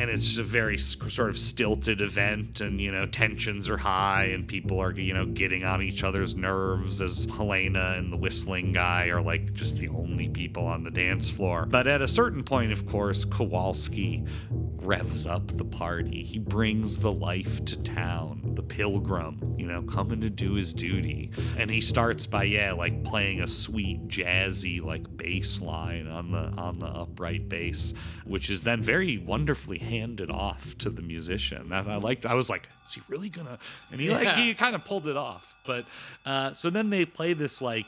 And 0.00 0.08
it's 0.08 0.38
a 0.38 0.42
very 0.42 0.78
sort 0.78 1.28
of 1.28 1.38
stilted 1.38 2.00
event, 2.00 2.62
and 2.62 2.80
you 2.80 2.90
know 2.90 3.04
tensions 3.04 3.68
are 3.68 3.76
high, 3.76 4.30
and 4.32 4.48
people 4.48 4.80
are 4.80 4.92
you 4.92 5.12
know 5.12 5.26
getting 5.26 5.62
on 5.62 5.82
each 5.82 6.04
other's 6.04 6.34
nerves 6.34 7.02
as 7.02 7.26
Helena 7.26 7.96
and 7.98 8.10
the 8.10 8.16
whistling 8.16 8.72
guy 8.72 9.08
are 9.08 9.20
like 9.20 9.52
just 9.52 9.76
the 9.76 9.88
only 9.88 10.30
people 10.30 10.66
on 10.66 10.84
the 10.84 10.90
dance 10.90 11.28
floor. 11.28 11.66
But 11.66 11.86
at 11.86 12.00
a 12.00 12.08
certain 12.08 12.42
point, 12.42 12.72
of 12.72 12.86
course, 12.86 13.26
Kowalski 13.26 14.24
revs 14.50 15.26
up 15.26 15.46
the 15.58 15.64
party. 15.64 16.22
He 16.22 16.38
brings 16.38 16.98
the 16.98 17.12
life 17.12 17.62
to 17.66 17.76
town, 17.82 18.52
the 18.54 18.62
pilgrim, 18.62 19.54
you 19.58 19.66
know, 19.66 19.82
coming 19.82 20.20
to 20.22 20.30
do 20.30 20.54
his 20.54 20.72
duty. 20.72 21.30
And 21.58 21.70
he 21.70 21.80
starts 21.80 22.26
by 22.26 22.44
yeah, 22.44 22.72
like 22.72 23.04
playing 23.04 23.42
a 23.42 23.46
sweet 23.46 24.08
jazzy 24.08 24.82
like 24.82 25.16
bass 25.16 25.60
line 25.60 26.06
on 26.06 26.30
the 26.30 26.60
on 26.60 26.78
the 26.78 26.86
upright 26.86 27.48
bass, 27.48 27.94
which 28.24 28.50
is 28.50 28.62
then 28.62 28.80
very 28.80 29.18
wonderfully 29.18 29.78
handed 29.90 30.30
off 30.30 30.78
to 30.78 30.90
the 30.90 31.02
musician. 31.02 31.68
That 31.70 31.86
I 31.86 31.96
liked. 31.96 32.24
I 32.24 32.34
was 32.34 32.48
like, 32.48 32.68
is 32.86 32.94
he 32.94 33.02
really 33.08 33.28
gonna? 33.28 33.58
And 33.90 34.00
he 34.00 34.10
like 34.10 34.36
he 34.36 34.54
kind 34.54 34.74
of 34.74 34.84
pulled 34.84 35.08
it 35.08 35.16
off. 35.16 35.60
But 35.66 35.84
uh, 36.24 36.52
so 36.52 36.70
then 36.70 36.90
they 36.90 37.04
play 37.04 37.32
this 37.32 37.60
like 37.60 37.86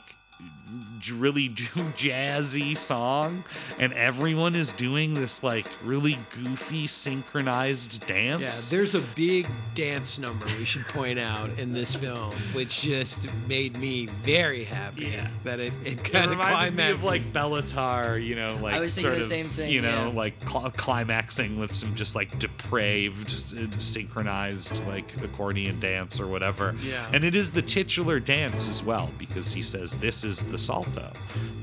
really 1.11 1.49
jazzy 1.49 2.75
song 2.75 3.43
and 3.79 3.93
everyone 3.93 4.55
is 4.55 4.71
doing 4.71 5.13
this 5.13 5.43
like 5.43 5.65
really 5.83 6.17
goofy 6.41 6.87
synchronized 6.87 8.05
dance. 8.07 8.41
Yeah, 8.41 8.47
dance 8.47 8.69
there's 8.69 8.95
a 8.95 9.01
big 9.15 9.47
dance 9.75 10.17
number 10.17 10.45
we 10.57 10.65
should 10.65 10.85
point 10.87 11.19
out 11.19 11.49
in 11.57 11.73
this 11.73 11.95
film, 11.95 12.31
which 12.53 12.81
just 12.81 13.27
made 13.47 13.77
me 13.77 14.07
very 14.07 14.63
happy. 14.63 15.05
Yeah. 15.05 15.27
that 15.43 15.59
it, 15.59 15.73
it 15.83 15.93
it 15.93 16.03
kind 16.03 16.31
of 16.31 16.37
reminded 16.37 16.77
me 16.77 16.83
climaxes. 16.83 16.95
of 16.95 17.03
like 17.03 17.21
Béla 17.21 17.71
Tarr, 17.71 18.17
you 18.17 18.35
know, 18.35 18.57
like 18.61 18.79
was 18.79 18.95
thinking 18.95 19.09
sort 19.09 19.19
the 19.19 19.23
of, 19.23 19.29
same 19.29 19.45
thing, 19.47 19.71
you 19.71 19.81
know, 19.81 20.07
yeah. 20.07 20.07
like 20.07 20.47
cl- 20.47 20.71
climaxing 20.71 21.59
with 21.59 21.71
some 21.71 21.93
just 21.95 22.15
like 22.15 22.37
depraved, 22.39 23.31
uh, 23.57 23.79
synchronized 23.79 24.85
like 24.87 25.15
accordion 25.21 25.79
dance 25.79 26.19
or 26.19 26.27
whatever. 26.27 26.75
Yeah. 26.81 27.09
And 27.11 27.23
it 27.23 27.35
is 27.35 27.51
the 27.51 27.61
titular 27.61 28.19
dance 28.19 28.67
as 28.67 28.83
well 28.83 29.09
because 29.17 29.53
he 29.53 29.61
says 29.61 29.97
this 29.97 30.22
is 30.23 30.43
the 30.43 30.57
salto, 30.57 31.11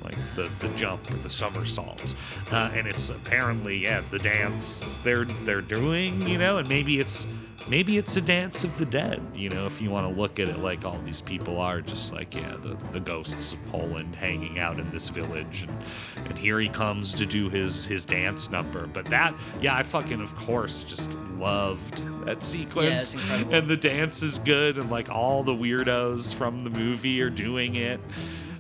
like 0.03 0.17
the 0.37 0.51
the 0.61 0.69
jump 0.77 1.11
or 1.11 1.17
the 1.17 1.31
somersault, 1.31 2.15
uh, 2.53 2.71
and 2.75 2.87
it's 2.87 3.11
apparently 3.11 3.79
yeah 3.85 4.03
the 4.11 4.19
dance 4.19 4.99
they're 5.05 5.25
they're 5.25 5.61
doing, 5.61 6.21
you 6.29 6.39
know, 6.39 6.59
and 6.59 6.69
maybe 6.69 7.01
it's. 7.01 7.27
Maybe 7.69 7.99
it's 7.99 8.17
a 8.17 8.23
dance 8.23 8.65
of 8.65 8.77
the 8.79 8.87
dead, 8.87 9.21
you 9.35 9.51
know, 9.51 9.67
if 9.67 9.83
you 9.83 9.91
want 9.91 10.09
to 10.09 10.21
look 10.21 10.41
at 10.41 10.49
it 10.49 10.59
like 10.59 10.85
all 10.85 10.99
these 11.05 11.21
people 11.21 11.61
are 11.61 11.83
just 11.83 12.13
like, 12.13 12.35
yeah, 12.35 12.57
the, 12.63 12.77
the 12.91 12.99
ghosts 12.99 13.53
of 13.53 13.63
Poland 13.67 14.17
hanging 14.17 14.59
out 14.59 14.81
in 14.81 14.91
this 14.91 15.11
village. 15.11 15.67
And, 15.69 16.27
and 16.27 16.39
here 16.39 16.59
he 16.59 16.69
comes 16.69 17.15
to 17.15 17.27
do 17.27 17.51
his, 17.51 17.85
his 17.85 18.07
dance 18.07 18.51
number. 18.51 18.87
But 18.87 19.05
that, 19.07 19.35
yeah, 19.61 19.77
I 19.77 19.83
fucking, 19.83 20.21
of 20.23 20.35
course, 20.35 20.83
just 20.83 21.13
loved 21.37 22.03
that 22.25 22.43
sequence. 22.43 23.15
incredible. 23.15 23.55
and 23.55 23.69
the 23.69 23.77
dance 23.77 24.23
is 24.23 24.39
good, 24.39 24.79
and 24.79 24.91
like 24.91 25.11
all 25.11 25.43
the 25.43 25.55
weirdos 25.55 26.35
from 26.35 26.65
the 26.65 26.71
movie 26.71 27.21
are 27.21 27.31
doing 27.31 27.77
it. 27.77 28.01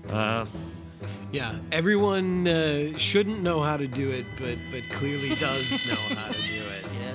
Uh, 0.08 0.46
Yeah, 1.32 1.54
everyone 1.70 2.48
uh, 2.48 2.98
shouldn't 2.98 3.40
know 3.40 3.62
how 3.62 3.76
to 3.76 3.86
do 3.86 4.10
it, 4.10 4.26
but 4.36 4.58
but 4.72 4.82
clearly 4.98 5.28
does 5.46 5.70
know 5.86 6.16
how 6.18 6.32
to 6.32 6.42
do 6.42 6.62
it. 6.76 6.84
Yeah. 7.00 7.14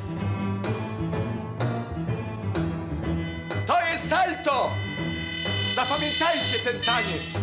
To 3.67 3.75
jest 3.91 4.07
salto! 4.07 4.71
Zapamiętajcie 5.75 6.59
ten 6.63 6.79
taniec! 6.81 7.39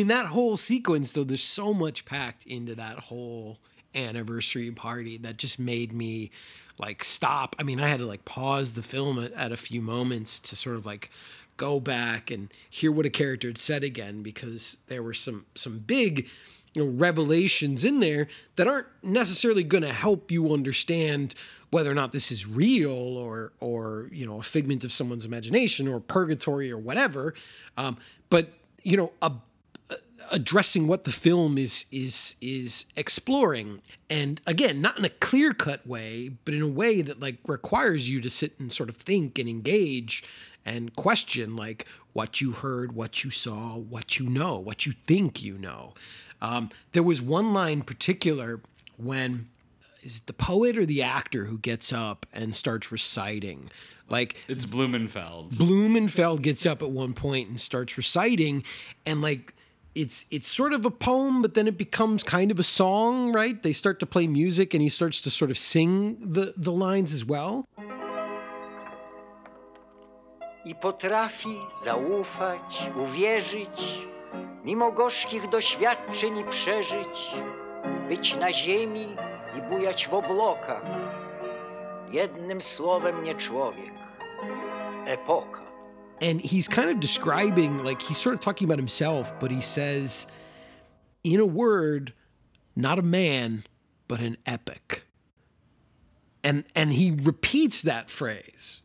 Mean, 0.00 0.08
that 0.08 0.26
whole 0.26 0.56
sequence, 0.56 1.12
though, 1.12 1.24
there's 1.24 1.42
so 1.42 1.74
much 1.74 2.06
packed 2.06 2.46
into 2.46 2.74
that 2.76 2.98
whole 2.98 3.58
anniversary 3.94 4.70
party 4.70 5.18
that 5.18 5.36
just 5.36 5.58
made 5.58 5.92
me 5.92 6.30
like 6.78 7.04
stop. 7.04 7.54
I 7.58 7.64
mean, 7.64 7.80
I 7.80 7.88
had 7.88 7.98
to 7.98 8.06
like 8.06 8.24
pause 8.24 8.72
the 8.72 8.82
film 8.82 9.22
at, 9.22 9.32
at 9.32 9.52
a 9.52 9.56
few 9.56 9.82
moments 9.82 10.40
to 10.40 10.56
sort 10.56 10.76
of 10.76 10.86
like 10.86 11.10
go 11.58 11.78
back 11.80 12.30
and 12.30 12.50
hear 12.70 12.90
what 12.90 13.04
a 13.04 13.10
character 13.10 13.48
had 13.48 13.58
said 13.58 13.84
again 13.84 14.22
because 14.22 14.78
there 14.86 15.02
were 15.02 15.12
some 15.12 15.44
some 15.54 15.80
big 15.80 16.26
you 16.72 16.82
know 16.82 16.90
revelations 16.92 17.84
in 17.84 18.00
there 18.00 18.28
that 18.56 18.66
aren't 18.66 18.86
necessarily 19.02 19.62
going 19.62 19.82
to 19.82 19.92
help 19.92 20.30
you 20.30 20.54
understand 20.54 21.34
whether 21.68 21.90
or 21.90 21.94
not 21.94 22.12
this 22.12 22.32
is 22.32 22.46
real 22.46 23.18
or 23.18 23.52
or 23.60 24.08
you 24.10 24.24
know 24.24 24.40
a 24.40 24.42
figment 24.42 24.82
of 24.84 24.92
someone's 24.92 25.26
imagination 25.26 25.86
or 25.86 26.00
purgatory 26.00 26.72
or 26.72 26.78
whatever 26.78 27.34
um, 27.76 27.98
but 28.30 28.48
you 28.82 28.96
know 28.96 29.12
a 29.20 29.30
addressing 30.30 30.86
what 30.86 31.04
the 31.04 31.12
film 31.12 31.58
is 31.58 31.86
is 31.90 32.36
is 32.40 32.86
exploring. 32.96 33.82
And 34.08 34.40
again 34.46 34.80
not 34.80 34.98
in 34.98 35.04
a 35.04 35.10
clear 35.10 35.52
cut 35.52 35.86
way 35.86 36.30
but 36.44 36.54
in 36.54 36.62
a 36.62 36.68
way 36.68 37.02
that 37.02 37.20
like 37.20 37.38
requires 37.46 38.08
you 38.08 38.20
to 38.20 38.30
sit 38.30 38.58
and 38.58 38.72
sort 38.72 38.88
of 38.88 38.96
think 38.96 39.38
and 39.38 39.48
engage 39.48 40.22
and 40.64 40.94
question 40.96 41.56
like 41.56 41.86
what 42.12 42.40
you 42.40 42.52
heard 42.52 42.92
what 42.92 43.24
you 43.24 43.30
saw 43.30 43.76
what 43.76 44.18
you 44.18 44.28
know 44.28 44.58
what 44.58 44.86
you 44.86 44.94
think 45.06 45.42
you 45.42 45.58
know. 45.58 45.94
Um, 46.42 46.70
there 46.92 47.02
was 47.02 47.20
one 47.20 47.52
line 47.52 47.78
in 47.78 47.82
particular 47.82 48.60
when 48.96 49.48
is 50.02 50.18
it 50.18 50.26
the 50.26 50.32
poet 50.32 50.78
or 50.78 50.86
the 50.86 51.02
actor 51.02 51.44
who 51.44 51.58
gets 51.58 51.92
up 51.92 52.26
and 52.32 52.56
starts 52.56 52.90
reciting? 52.90 53.70
Like 54.08 54.42
it's 54.48 54.64
Blumenfeld. 54.64 55.56
Blumenfeld 55.56 56.42
gets 56.42 56.66
up 56.66 56.82
at 56.82 56.90
one 56.90 57.14
point 57.14 57.48
and 57.48 57.60
starts 57.60 57.96
reciting, 57.96 58.64
and 59.06 59.22
like 59.22 59.54
it's 59.94 60.24
it's 60.30 60.48
sort 60.48 60.72
of 60.72 60.84
a 60.84 60.90
poem, 60.90 61.42
but 61.42 61.54
then 61.54 61.66
it 61.66 61.76
becomes 61.76 62.22
kind 62.22 62.50
of 62.50 62.58
a 62.58 62.62
song, 62.62 63.32
right? 63.32 63.62
They 63.62 63.72
start 63.72 63.98
to 64.00 64.06
play 64.06 64.26
music, 64.26 64.74
and 64.74 64.82
he 64.82 64.88
starts 64.88 65.20
to 65.22 65.30
sort 65.30 65.50
of 65.50 65.58
sing 65.58 66.16
the 66.20 66.54
the 66.56 66.72
lines 66.72 67.12
as 67.12 67.24
well. 67.24 67.64
i 70.64 70.74
potrafi 70.74 71.60
zaufać, 71.84 72.90
uwierzyć, 72.96 74.06
mimo 74.64 74.92
gorzkich 74.92 75.48
doświadczeń 75.48 76.38
i 76.38 76.44
przeżyć, 76.44 77.30
być 78.08 78.36
na 78.36 78.52
ziemi 78.52 79.16
i 79.58 79.62
bujać 79.62 80.08
w 80.08 80.14
oblokach. 80.14 80.82
Jednym 82.12 82.60
słowem 82.60 83.24
nie 83.24 83.34
człowiek, 83.34 83.94
epoka. 85.06 85.69
And 86.20 86.40
he's 86.40 86.68
kind 86.68 86.90
of 86.90 87.00
describing, 87.00 87.82
like, 87.82 88.02
he's 88.02 88.18
sort 88.18 88.34
of 88.34 88.40
talking 88.40 88.66
about 88.66 88.78
himself, 88.78 89.32
but 89.40 89.50
he 89.50 89.60
says, 89.60 90.26
in 91.24 91.40
a 91.40 91.46
word, 91.46 92.12
not 92.76 92.98
a 92.98 93.02
man, 93.02 93.64
but 94.06 94.20
an 94.20 94.36
epic. 94.44 95.04
And 96.42 96.64
and 96.74 96.92
he 96.92 97.10
repeats 97.10 97.82
that 97.82 98.10
phrase, 98.10 98.82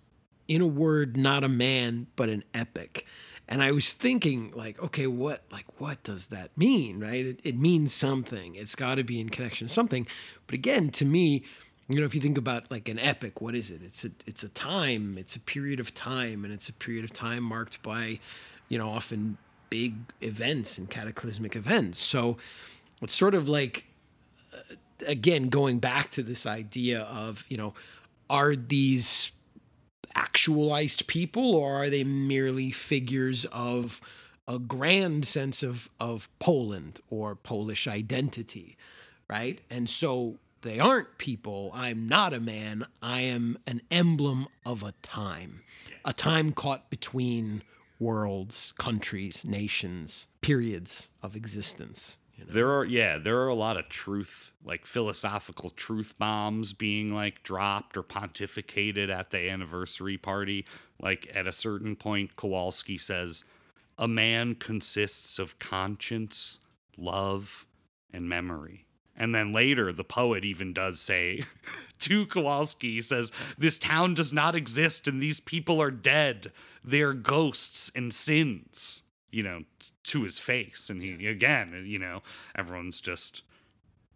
in 0.48 0.62
a 0.62 0.68
word, 0.68 1.18
not 1.18 1.44
a 1.44 1.50
man, 1.50 2.08
but 2.16 2.30
an 2.30 2.44
epic. 2.54 3.06
And 3.48 3.62
I 3.62 3.72
was 3.72 3.94
thinking, 3.94 4.52
like, 4.56 4.82
okay, 4.82 5.08
what, 5.08 5.44
like, 5.52 5.80
what 5.80 6.02
does 6.04 6.28
that 6.28 6.58
mean, 6.58 7.00
right? 7.00 7.26
It, 7.26 7.40
it 7.44 7.58
means 7.58 7.94
something. 7.94 8.56
It's 8.56 8.76
got 8.76 8.96
to 8.96 9.04
be 9.04 9.20
in 9.22 9.30
connection 9.30 9.68
to 9.68 9.74
something. 9.74 10.08
But 10.48 10.56
again, 10.56 10.90
to 10.92 11.06
me, 11.06 11.44
you 11.88 12.00
know, 12.00 12.06
if 12.06 12.16
you 12.16 12.22
think 12.22 12.38
about 12.38 12.72
like 12.72 12.90
an 12.90 12.98
epic, 12.98 13.42
what 13.42 13.56
is 13.56 13.70
it? 13.72 13.82
It's 13.84 14.06
a, 14.06 14.10
it's 14.26 14.44
a 14.44 14.50
time. 14.50 15.18
It's 15.18 15.36
a 15.36 15.40
period 15.40 15.80
of 15.80 15.94
time, 15.94 16.44
and 16.44 16.54
it's 16.54 16.70
a 16.70 16.74
period 16.74 17.04
of 17.04 17.14
time 17.14 17.44
marked 17.44 17.82
by, 17.84 18.20
you 18.70 18.78
know, 18.78 18.90
often 18.90 19.38
big 19.70 19.96
events 20.22 20.78
and 20.78 20.90
cataclysmic 20.90 21.56
events. 21.56 22.00
So 22.00 22.38
it's 23.02 23.14
sort 23.14 23.36
of 23.36 23.50
like, 23.50 23.86
uh, 24.54 24.76
again, 25.06 25.50
going 25.50 25.80
back 25.80 26.12
to 26.12 26.24
this 26.24 26.46
idea 26.46 27.02
of, 27.02 27.46
you 27.50 27.58
know, 27.58 27.74
are 28.30 28.56
these 28.56 29.32
actualized 30.16 31.08
people 31.08 31.56
or 31.56 31.76
are 31.76 31.90
they 31.90 32.04
merely 32.04 32.72
figures 32.72 33.46
of 33.52 34.02
a 34.48 34.58
grand 34.60 35.26
sense 35.26 35.62
of 35.62 35.90
of 36.00 36.30
Poland 36.40 37.02
or 37.10 37.36
Polish 37.36 37.88
identity, 37.88 38.78
right? 39.28 39.60
And 39.70 39.90
so 39.90 40.38
they 40.66 40.80
aren't 40.80 41.20
people. 41.20 41.72
I'm 41.76 42.08
not 42.08 42.34
a 42.34 42.40
man. 42.40 42.88
I 43.00 43.22
am 43.22 43.60
an 43.68 43.84
emblem 43.92 44.48
of 44.66 44.82
a 44.82 44.94
time, 45.04 45.62
a 46.04 46.12
time 46.12 46.52
caught 46.54 46.90
between 46.90 47.62
worlds, 48.00 48.74
countries, 48.80 49.46
nations, 49.46 50.28
periods 50.42 51.10
of 51.22 51.36
existence. 51.36 52.18
You 52.36 52.46
know? 52.46 52.52
There 52.52 52.72
are 52.72 52.84
yeah, 52.84 53.20
there 53.20 53.38
are 53.42 53.48
a 53.48 53.54
lot 53.54 53.78
of 53.78 53.90
truth, 53.90 54.54
like 54.64 54.88
philosophical 54.88 55.70
truth 55.70 56.16
bombs 56.18 56.74
being 56.74 57.14
like 57.14 57.44
dropped 57.44 57.96
or 57.96 58.02
pontificated 58.02 59.14
at 59.14 59.30
the 59.30 59.48
anniversary 59.48 60.18
party. 60.18 60.66
Like 61.00 61.32
at 61.36 61.46
a 61.46 61.52
certain 61.52 61.96
point, 61.96 62.36
Kowalski 62.36 62.98
says, 62.98 63.46
"A 64.00 64.08
man 64.08 64.56
consists 64.56 65.38
of 65.38 65.60
conscience, 65.60 66.60
love, 66.98 67.68
and 68.12 68.28
memory." 68.28 68.85
And 69.18 69.34
then 69.34 69.54
later, 69.54 69.94
the 69.94 70.04
poet 70.04 70.44
even 70.44 70.74
does 70.74 71.00
say 71.02 71.44
to 72.00 72.26
Kowalski, 72.26 72.96
he 72.96 73.02
says, 73.02 73.32
This 73.58 73.80
town 73.80 74.14
does 74.14 74.34
not 74.34 74.56
exist 74.56 75.08
and 75.08 75.22
these 75.22 75.40
people 75.40 75.82
are 75.82 75.92
dead. 75.92 76.52
They're 76.84 77.14
ghosts 77.14 77.92
and 77.96 78.14
sins, 78.14 79.04
you 79.32 79.44
know, 79.44 79.64
to 80.04 80.24
his 80.24 80.40
face. 80.40 80.90
And 80.90 81.02
he, 81.02 81.28
again, 81.28 81.86
you 81.88 81.98
know, 81.98 82.22
everyone's 82.56 83.00
just 83.00 83.44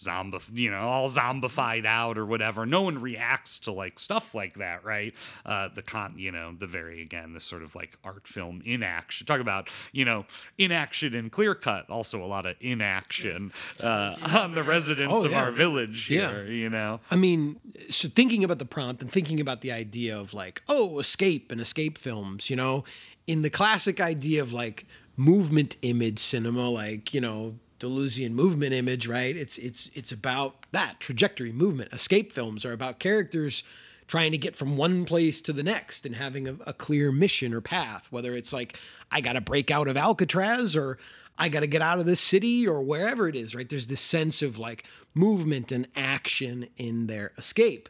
zombie, 0.02 0.38
you 0.54 0.72
know, 0.72 0.80
all 0.82 1.10
zombified 1.10 1.86
out 1.86 2.18
or 2.18 2.26
whatever. 2.26 2.66
No 2.66 2.82
one 2.84 3.02
reacts 3.02 3.60
to 3.60 3.72
like 3.72 4.00
stuff 4.00 4.34
like 4.34 4.56
that, 4.56 4.84
right? 4.84 5.14
Uh, 5.46 5.70
the 5.74 5.82
con, 5.82 6.16
you 6.18 6.32
know, 6.32 6.54
the 6.58 6.68
very 6.68 7.02
again, 7.02 7.34
this 7.34 7.44
sort 7.44 7.64
of 7.64 7.76
like 7.76 7.98
art 8.04 8.28
film 8.28 8.62
inaction. 8.66 9.26
Talk 9.28 9.40
about 9.42 9.70
you 9.92 10.06
know 10.06 10.26
inaction 10.58 11.16
and 11.16 11.32
clear 11.32 11.56
cut. 11.56 11.90
Also 11.90 12.24
a 12.24 12.28
lot 12.28 12.46
of 12.46 12.56
inaction 12.62 13.52
uh, 13.80 14.16
on 14.34 14.56
the 14.56 14.64
residents 14.64 15.14
Oh, 15.16 15.26
of 15.26 15.32
yeah. 15.32 15.44
our 15.44 15.52
village 15.52 16.10
Yeah. 16.10 16.30
here. 16.32 16.46
You 16.46 16.70
know, 16.70 17.00
I 17.12 17.16
mean, 17.16 17.60
so 17.90 18.08
thinking 18.10 18.44
about 18.44 18.60
the 18.60 18.66
prompt 18.66 19.02
and 19.02 19.12
thinking 19.12 19.40
about 19.40 19.62
the 19.62 19.72
idea 19.72 20.18
of 20.18 20.34
like, 20.34 20.62
oh, 20.68 21.00
escape 21.00 21.52
and 21.52 21.60
escape 21.62 21.98
films, 21.98 22.50
you 22.50 22.56
know, 22.56 22.84
in 23.28 23.42
the 23.42 23.50
classic 23.50 24.00
idea 24.02 24.42
of 24.42 24.54
like 24.54 24.86
movement 25.18 25.76
image 25.82 26.20
cinema, 26.20 26.70
like, 26.70 27.14
you 27.14 27.22
know, 27.22 27.56
Deleuzian 27.80 28.32
movement 28.32 28.74
image, 28.74 29.08
right? 29.08 29.36
It's 29.36 29.58
it's 29.58 29.90
it's 29.94 30.12
about 30.12 30.66
that 30.72 31.00
trajectory 31.00 31.52
movement. 31.52 31.94
Escape 31.94 32.32
films 32.32 32.66
are 32.66 32.74
about 32.74 33.00
characters 33.00 33.64
trying 34.08 34.32
to 34.32 34.38
get 34.38 34.56
from 34.56 34.76
one 34.76 35.06
place 35.06 35.40
to 35.40 35.54
the 35.54 35.62
next 35.62 36.06
and 36.06 36.16
having 36.16 36.48
a, 36.48 36.56
a 36.66 36.74
clear 36.74 37.12
mission 37.12 37.54
or 37.54 37.62
path, 37.62 38.08
whether 38.12 38.36
it's 38.36 38.52
like 38.52 38.78
I 39.12 39.22
got 39.22 39.34
to 39.34 39.42
break 39.42 39.70
out 39.70 39.88
of 39.88 39.98
Alcatraz 39.98 40.76
or 40.76 40.98
I 41.38 41.48
got 41.48 41.62
to 41.62 41.68
get 41.68 41.82
out 41.82 42.00
of 42.00 42.06
this 42.06 42.20
city 42.20 42.68
or 42.68 42.82
wherever 42.82 43.30
it 43.30 43.36
is, 43.36 43.56
right? 43.56 43.70
There's 43.70 43.88
this 43.88 44.02
sense 44.02 44.42
of 44.42 44.60
like 44.60 44.84
movement 45.14 45.72
and 45.72 45.88
action 45.96 46.68
in 46.76 47.08
their 47.08 47.32
escape. 47.38 47.88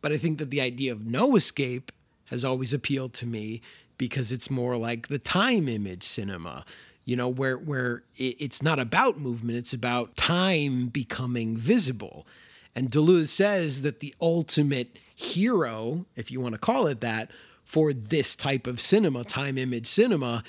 But 0.00 0.12
I 0.12 0.16
think 0.16 0.38
that 0.38 0.50
the 0.50 0.60
idea 0.60 0.92
of 0.92 1.04
no 1.04 1.36
escape 1.36 1.92
has 2.26 2.44
always 2.44 2.72
appealed 2.72 3.12
to 3.14 3.26
me 3.26 3.60
because 3.98 4.30
it's 4.30 4.50
more 4.50 4.76
like 4.76 5.08
the 5.08 5.18
time 5.18 5.68
image 5.68 6.04
cinema, 6.04 6.64
you 7.08 7.16
know, 7.16 7.26
where 7.26 7.56
where 7.56 8.02
it, 8.18 8.36
it's 8.38 8.62
not 8.62 8.78
about 8.78 9.18
movement, 9.18 9.56
it's 9.56 9.72
about 9.72 10.14
time 10.14 10.88
becoming 10.88 11.56
visible. 11.56 12.26
And 12.74 12.90
Deleuze 12.90 13.28
says 13.30 13.80
that 13.80 14.00
the 14.00 14.14
ultimate 14.20 14.98
hero, 15.14 16.04
if 16.16 16.30
you 16.30 16.38
want 16.38 16.54
to 16.54 16.60
call 16.60 16.86
it 16.86 17.00
that, 17.00 17.30
for 17.64 17.94
this 17.94 18.36
type 18.36 18.66
of 18.66 18.78
cinema, 18.78 19.24
time 19.24 19.56
image 19.56 19.86
cinema, 19.86 20.44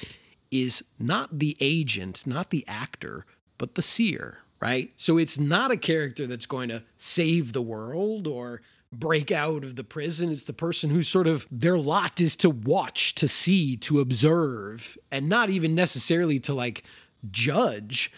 is 0.51 0.83
not 0.99 1.39
the 1.39 1.55
agent, 1.61 2.27
not 2.27 2.49
the 2.49 2.65
actor, 2.67 3.25
but 3.57 3.75
the 3.75 3.81
seer, 3.81 4.39
right? 4.59 4.91
So 4.97 5.17
it's 5.17 5.39
not 5.39 5.71
a 5.71 5.77
character 5.77 6.27
that's 6.27 6.45
going 6.45 6.67
to 6.67 6.83
save 6.97 7.53
the 7.53 7.61
world 7.61 8.27
or 8.27 8.61
break 8.91 9.31
out 9.31 9.63
of 9.63 9.75
the 9.75 9.83
prison. 9.83 10.31
It's 10.31 10.45
the 10.45 10.53
person 10.53 10.89
who 10.89 11.03
sort 11.03 11.27
of 11.27 11.47
their 11.51 11.77
lot 11.77 12.19
is 12.19 12.35
to 12.37 12.49
watch, 12.49 13.15
to 13.15 13.27
see, 13.27 13.77
to 13.77 13.99
observe, 13.99 14.97
and 15.11 15.29
not 15.29 15.49
even 15.49 15.75
necessarily 15.75 16.39
to 16.41 16.53
like 16.53 16.83
judge, 17.29 18.11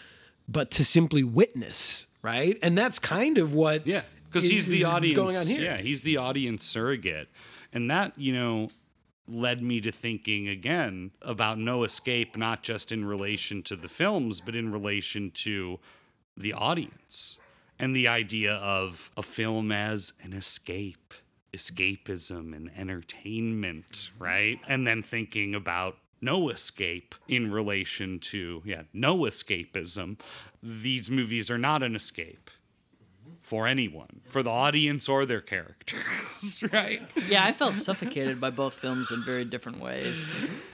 but 0.48 0.70
to 0.72 0.84
simply 0.84 1.22
witness, 1.22 2.06
right? 2.22 2.58
And 2.62 2.76
that's 2.76 2.98
kind 2.98 3.38
of 3.38 3.52
what 3.52 3.86
yeah, 3.86 4.02
because 4.26 4.48
he's 4.48 4.66
the 4.66 4.84
audience. 4.84 5.16
going 5.16 5.36
on 5.36 5.46
here. 5.46 5.62
Yeah, 5.62 5.76
he's 5.76 6.02
the 6.02 6.16
audience 6.16 6.64
surrogate, 6.64 7.28
and 7.72 7.90
that 7.90 8.18
you 8.18 8.32
know 8.32 8.68
led 9.28 9.62
me 9.62 9.80
to 9.80 9.92
thinking 9.92 10.48
again 10.48 11.10
about 11.22 11.58
no 11.58 11.84
escape, 11.84 12.36
not 12.36 12.62
just 12.62 12.92
in 12.92 13.04
relation 13.04 13.62
to 13.62 13.76
the 13.76 13.88
films, 13.88 14.40
but 14.40 14.54
in 14.54 14.72
relation 14.72 15.30
to 15.30 15.78
the 16.36 16.52
audience 16.52 17.38
and 17.82 17.96
the 17.96 18.06
idea 18.06 18.54
of 18.54 19.10
a 19.16 19.22
film 19.22 19.72
as 19.72 20.12
an 20.22 20.32
escape, 20.32 21.14
escapism 21.52 22.54
and 22.56 22.70
entertainment, 22.78 24.12
right? 24.20 24.60
And 24.68 24.86
then 24.86 25.02
thinking 25.02 25.52
about 25.52 25.98
no 26.20 26.48
escape 26.48 27.16
in 27.26 27.50
relation 27.50 28.20
to, 28.20 28.62
yeah, 28.64 28.82
no 28.92 29.18
escapism. 29.22 30.20
These 30.62 31.10
movies 31.10 31.50
are 31.50 31.58
not 31.58 31.82
an 31.82 31.96
escape 31.96 32.50
for 33.40 33.66
anyone, 33.66 34.20
for 34.28 34.44
the 34.44 34.50
audience 34.50 35.08
or 35.08 35.26
their 35.26 35.40
characters, 35.40 36.62
right? 36.72 37.02
Yeah, 37.26 37.44
I 37.44 37.52
felt 37.52 37.74
suffocated 37.76 38.40
by 38.40 38.50
both 38.50 38.74
films 38.74 39.10
in 39.10 39.24
very 39.24 39.44
different 39.44 39.80
ways. 39.80 40.28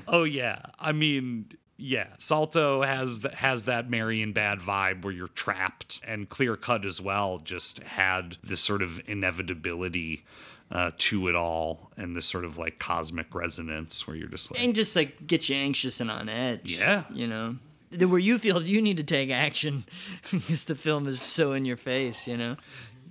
Oh 0.06 0.24
yeah, 0.24 0.58
I 0.78 0.92
mean, 0.92 1.46
yeah, 1.80 2.08
Salto 2.18 2.82
has 2.82 3.20
th- 3.20 3.34
has 3.34 3.64
that 3.64 3.88
Marienbad 3.88 4.60
vibe 4.60 5.04
where 5.04 5.12
you're 5.12 5.28
trapped, 5.28 6.00
and 6.04 6.28
Clearcut 6.28 6.84
as 6.84 7.00
well 7.00 7.38
just 7.38 7.78
had 7.84 8.36
this 8.42 8.60
sort 8.60 8.82
of 8.82 9.00
inevitability 9.08 10.24
uh, 10.72 10.90
to 10.98 11.28
it 11.28 11.36
all, 11.36 11.92
and 11.96 12.16
this 12.16 12.26
sort 12.26 12.44
of 12.44 12.58
like 12.58 12.80
cosmic 12.80 13.32
resonance 13.32 14.06
where 14.08 14.16
you're 14.16 14.28
just 14.28 14.50
like, 14.50 14.60
And 14.60 14.74
just 14.74 14.96
like 14.96 15.24
get 15.26 15.48
you 15.48 15.54
anxious 15.54 16.00
and 16.00 16.10
on 16.10 16.28
edge. 16.28 16.76
Yeah. 16.76 17.04
You 17.12 17.28
know? 17.28 17.56
Where 17.96 18.18
you 18.18 18.38
feel 18.38 18.60
you 18.60 18.82
need 18.82 18.96
to 18.98 19.04
take 19.04 19.30
action 19.30 19.84
because 20.32 20.64
the 20.64 20.74
film 20.74 21.06
is 21.06 21.22
so 21.22 21.52
in 21.52 21.64
your 21.64 21.78
face, 21.78 22.26
you 22.26 22.36
know? 22.36 22.56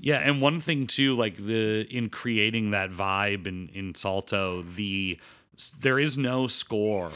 Yeah, 0.01 0.17
and 0.17 0.41
one 0.41 0.59
thing 0.59 0.87
too, 0.87 1.15
like 1.15 1.35
the 1.35 1.87
in 1.89 2.09
creating 2.09 2.71
that 2.71 2.89
vibe 2.91 3.47
in 3.47 3.69
in 3.73 3.95
Salto, 3.95 4.61
the 4.61 5.17
there 5.79 5.97
is 5.97 6.17
no 6.17 6.47
score 6.47 7.11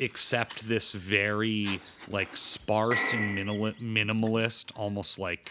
except 0.00 0.66
this 0.66 0.92
very 0.92 1.80
like 2.08 2.36
sparse 2.36 3.12
and 3.12 3.34
minimal, 3.34 3.72
minimalist, 3.72 4.72
almost 4.74 5.18
like 5.18 5.50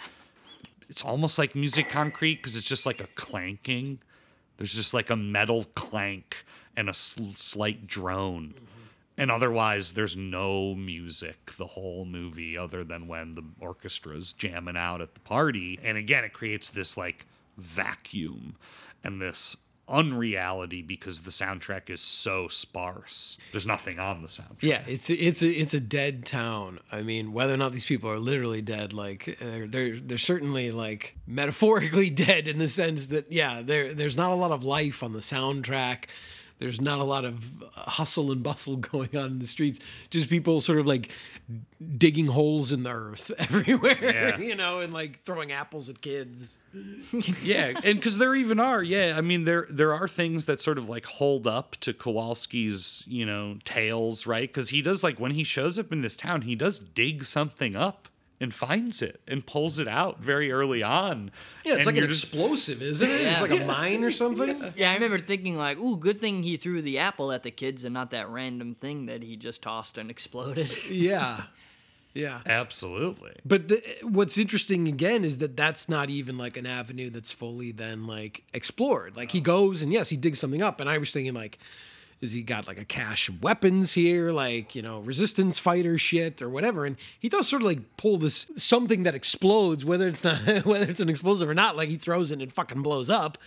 it's 0.90 1.06
almost 1.06 1.38
like 1.38 1.56
musique 1.56 1.90
concrète 1.90 2.38
because 2.38 2.58
it's 2.58 2.68
just 2.68 2.86
like 2.86 3.00
a 3.00 3.08
clanking. 3.16 4.00
There's 4.58 4.74
just 4.74 4.94
like 4.94 5.10
a 5.10 5.16
metal 5.16 5.66
clank 5.76 6.44
and 6.76 6.90
a 6.90 6.94
sl- 6.94 7.34
slight 7.36 7.88
drone. 7.88 8.56
Mm-hmm. 8.56 8.66
And 9.20 9.32
otherwise, 9.32 9.94
there's 9.94 10.18
no 10.18 10.74
music 10.74 11.52
the 11.58 11.68
whole 11.68 12.06
movie 12.06 12.58
other 12.58 12.84
than 12.84 13.08
when 13.08 13.36
the 13.36 13.44
orchestra's 13.62 14.34
jamming 14.34 14.78
out 14.78 15.02
at 15.02 15.14
the 15.14 15.20
party. 15.20 15.78
And 15.84 15.98
again, 15.98 16.24
it 16.24 16.34
creates 16.34 16.70
this 16.70 16.98
like 16.98 17.26
vacuum 17.58 18.56
and 19.04 19.22
this 19.22 19.58
unreality 19.90 20.82
because 20.82 21.22
the 21.22 21.32
soundtrack 21.32 21.90
is 21.90 22.02
so 22.02 22.48
sparse. 22.48 23.38
There's 23.52 23.66
nothing 23.66 24.00
on 24.00 24.22
the 24.22 24.28
soundtrack. 24.28 24.64
Yeah, 24.64 24.82
it's 24.88 25.10
a, 25.10 25.16
it's 25.16 25.42
a 25.42 25.48
it's 25.48 25.74
a 25.74 25.80
dead 25.80 26.26
town. 26.26 26.80
I 26.92 27.02
mean, 27.02 27.34
whether 27.34 27.54
or 27.54 27.58
not 27.58 27.74
these 27.74 27.86
people 27.86 28.10
are 28.10 28.20
literally 28.20 28.62
dead, 28.62 28.94
like 28.94 29.38
uh, 29.42 29.66
they're 29.68 30.00
they're 30.00 30.18
certainly 30.18 30.72
like 30.72 31.16
metaphorically 31.28 32.10
dead 32.10 32.48
in 32.48 32.58
the 32.58 32.70
sense 32.70 33.08
that 33.08 33.32
yeah, 33.32 33.62
there 33.64 33.94
there's 33.94 34.18
not 34.18 34.32
a 34.32 34.36
lot 34.36 34.52
of 34.52 34.64
life 34.64 35.04
on 35.04 35.14
the 35.14 35.20
soundtrack. 35.20 36.06
There's 36.60 36.80
not 36.82 37.00
a 37.00 37.04
lot 37.04 37.26
of 37.26 37.64
uh, 37.64 37.68
hustle 37.90 38.32
and 38.32 38.44
bustle 38.44 38.76
going 38.92 39.16
on 39.16 39.26
in 39.32 39.40
the 39.40 39.48
streets. 39.48 39.80
Just 40.10 40.30
people 40.30 40.62
sort 40.62 40.80
of 40.80 40.86
like 40.86 41.10
digging 41.98 42.28
holes 42.28 42.72
in 42.72 42.84
the 42.84 42.92
earth 42.92 43.32
everywhere, 43.40 43.98
Yeah. 44.02 44.38
you 44.38 44.56
know, 44.56 44.82
and 44.82 44.94
like 44.94 45.24
throwing 45.24 45.52
apples 45.52 45.90
at 45.90 46.02
kids. 46.02 46.56
yeah, 47.42 47.72
and 47.84 47.96
because 47.98 48.20
there 48.20 48.36
even 48.36 48.60
are, 48.60 48.84
yeah, 48.84 49.16
I 49.18 49.22
mean 49.22 49.46
there 49.46 49.66
there 49.72 49.92
are 49.94 50.08
things 50.08 50.46
that 50.46 50.62
sort 50.62 50.78
of 50.78 50.88
like 50.88 51.06
hold 51.06 51.48
up 51.48 51.76
to 51.78 51.94
Kowalski's, 51.94 53.04
you 53.08 53.26
know, 53.26 53.58
tales, 53.66 54.28
right? 54.28 54.48
Because 54.48 54.70
he 54.70 54.84
does 54.84 55.04
like 55.04 55.20
when 55.20 55.32
he 55.32 55.44
shows 55.44 55.80
up 55.80 55.92
in 55.92 56.02
this 56.02 56.16
town, 56.16 56.44
he 56.44 56.56
does 56.56 56.78
dig 56.78 57.24
something 57.24 57.76
up 57.76 58.08
and 58.42 58.54
finds 58.54 59.02
it 59.02 59.20
and 59.28 59.46
pulls 59.46 59.80
it 59.80 59.88
out 59.88 60.20
very 60.22 60.52
early 60.52 60.82
on. 60.82 61.30
Yeah, 61.66 61.74
it's 61.74 61.86
And 61.86 61.86
like 61.88 62.04
an 62.04 62.10
just- 62.10 62.24
explosive, 62.24 62.82
isn't 62.82 63.10
it? 63.10 63.14
It's 63.14 63.38
Yeah. 63.38 63.42
like 63.42 63.62
a 63.62 63.66
mine 63.66 64.04
or 64.04 64.12
something. 64.12 64.64
Yeah, 64.78 64.92
I 64.92 64.94
remember 64.94 65.20
thinking 65.20 65.58
like, 65.58 65.78
"Ooh, 65.78 65.98
good 65.98 66.22
thing 66.22 66.44
he 66.44 66.56
threw 66.56 66.82
the 66.82 67.00
apple 67.00 67.32
at 67.32 67.44
the 67.44 67.52
kids 67.52 67.84
and 67.84 67.94
not 67.94 68.12
that 68.12 68.30
random 68.30 68.76
thing 68.76 69.08
that 69.08 69.22
he 69.24 69.36
just 69.36 69.62
tossed 69.62 69.98
and 69.98 70.10
exploded." 70.10 70.72
Yeah, 70.90 71.44
yeah. 72.14 72.40
Absolutely. 72.46 73.34
But 73.46 73.68
the, 73.68 73.84
what's 74.04 74.38
interesting 74.38 74.88
again 74.88 75.24
is 75.26 75.38
that 75.40 75.56
that's 75.58 75.90
not 75.90 76.10
even 76.10 76.38
like 76.38 76.56
an 76.58 76.66
avenue 76.66 77.10
that's 77.10 77.32
fully 77.32 77.72
then 77.72 78.08
like 78.08 78.44
explored. 78.54 79.16
Like 79.18 79.32
he 79.32 79.42
goes 79.42 79.82
and 79.82 79.92
yes, 79.92 80.10
he 80.10 80.18
digs 80.18 80.40
something 80.40 80.62
up, 80.62 80.80
and 80.80 80.90
I 80.90 80.98
was 80.98 81.12
thinking 81.12 81.34
like, 81.34 81.60
is 82.22 82.34
he 82.34 82.42
got 82.42 82.68
like 82.68 82.80
a 82.80 82.86
cache 82.86 83.30
of 83.30 83.42
weapons 83.42 83.94
here, 83.94 84.32
like 84.32 84.76
you 84.76 84.82
know 84.82 85.00
resistance 85.00 85.58
fighter 85.58 85.98
shit 85.98 86.42
or 86.42 86.50
whatever? 86.50 86.86
And 86.86 86.98
he 87.20 87.30
does 87.30 87.48
sort 87.48 87.62
of 87.62 87.68
like 87.68 87.98
pull 87.98 88.18
this 88.18 88.46
something 88.58 89.04
that 89.04 89.16
explodes, 89.16 89.86
whether 89.86 90.08
it's 90.08 90.24
not 90.24 90.38
whether 90.66 90.90
it's 90.90 91.00
an 91.00 91.10
explosive 91.10 91.50
or 91.50 91.54
not. 91.54 91.78
Like 91.78 91.90
he 91.90 91.98
throws 91.98 92.32
it 92.32 92.36
and 92.36 92.42
it 92.42 92.52
fucking 92.52 92.82
blows 92.82 93.10
up, 93.10 93.38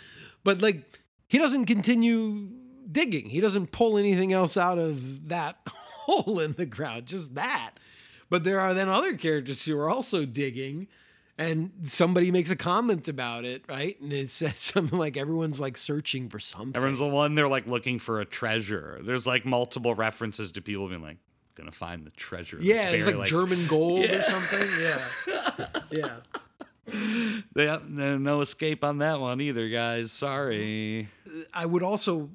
but 0.45 0.63
like 0.63 0.99
he 1.29 1.39
doesn't 1.39 1.67
continue 1.67 2.49
digging. 2.91 3.31
He 3.31 3.41
doesn't 3.41 3.73
pull 3.73 3.99
anything 3.99 4.33
else 4.33 4.57
out 4.57 4.79
of 4.79 5.29
that 5.29 5.59
hole 5.67 6.41
in 6.41 6.53
the 6.53 6.67
ground, 6.67 7.07
just 7.07 7.35
that. 7.35 7.73
But 8.31 8.45
there 8.45 8.61
are 8.61 8.73
then 8.73 8.89
other 8.89 9.15
characters 9.17 9.65
who 9.65 9.79
are 9.79 9.91
also 9.91 10.25
digging, 10.25 10.89
and 11.39 11.71
somebody 11.85 12.31
makes 12.31 12.51
a 12.51 12.57
comment 12.57 13.09
about 13.09 13.45
it, 13.45 13.65
right? 13.69 14.01
And 14.01 14.13
it 14.13 14.31
says 14.31 14.59
something 14.59 14.99
like 14.99 15.17
everyone's 15.17 15.61
like 15.61 15.77
searching 15.77 16.29
for 16.29 16.39
something. 16.39 16.77
Everyone's 16.77 16.99
the 16.99 17.07
one 17.09 17.35
they're 17.35 17.49
like 17.49 17.67
looking 17.67 17.99
for 17.99 18.21
a 18.21 18.25
treasure. 18.25 19.01
There's 19.03 19.27
like 19.27 19.45
multiple 19.45 19.95
references 19.95 20.53
to 20.53 20.63
people 20.63 20.89
being 20.89 21.03
like, 21.03 21.19
gonna 21.55 21.71
find 21.71 22.07
the 22.07 22.11
treasure. 22.11 22.59
yeah, 22.61 22.89
it's 22.91 23.07
buried," 23.07 23.19
like, 23.19 23.29
German 23.29 23.67
gold 23.67 24.05
or 24.05 24.23
something. 24.23 24.69
Yeah, 24.81 25.67
yeah. 25.91 27.79
No 27.95 28.19
no 28.19 28.41
escape 28.41 28.85
on 28.85 28.99
that 28.99 29.21
one 29.21 29.41
either, 29.41 29.69
guys. 29.69 30.13
Sorry. 30.13 31.09
I 31.55 31.67
would 31.67 31.83
also 31.83 32.31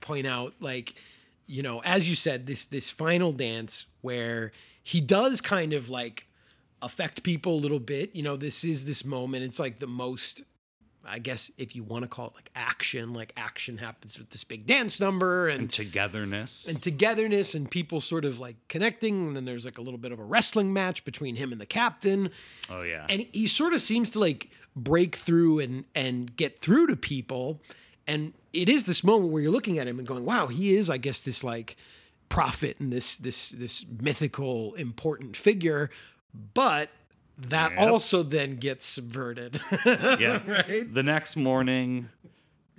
point 0.00 0.26
out, 0.26 0.54
like, 0.60 0.94
you 1.46 1.62
know, 1.62 1.80
as 1.84 2.08
you 2.08 2.14
said, 2.14 2.46
this 2.46 2.66
this 2.66 2.90
final 2.90 3.32
dance 3.32 3.86
where 4.02 4.52
he 4.82 5.00
does 5.00 5.40
kind 5.40 5.72
of 5.72 5.88
like 5.88 6.25
affect 6.86 7.22
people 7.22 7.54
a 7.54 7.60
little 7.60 7.80
bit. 7.80 8.14
You 8.16 8.22
know, 8.22 8.36
this 8.36 8.64
is 8.64 8.84
this 8.86 9.04
moment. 9.04 9.44
It's 9.44 9.58
like 9.58 9.78
the 9.80 9.86
most, 9.86 10.42
I 11.04 11.18
guess, 11.18 11.50
if 11.58 11.76
you 11.76 11.82
want 11.84 12.02
to 12.04 12.08
call 12.08 12.28
it 12.28 12.34
like 12.34 12.50
action, 12.54 13.12
like 13.12 13.32
action 13.36 13.78
happens 13.78 14.18
with 14.18 14.30
this 14.30 14.42
big 14.44 14.66
dance 14.66 14.98
number 15.00 15.48
and 15.48 15.60
And 15.62 15.72
togetherness. 15.72 16.66
and 16.68 16.80
togetherness 16.82 17.54
and 17.54 17.70
people 17.70 18.00
sort 18.00 18.24
of 18.24 18.38
like 18.38 18.56
connecting. 18.68 19.26
And 19.26 19.36
then 19.36 19.44
there's 19.44 19.64
like 19.64 19.78
a 19.78 19.82
little 19.82 19.98
bit 19.98 20.12
of 20.12 20.18
a 20.18 20.24
wrestling 20.24 20.72
match 20.72 21.04
between 21.04 21.36
him 21.36 21.52
and 21.52 21.60
the 21.60 21.66
captain 21.66 22.30
oh 22.70 22.82
yeah. 22.82 23.06
and 23.08 23.26
he 23.32 23.46
sort 23.46 23.72
of 23.74 23.82
seems 23.82 24.10
to 24.12 24.18
like 24.20 24.48
break 24.74 25.14
through 25.16 25.58
and 25.60 25.84
and 25.94 26.34
get 26.36 26.58
through 26.58 26.86
to 26.88 26.96
people 26.96 27.60
and 28.06 28.32
it 28.52 28.68
is 28.68 28.84
this 28.86 29.02
moment 29.02 29.32
where 29.32 29.42
you're 29.42 29.50
looking 29.52 29.78
at 29.78 29.86
him 29.88 29.98
and 29.98 30.06
going 30.06 30.24
wow 30.24 30.46
he 30.48 30.74
is 30.76 30.90
i 30.90 30.98
guess 30.98 31.20
this 31.22 31.42
like 31.42 31.76
prophet 32.28 32.76
and 32.78 32.92
this 32.92 33.16
this 33.16 33.50
this 33.50 33.86
mythical 34.02 34.74
important 34.74 35.34
figure 35.36 35.88
but 36.54 36.90
that 37.38 37.72
Yep. 37.72 37.80
also 37.80 38.22
then 38.22 38.56
gets 38.56 38.86
subverted 38.86 39.60
yeah. 39.86 40.40
right 40.50 40.92
The 40.92 41.02
next 41.02 41.36
morning, 41.36 42.08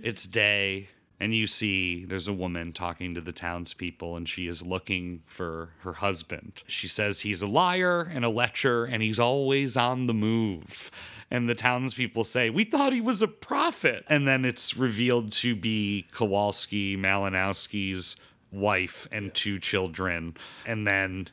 it's 0.01 0.25
day, 0.25 0.89
and 1.19 1.33
you 1.33 1.45
see 1.47 2.05
there's 2.05 2.27
a 2.27 2.33
woman 2.33 2.71
talking 2.71 3.13
to 3.15 3.21
the 3.21 3.31
townspeople, 3.31 4.15
and 4.15 4.27
she 4.27 4.47
is 4.47 4.63
looking 4.63 5.21
for 5.25 5.69
her 5.81 5.93
husband. 5.93 6.63
She 6.67 6.87
says 6.87 7.21
he's 7.21 7.41
a 7.41 7.47
liar 7.47 8.01
and 8.01 8.23
a 8.25 8.29
lecher, 8.29 8.85
and 8.85 9.01
he's 9.03 9.19
always 9.19 9.77
on 9.77 10.07
the 10.07 10.13
move. 10.13 10.91
And 11.29 11.49
the 11.49 11.55
townspeople 11.55 12.23
say, 12.23 12.49
We 12.49 12.63
thought 12.63 12.93
he 12.93 13.01
was 13.01 13.21
a 13.21 13.27
prophet. 13.27 14.05
And 14.07 14.27
then 14.27 14.45
it's 14.45 14.77
revealed 14.77 15.31
to 15.33 15.55
be 15.55 16.05
Kowalski 16.13 16.95
Malinowski's 16.95 18.15
wife 18.51 19.07
and 19.11 19.33
two 19.33 19.59
children. 19.59 20.35
And 20.65 20.87
then 20.87 21.27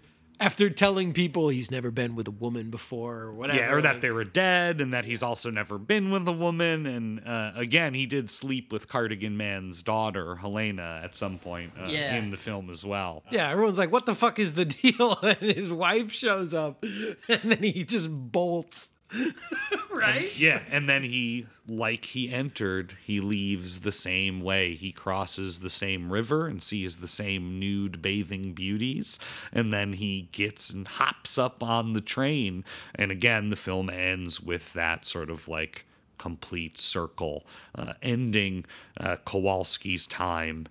after 0.45 0.69
telling 0.71 1.13
people 1.13 1.49
he's 1.49 1.71
never 1.71 1.91
been 1.91 2.15
with 2.15 2.29
a 2.29 2.31
woman 2.33 2.71
before 2.71 3.17
or 3.21 3.33
whatever 3.35 3.59
yeah, 3.61 3.73
or 3.73 3.81
that 3.81 3.95
like- 3.95 4.01
they 4.03 4.11
were 4.11 4.25
dead, 4.25 4.81
and 4.81 4.93
that 4.93 5.05
he's 5.05 5.23
also 5.23 5.51
never 5.51 5.79
been 5.79 6.11
with 6.11 6.27
a 6.29 6.33
woman. 6.33 6.87
And 6.87 7.27
uh, 7.27 7.53
again, 7.55 7.95
he 7.95 8.07
did 8.07 8.31
sleep 8.31 8.73
with 8.73 8.89
Cardigan 8.89 9.37
Man's 9.37 9.83
daughter, 9.83 10.37
Helena, 10.37 11.01
at 11.03 11.17
some 11.17 11.39
point 11.39 11.73
uh, 11.81 11.87
Yeah. 11.89 12.17
in 12.17 12.31
the 12.31 12.37
film 12.37 12.71
as 12.71 12.85
well. 12.85 13.23
yeah, 13.31 13.51
everyone's 13.51 13.79
like, 13.79 13.91
"What 13.93 14.07
the 14.07 14.15
fuck 14.15 14.39
is 14.39 14.55
the 14.55 14.65
deal?" 14.83 15.19
And 15.23 15.37
his 15.39 15.71
wife 15.73 16.13
shows 16.13 16.55
up, 16.55 16.83
and 17.29 17.43
then 17.53 17.63
he 17.63 17.85
just 17.85 18.09
bolts. 18.11 18.93
right? 19.93 20.39
Yeah, 20.39 20.61
and 20.71 20.89
then 20.89 21.03
he, 21.03 21.47
like 21.69 22.07
he 22.07 22.31
entered, 22.31 22.95
he 23.05 23.21
leaves 23.21 23.81
the 23.81 23.93
same 23.93 24.41
way. 24.41 24.75
He 24.75 24.93
crosses 24.93 25.61
the 25.61 25.71
same 25.71 26.13
river 26.13 26.47
and 26.47 26.63
sees 26.63 26.97
the 26.97 27.09
same 27.09 27.59
nude 27.59 28.03
bathing 28.03 28.53
beauties, 28.53 29.19
and 29.53 29.73
then 29.73 29.95
he 29.95 30.29
gets 30.33 30.71
and 30.71 30.87
hops 30.87 31.39
up 31.39 31.63
on 31.63 31.93
the 31.93 32.01
train. 32.01 32.65
And 32.95 33.11
again, 33.11 33.51
the 33.51 33.57
film 33.57 33.89
ends 33.91 34.41
with 34.41 34.73
that 34.73 35.05
sort 35.05 35.31
of 35.31 35.49
like 35.49 35.87
complete 36.19 36.79
circle, 36.79 37.47
uh, 37.75 37.95
ending 38.03 38.65
uh, 38.99 39.17
Kowalski's 39.25 40.07
time 40.07 40.67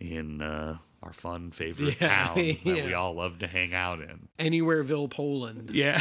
in 0.00 0.42
uh, 0.42 0.78
our 1.02 1.12
fun 1.12 1.50
favorite 1.50 2.00
Yeah, 2.00 2.08
town 2.26 2.36
that 2.36 2.64
we 2.64 2.94
all 2.94 3.14
love 3.14 3.38
to 3.40 3.46
hang 3.46 3.74
out 3.74 4.00
in. 4.00 4.28
Anywhereville, 4.38 5.10
Poland. 5.10 5.70
Yeah. 5.72 6.00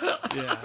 yeah. 0.34 0.56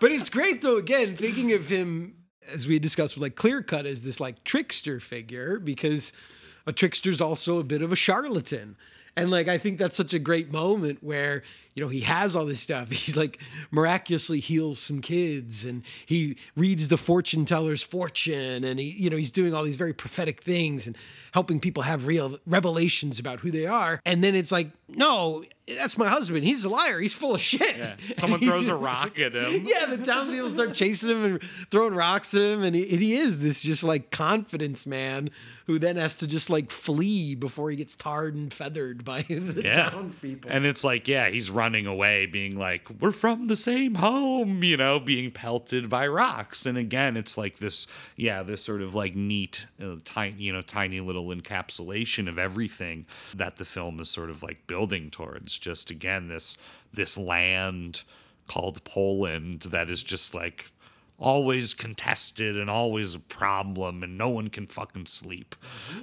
But 0.00 0.12
it's 0.12 0.30
great 0.30 0.62
though, 0.62 0.76
again, 0.76 1.16
thinking 1.16 1.52
of 1.52 1.68
him 1.68 2.14
as 2.52 2.66
we 2.66 2.78
discussed 2.78 3.16
with 3.16 3.22
like 3.22 3.36
clear 3.36 3.62
cut 3.62 3.86
as 3.86 4.02
this 4.02 4.20
like 4.20 4.44
trickster 4.44 5.00
figure, 5.00 5.58
because 5.58 6.12
a 6.66 6.72
trickster's 6.72 7.20
also 7.20 7.58
a 7.58 7.64
bit 7.64 7.82
of 7.82 7.92
a 7.92 7.96
charlatan. 7.96 8.76
And 9.16 9.30
like 9.30 9.48
I 9.48 9.58
think 9.58 9.78
that's 9.78 9.96
such 9.96 10.14
a 10.14 10.18
great 10.18 10.52
moment 10.52 11.02
where, 11.02 11.42
you 11.74 11.82
know, 11.82 11.88
he 11.88 12.00
has 12.00 12.34
all 12.34 12.46
this 12.46 12.60
stuff. 12.60 12.90
He's 12.90 13.16
like 13.16 13.38
miraculously 13.70 14.40
heals 14.40 14.78
some 14.78 15.00
kids 15.00 15.64
and 15.64 15.82
he 16.06 16.36
reads 16.56 16.88
the 16.88 16.96
fortune 16.96 17.44
teller's 17.44 17.82
fortune 17.82 18.64
and 18.64 18.78
he, 18.80 18.90
you 18.90 19.10
know, 19.10 19.16
he's 19.16 19.30
doing 19.30 19.54
all 19.54 19.64
these 19.64 19.76
very 19.76 19.92
prophetic 19.92 20.42
things 20.42 20.86
and 20.86 20.96
helping 21.32 21.60
people 21.60 21.82
have 21.82 22.06
real 22.06 22.38
revelations 22.46 23.18
about 23.18 23.40
who 23.40 23.50
they 23.50 23.66
are. 23.66 24.00
And 24.04 24.22
then 24.22 24.34
it's 24.34 24.52
like, 24.52 24.70
no, 24.88 25.44
that's 25.66 25.96
my 25.96 26.08
husband. 26.08 26.44
He's 26.44 26.64
a 26.64 26.68
liar. 26.68 26.98
He's 26.98 27.14
full 27.14 27.34
of 27.34 27.40
shit. 27.40 27.76
Yeah. 27.76 27.96
Someone 28.14 28.40
throws 28.40 28.68
a 28.68 28.74
rock 28.74 29.18
at 29.18 29.34
him. 29.34 29.64
Yeah, 29.72 29.86
the 29.86 30.04
town 30.04 30.30
people 30.30 30.48
start 30.50 30.74
chasing 30.74 31.10
him 31.10 31.24
and 31.24 31.42
throwing 31.70 31.94
rocks 31.94 32.34
at 32.34 32.42
him, 32.42 32.62
and 32.62 32.74
he, 32.74 32.82
and 32.90 33.00
he 33.00 33.14
is 33.14 33.38
this 33.38 33.62
just 33.62 33.82
like 33.82 34.10
confidence 34.10 34.86
man 34.86 35.30
who 35.66 35.78
then 35.78 35.96
has 35.96 36.16
to 36.16 36.26
just 36.26 36.50
like 36.50 36.70
flee 36.70 37.34
before 37.34 37.70
he 37.70 37.76
gets 37.76 37.96
tarred 37.96 38.34
and 38.34 38.52
feathered 38.52 39.04
by 39.04 39.22
the 39.28 39.62
yeah. 39.64 39.90
townspeople. 39.90 40.50
And 40.50 40.64
it's 40.64 40.84
like, 40.84 41.08
yeah, 41.08 41.28
he's 41.28 41.50
running 41.50 41.86
away, 41.86 42.26
being 42.26 42.56
like, 42.56 42.88
we're 43.00 43.12
from 43.12 43.46
the 43.46 43.56
same 43.56 43.96
home, 43.96 44.64
you 44.64 44.76
know, 44.76 44.98
being 44.98 45.30
pelted 45.30 45.88
by 45.88 46.06
rocks. 46.08 46.66
And 46.66 46.76
again, 46.76 47.16
it's 47.16 47.36
like 47.38 47.58
this, 47.58 47.86
yeah, 48.16 48.42
this 48.42 48.62
sort 48.62 48.82
of 48.82 48.94
like 48.94 49.14
neat, 49.14 49.66
uh, 49.82 49.96
tiny, 50.04 50.42
you 50.42 50.52
know, 50.52 50.62
tiny 50.62 51.00
little 51.00 51.28
encapsulation 51.28 52.28
of 52.28 52.38
everything 52.38 53.06
that 53.34 53.56
the 53.56 53.64
film 53.64 54.00
is 54.00 54.10
sort 54.10 54.30
of 54.30 54.42
like 54.42 54.66
building 54.66 55.10
towards. 55.10 55.58
Just 55.58 55.90
again, 55.90 56.28
this 56.28 56.56
this 56.92 57.16
land 57.16 58.02
called 58.48 58.84
Poland 58.84 59.62
that 59.62 59.88
is 59.88 60.02
just 60.02 60.34
like 60.34 60.71
always 61.22 61.72
contested 61.72 62.56
and 62.58 62.68
always 62.68 63.14
a 63.14 63.20
problem 63.20 64.02
and 64.02 64.18
no 64.18 64.28
one 64.28 64.48
can 64.48 64.66
fucking 64.66 65.06
sleep. 65.06 65.54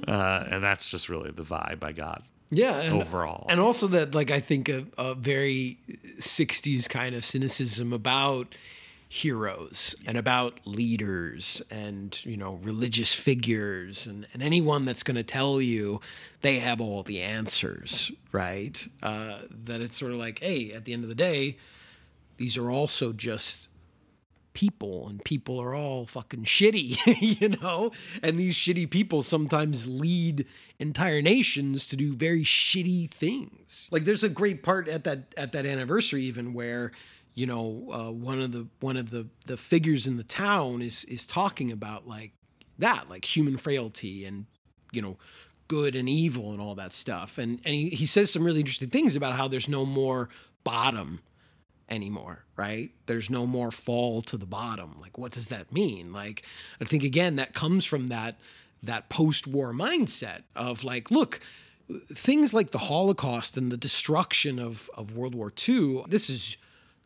Uh, 0.07 0.45
and 0.49 0.63
that's 0.63 0.89
just 0.89 1.09
really 1.09 1.31
the 1.31 1.43
vibe 1.43 1.83
I 1.83 1.91
got. 1.91 2.23
yeah, 2.49 2.79
and, 2.79 3.01
overall. 3.01 3.45
and 3.49 3.59
also 3.59 3.87
that 3.87 4.15
like 4.15 4.31
I 4.31 4.39
think 4.39 4.69
a, 4.69 4.85
a 4.97 5.13
very 5.13 5.77
'60s 6.17 6.89
kind 6.89 7.13
of 7.15 7.23
cynicism 7.23 7.93
about 7.93 8.55
heroes 9.11 9.95
and 10.05 10.17
about 10.19 10.59
leaders 10.65 11.63
and 11.71 12.23
you 12.25 12.37
know 12.37 12.59
religious 12.61 13.11
figures 13.11 14.05
and, 14.05 14.27
and 14.33 14.43
anyone 14.43 14.85
that's 14.85 15.01
going 15.01 15.15
to 15.15 15.23
tell 15.23 15.59
you 15.59 15.99
they 16.41 16.59
have 16.59 16.79
all 16.79 17.01
the 17.01 17.19
answers 17.19 18.11
right 18.31 18.87
uh, 19.01 19.39
that 19.65 19.81
it's 19.81 19.97
sort 19.97 20.11
of 20.11 20.19
like 20.19 20.37
hey 20.41 20.71
at 20.73 20.85
the 20.85 20.93
end 20.93 21.01
of 21.03 21.09
the 21.09 21.15
day 21.15 21.57
these 22.37 22.55
are 22.55 22.69
also 22.69 23.11
just 23.11 23.68
people 24.53 25.07
and 25.07 25.23
people 25.23 25.61
are 25.61 25.76
all 25.76 26.05
fucking 26.05 26.43
shitty 26.43 26.97
you 27.41 27.49
know 27.49 27.91
and 28.23 28.38
these 28.38 28.55
shitty 28.55 28.89
people 28.89 29.23
sometimes 29.23 29.88
lead 29.88 30.45
entire 30.80 31.21
nations 31.21 31.85
to 31.85 31.95
do 31.95 32.13
very 32.13 32.43
shitty 32.43 33.09
things 33.09 33.88
like 33.91 34.05
there's 34.05 34.23
a 34.23 34.30
great 34.30 34.63
part 34.63 34.88
at 34.88 35.03
that 35.03 35.34
at 35.38 35.51
that 35.51 35.65
anniversary 35.65 36.23
even 36.23 36.53
where 36.53 36.91
you 37.39 37.45
know, 37.45 37.85
uh, 37.89 38.11
one 38.11 38.41
of 38.41 38.51
the 38.51 38.67
one 38.81 38.97
of 38.97 39.11
the 39.11 39.26
the 39.45 39.55
figures 39.55 40.07
in 40.07 40.17
the 40.17 40.23
town 40.23 40.81
is 40.81 41.05
is 41.05 41.26
talking 41.26 41.71
about 41.71 42.05
like 42.05 42.34
that, 42.80 43.09
like 43.09 43.23
human 43.23 43.55
frailty 43.55 44.26
and 44.26 44.45
you 44.91 45.01
know, 45.01 45.17
good 45.69 45.95
and 45.95 46.09
evil 46.09 46.51
and 46.51 46.59
all 46.59 46.76
that 46.76 46.91
stuff. 46.91 47.38
And 47.38 47.61
and 47.63 47.73
he, 47.73 47.89
he 47.91 48.05
says 48.05 48.30
some 48.30 48.43
really 48.43 48.59
interesting 48.59 48.89
things 48.89 49.15
about 49.15 49.38
how 49.38 49.47
there's 49.47 49.69
no 49.69 49.85
more 49.85 50.27
bottom 50.65 51.21
anymore, 51.90 52.45
right? 52.56 52.91
There's 53.06 53.30
no 53.30 53.45
more 53.45 53.72
fall 53.72 54.22
to 54.24 54.38
the 54.38 54.45
bottom. 54.45 54.98
Like 55.02 55.18
what 55.18 55.32
does 55.32 55.48
that 55.49 55.72
mean? 55.72 56.14
Like 56.14 56.44
I 56.80 56.86
think 56.86 57.03
again 57.03 57.36
that 57.38 57.53
comes 57.53 57.86
from 57.86 58.07
that 58.07 58.40
that 58.84 59.10
post-war 59.10 59.74
mindset 59.74 60.44
of 60.56 60.84
like, 60.84 61.11
look, 61.11 61.41
things 62.14 62.53
like 62.53 62.72
the 62.72 62.78
Holocaust 62.78 63.57
and 63.57 63.72
the 63.72 63.78
destruction 63.78 64.60
of 64.60 64.90
of 64.94 65.16
World 65.16 65.36
War 65.36 65.52
II, 65.68 66.03
this 66.07 66.30
is 66.30 66.57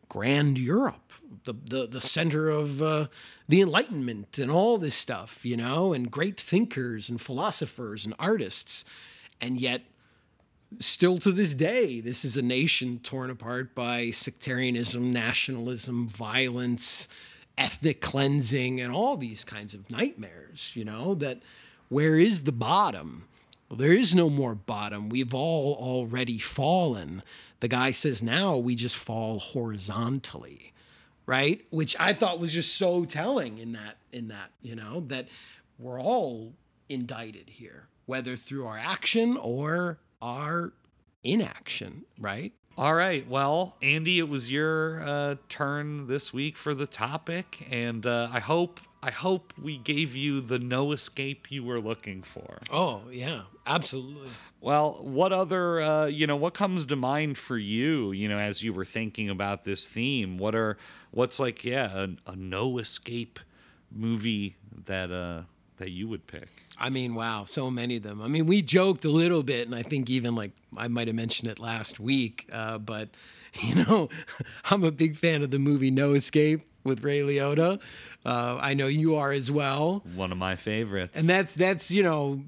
grand 0.08 0.58
Europe, 0.58 1.12
the 1.44 1.54
the, 1.54 1.86
the 1.86 2.00
center 2.00 2.48
of 2.48 2.82
uh, 2.82 3.06
the 3.48 3.60
Enlightenment 3.60 4.38
and 4.38 4.50
all 4.50 4.78
this 4.78 4.94
stuff, 4.94 5.44
you 5.44 5.56
know, 5.56 5.92
and 5.92 6.10
great 6.10 6.40
thinkers 6.40 7.08
and 7.08 7.20
philosophers 7.20 8.04
and 8.04 8.14
artists, 8.18 8.84
and 9.40 9.60
yet. 9.60 9.82
Still 10.80 11.18
to 11.18 11.32
this 11.32 11.54
day, 11.54 12.00
this 12.00 12.24
is 12.24 12.36
a 12.36 12.42
nation 12.42 13.00
torn 13.02 13.30
apart 13.30 13.74
by 13.74 14.10
sectarianism, 14.10 15.12
nationalism, 15.12 16.08
violence, 16.08 17.08
ethnic 17.58 18.00
cleansing, 18.00 18.80
and 18.80 18.92
all 18.92 19.16
these 19.16 19.44
kinds 19.44 19.74
of 19.74 19.90
nightmares. 19.90 20.72
You 20.74 20.84
know, 20.84 21.14
that 21.16 21.42
where 21.88 22.18
is 22.18 22.44
the 22.44 22.52
bottom? 22.52 23.24
Well, 23.68 23.78
there 23.78 23.92
is 23.92 24.14
no 24.14 24.28
more 24.30 24.54
bottom. 24.54 25.08
We've 25.08 25.34
all 25.34 25.74
already 25.74 26.38
fallen. 26.38 27.22
The 27.60 27.68
guy 27.68 27.92
says 27.92 28.22
now 28.22 28.56
we 28.56 28.74
just 28.74 28.96
fall 28.96 29.38
horizontally, 29.38 30.72
right? 31.26 31.64
Which 31.70 31.96
I 31.98 32.12
thought 32.12 32.40
was 32.40 32.52
just 32.52 32.76
so 32.76 33.04
telling 33.04 33.58
in 33.58 33.72
that 33.72 33.96
in 34.12 34.28
that, 34.28 34.50
you 34.62 34.76
know, 34.76 35.00
that 35.08 35.28
we're 35.78 36.00
all 36.00 36.52
indicted 36.88 37.48
here, 37.50 37.88
whether 38.06 38.36
through 38.36 38.66
our 38.66 38.78
action 38.78 39.36
or 39.36 39.98
our 40.24 40.72
inaction, 41.22 42.04
right? 42.18 42.52
All 42.76 42.94
right. 42.94 43.28
Well, 43.28 43.76
Andy, 43.82 44.18
it 44.18 44.28
was 44.28 44.50
your 44.50 45.00
uh, 45.02 45.36
turn 45.48 46.08
this 46.08 46.32
week 46.32 46.56
for 46.56 46.74
the 46.74 46.88
topic, 46.88 47.68
and 47.70 48.04
uh, 48.04 48.28
I 48.32 48.40
hope 48.40 48.80
I 49.00 49.10
hope 49.10 49.52
we 49.62 49.78
gave 49.78 50.16
you 50.16 50.40
the 50.40 50.58
no 50.58 50.90
escape 50.90 51.52
you 51.52 51.62
were 51.62 51.78
looking 51.78 52.22
for. 52.22 52.58
Oh 52.72 53.02
yeah, 53.12 53.42
absolutely. 53.66 54.30
Well, 54.60 54.94
what 55.02 55.32
other 55.32 55.80
uh, 55.80 56.06
you 56.06 56.26
know 56.26 56.36
what 56.36 56.54
comes 56.54 56.86
to 56.86 56.96
mind 56.96 57.38
for 57.38 57.56
you? 57.58 58.10
You 58.10 58.28
know, 58.28 58.38
as 58.38 58.62
you 58.62 58.72
were 58.72 58.86
thinking 58.86 59.30
about 59.30 59.64
this 59.64 59.86
theme, 59.86 60.36
what 60.38 60.56
are 60.56 60.76
what's 61.12 61.38
like 61.38 61.64
yeah 61.64 62.06
a, 62.26 62.32
a 62.32 62.34
no 62.34 62.78
escape 62.78 63.38
movie 63.92 64.56
that 64.86 65.12
uh 65.12 65.42
that 65.78 65.90
you 65.90 66.08
would 66.08 66.26
pick? 66.26 66.48
I 66.78 66.90
mean, 66.90 67.14
wow, 67.14 67.44
so 67.44 67.70
many 67.70 67.96
of 67.96 68.02
them. 68.02 68.20
I 68.20 68.28
mean, 68.28 68.46
we 68.46 68.62
joked 68.62 69.04
a 69.04 69.10
little 69.10 69.42
bit, 69.42 69.66
and 69.66 69.74
I 69.74 69.82
think 69.82 70.10
even 70.10 70.34
like 70.34 70.52
I 70.76 70.88
might 70.88 71.06
have 71.06 71.16
mentioned 71.16 71.50
it 71.50 71.58
last 71.58 72.00
week, 72.00 72.48
uh, 72.52 72.78
but 72.78 73.10
you 73.62 73.74
know, 73.76 74.08
I'm 74.70 74.84
a 74.84 74.90
big 74.90 75.16
fan 75.16 75.42
of 75.42 75.50
the 75.50 75.58
movie 75.58 75.90
No 75.90 76.14
Escape 76.14 76.62
with 76.84 77.02
Ray 77.02 77.20
Liotta. 77.20 77.80
Uh, 78.24 78.58
I 78.60 78.74
know 78.74 78.86
you 78.86 79.16
are 79.16 79.32
as 79.32 79.50
well. 79.50 80.02
One 80.14 80.32
of 80.32 80.38
my 80.38 80.56
favorites. 80.56 81.18
And 81.18 81.28
that's 81.28 81.54
that's 81.54 81.90
you 81.90 82.02
know 82.02 82.42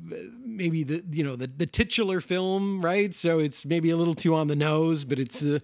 maybe 0.44 0.84
the 0.84 1.04
you 1.10 1.24
know 1.24 1.36
the 1.36 1.46
the 1.48 1.66
titular 1.66 2.20
film, 2.20 2.80
right? 2.80 3.14
So 3.14 3.38
it's 3.38 3.64
maybe 3.66 3.90
a 3.90 3.96
little 3.96 4.14
too 4.14 4.34
on 4.34 4.48
the 4.48 4.56
nose, 4.56 5.04
but 5.04 5.18
it's 5.18 5.44
a 5.44 5.60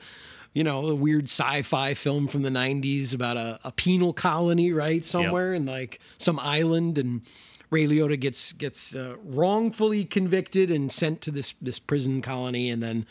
you 0.52 0.64
know 0.64 0.88
a 0.88 0.94
weird 0.94 1.24
sci-fi 1.24 1.94
film 1.94 2.26
from 2.26 2.42
the 2.42 2.50
90s 2.50 3.14
about 3.14 3.36
a, 3.36 3.58
a 3.64 3.72
penal 3.72 4.12
colony, 4.12 4.72
right? 4.72 5.04
Somewhere 5.04 5.52
yep. 5.52 5.60
in 5.60 5.66
like 5.66 6.00
some 6.18 6.38
island 6.38 6.98
and 6.98 7.22
Ray 7.72 7.86
Liotta 7.86 8.20
gets 8.20 8.52
gets 8.52 8.94
uh, 8.94 9.16
wrongfully 9.24 10.04
convicted 10.04 10.70
and 10.70 10.92
sent 10.92 11.22
to 11.22 11.30
this 11.30 11.54
this 11.60 11.78
prison 11.78 12.20
colony, 12.20 12.68
and 12.68 12.82
then, 12.82 13.06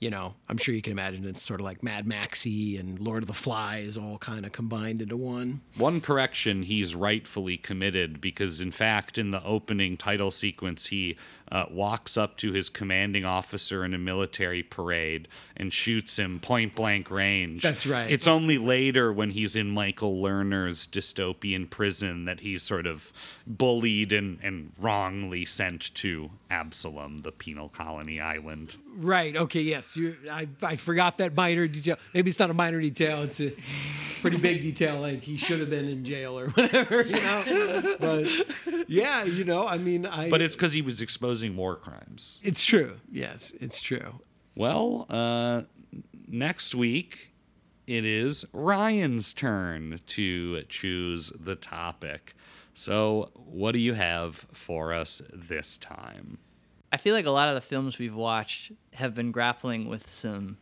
you 0.00 0.10
know, 0.10 0.34
I'm 0.48 0.56
sure 0.56 0.74
you 0.74 0.82
can 0.82 0.90
imagine 0.90 1.24
it's 1.24 1.40
sort 1.40 1.60
of 1.60 1.64
like 1.64 1.84
Mad 1.84 2.08
Maxy 2.08 2.76
and 2.76 2.98
Lord 2.98 3.22
of 3.22 3.28
the 3.28 3.34
Flies 3.34 3.96
all 3.96 4.18
kind 4.18 4.44
of 4.44 4.50
combined 4.50 5.00
into 5.00 5.16
one. 5.16 5.60
One 5.76 6.00
correction: 6.00 6.64
he's 6.64 6.96
rightfully 6.96 7.56
committed 7.56 8.20
because, 8.20 8.60
in 8.60 8.72
fact, 8.72 9.16
in 9.16 9.30
the 9.30 9.44
opening 9.44 9.96
title 9.96 10.32
sequence, 10.32 10.86
he 10.86 11.16
uh, 11.52 11.64
walks 11.70 12.16
up 12.16 12.36
to 12.38 12.52
his 12.52 12.68
commanding 12.68 13.24
officer 13.24 13.84
in 13.84 13.92
a 13.92 13.98
military 13.98 14.62
parade 14.62 15.26
and 15.56 15.72
shoots 15.72 16.18
him 16.18 16.38
point 16.38 16.74
blank 16.74 17.10
range. 17.10 17.62
That's 17.62 17.86
right. 17.86 18.10
It's 18.10 18.26
only 18.26 18.58
later 18.58 19.12
when 19.12 19.30
he's 19.30 19.56
in 19.56 19.70
Michael 19.70 20.22
Lerner's 20.22 20.86
dystopian 20.86 21.68
prison 21.68 22.24
that 22.26 22.40
he's 22.40 22.62
sort 22.62 22.86
of 22.86 23.12
bullied 23.46 24.12
and, 24.12 24.38
and 24.42 24.72
wrongly 24.80 25.44
sent 25.44 25.94
to 25.96 26.30
Absalom, 26.50 27.18
the 27.18 27.32
penal 27.32 27.68
colony 27.68 28.20
island. 28.20 28.76
Right. 28.96 29.36
Okay. 29.36 29.60
Yes. 29.60 29.96
You. 29.96 30.16
I, 30.30 30.48
I 30.62 30.76
forgot 30.76 31.18
that 31.18 31.34
minor 31.36 31.66
detail. 31.68 31.96
Maybe 32.14 32.30
it's 32.30 32.38
not 32.38 32.50
a 32.50 32.54
minor 32.54 32.80
detail. 32.80 33.22
It's 33.22 33.40
a 33.40 33.52
pretty 34.20 34.36
big 34.36 34.60
detail. 34.60 35.00
Like 35.00 35.22
he 35.22 35.36
should 35.36 35.60
have 35.60 35.70
been 35.70 35.88
in 35.88 36.04
jail 36.04 36.38
or 36.38 36.48
whatever. 36.50 37.02
You 37.02 37.20
know. 37.20 37.96
But 38.00 38.88
yeah, 38.88 39.24
you 39.24 39.44
know. 39.44 39.66
I 39.66 39.78
mean, 39.78 40.06
I. 40.06 40.28
But 40.28 40.40
it's 40.40 40.56
because 40.56 40.72
he 40.72 40.82
was 40.82 41.00
exposing 41.40 41.56
war 41.56 41.76
crimes. 41.76 42.38
It's 42.42 42.64
true. 42.64 42.98
Yes, 43.10 43.54
it's 43.60 43.80
true. 43.80 44.20
Well, 44.54 45.06
uh, 45.08 45.62
next 46.28 46.74
week 46.74 47.32
it 47.86 48.04
is 48.04 48.44
Ryan's 48.52 49.32
turn 49.32 50.00
to 50.06 50.62
choose 50.64 51.32
the 51.38 51.56
topic. 51.56 52.34
So, 52.74 53.30
what 53.34 53.72
do 53.72 53.78
you 53.78 53.94
have 53.94 54.46
for 54.52 54.92
us 54.92 55.22
this 55.32 55.76
time? 55.78 56.38
I 56.92 56.96
feel 56.96 57.14
like 57.14 57.26
a 57.26 57.30
lot 57.30 57.48
of 57.48 57.54
the 57.54 57.60
films 57.60 57.98
we've 57.98 58.14
watched 58.14 58.72
have 58.94 59.14
been 59.14 59.32
grappling 59.32 59.88
with 59.88 60.08
some 60.08 60.58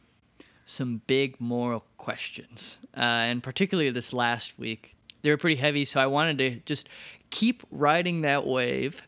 some 0.64 1.00
big 1.06 1.40
moral 1.40 1.84
questions, 1.96 2.78
uh, 2.94 3.00
and 3.00 3.42
particularly 3.42 3.90
this 3.90 4.12
last 4.12 4.58
week, 4.58 4.96
they 5.22 5.30
were 5.30 5.38
pretty 5.38 5.56
heavy. 5.56 5.84
So 5.86 5.98
I 6.00 6.06
wanted 6.06 6.38
to 6.38 6.50
just 6.66 6.88
keep 7.30 7.62
riding 7.70 8.20
that 8.22 8.46
wave, 8.46 9.02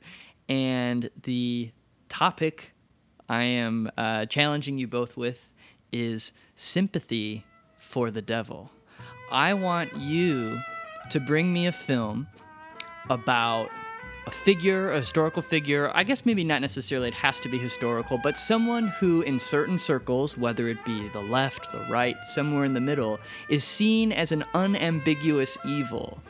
and 0.50 1.08
the 1.22 1.70
topic 2.08 2.72
I 3.28 3.44
am 3.44 3.88
uh, 3.96 4.26
challenging 4.26 4.76
you 4.76 4.88
both 4.88 5.16
with 5.16 5.50
is 5.92 6.32
sympathy 6.56 7.46
for 7.78 8.10
the 8.10 8.20
devil. 8.20 8.72
I 9.30 9.54
want 9.54 9.96
you 9.96 10.58
to 11.10 11.20
bring 11.20 11.52
me 11.52 11.66
a 11.66 11.72
film 11.72 12.26
about 13.08 13.70
a 14.26 14.30
figure, 14.30 14.90
a 14.90 14.98
historical 14.98 15.42
figure. 15.42 15.90
I 15.94 16.02
guess 16.02 16.26
maybe 16.26 16.42
not 16.42 16.60
necessarily 16.60 17.08
it 17.08 17.14
has 17.14 17.38
to 17.40 17.48
be 17.48 17.56
historical, 17.56 18.18
but 18.18 18.36
someone 18.36 18.88
who, 18.88 19.22
in 19.22 19.38
certain 19.38 19.78
circles, 19.78 20.36
whether 20.36 20.68
it 20.68 20.84
be 20.84 21.08
the 21.08 21.22
left, 21.22 21.70
the 21.72 21.86
right, 21.88 22.16
somewhere 22.24 22.64
in 22.64 22.74
the 22.74 22.80
middle, 22.80 23.20
is 23.48 23.62
seen 23.62 24.10
as 24.10 24.32
an 24.32 24.44
unambiguous 24.54 25.56
evil. 25.64 26.20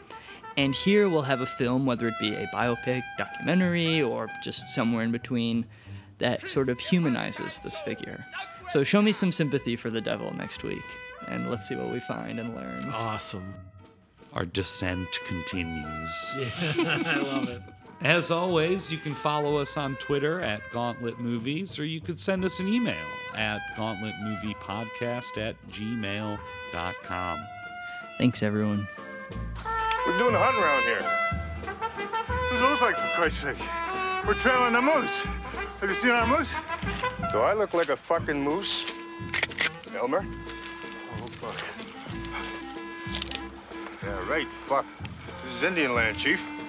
And 0.56 0.74
here 0.74 1.08
we'll 1.08 1.22
have 1.22 1.40
a 1.40 1.46
film, 1.46 1.86
whether 1.86 2.08
it 2.08 2.14
be 2.20 2.34
a 2.34 2.46
biopic, 2.48 3.02
documentary, 3.16 4.02
or 4.02 4.28
just 4.42 4.68
somewhere 4.68 5.02
in 5.02 5.12
between, 5.12 5.66
that 6.18 6.48
sort 6.48 6.68
of 6.68 6.78
humanizes 6.78 7.60
this 7.60 7.80
figure. 7.80 8.24
So 8.72 8.84
show 8.84 9.02
me 9.02 9.12
some 9.12 9.32
sympathy 9.32 9.76
for 9.76 9.90
the 9.90 10.00
devil 10.00 10.34
next 10.34 10.62
week, 10.62 10.84
and 11.28 11.50
let's 11.50 11.66
see 11.66 11.76
what 11.76 11.90
we 11.90 12.00
find 12.00 12.38
and 12.38 12.54
learn. 12.54 12.90
Awesome. 12.90 13.52
Our 14.32 14.44
descent 14.44 15.08
continues. 15.26 16.36
Yeah, 16.38 17.02
I 17.06 17.16
love 17.20 17.48
it. 17.48 17.62
As 18.02 18.30
always, 18.30 18.90
you 18.90 18.96
can 18.96 19.12
follow 19.12 19.56
us 19.58 19.76
on 19.76 19.96
Twitter 19.96 20.40
at 20.40 20.62
Gauntlet 20.72 21.20
Movies, 21.20 21.78
or 21.78 21.84
you 21.84 22.00
could 22.00 22.18
send 22.18 22.44
us 22.44 22.58
an 22.60 22.68
email 22.68 22.96
at 23.34 23.60
gauntletmoviepodcast 23.76 25.36
at 25.36 25.60
gmail.com. 25.68 27.46
Thanks, 28.18 28.42
everyone. 28.42 28.88
We're 30.06 30.18
doing 30.18 30.34
a 30.34 30.38
hunt 30.38 30.56
around 30.56 30.82
here. 30.84 31.02
What 31.76 32.50
does 32.52 32.60
it 32.60 32.70
look 32.70 32.80
like, 32.80 32.96
for 32.96 33.08
Christ's 33.16 33.40
sake? 33.42 33.58
We're 34.26 34.34
trailing 34.34 34.74
a 34.74 34.82
moose. 34.82 35.20
Have 35.80 35.88
you 35.88 35.94
seen 35.94 36.10
our 36.10 36.26
moose? 36.26 36.52
Do 37.32 37.40
I 37.40 37.52
look 37.52 37.74
like 37.74 37.90
a 37.90 37.96
fucking 37.96 38.42
moose? 38.42 38.86
Elmer? 39.96 40.24
Oh, 40.26 41.26
fuck. 41.26 41.56
Yeah, 44.02 44.30
right. 44.30 44.48
Fuck. 44.48 44.86
This 45.44 45.56
is 45.56 45.62
Indian 45.62 45.94
land, 45.94 46.16
Chief. 46.18 46.59